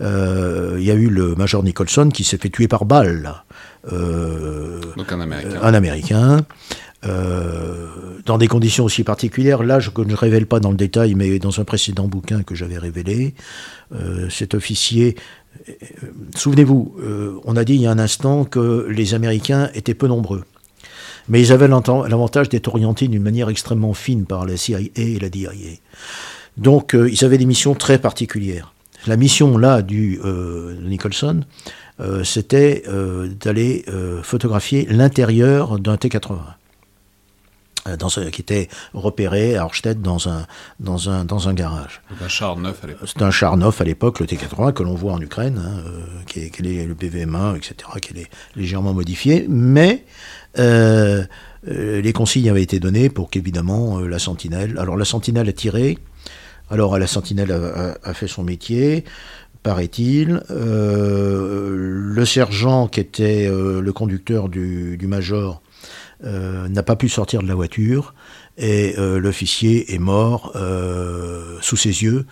il 0.00 0.84
y 0.84 0.90
a 0.90 0.94
eu 0.94 1.08
le 1.08 1.34
major 1.34 1.62
Nicholson 1.62 2.10
qui 2.12 2.24
s'est 2.24 2.38
fait 2.38 2.50
tuer 2.50 2.68
par 2.68 2.84
balle. 2.84 3.42
Donc 3.90 5.12
un 5.12 5.20
Américain. 5.20 5.60
Un 5.62 5.74
Américain. 5.74 6.46
Euh, 7.06 7.86
dans 8.26 8.38
des 8.38 8.48
conditions 8.48 8.84
aussi 8.84 9.04
particulières. 9.04 9.62
Là, 9.62 9.78
je 9.78 9.90
ne 9.96 10.14
révèle 10.14 10.46
pas 10.46 10.58
dans 10.58 10.70
le 10.70 10.76
détail, 10.76 11.14
mais 11.14 11.38
dans 11.38 11.60
un 11.60 11.64
précédent 11.64 12.08
bouquin 12.08 12.42
que 12.42 12.54
j'avais 12.54 12.76
révélé, 12.76 13.34
euh, 13.94 14.28
cet 14.28 14.54
officier, 14.54 15.16
euh, 15.68 15.72
souvenez-vous, 16.34 16.96
on 17.44 17.56
a 17.56 17.64
dit 17.64 17.74
il 17.74 17.82
y 17.82 17.86
a 17.86 17.92
un 17.92 17.98
instant 17.98 18.44
que 18.44 18.86
les 18.90 19.14
Américains 19.14 19.70
étaient 19.74 19.94
peu 19.94 20.08
nombreux. 20.08 20.44
Mais 21.28 21.40
ils 21.40 21.52
avaient 21.52 21.68
l'avantage 21.68 22.48
d'être 22.48 22.68
orientés 22.68 23.06
d'une 23.06 23.22
manière 23.22 23.48
extrêmement 23.48 23.94
fine 23.94 24.26
par 24.26 24.44
la 24.44 24.56
CIA 24.56 24.80
et 24.96 25.18
la 25.18 25.28
DIA. 25.28 25.52
Donc, 26.56 26.96
ils 26.96 27.24
avaient 27.24 27.38
des 27.38 27.46
missions 27.46 27.74
très 27.74 27.98
particulières. 27.98 28.72
La 29.06 29.16
mission 29.16 29.56
là 29.56 29.82
du 29.82 30.18
Nicholson, 30.82 31.44
c'était 32.24 32.84
d'aller 33.40 33.84
photographier 34.22 34.86
l'intérieur 34.90 35.78
d'un 35.78 35.98
T-80. 35.98 36.38
Euh, 37.88 38.30
qui 38.30 38.40
était 38.40 38.68
repéré 38.94 39.56
à 39.56 39.64
Orstedt 39.64 40.00
dans 40.00 40.28
un, 40.28 40.46
dans 40.80 41.08
un, 41.10 41.24
dans 41.24 41.48
un 41.48 41.54
garage. 41.54 42.02
un 42.22 42.28
char 42.28 42.56
neuf 42.56 42.82
à 42.84 42.86
l'époque. 42.86 43.08
C'est 43.08 43.22
un 43.22 43.30
char 43.30 43.56
neuf 43.56 43.80
à 43.80 43.84
l'époque, 43.84 44.20
le 44.20 44.26
T-80, 44.26 44.72
que 44.72 44.82
l'on 44.82 44.94
voit 44.94 45.12
en 45.12 45.20
Ukraine, 45.20 45.60
hein, 45.64 45.82
euh, 45.86 46.02
qui, 46.26 46.40
est, 46.40 46.60
est, 46.60 46.86
le 46.86 46.94
BVM1, 46.94 47.56
etc., 47.56 47.74
qui 48.00 48.18
est 48.18 48.30
légèrement 48.56 48.92
modifié, 48.92 49.46
mais 49.48 50.04
euh, 50.58 51.24
les 51.64 52.12
consignes 52.12 52.50
avaient 52.50 52.62
été 52.62 52.80
données 52.80 53.08
pour 53.08 53.30
qu'évidemment 53.30 54.00
la 54.00 54.18
sentinelle. 54.18 54.76
Alors 54.78 54.96
la 54.96 55.04
sentinelle 55.04 55.48
a 55.48 55.52
tiré, 55.52 55.98
alors 56.70 56.98
la 56.98 57.06
sentinelle 57.06 57.52
a, 58.02 58.14
fait 58.14 58.28
son 58.28 58.44
métier, 58.44 59.04
paraît-il. 59.62 60.40
le 60.50 62.24
sergent, 62.24 62.86
qui 62.88 63.00
était 63.00 63.50
le 63.50 63.92
conducteur 63.92 64.48
du, 64.48 64.96
du 64.96 65.06
major, 65.06 65.60
n'a 66.22 66.82
pas 66.82 66.96
pu 66.96 67.08
sortir 67.08 67.42
de 67.42 67.48
la 67.48 67.54
voiture 67.54 68.14
et 68.56 68.94
euh, 68.98 69.20
l'officier 69.20 69.94
est 69.94 69.98
mort 69.98 70.52
euh, 70.56 71.56
sous 71.60 71.76
ses 71.76 72.02
yeux 72.02 72.26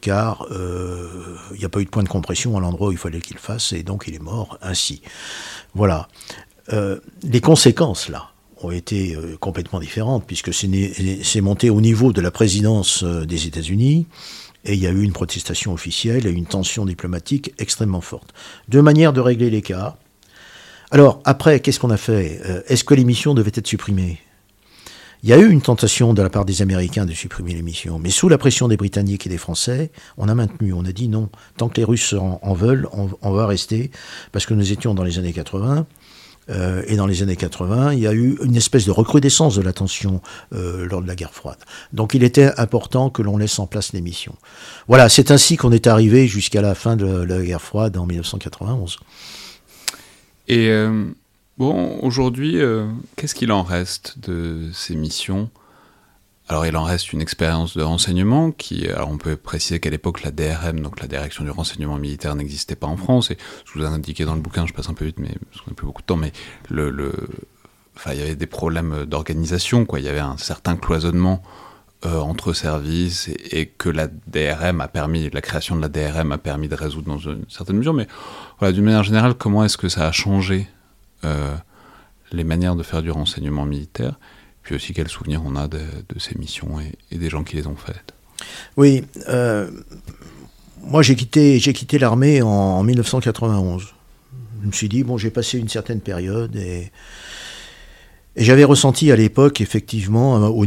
car 0.00 0.48
il 0.50 1.58
n'y 1.58 1.64
a 1.64 1.68
pas 1.68 1.80
eu 1.80 1.84
de 1.84 1.90
point 1.90 2.02
de 2.02 2.08
compression 2.08 2.56
à 2.56 2.60
l'endroit 2.60 2.88
où 2.88 2.92
il 2.92 2.98
fallait 2.98 3.20
qu'il 3.20 3.38
fasse 3.38 3.72
et 3.72 3.84
donc 3.84 4.06
il 4.08 4.16
est 4.16 4.22
mort 4.22 4.58
ainsi. 4.62 5.00
Voilà. 5.74 6.08
les 7.22 7.40
conséquences 7.40 8.08
là 8.08 8.30
ont 8.62 8.72
été 8.72 9.16
complètement 9.38 9.78
différentes 9.78 10.24
puisque 10.26 10.52
c'est 10.52 11.40
monté 11.40 11.70
au 11.70 11.80
niveau 11.80 12.12
de 12.12 12.20
la 12.20 12.32
présidence 12.32 13.04
des 13.04 13.46
États-Unis 13.46 14.08
et 14.64 14.74
il 14.74 14.80
y 14.80 14.86
a 14.86 14.90
eu 14.90 15.02
une 15.02 15.12
protestation 15.12 15.72
officielle 15.72 16.26
et 16.26 16.30
une 16.30 16.46
tension 16.46 16.84
diplomatique 16.84 17.52
extrêmement 17.58 18.00
forte. 18.00 18.34
Deux 18.68 18.82
manières 18.82 19.12
de 19.12 19.20
régler 19.20 19.50
les 19.50 19.62
cas. 19.62 19.96
Alors, 20.92 21.20
après, 21.24 21.60
qu'est-ce 21.60 21.78
qu'on 21.78 21.90
a 21.90 21.96
fait? 21.96 22.40
Euh, 22.44 22.62
Est-ce 22.66 22.82
que 22.82 22.94
l'émission 22.94 23.32
devait 23.34 23.52
être 23.54 23.66
supprimée? 23.66 24.18
Il 25.22 25.28
y 25.28 25.32
a 25.32 25.38
eu 25.38 25.48
une 25.48 25.60
tentation 25.60 26.14
de 26.14 26.22
la 26.22 26.30
part 26.30 26.44
des 26.44 26.62
Américains 26.62 27.04
de 27.04 27.12
supprimer 27.12 27.52
l'émission, 27.52 27.98
mais 27.98 28.10
sous 28.10 28.28
la 28.28 28.38
pression 28.38 28.68
des 28.68 28.78
Britanniques 28.78 29.26
et 29.26 29.28
des 29.28 29.38
Français, 29.38 29.92
on 30.16 30.28
a 30.28 30.34
maintenu, 30.34 30.72
on 30.72 30.84
a 30.84 30.92
dit 30.92 31.08
non, 31.08 31.28
tant 31.58 31.68
que 31.68 31.76
les 31.76 31.84
Russes 31.84 32.14
en, 32.14 32.54
veulent, 32.54 32.88
on, 32.92 33.30
va 33.30 33.46
rester, 33.46 33.90
parce 34.32 34.46
que 34.46 34.54
nous 34.54 34.72
étions 34.72 34.94
dans 34.94 35.04
les 35.04 35.18
années 35.18 35.34
80, 35.34 35.86
euh, 36.48 36.82
et 36.86 36.96
dans 36.96 37.06
les 37.06 37.22
années 37.22 37.36
80, 37.36 37.92
il 37.92 37.98
y 37.98 38.06
a 38.06 38.14
eu 38.14 38.38
une 38.42 38.56
espèce 38.56 38.86
de 38.86 38.90
recrudescence 38.90 39.56
de 39.56 39.62
la 39.62 39.74
tension 39.74 40.22
euh, 40.54 40.88
lors 40.88 41.02
de 41.02 41.06
la 41.06 41.14
guerre 41.14 41.34
froide. 41.34 41.58
Donc 41.92 42.14
il 42.14 42.24
était 42.24 42.58
important 42.58 43.10
que 43.10 43.20
l'on 43.20 43.36
laisse 43.36 43.58
en 43.58 43.66
place 43.66 43.92
l'émission. 43.92 44.34
Voilà, 44.88 45.10
c'est 45.10 45.30
ainsi 45.30 45.58
qu'on 45.58 45.70
est 45.70 45.86
arrivé 45.86 46.26
jusqu'à 46.26 46.62
la 46.62 46.74
fin 46.74 46.96
de 46.96 47.04
la 47.04 47.42
guerre 47.42 47.60
froide 47.60 47.98
en 47.98 48.06
1991. 48.06 48.98
Et 50.50 50.68
euh, 50.68 51.04
bon, 51.58 52.00
aujourd'hui, 52.02 52.60
euh, 52.60 52.88
qu'est-ce 53.14 53.36
qu'il 53.36 53.52
en 53.52 53.62
reste 53.62 54.18
de 54.18 54.68
ces 54.72 54.96
missions? 54.96 55.48
Alors 56.48 56.66
il 56.66 56.76
en 56.76 56.82
reste 56.82 57.12
une 57.12 57.20
expérience 57.20 57.76
de 57.76 57.84
renseignement 57.84 58.50
qui, 58.50 58.88
alors 58.88 59.10
on 59.10 59.16
peut 59.16 59.36
préciser 59.36 59.78
qu'à 59.78 59.90
l'époque 59.90 60.24
la 60.24 60.32
DRM, 60.32 60.80
donc 60.80 61.00
la 61.00 61.06
direction 61.06 61.44
du 61.44 61.50
renseignement 61.50 61.98
militaire, 61.98 62.34
n'existait 62.34 62.74
pas 62.74 62.88
en 62.88 62.96
France. 62.96 63.30
Et 63.30 63.38
je 63.64 63.78
vous 63.78 63.84
ai 63.84 63.88
indiqué 63.88 64.24
dans 64.24 64.34
le 64.34 64.40
bouquin, 64.40 64.66
je 64.66 64.72
passe 64.72 64.88
un 64.88 64.94
peu 64.94 65.04
vite, 65.04 65.20
mais 65.20 65.32
parce 65.52 65.62
qu'on 65.62 65.70
n'a 65.70 65.76
plus 65.76 65.86
beaucoup 65.86 66.02
de 66.02 66.06
temps, 66.06 66.16
mais 66.16 66.32
le, 66.68 66.90
le, 66.90 67.12
il 68.06 68.18
y 68.18 68.22
avait 68.22 68.34
des 68.34 68.48
problèmes 68.48 69.04
d'organisation, 69.06 69.84
quoi. 69.84 70.00
Il 70.00 70.06
y 70.06 70.08
avait 70.08 70.18
un 70.18 70.36
certain 70.36 70.76
cloisonnement 70.76 71.44
euh, 72.06 72.18
entre 72.18 72.54
services 72.54 73.28
et, 73.50 73.66
que 73.66 73.90
la 73.90 74.06
DRM 74.06 74.80
a 74.80 74.88
permis, 74.88 75.28
la 75.28 75.42
création 75.42 75.76
de 75.76 75.82
la 75.82 75.88
DRM 75.88 76.32
a 76.32 76.38
permis 76.38 76.66
de 76.66 76.74
résoudre 76.74 77.08
dans 77.08 77.18
une 77.18 77.44
certaine 77.50 77.76
mesure. 77.76 77.92
Mais 77.92 78.06
voilà, 78.58 78.72
d'une 78.72 78.84
manière 78.84 79.02
générale, 79.02 79.34
comment 79.34 79.64
est-ce 79.64 79.76
que 79.76 79.90
ça 79.90 80.06
a 80.06 80.10
changé 80.10 80.66
euh, 81.24 81.54
les 82.32 82.42
manières 82.42 82.74
de 82.74 82.82
faire 82.82 83.02
du 83.02 83.10
renseignement 83.10 83.66
militaire 83.66 84.18
Puis 84.62 84.74
aussi, 84.74 84.94
quels 84.94 85.08
souvenirs 85.08 85.42
on 85.44 85.56
a 85.56 85.68
de, 85.68 85.82
ces 86.18 86.38
missions 86.38 86.78
et, 86.80 87.18
des 87.18 87.28
gens 87.28 87.44
qui 87.44 87.56
les 87.56 87.66
ont 87.66 87.76
faites? 87.76 88.14
Oui, 88.78 89.04
euh, 89.28 89.70
moi 90.80 91.02
j'ai 91.02 91.16
quitté, 91.16 91.60
quitté 91.60 91.98
l'armée 91.98 92.40
en, 92.40 92.48
en 92.48 92.82
1991. 92.82 93.88
Je 94.62 94.66
me 94.66 94.72
suis 94.72 94.88
dit, 94.88 95.04
bon, 95.04 95.18
j'ai 95.18 95.30
passé 95.30 95.58
une 95.58 95.68
certaine 95.68 96.00
période 96.00 96.56
et 96.56 96.90
et 98.36 98.44
j'avais 98.44 98.64
ressenti 98.64 99.10
à 99.10 99.16
l'époque, 99.16 99.60
effectivement, 99.60 100.36
euh, 100.36 100.48
au, 100.48 100.64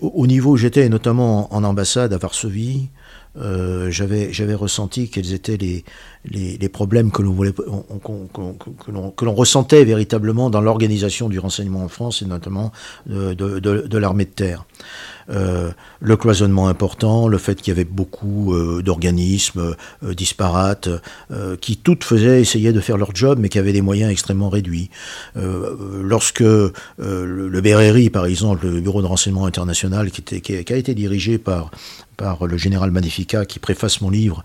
au, 0.00 0.26
niveau 0.26 0.50
où 0.52 0.56
j'étais, 0.56 0.88
notamment 0.88 1.52
en 1.52 1.64
ambassade 1.64 2.12
à 2.12 2.18
Varsovie, 2.18 2.88
euh, 3.36 3.90
j'avais 3.90 4.54
ressenti 4.54 5.08
quels 5.08 5.32
étaient 5.32 5.56
les, 5.56 5.84
les, 6.24 6.68
problèmes 6.68 7.12
que 7.12 7.22
l'on 7.22 9.12
que 9.12 9.24
ressentait 9.26 9.84
véritablement 9.84 10.50
dans 10.50 10.60
l'organisation 10.60 11.28
du 11.28 11.38
renseignement 11.38 11.84
en 11.84 11.88
France 11.88 12.22
et 12.22 12.24
notamment 12.24 12.72
de, 13.06 13.34
de, 13.34 13.60
de 13.60 13.98
l'armée 13.98 14.24
de 14.24 14.30
terre. 14.30 14.64
Euh, 15.30 15.70
le 16.00 16.16
cloisonnement 16.16 16.68
important, 16.68 17.28
le 17.28 17.38
fait 17.38 17.60
qu'il 17.60 17.68
y 17.68 17.76
avait 17.76 17.84
beaucoup 17.84 18.54
euh, 18.54 18.82
d'organismes 18.82 19.74
euh, 20.02 20.14
disparates 20.14 20.88
qui 21.60 21.76
toutes 21.76 22.04
faisaient, 22.04 22.40
essayaient 22.40 22.72
de 22.72 22.80
faire 22.80 22.96
leur 22.96 23.14
job, 23.14 23.38
mais 23.40 23.48
qui 23.48 23.58
avaient 23.58 23.72
des 23.72 23.82
moyens 23.82 24.10
extrêmement 24.10 24.48
réduits. 24.48 24.90
lorsque 25.34 26.40
le, 26.40 26.72
le 26.98 27.60
BRRI, 27.60 28.10
par 28.10 28.26
exemple, 28.26 28.66
le 28.66 28.80
Bureau 28.80 29.02
de 29.02 29.06
renseignement 29.06 29.46
international, 29.46 30.10
qui, 30.10 30.72
a 30.72 30.76
été 30.76 30.94
dirigé 30.94 31.38
par 31.38 31.70
le 32.46 32.56
général 32.56 32.90
Magnifica 32.90 33.46
qui 33.46 33.58
préface 33.58 34.00
mon 34.00 34.10
livre 34.10 34.42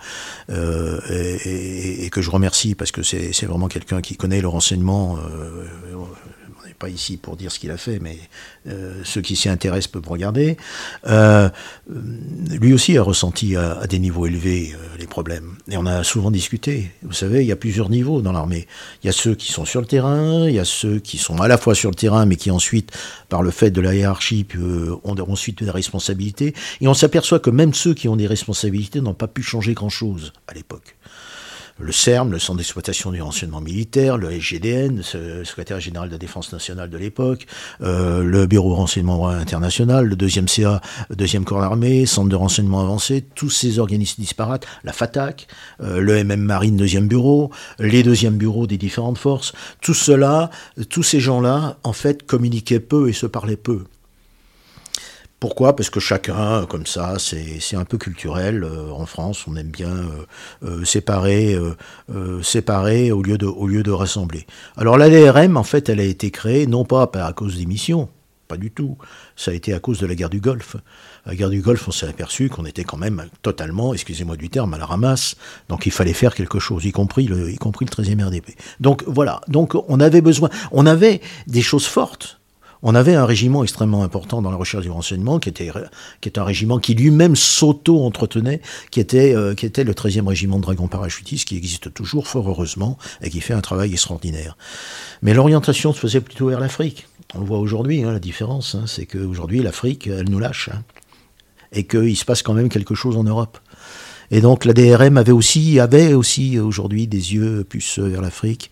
et, 0.50 2.10
que 2.12 2.22
je 2.22 2.30
remercie 2.30 2.76
parce 2.76 2.92
que 2.92 3.04
c'est 3.04 3.46
vraiment 3.46 3.68
quelqu'un 3.68 4.02
qui 4.02 4.16
connaît 4.16 4.42
le 4.42 4.48
renseignement 4.48 5.18
pas 6.76 6.90
ici 6.90 7.18
pour 7.18 7.36
dire 7.36 7.52
ce 7.52 7.60
qu'il 7.60 7.72
a 7.72 7.78
fait, 7.78 8.00
mais 8.00 8.18
euh, 8.68 9.02
ceux 9.04 9.22
qui 9.22 9.36
s'y 9.36 9.50
intéressent 9.50 9.92
peuvent 9.92 10.08
regarder. 10.08 10.58
Euh, 11.08 11.50
lui 12.50 12.74
aussi 12.74 12.98
a 12.98 13.04
ressenti 13.04 13.56
à, 13.56 13.88
des 13.88 14.00
niveaux 14.00 14.26
élevés 14.26 14.74
les 15.00 15.08
problèmes. 15.08 15.56
Et 15.70 15.78
on 15.78 15.86
a 15.86 16.04
souvent 16.04 16.32
discuté. 16.32 16.92
Vous 17.04 17.14
savez, 17.14 17.42
il 17.42 17.48
y 17.48 17.52
a 17.52 17.56
plusieurs 17.56 17.90
niveaux 17.90 18.22
dans 18.22 18.32
l'armée. 18.32 18.68
Il 19.04 19.08
y 19.08 19.10
a 19.10 19.14
ceux 19.14 19.36
qui 19.36 19.52
sont 19.52 19.66
sur 19.66 19.82
le 19.82 19.88
terrain, 19.88 20.48
il 20.48 20.56
y 20.56 20.60
a 20.60 20.66
ceux 20.66 21.00
qui 21.00 21.18
sont 21.18 21.42
à 21.42 21.48
la 21.48 21.58
fois 21.58 21.76
sur 21.76 21.90
le 21.90 21.96
terrain, 21.96 22.26
mais 22.26 22.36
qui 22.36 22.52
ensuite, 22.52 22.92
par 23.30 23.42
le 23.42 23.52
fait 23.52 23.72
de 23.72 23.82
la 23.82 23.96
hiérarchie, 23.96 24.46
ont 25.04 25.16
ensuite 25.30 25.64
des 25.64 25.72
responsabilités. 25.72 26.54
Et 26.82 26.88
on 26.88 26.94
s'aperçoit 26.94 27.40
que 27.40 27.50
même 27.50 27.74
ceux 27.74 27.94
qui 27.94 28.08
ont 28.08 28.16
des 28.16 28.28
responsabilités 28.28 29.02
n'ont 29.02 29.14
pas 29.14 29.28
pu 29.28 29.44
changer 29.44 29.74
grand-chose 29.74 30.34
à 30.48 30.54
l'époque 30.54 30.96
le 31.78 31.92
CERM, 31.92 32.32
le 32.32 32.40
Centre 32.40 32.58
d'exploitation 32.58 33.12
du 33.12 33.22
renseignement 33.22 33.60
militaire, 33.60 34.18
le 34.18 34.32
SGDN, 34.32 35.02
le 35.14 35.44
secrétaire 35.44 35.80
général 35.80 36.08
de 36.08 36.14
la 36.14 36.18
Défense 36.18 36.54
nationale 36.54 36.90
de 36.90 36.98
l'époque, 36.98 37.46
euh, 37.82 38.24
le 38.24 38.46
Bureau 38.46 38.70
de 38.70 38.76
renseignement 38.76 39.28
international, 39.28 40.06
le 40.06 40.16
deuxième 40.16 40.48
CA, 40.48 40.82
le 41.10 41.16
deuxième 41.16 41.44
corps 41.44 41.62
d'armée, 41.62 42.06
Centre 42.06 42.30
de 42.30 42.36
renseignement 42.36 42.82
avancé, 42.82 43.26
tous 43.36 43.50
ces 43.50 43.80
organismes 43.80 44.22
disparates, 44.22 44.66
la 44.84 44.94
FATAC, 44.94 45.48
euh, 45.82 46.00
le 46.00 46.24
MM 46.24 46.42
Marine, 46.42 46.78
deuxième 46.78 47.08
bureau, 47.08 47.52
les 47.80 48.04
deuxièmes 48.04 48.38
bureaux 48.38 48.68
des 48.68 48.78
différentes 48.78 49.18
forces, 49.18 49.54
tout 49.82 49.94
cela, 49.94 50.50
tous 50.90 51.04
ces 51.04 51.20
gens-là, 51.20 51.78
en 51.84 51.94
fait, 51.94 52.26
communiquaient 52.26 52.80
peu 52.80 53.10
et 53.10 53.14
se 53.14 53.26
parlaient 53.26 53.58
peu. 53.58 53.84
Pourquoi? 55.40 55.76
Parce 55.76 55.90
que 55.90 56.00
chacun, 56.00 56.66
comme 56.66 56.86
ça, 56.86 57.18
c'est 57.20 57.76
un 57.76 57.86
peu 57.86 57.98
culturel. 57.98 58.64
Euh, 58.64 58.90
en 58.92 59.06
France, 59.06 59.46
on 59.48 59.56
aime 59.58 59.68
bien 59.68 59.90
euh, 59.90 60.26
euh, 60.64 60.84
séparer, 62.44 63.12
au 63.12 63.22
lieu, 63.22 63.38
de, 63.38 63.92
rassembler. 63.92 64.48
Alors 64.78 64.98
la 64.98 65.10
DRM, 65.10 65.58
en 65.58 65.64
fait, 65.64 65.90
elle 65.90 66.00
a 66.00 66.04
été 66.04 66.32
créée 66.32 66.68
non 66.68 66.86
pas 66.86 67.10
à 67.14 67.34
cause 67.34 67.58
des 67.58 67.66
missions, 67.66 68.10
pas 68.48 68.58
du 68.58 68.72
tout. 68.72 68.98
Ça 69.36 69.52
a 69.52 69.54
été 69.54 69.74
à 69.74 69.80
cause 69.80 70.00
de 70.00 70.06
la 70.06 70.16
guerre 70.16 70.30
du 70.30 70.40
Golfe. 70.40 70.78
La 71.26 71.36
guerre 71.36 71.50
du 71.50 71.62
Golfe, 71.62 71.88
on 71.88 71.92
s'est 71.92 72.08
aperçu 72.08 72.50
qu'on 72.50 72.66
était 72.66 72.84
quand 72.86 72.98
même 72.98 73.26
totalement, 73.42 73.94
excusez-moi 73.94 74.38
du 74.38 74.50
terme, 74.50 74.74
à 74.74 74.78
la 74.78 74.86
ramasse. 74.86 75.36
Donc 75.68 75.86
il 75.86 75.92
fallait 75.92 76.14
faire 76.14 76.34
quelque 76.34 76.60
chose, 76.60 76.86
y 76.86 76.92
compris 76.92 77.26
le, 77.26 77.52
y 77.52 77.58
compris 77.58 77.86
le 77.86 77.92
13e 77.92 78.24
RDP. 78.24 78.56
Donc 78.80 79.04
voilà. 79.06 79.42
Donc 79.50 79.76
on 79.76 80.00
avait 80.00 80.22
besoin, 80.22 80.50
on 80.72 80.86
avait 80.86 81.22
des 81.48 81.62
choses 81.62 81.88
fortes 81.88 82.40
on 82.88 82.94
avait 82.94 83.16
un 83.16 83.26
régiment 83.26 83.64
extrêmement 83.64 84.04
important 84.04 84.44
dans 84.44 84.52
la 84.52 84.58
recherche 84.58 84.84
du 84.84 84.92
renseignement, 84.92 85.40
qui 85.40 85.50
était, 85.50 85.72
est 86.24 86.38
un 86.38 86.44
régiment 86.44 86.78
qui 86.78 86.94
lui-même 86.94 87.36
s'auto-entretenait, 87.36 88.62
qui 88.92 89.00
était, 89.00 89.34
euh, 89.34 89.56
le 89.56 89.94
13e 89.94 90.28
régiment 90.28 90.58
de 90.58 90.62
dragons 90.62 90.88
parachutistes, 90.88 91.48
qui 91.48 91.58
existe 91.58 91.92
toujours, 91.96 92.28
fort 92.28 92.48
heureusement, 92.48 93.00
et 93.24 93.32
qui 93.32 93.42
fait 93.42 93.56
un 93.56 93.62
travail 93.62 93.92
extraordinaire. 93.92 94.56
Mais 95.24 95.34
l'orientation 95.34 95.94
se 95.94 96.00
faisait 96.00 96.22
plutôt 96.22 96.50
vers 96.50 96.60
l'Afrique. 96.60 97.08
On 97.34 97.40
le 97.40 97.46
voit 97.48 97.58
aujourd'hui, 97.58 98.04
hein, 98.04 98.12
la 98.12 98.20
différence, 98.20 98.76
hein, 98.76 98.84
c'est 98.86 99.08
qu'aujourd'hui, 99.08 99.64
l'Afrique, 99.64 100.06
elle 100.06 100.30
nous 100.30 100.40
lâche, 100.40 100.70
hein, 100.72 100.84
et 101.72 101.88
qu'il 101.88 102.16
se 102.16 102.24
passe 102.24 102.44
quand 102.44 102.54
même 102.54 102.70
quelque 102.70 102.94
chose 102.94 103.18
en 103.18 103.24
Europe. 103.24 103.58
Et 104.30 104.42
donc 104.42 104.64
la 104.64 104.74
DRM 104.74 105.18
avait 105.18 105.32
aussi, 105.32 105.80
avait 105.80 106.14
aussi 106.14 106.60
aujourd'hui 106.60 107.08
des 107.08 107.34
yeux 107.34 107.64
plus 107.64 107.98
vers 107.98 108.22
l'Afrique. 108.22 108.70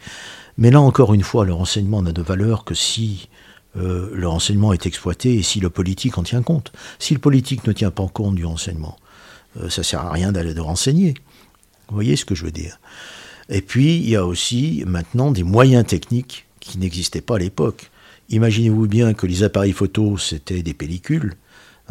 Mais 0.60 0.69
là 0.69 0.81
encore 0.81 1.15
une 1.15 1.23
fois, 1.23 1.45
le 1.45 1.53
renseignement 1.53 2.03
n'a 2.03 2.11
de 2.11 2.22
valeur 2.22 2.64
que 2.64 2.76
si 2.76 3.27
euh, 3.76 4.10
le 4.14 4.28
renseignement 4.28 4.74
est 4.74 4.86
exploité 4.86 5.36
et 5.36 5.41
si 5.41 5.60
le 5.60 5.70
politique 5.70 6.18
en 6.18 6.24
tient 6.24 6.44
compte. 6.44 6.72
Si 7.00 7.14
le 7.14 7.20
politique 7.20 7.66
ne 7.66 7.74
tient 7.74 7.91
pas 7.91 8.08
compte 8.08 8.36
du 8.36 8.45
renseignement, 8.45 8.98
euh, 9.60 9.70
ça 9.70 9.84
sert 9.84 10.02
à 10.02 10.12
rien 10.12 10.32
d'aller 10.32 10.54
de 10.54 10.62
renseigner. 10.62 11.16
Vous 11.90 11.95
voyez 11.95 12.16
ce 12.16 12.26
que 12.26 12.36
je 12.36 12.45
veux 12.45 12.52
dire 12.52 12.80
Et 13.50 13.62
puis, 13.62 13.98
il 13.98 14.10
y 14.10 14.16
a 14.16 14.26
aussi 14.26 14.84
maintenant 14.86 15.32
des 15.32 15.44
moyens 15.44 15.86
techniques 15.86 16.45
qui 16.60 16.78
n'existaient 16.78 17.22
pas 17.22 17.36
à 17.36 17.40
l'époque. 17.40 17.90
Imaginez-vous 18.30 18.88
bien 18.88 19.14
que 19.14 19.28
les 19.28 19.44
appareils 19.44 19.74
photo, 19.74 20.18
c'était 20.18 20.64
des 20.64 20.74
pellicules. 20.74 21.34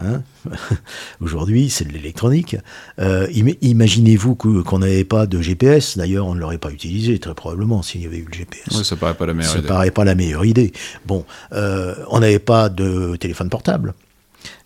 Hein 0.00 0.22
Aujourd'hui, 1.20 1.70
c'est 1.70 1.84
de 1.84 1.92
l'électronique. 1.92 2.56
Euh, 2.98 3.28
Imaginez-vous 3.60 4.34
qu'on 4.34 4.78
n'avait 4.78 5.04
pas 5.04 5.26
de 5.26 5.40
GPS. 5.40 5.98
D'ailleurs, 5.98 6.26
on 6.26 6.34
ne 6.34 6.40
l'aurait 6.40 6.58
pas 6.58 6.70
utilisé, 6.70 7.18
très 7.18 7.34
probablement, 7.34 7.82
s'il 7.82 8.02
y 8.02 8.06
avait 8.06 8.18
eu 8.18 8.26
le 8.30 8.32
GPS. 8.34 8.64
Oui, 8.74 8.84
ça 8.84 8.96
paraît 8.96 9.14
pas 9.14 9.26
la 9.26 9.34
meilleure 9.34 9.52
ça 9.52 9.58
idée. 9.58 9.68
paraît 9.68 9.90
pas 9.90 10.04
la 10.04 10.14
meilleure 10.14 10.44
idée. 10.44 10.72
Bon, 11.06 11.24
euh, 11.52 11.94
on 12.08 12.20
n'avait 12.20 12.38
pas 12.38 12.68
de 12.68 13.16
téléphone 13.16 13.50
portable. 13.50 13.94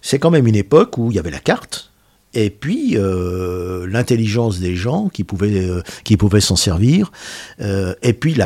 C'est 0.01 0.19
quand 0.19 0.31
même 0.31 0.47
une 0.47 0.57
époque 0.57 0.97
où 0.98 1.11
il 1.11 1.16
y 1.16 1.19
avait 1.19 1.31
la 1.31 1.40
carte. 1.40 1.90
Et 2.32 2.51
puis 2.51 2.97
euh, 2.97 3.86
l'intelligence 3.89 4.59
des 4.61 4.77
gens 4.77 5.09
qui 5.09 5.24
pouvaient, 5.24 5.69
qui 6.05 6.16
pouvaient 6.16 6.40
s'en 6.40 6.57
servir, 6.57 7.11
et 7.59 8.12
puis 8.12 8.36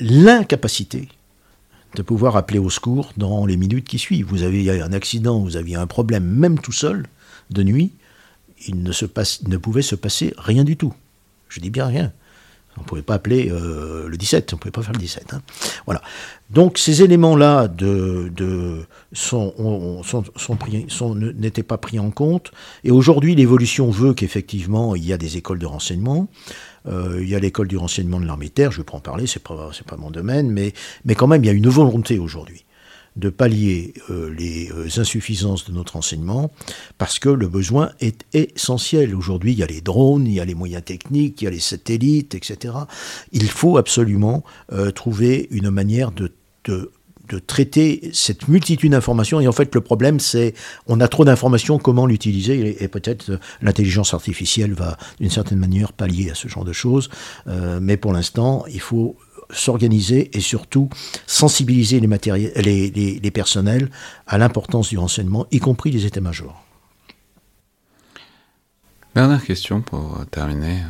l'incapacité 0.00 1.08
de 1.94 2.02
pouvoir 2.02 2.36
appeler 2.36 2.58
au 2.58 2.70
secours 2.70 3.12
dans 3.16 3.46
les 3.46 3.56
minutes 3.56 3.86
qui 3.86 3.98
suivent. 3.98 4.26
Vous 4.26 4.42
avez 4.42 4.80
un 4.80 4.92
accident, 4.92 5.40
vous 5.40 5.56
aviez 5.56 5.76
un 5.76 5.86
problème, 5.86 6.24
même 6.24 6.58
tout 6.58 6.72
seul, 6.72 7.06
de 7.50 7.62
nuit, 7.62 7.92
il 8.66 8.82
ne, 8.82 9.56
pouvait 9.56 9.82
se 9.82 9.94
passer 9.94 10.34
rien 10.38 10.64
du 10.64 10.76
tout. 10.76 10.94
Je 11.48 11.60
dis 11.60 11.70
bien 11.70 11.86
rien. 11.86 12.12
On 12.76 12.80
ne 12.80 12.86
pouvait 12.86 13.02
pas 13.02 13.14
appeler 13.14 13.50
euh, 13.52 14.08
le 14.08 14.16
17, 14.16 14.52
on 14.52 14.56
ne 14.56 14.60
pouvait 14.60 14.72
pas 14.72 14.82
faire 14.82 14.94
le 14.94 14.98
17. 14.98 15.34
Hein. 15.34 15.42
Voilà. 15.86 16.02
Donc 16.50 16.76
ces 16.76 17.02
éléments-là 17.02 17.68
n'étaient 21.36 21.62
pas 21.62 21.78
pris 21.78 22.00
en 22.00 22.10
compte. 22.10 22.50
Et 22.82 22.90
aujourd'hui, 22.90 23.36
l'évolution 23.36 23.90
veut 23.90 24.12
qu'effectivement, 24.12 24.96
il 24.96 25.04
y 25.04 25.12
a 25.12 25.18
des 25.18 25.36
écoles 25.36 25.60
de 25.60 25.66
renseignement. 25.66 26.28
Euh, 26.86 27.18
il 27.22 27.28
y 27.28 27.34
a 27.34 27.38
l'école 27.38 27.68
du 27.68 27.76
renseignement 27.76 28.20
de 28.20 28.26
l'armée 28.26 28.50
terre, 28.50 28.72
je 28.72 28.78
vais 28.78 28.84
pas 28.84 28.96
en 28.96 29.00
parler, 29.00 29.26
c'est 29.26 29.42
pas, 29.42 29.70
c'est 29.72 29.86
pas 29.86 29.96
mon 29.96 30.10
domaine, 30.10 30.50
mais, 30.50 30.72
mais 31.04 31.14
quand 31.14 31.26
même, 31.26 31.42
il 31.42 31.46
y 31.46 31.50
a 31.50 31.54
une 31.54 31.68
volonté 31.68 32.18
aujourd'hui 32.18 32.64
de 33.16 33.30
pallier 33.30 33.94
euh, 34.10 34.34
les 34.36 34.72
euh, 34.72 34.88
insuffisances 35.00 35.70
de 35.70 35.72
notre 35.72 35.92
renseignement, 35.92 36.50
parce 36.98 37.20
que 37.20 37.28
le 37.28 37.46
besoin 37.46 37.92
est 38.00 38.24
essentiel. 38.32 39.14
Aujourd'hui, 39.14 39.52
il 39.52 39.58
y 39.58 39.62
a 39.62 39.66
les 39.66 39.80
drones, 39.80 40.26
il 40.26 40.32
y 40.32 40.40
a 40.40 40.44
les 40.44 40.54
moyens 40.54 40.84
techniques, 40.84 41.40
il 41.40 41.44
y 41.44 41.48
a 41.48 41.50
les 41.50 41.60
satellites, 41.60 42.34
etc. 42.34 42.74
Il 43.30 43.48
faut 43.48 43.76
absolument 43.76 44.42
trouver 44.96 45.46
une 45.52 45.70
manière 45.70 46.10
de, 46.10 46.32
de 46.64 46.90
de 47.28 47.38
traiter 47.38 48.10
cette 48.12 48.48
multitude 48.48 48.92
d'informations. 48.92 49.40
Et 49.40 49.48
en 49.48 49.52
fait, 49.52 49.74
le 49.74 49.80
problème, 49.80 50.20
c'est 50.20 50.54
on 50.86 51.00
a 51.00 51.08
trop 51.08 51.24
d'informations, 51.24 51.78
comment 51.78 52.06
l'utiliser 52.06 52.82
Et, 52.82 52.88
peut-être 52.88 53.30
euh, 53.30 53.38
l'intelligence 53.62 54.14
artificielle 54.14 54.74
va, 54.74 54.96
d'une 55.20 55.30
certaine 55.30 55.58
manière, 55.58 55.92
pallier 55.92 56.30
à 56.30 56.34
ce 56.34 56.48
genre 56.48 56.64
de 56.64 56.72
choses. 56.72 57.08
Euh, 57.46 57.78
mais 57.80 57.96
pour 57.96 58.12
l'instant, 58.12 58.64
il 58.72 58.80
faut 58.80 59.16
s'organiser 59.50 60.30
et 60.36 60.40
surtout 60.40 60.88
sensibiliser 61.26 62.00
les, 62.00 62.90
les, 62.90 63.20
les 63.20 63.30
personnels 63.30 63.90
à 64.26 64.38
l'importance 64.38 64.88
du 64.88 64.98
renseignement, 64.98 65.46
y 65.50 65.58
compris 65.58 65.90
les 65.90 66.06
états-majors. 66.06 66.64
Dernière 69.14 69.44
question 69.44 69.80
pour 69.80 70.24
terminer. 70.30 70.82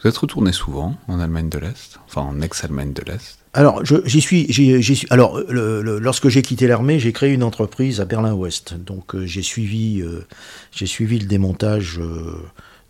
Vous 0.00 0.08
êtes 0.08 0.16
retourné 0.16 0.52
souvent 0.52 0.96
en 1.08 1.18
Allemagne 1.20 1.48
de 1.48 1.58
l'Est, 1.58 1.98
enfin 2.06 2.22
en 2.22 2.40
ex-Allemagne 2.40 2.92
de 2.92 3.02
l'Est? 3.02 3.37
Alors, 3.54 3.82
j'y 3.84 4.20
suis. 4.20 5.06
Alors, 5.10 5.40
lorsque 5.48 6.28
j'ai 6.28 6.42
quitté 6.42 6.66
l'armée, 6.66 6.98
j'ai 6.98 7.12
créé 7.12 7.32
une 7.32 7.42
entreprise 7.42 8.00
à 8.00 8.04
Berlin-Ouest. 8.04 8.74
Donc, 8.74 9.14
euh, 9.14 9.26
j'ai 9.26 9.42
suivi, 9.42 10.02
euh, 10.02 10.26
suivi 10.72 11.18
le 11.18 11.26
démontage 11.26 11.98
euh, 11.98 12.34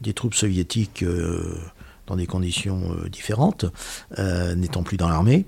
des 0.00 0.12
troupes 0.12 0.34
soviétiques 0.34 1.04
dans 2.06 2.16
des 2.16 2.26
conditions 2.26 2.96
différentes, 3.10 3.66
n'étant 4.56 4.82
plus 4.82 4.96
dans 4.96 5.08
l'armée. 5.08 5.44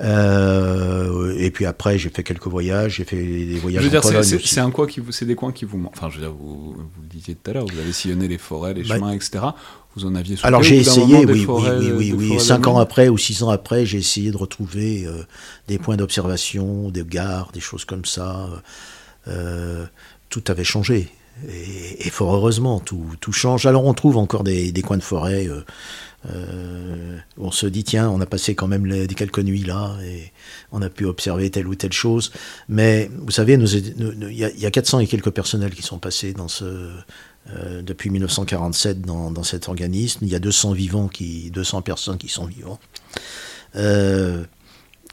Et 0.00 1.50
puis 1.50 1.66
après, 1.66 1.98
j'ai 1.98 2.10
fait 2.10 2.22
quelques 2.22 2.46
voyages, 2.46 2.96
j'ai 2.96 3.04
fait 3.04 3.22
des 3.22 3.58
voyages. 3.58 3.82
Je 3.82 3.88
veux 3.88 4.00
dire, 4.00 4.40
c'est 4.44 4.60
un 4.60 4.70
quoi 4.70 4.86
qui 4.86 5.00
vous, 5.00 5.12
c'est 5.12 5.26
des 5.26 5.34
coins 5.34 5.52
qui 5.52 5.64
vous 5.64 5.78
manquent. 5.78 5.92
Enfin, 5.96 6.08
je 6.10 6.16
veux 6.16 6.22
dire, 6.22 6.32
vous, 6.32 6.72
vous 6.72 7.02
le 7.02 7.08
disiez 7.08 7.34
tout 7.34 7.50
à 7.50 7.54
l'heure, 7.54 7.66
vous 7.66 7.78
avez 7.78 7.92
sillonné 7.92 8.28
les 8.28 8.38
forêts, 8.38 8.74
les 8.74 8.84
bah, 8.84 8.96
chemins, 8.96 9.12
etc. 9.12 9.40
Vous 9.96 10.06
en 10.06 10.14
aviez 10.14 10.36
Alors 10.44 10.62
j'ai 10.62 10.78
essayé, 10.78 11.26
oui, 11.26 11.44
oui, 11.46 11.92
oui, 11.92 12.12
oui, 12.12 12.40
Cinq 12.40 12.68
ans 12.68 12.78
après 12.78 13.08
ou 13.08 13.18
six 13.18 13.42
ans 13.42 13.50
après, 13.50 13.84
j'ai 13.84 13.98
essayé 13.98 14.30
de 14.30 14.36
retrouver 14.36 15.04
euh, 15.04 15.24
des 15.66 15.78
points 15.78 15.96
d'observation, 15.96 16.90
des 16.90 17.04
gares, 17.04 17.50
des 17.52 17.60
choses 17.60 17.84
comme 17.84 18.04
ça. 18.04 18.48
Euh, 19.28 19.84
tout 20.28 20.44
avait 20.46 20.64
changé. 20.64 21.10
Et, 21.48 22.10
fort 22.10 22.34
heureusement, 22.34 22.80
tout, 22.80 23.32
change. 23.32 23.66
Alors 23.66 23.84
on 23.84 23.94
trouve 23.94 24.16
encore 24.16 24.44
des, 24.44 24.72
coins 24.82 24.98
de 24.98 25.02
forêt. 25.02 25.48
Euh, 26.28 27.18
on 27.38 27.50
se 27.50 27.66
dit, 27.66 27.82
tiens, 27.82 28.10
on 28.10 28.20
a 28.20 28.26
passé 28.26 28.54
quand 28.54 28.66
même 28.66 28.84
les, 28.84 29.06
quelques 29.06 29.38
nuits 29.38 29.64
là 29.64 29.96
et 30.04 30.32
on 30.70 30.82
a 30.82 30.90
pu 30.90 31.06
observer 31.06 31.50
telle 31.50 31.66
ou 31.66 31.74
telle 31.74 31.92
chose. 31.92 32.30
Mais 32.68 33.10
vous 33.16 33.30
savez, 33.30 33.54
il 33.54 34.32
y, 34.32 34.66
a 34.66 34.70
400 34.70 35.00
et 35.00 35.06
quelques 35.06 35.30
personnels 35.30 35.74
qui 35.74 35.82
sont 35.82 35.98
passés 35.98 36.34
euh, 37.48 37.80
depuis 37.82 38.10
1947 38.10 39.00
dans, 39.00 39.42
cet 39.42 39.68
organisme. 39.68 40.20
Il 40.22 40.28
y 40.28 40.34
a 40.34 40.38
200 40.40 40.72
vivants, 40.72 41.08
qui, 41.08 41.50
200 41.50 41.82
personnes 41.82 42.18
qui 42.18 42.28
sont 42.28 42.44
vivants. 42.44 42.78
Euh, 43.76 44.44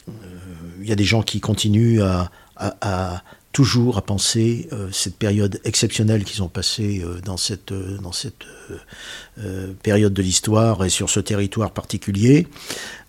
euh, 0.09 0.11
il 0.81 0.87
y 0.87 0.91
a 0.91 0.95
des 0.95 1.05
gens 1.05 1.23
qui 1.23 1.39
continuent 1.39 2.01
à, 2.01 3.23
toujours 3.57 3.97
à 3.97 4.03
penser 4.03 4.69
cette 4.91 5.15
période 5.15 5.59
exceptionnelle 5.63 6.23
qu'ils 6.25 6.43
ont 6.43 6.47
passée 6.47 7.03
dans 7.25 7.37
cette, 7.37 7.73
dans 7.73 8.11
cette 8.11 8.45
période 9.81 10.13
de 10.13 10.21
l'histoire 10.21 10.85
et 10.85 10.89
sur 10.89 11.09
ce 11.09 11.19
territoire 11.19 11.71
particulier. 11.71 12.45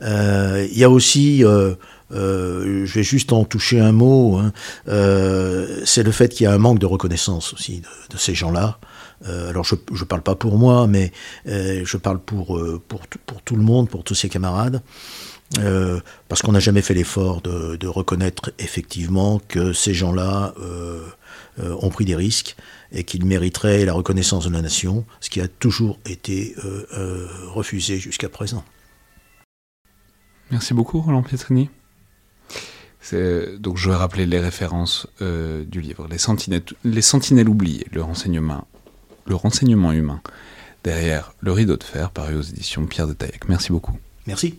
il 0.01 0.79
y 0.79 0.85
a 0.85 0.89
aussi 0.89 1.41
je 1.41 2.95
vais 2.95 3.03
juste 3.03 3.35
en 3.35 3.45
toucher 3.45 3.79
un 3.79 3.93
mot. 3.93 4.39
Hein. 4.39 4.53
c'est 5.85 6.03
le 6.03 6.13
fait 6.13 6.31
qu'il 6.31 6.45
y 6.45 6.47
a 6.47 6.53
un 6.55 6.59
manque 6.59 6.79
de 6.79 6.87
reconnaissance 6.87 7.53
aussi 7.53 7.83
de, 8.11 8.17
ces 8.17 8.35
gens-là. 8.35 8.79
alors 9.27 9.65
je 9.65 9.75
ne 9.75 10.05
parle 10.05 10.23
pas 10.23 10.35
pour 10.35 10.57
moi, 10.57 10.87
mais 10.87 11.13
je 11.45 11.97
parle 11.99 12.21
pour, 12.21 12.59
pour, 12.89 13.01
pour, 13.27 13.43
tout 13.43 13.57
le 13.57 13.63
monde, 13.63 13.91
pour 13.91 14.03
tous 14.03 14.15
ses 14.15 14.31
camarades. 14.31 14.81
Parce 16.29 16.43
qu'on 16.43 16.53
n'a 16.53 16.61
jamais 16.61 16.83
fait 16.83 16.95
l'effort 16.95 17.41
de, 17.41 17.77
de, 17.77 17.87
reconnaître 17.87 18.53
effectivement 18.59 19.41
que 19.49 19.73
ces 19.73 19.95
gens-là 19.95 20.55
ont 21.59 21.91
pris 21.91 22.05
des 22.05 22.17
risques 22.17 22.57
et 22.93 23.05
qu'ils 23.05 23.25
mériteraient 23.25 23.85
la 23.85 23.93
reconnaissance 23.93 24.47
de 24.47 24.53
la 24.53 24.63
nation, 24.63 25.05
ce 25.21 25.31
qui 25.31 25.41
a 25.41 25.49
toujours 25.49 25.99
été 26.07 26.55
euh, 26.65 26.87
euh, 26.97 27.29
refusé 27.47 27.99
jusqu'à 27.99 28.29
présent. 28.29 28.65
Merci 30.51 30.73
beaucoup 30.73 31.01
Roland 31.01 31.23
Pietrini. 31.23 31.71
Donc 33.13 33.79
je 33.79 33.89
vais 33.89 33.97
rappeler 33.97 34.27
les 34.27 34.41
références 34.41 35.07
euh, 35.23 35.65
du 35.65 35.81
livre. 35.81 36.07
Les 36.11 36.19
sentinelles, 36.19 36.63
les 36.85 37.01
sentinelles 37.01 37.49
oubliées, 37.49 37.87
le 37.91 38.03
renseignement, 38.03 38.67
le 39.27 39.35
renseignement 39.35 39.93
humain, 39.93 40.21
derrière 40.85 41.33
le 41.41 41.53
rideau 41.53 41.79
de 41.79 41.85
fer, 41.85 42.11
paru 42.11 42.37
aux 42.37 42.43
éditions 42.43 42.85
Pierre 42.87 43.07
de 43.07 43.15
Taillac. 43.15 43.49
Merci 43.49 43.73
beaucoup. 43.73 43.97
Merci. 44.27 44.59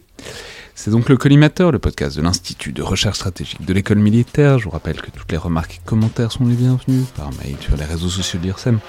C'est 0.81 0.91
donc 0.91 1.09
le 1.09 1.17
Collimateur, 1.17 1.73
le 1.73 1.77
podcast 1.77 2.15
de 2.15 2.21
l'Institut 2.21 2.71
de 2.71 2.81
recherche 2.81 3.17
stratégique 3.17 3.65
de 3.65 3.73
l'école 3.73 3.99
militaire. 3.99 4.59
Je 4.59 4.63
vous 4.63 4.69
rappelle 4.69 5.01
que 5.01 5.11
toutes 5.11 5.29
les 5.29 5.37
remarques 5.37 5.75
et 5.75 5.81
commentaires 5.85 6.31
sont 6.31 6.45
les 6.45 6.55
bienvenus 6.55 7.03
par 7.17 7.31
mail 7.33 7.57
sur 7.59 7.75
les 7.75 7.83
réseaux 7.83 8.07
sociaux 8.07 8.39
de 8.39 8.45
l'IRSEM, 8.45 8.79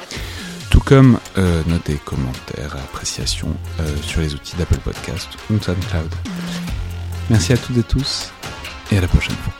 tout 0.71 0.79
comme 0.79 1.19
euh, 1.37 1.65
notes 1.67 1.91
et 1.91 1.97
commentaires 1.97 2.77
et 2.77 2.79
appréciations 2.79 3.57
euh, 3.81 3.97
sur 4.03 4.21
les 4.21 4.35
outils 4.35 4.55
d'Apple 4.57 4.79
Podcast 4.85 5.31
ou 5.51 5.59
SoundCloud. 5.61 6.15
Merci 7.29 7.55
à 7.55 7.57
toutes 7.57 7.79
et 7.79 7.83
tous 7.83 8.31
et 8.93 8.99
à 8.99 9.01
la 9.01 9.09
prochaine 9.09 9.35
fois. 9.35 9.60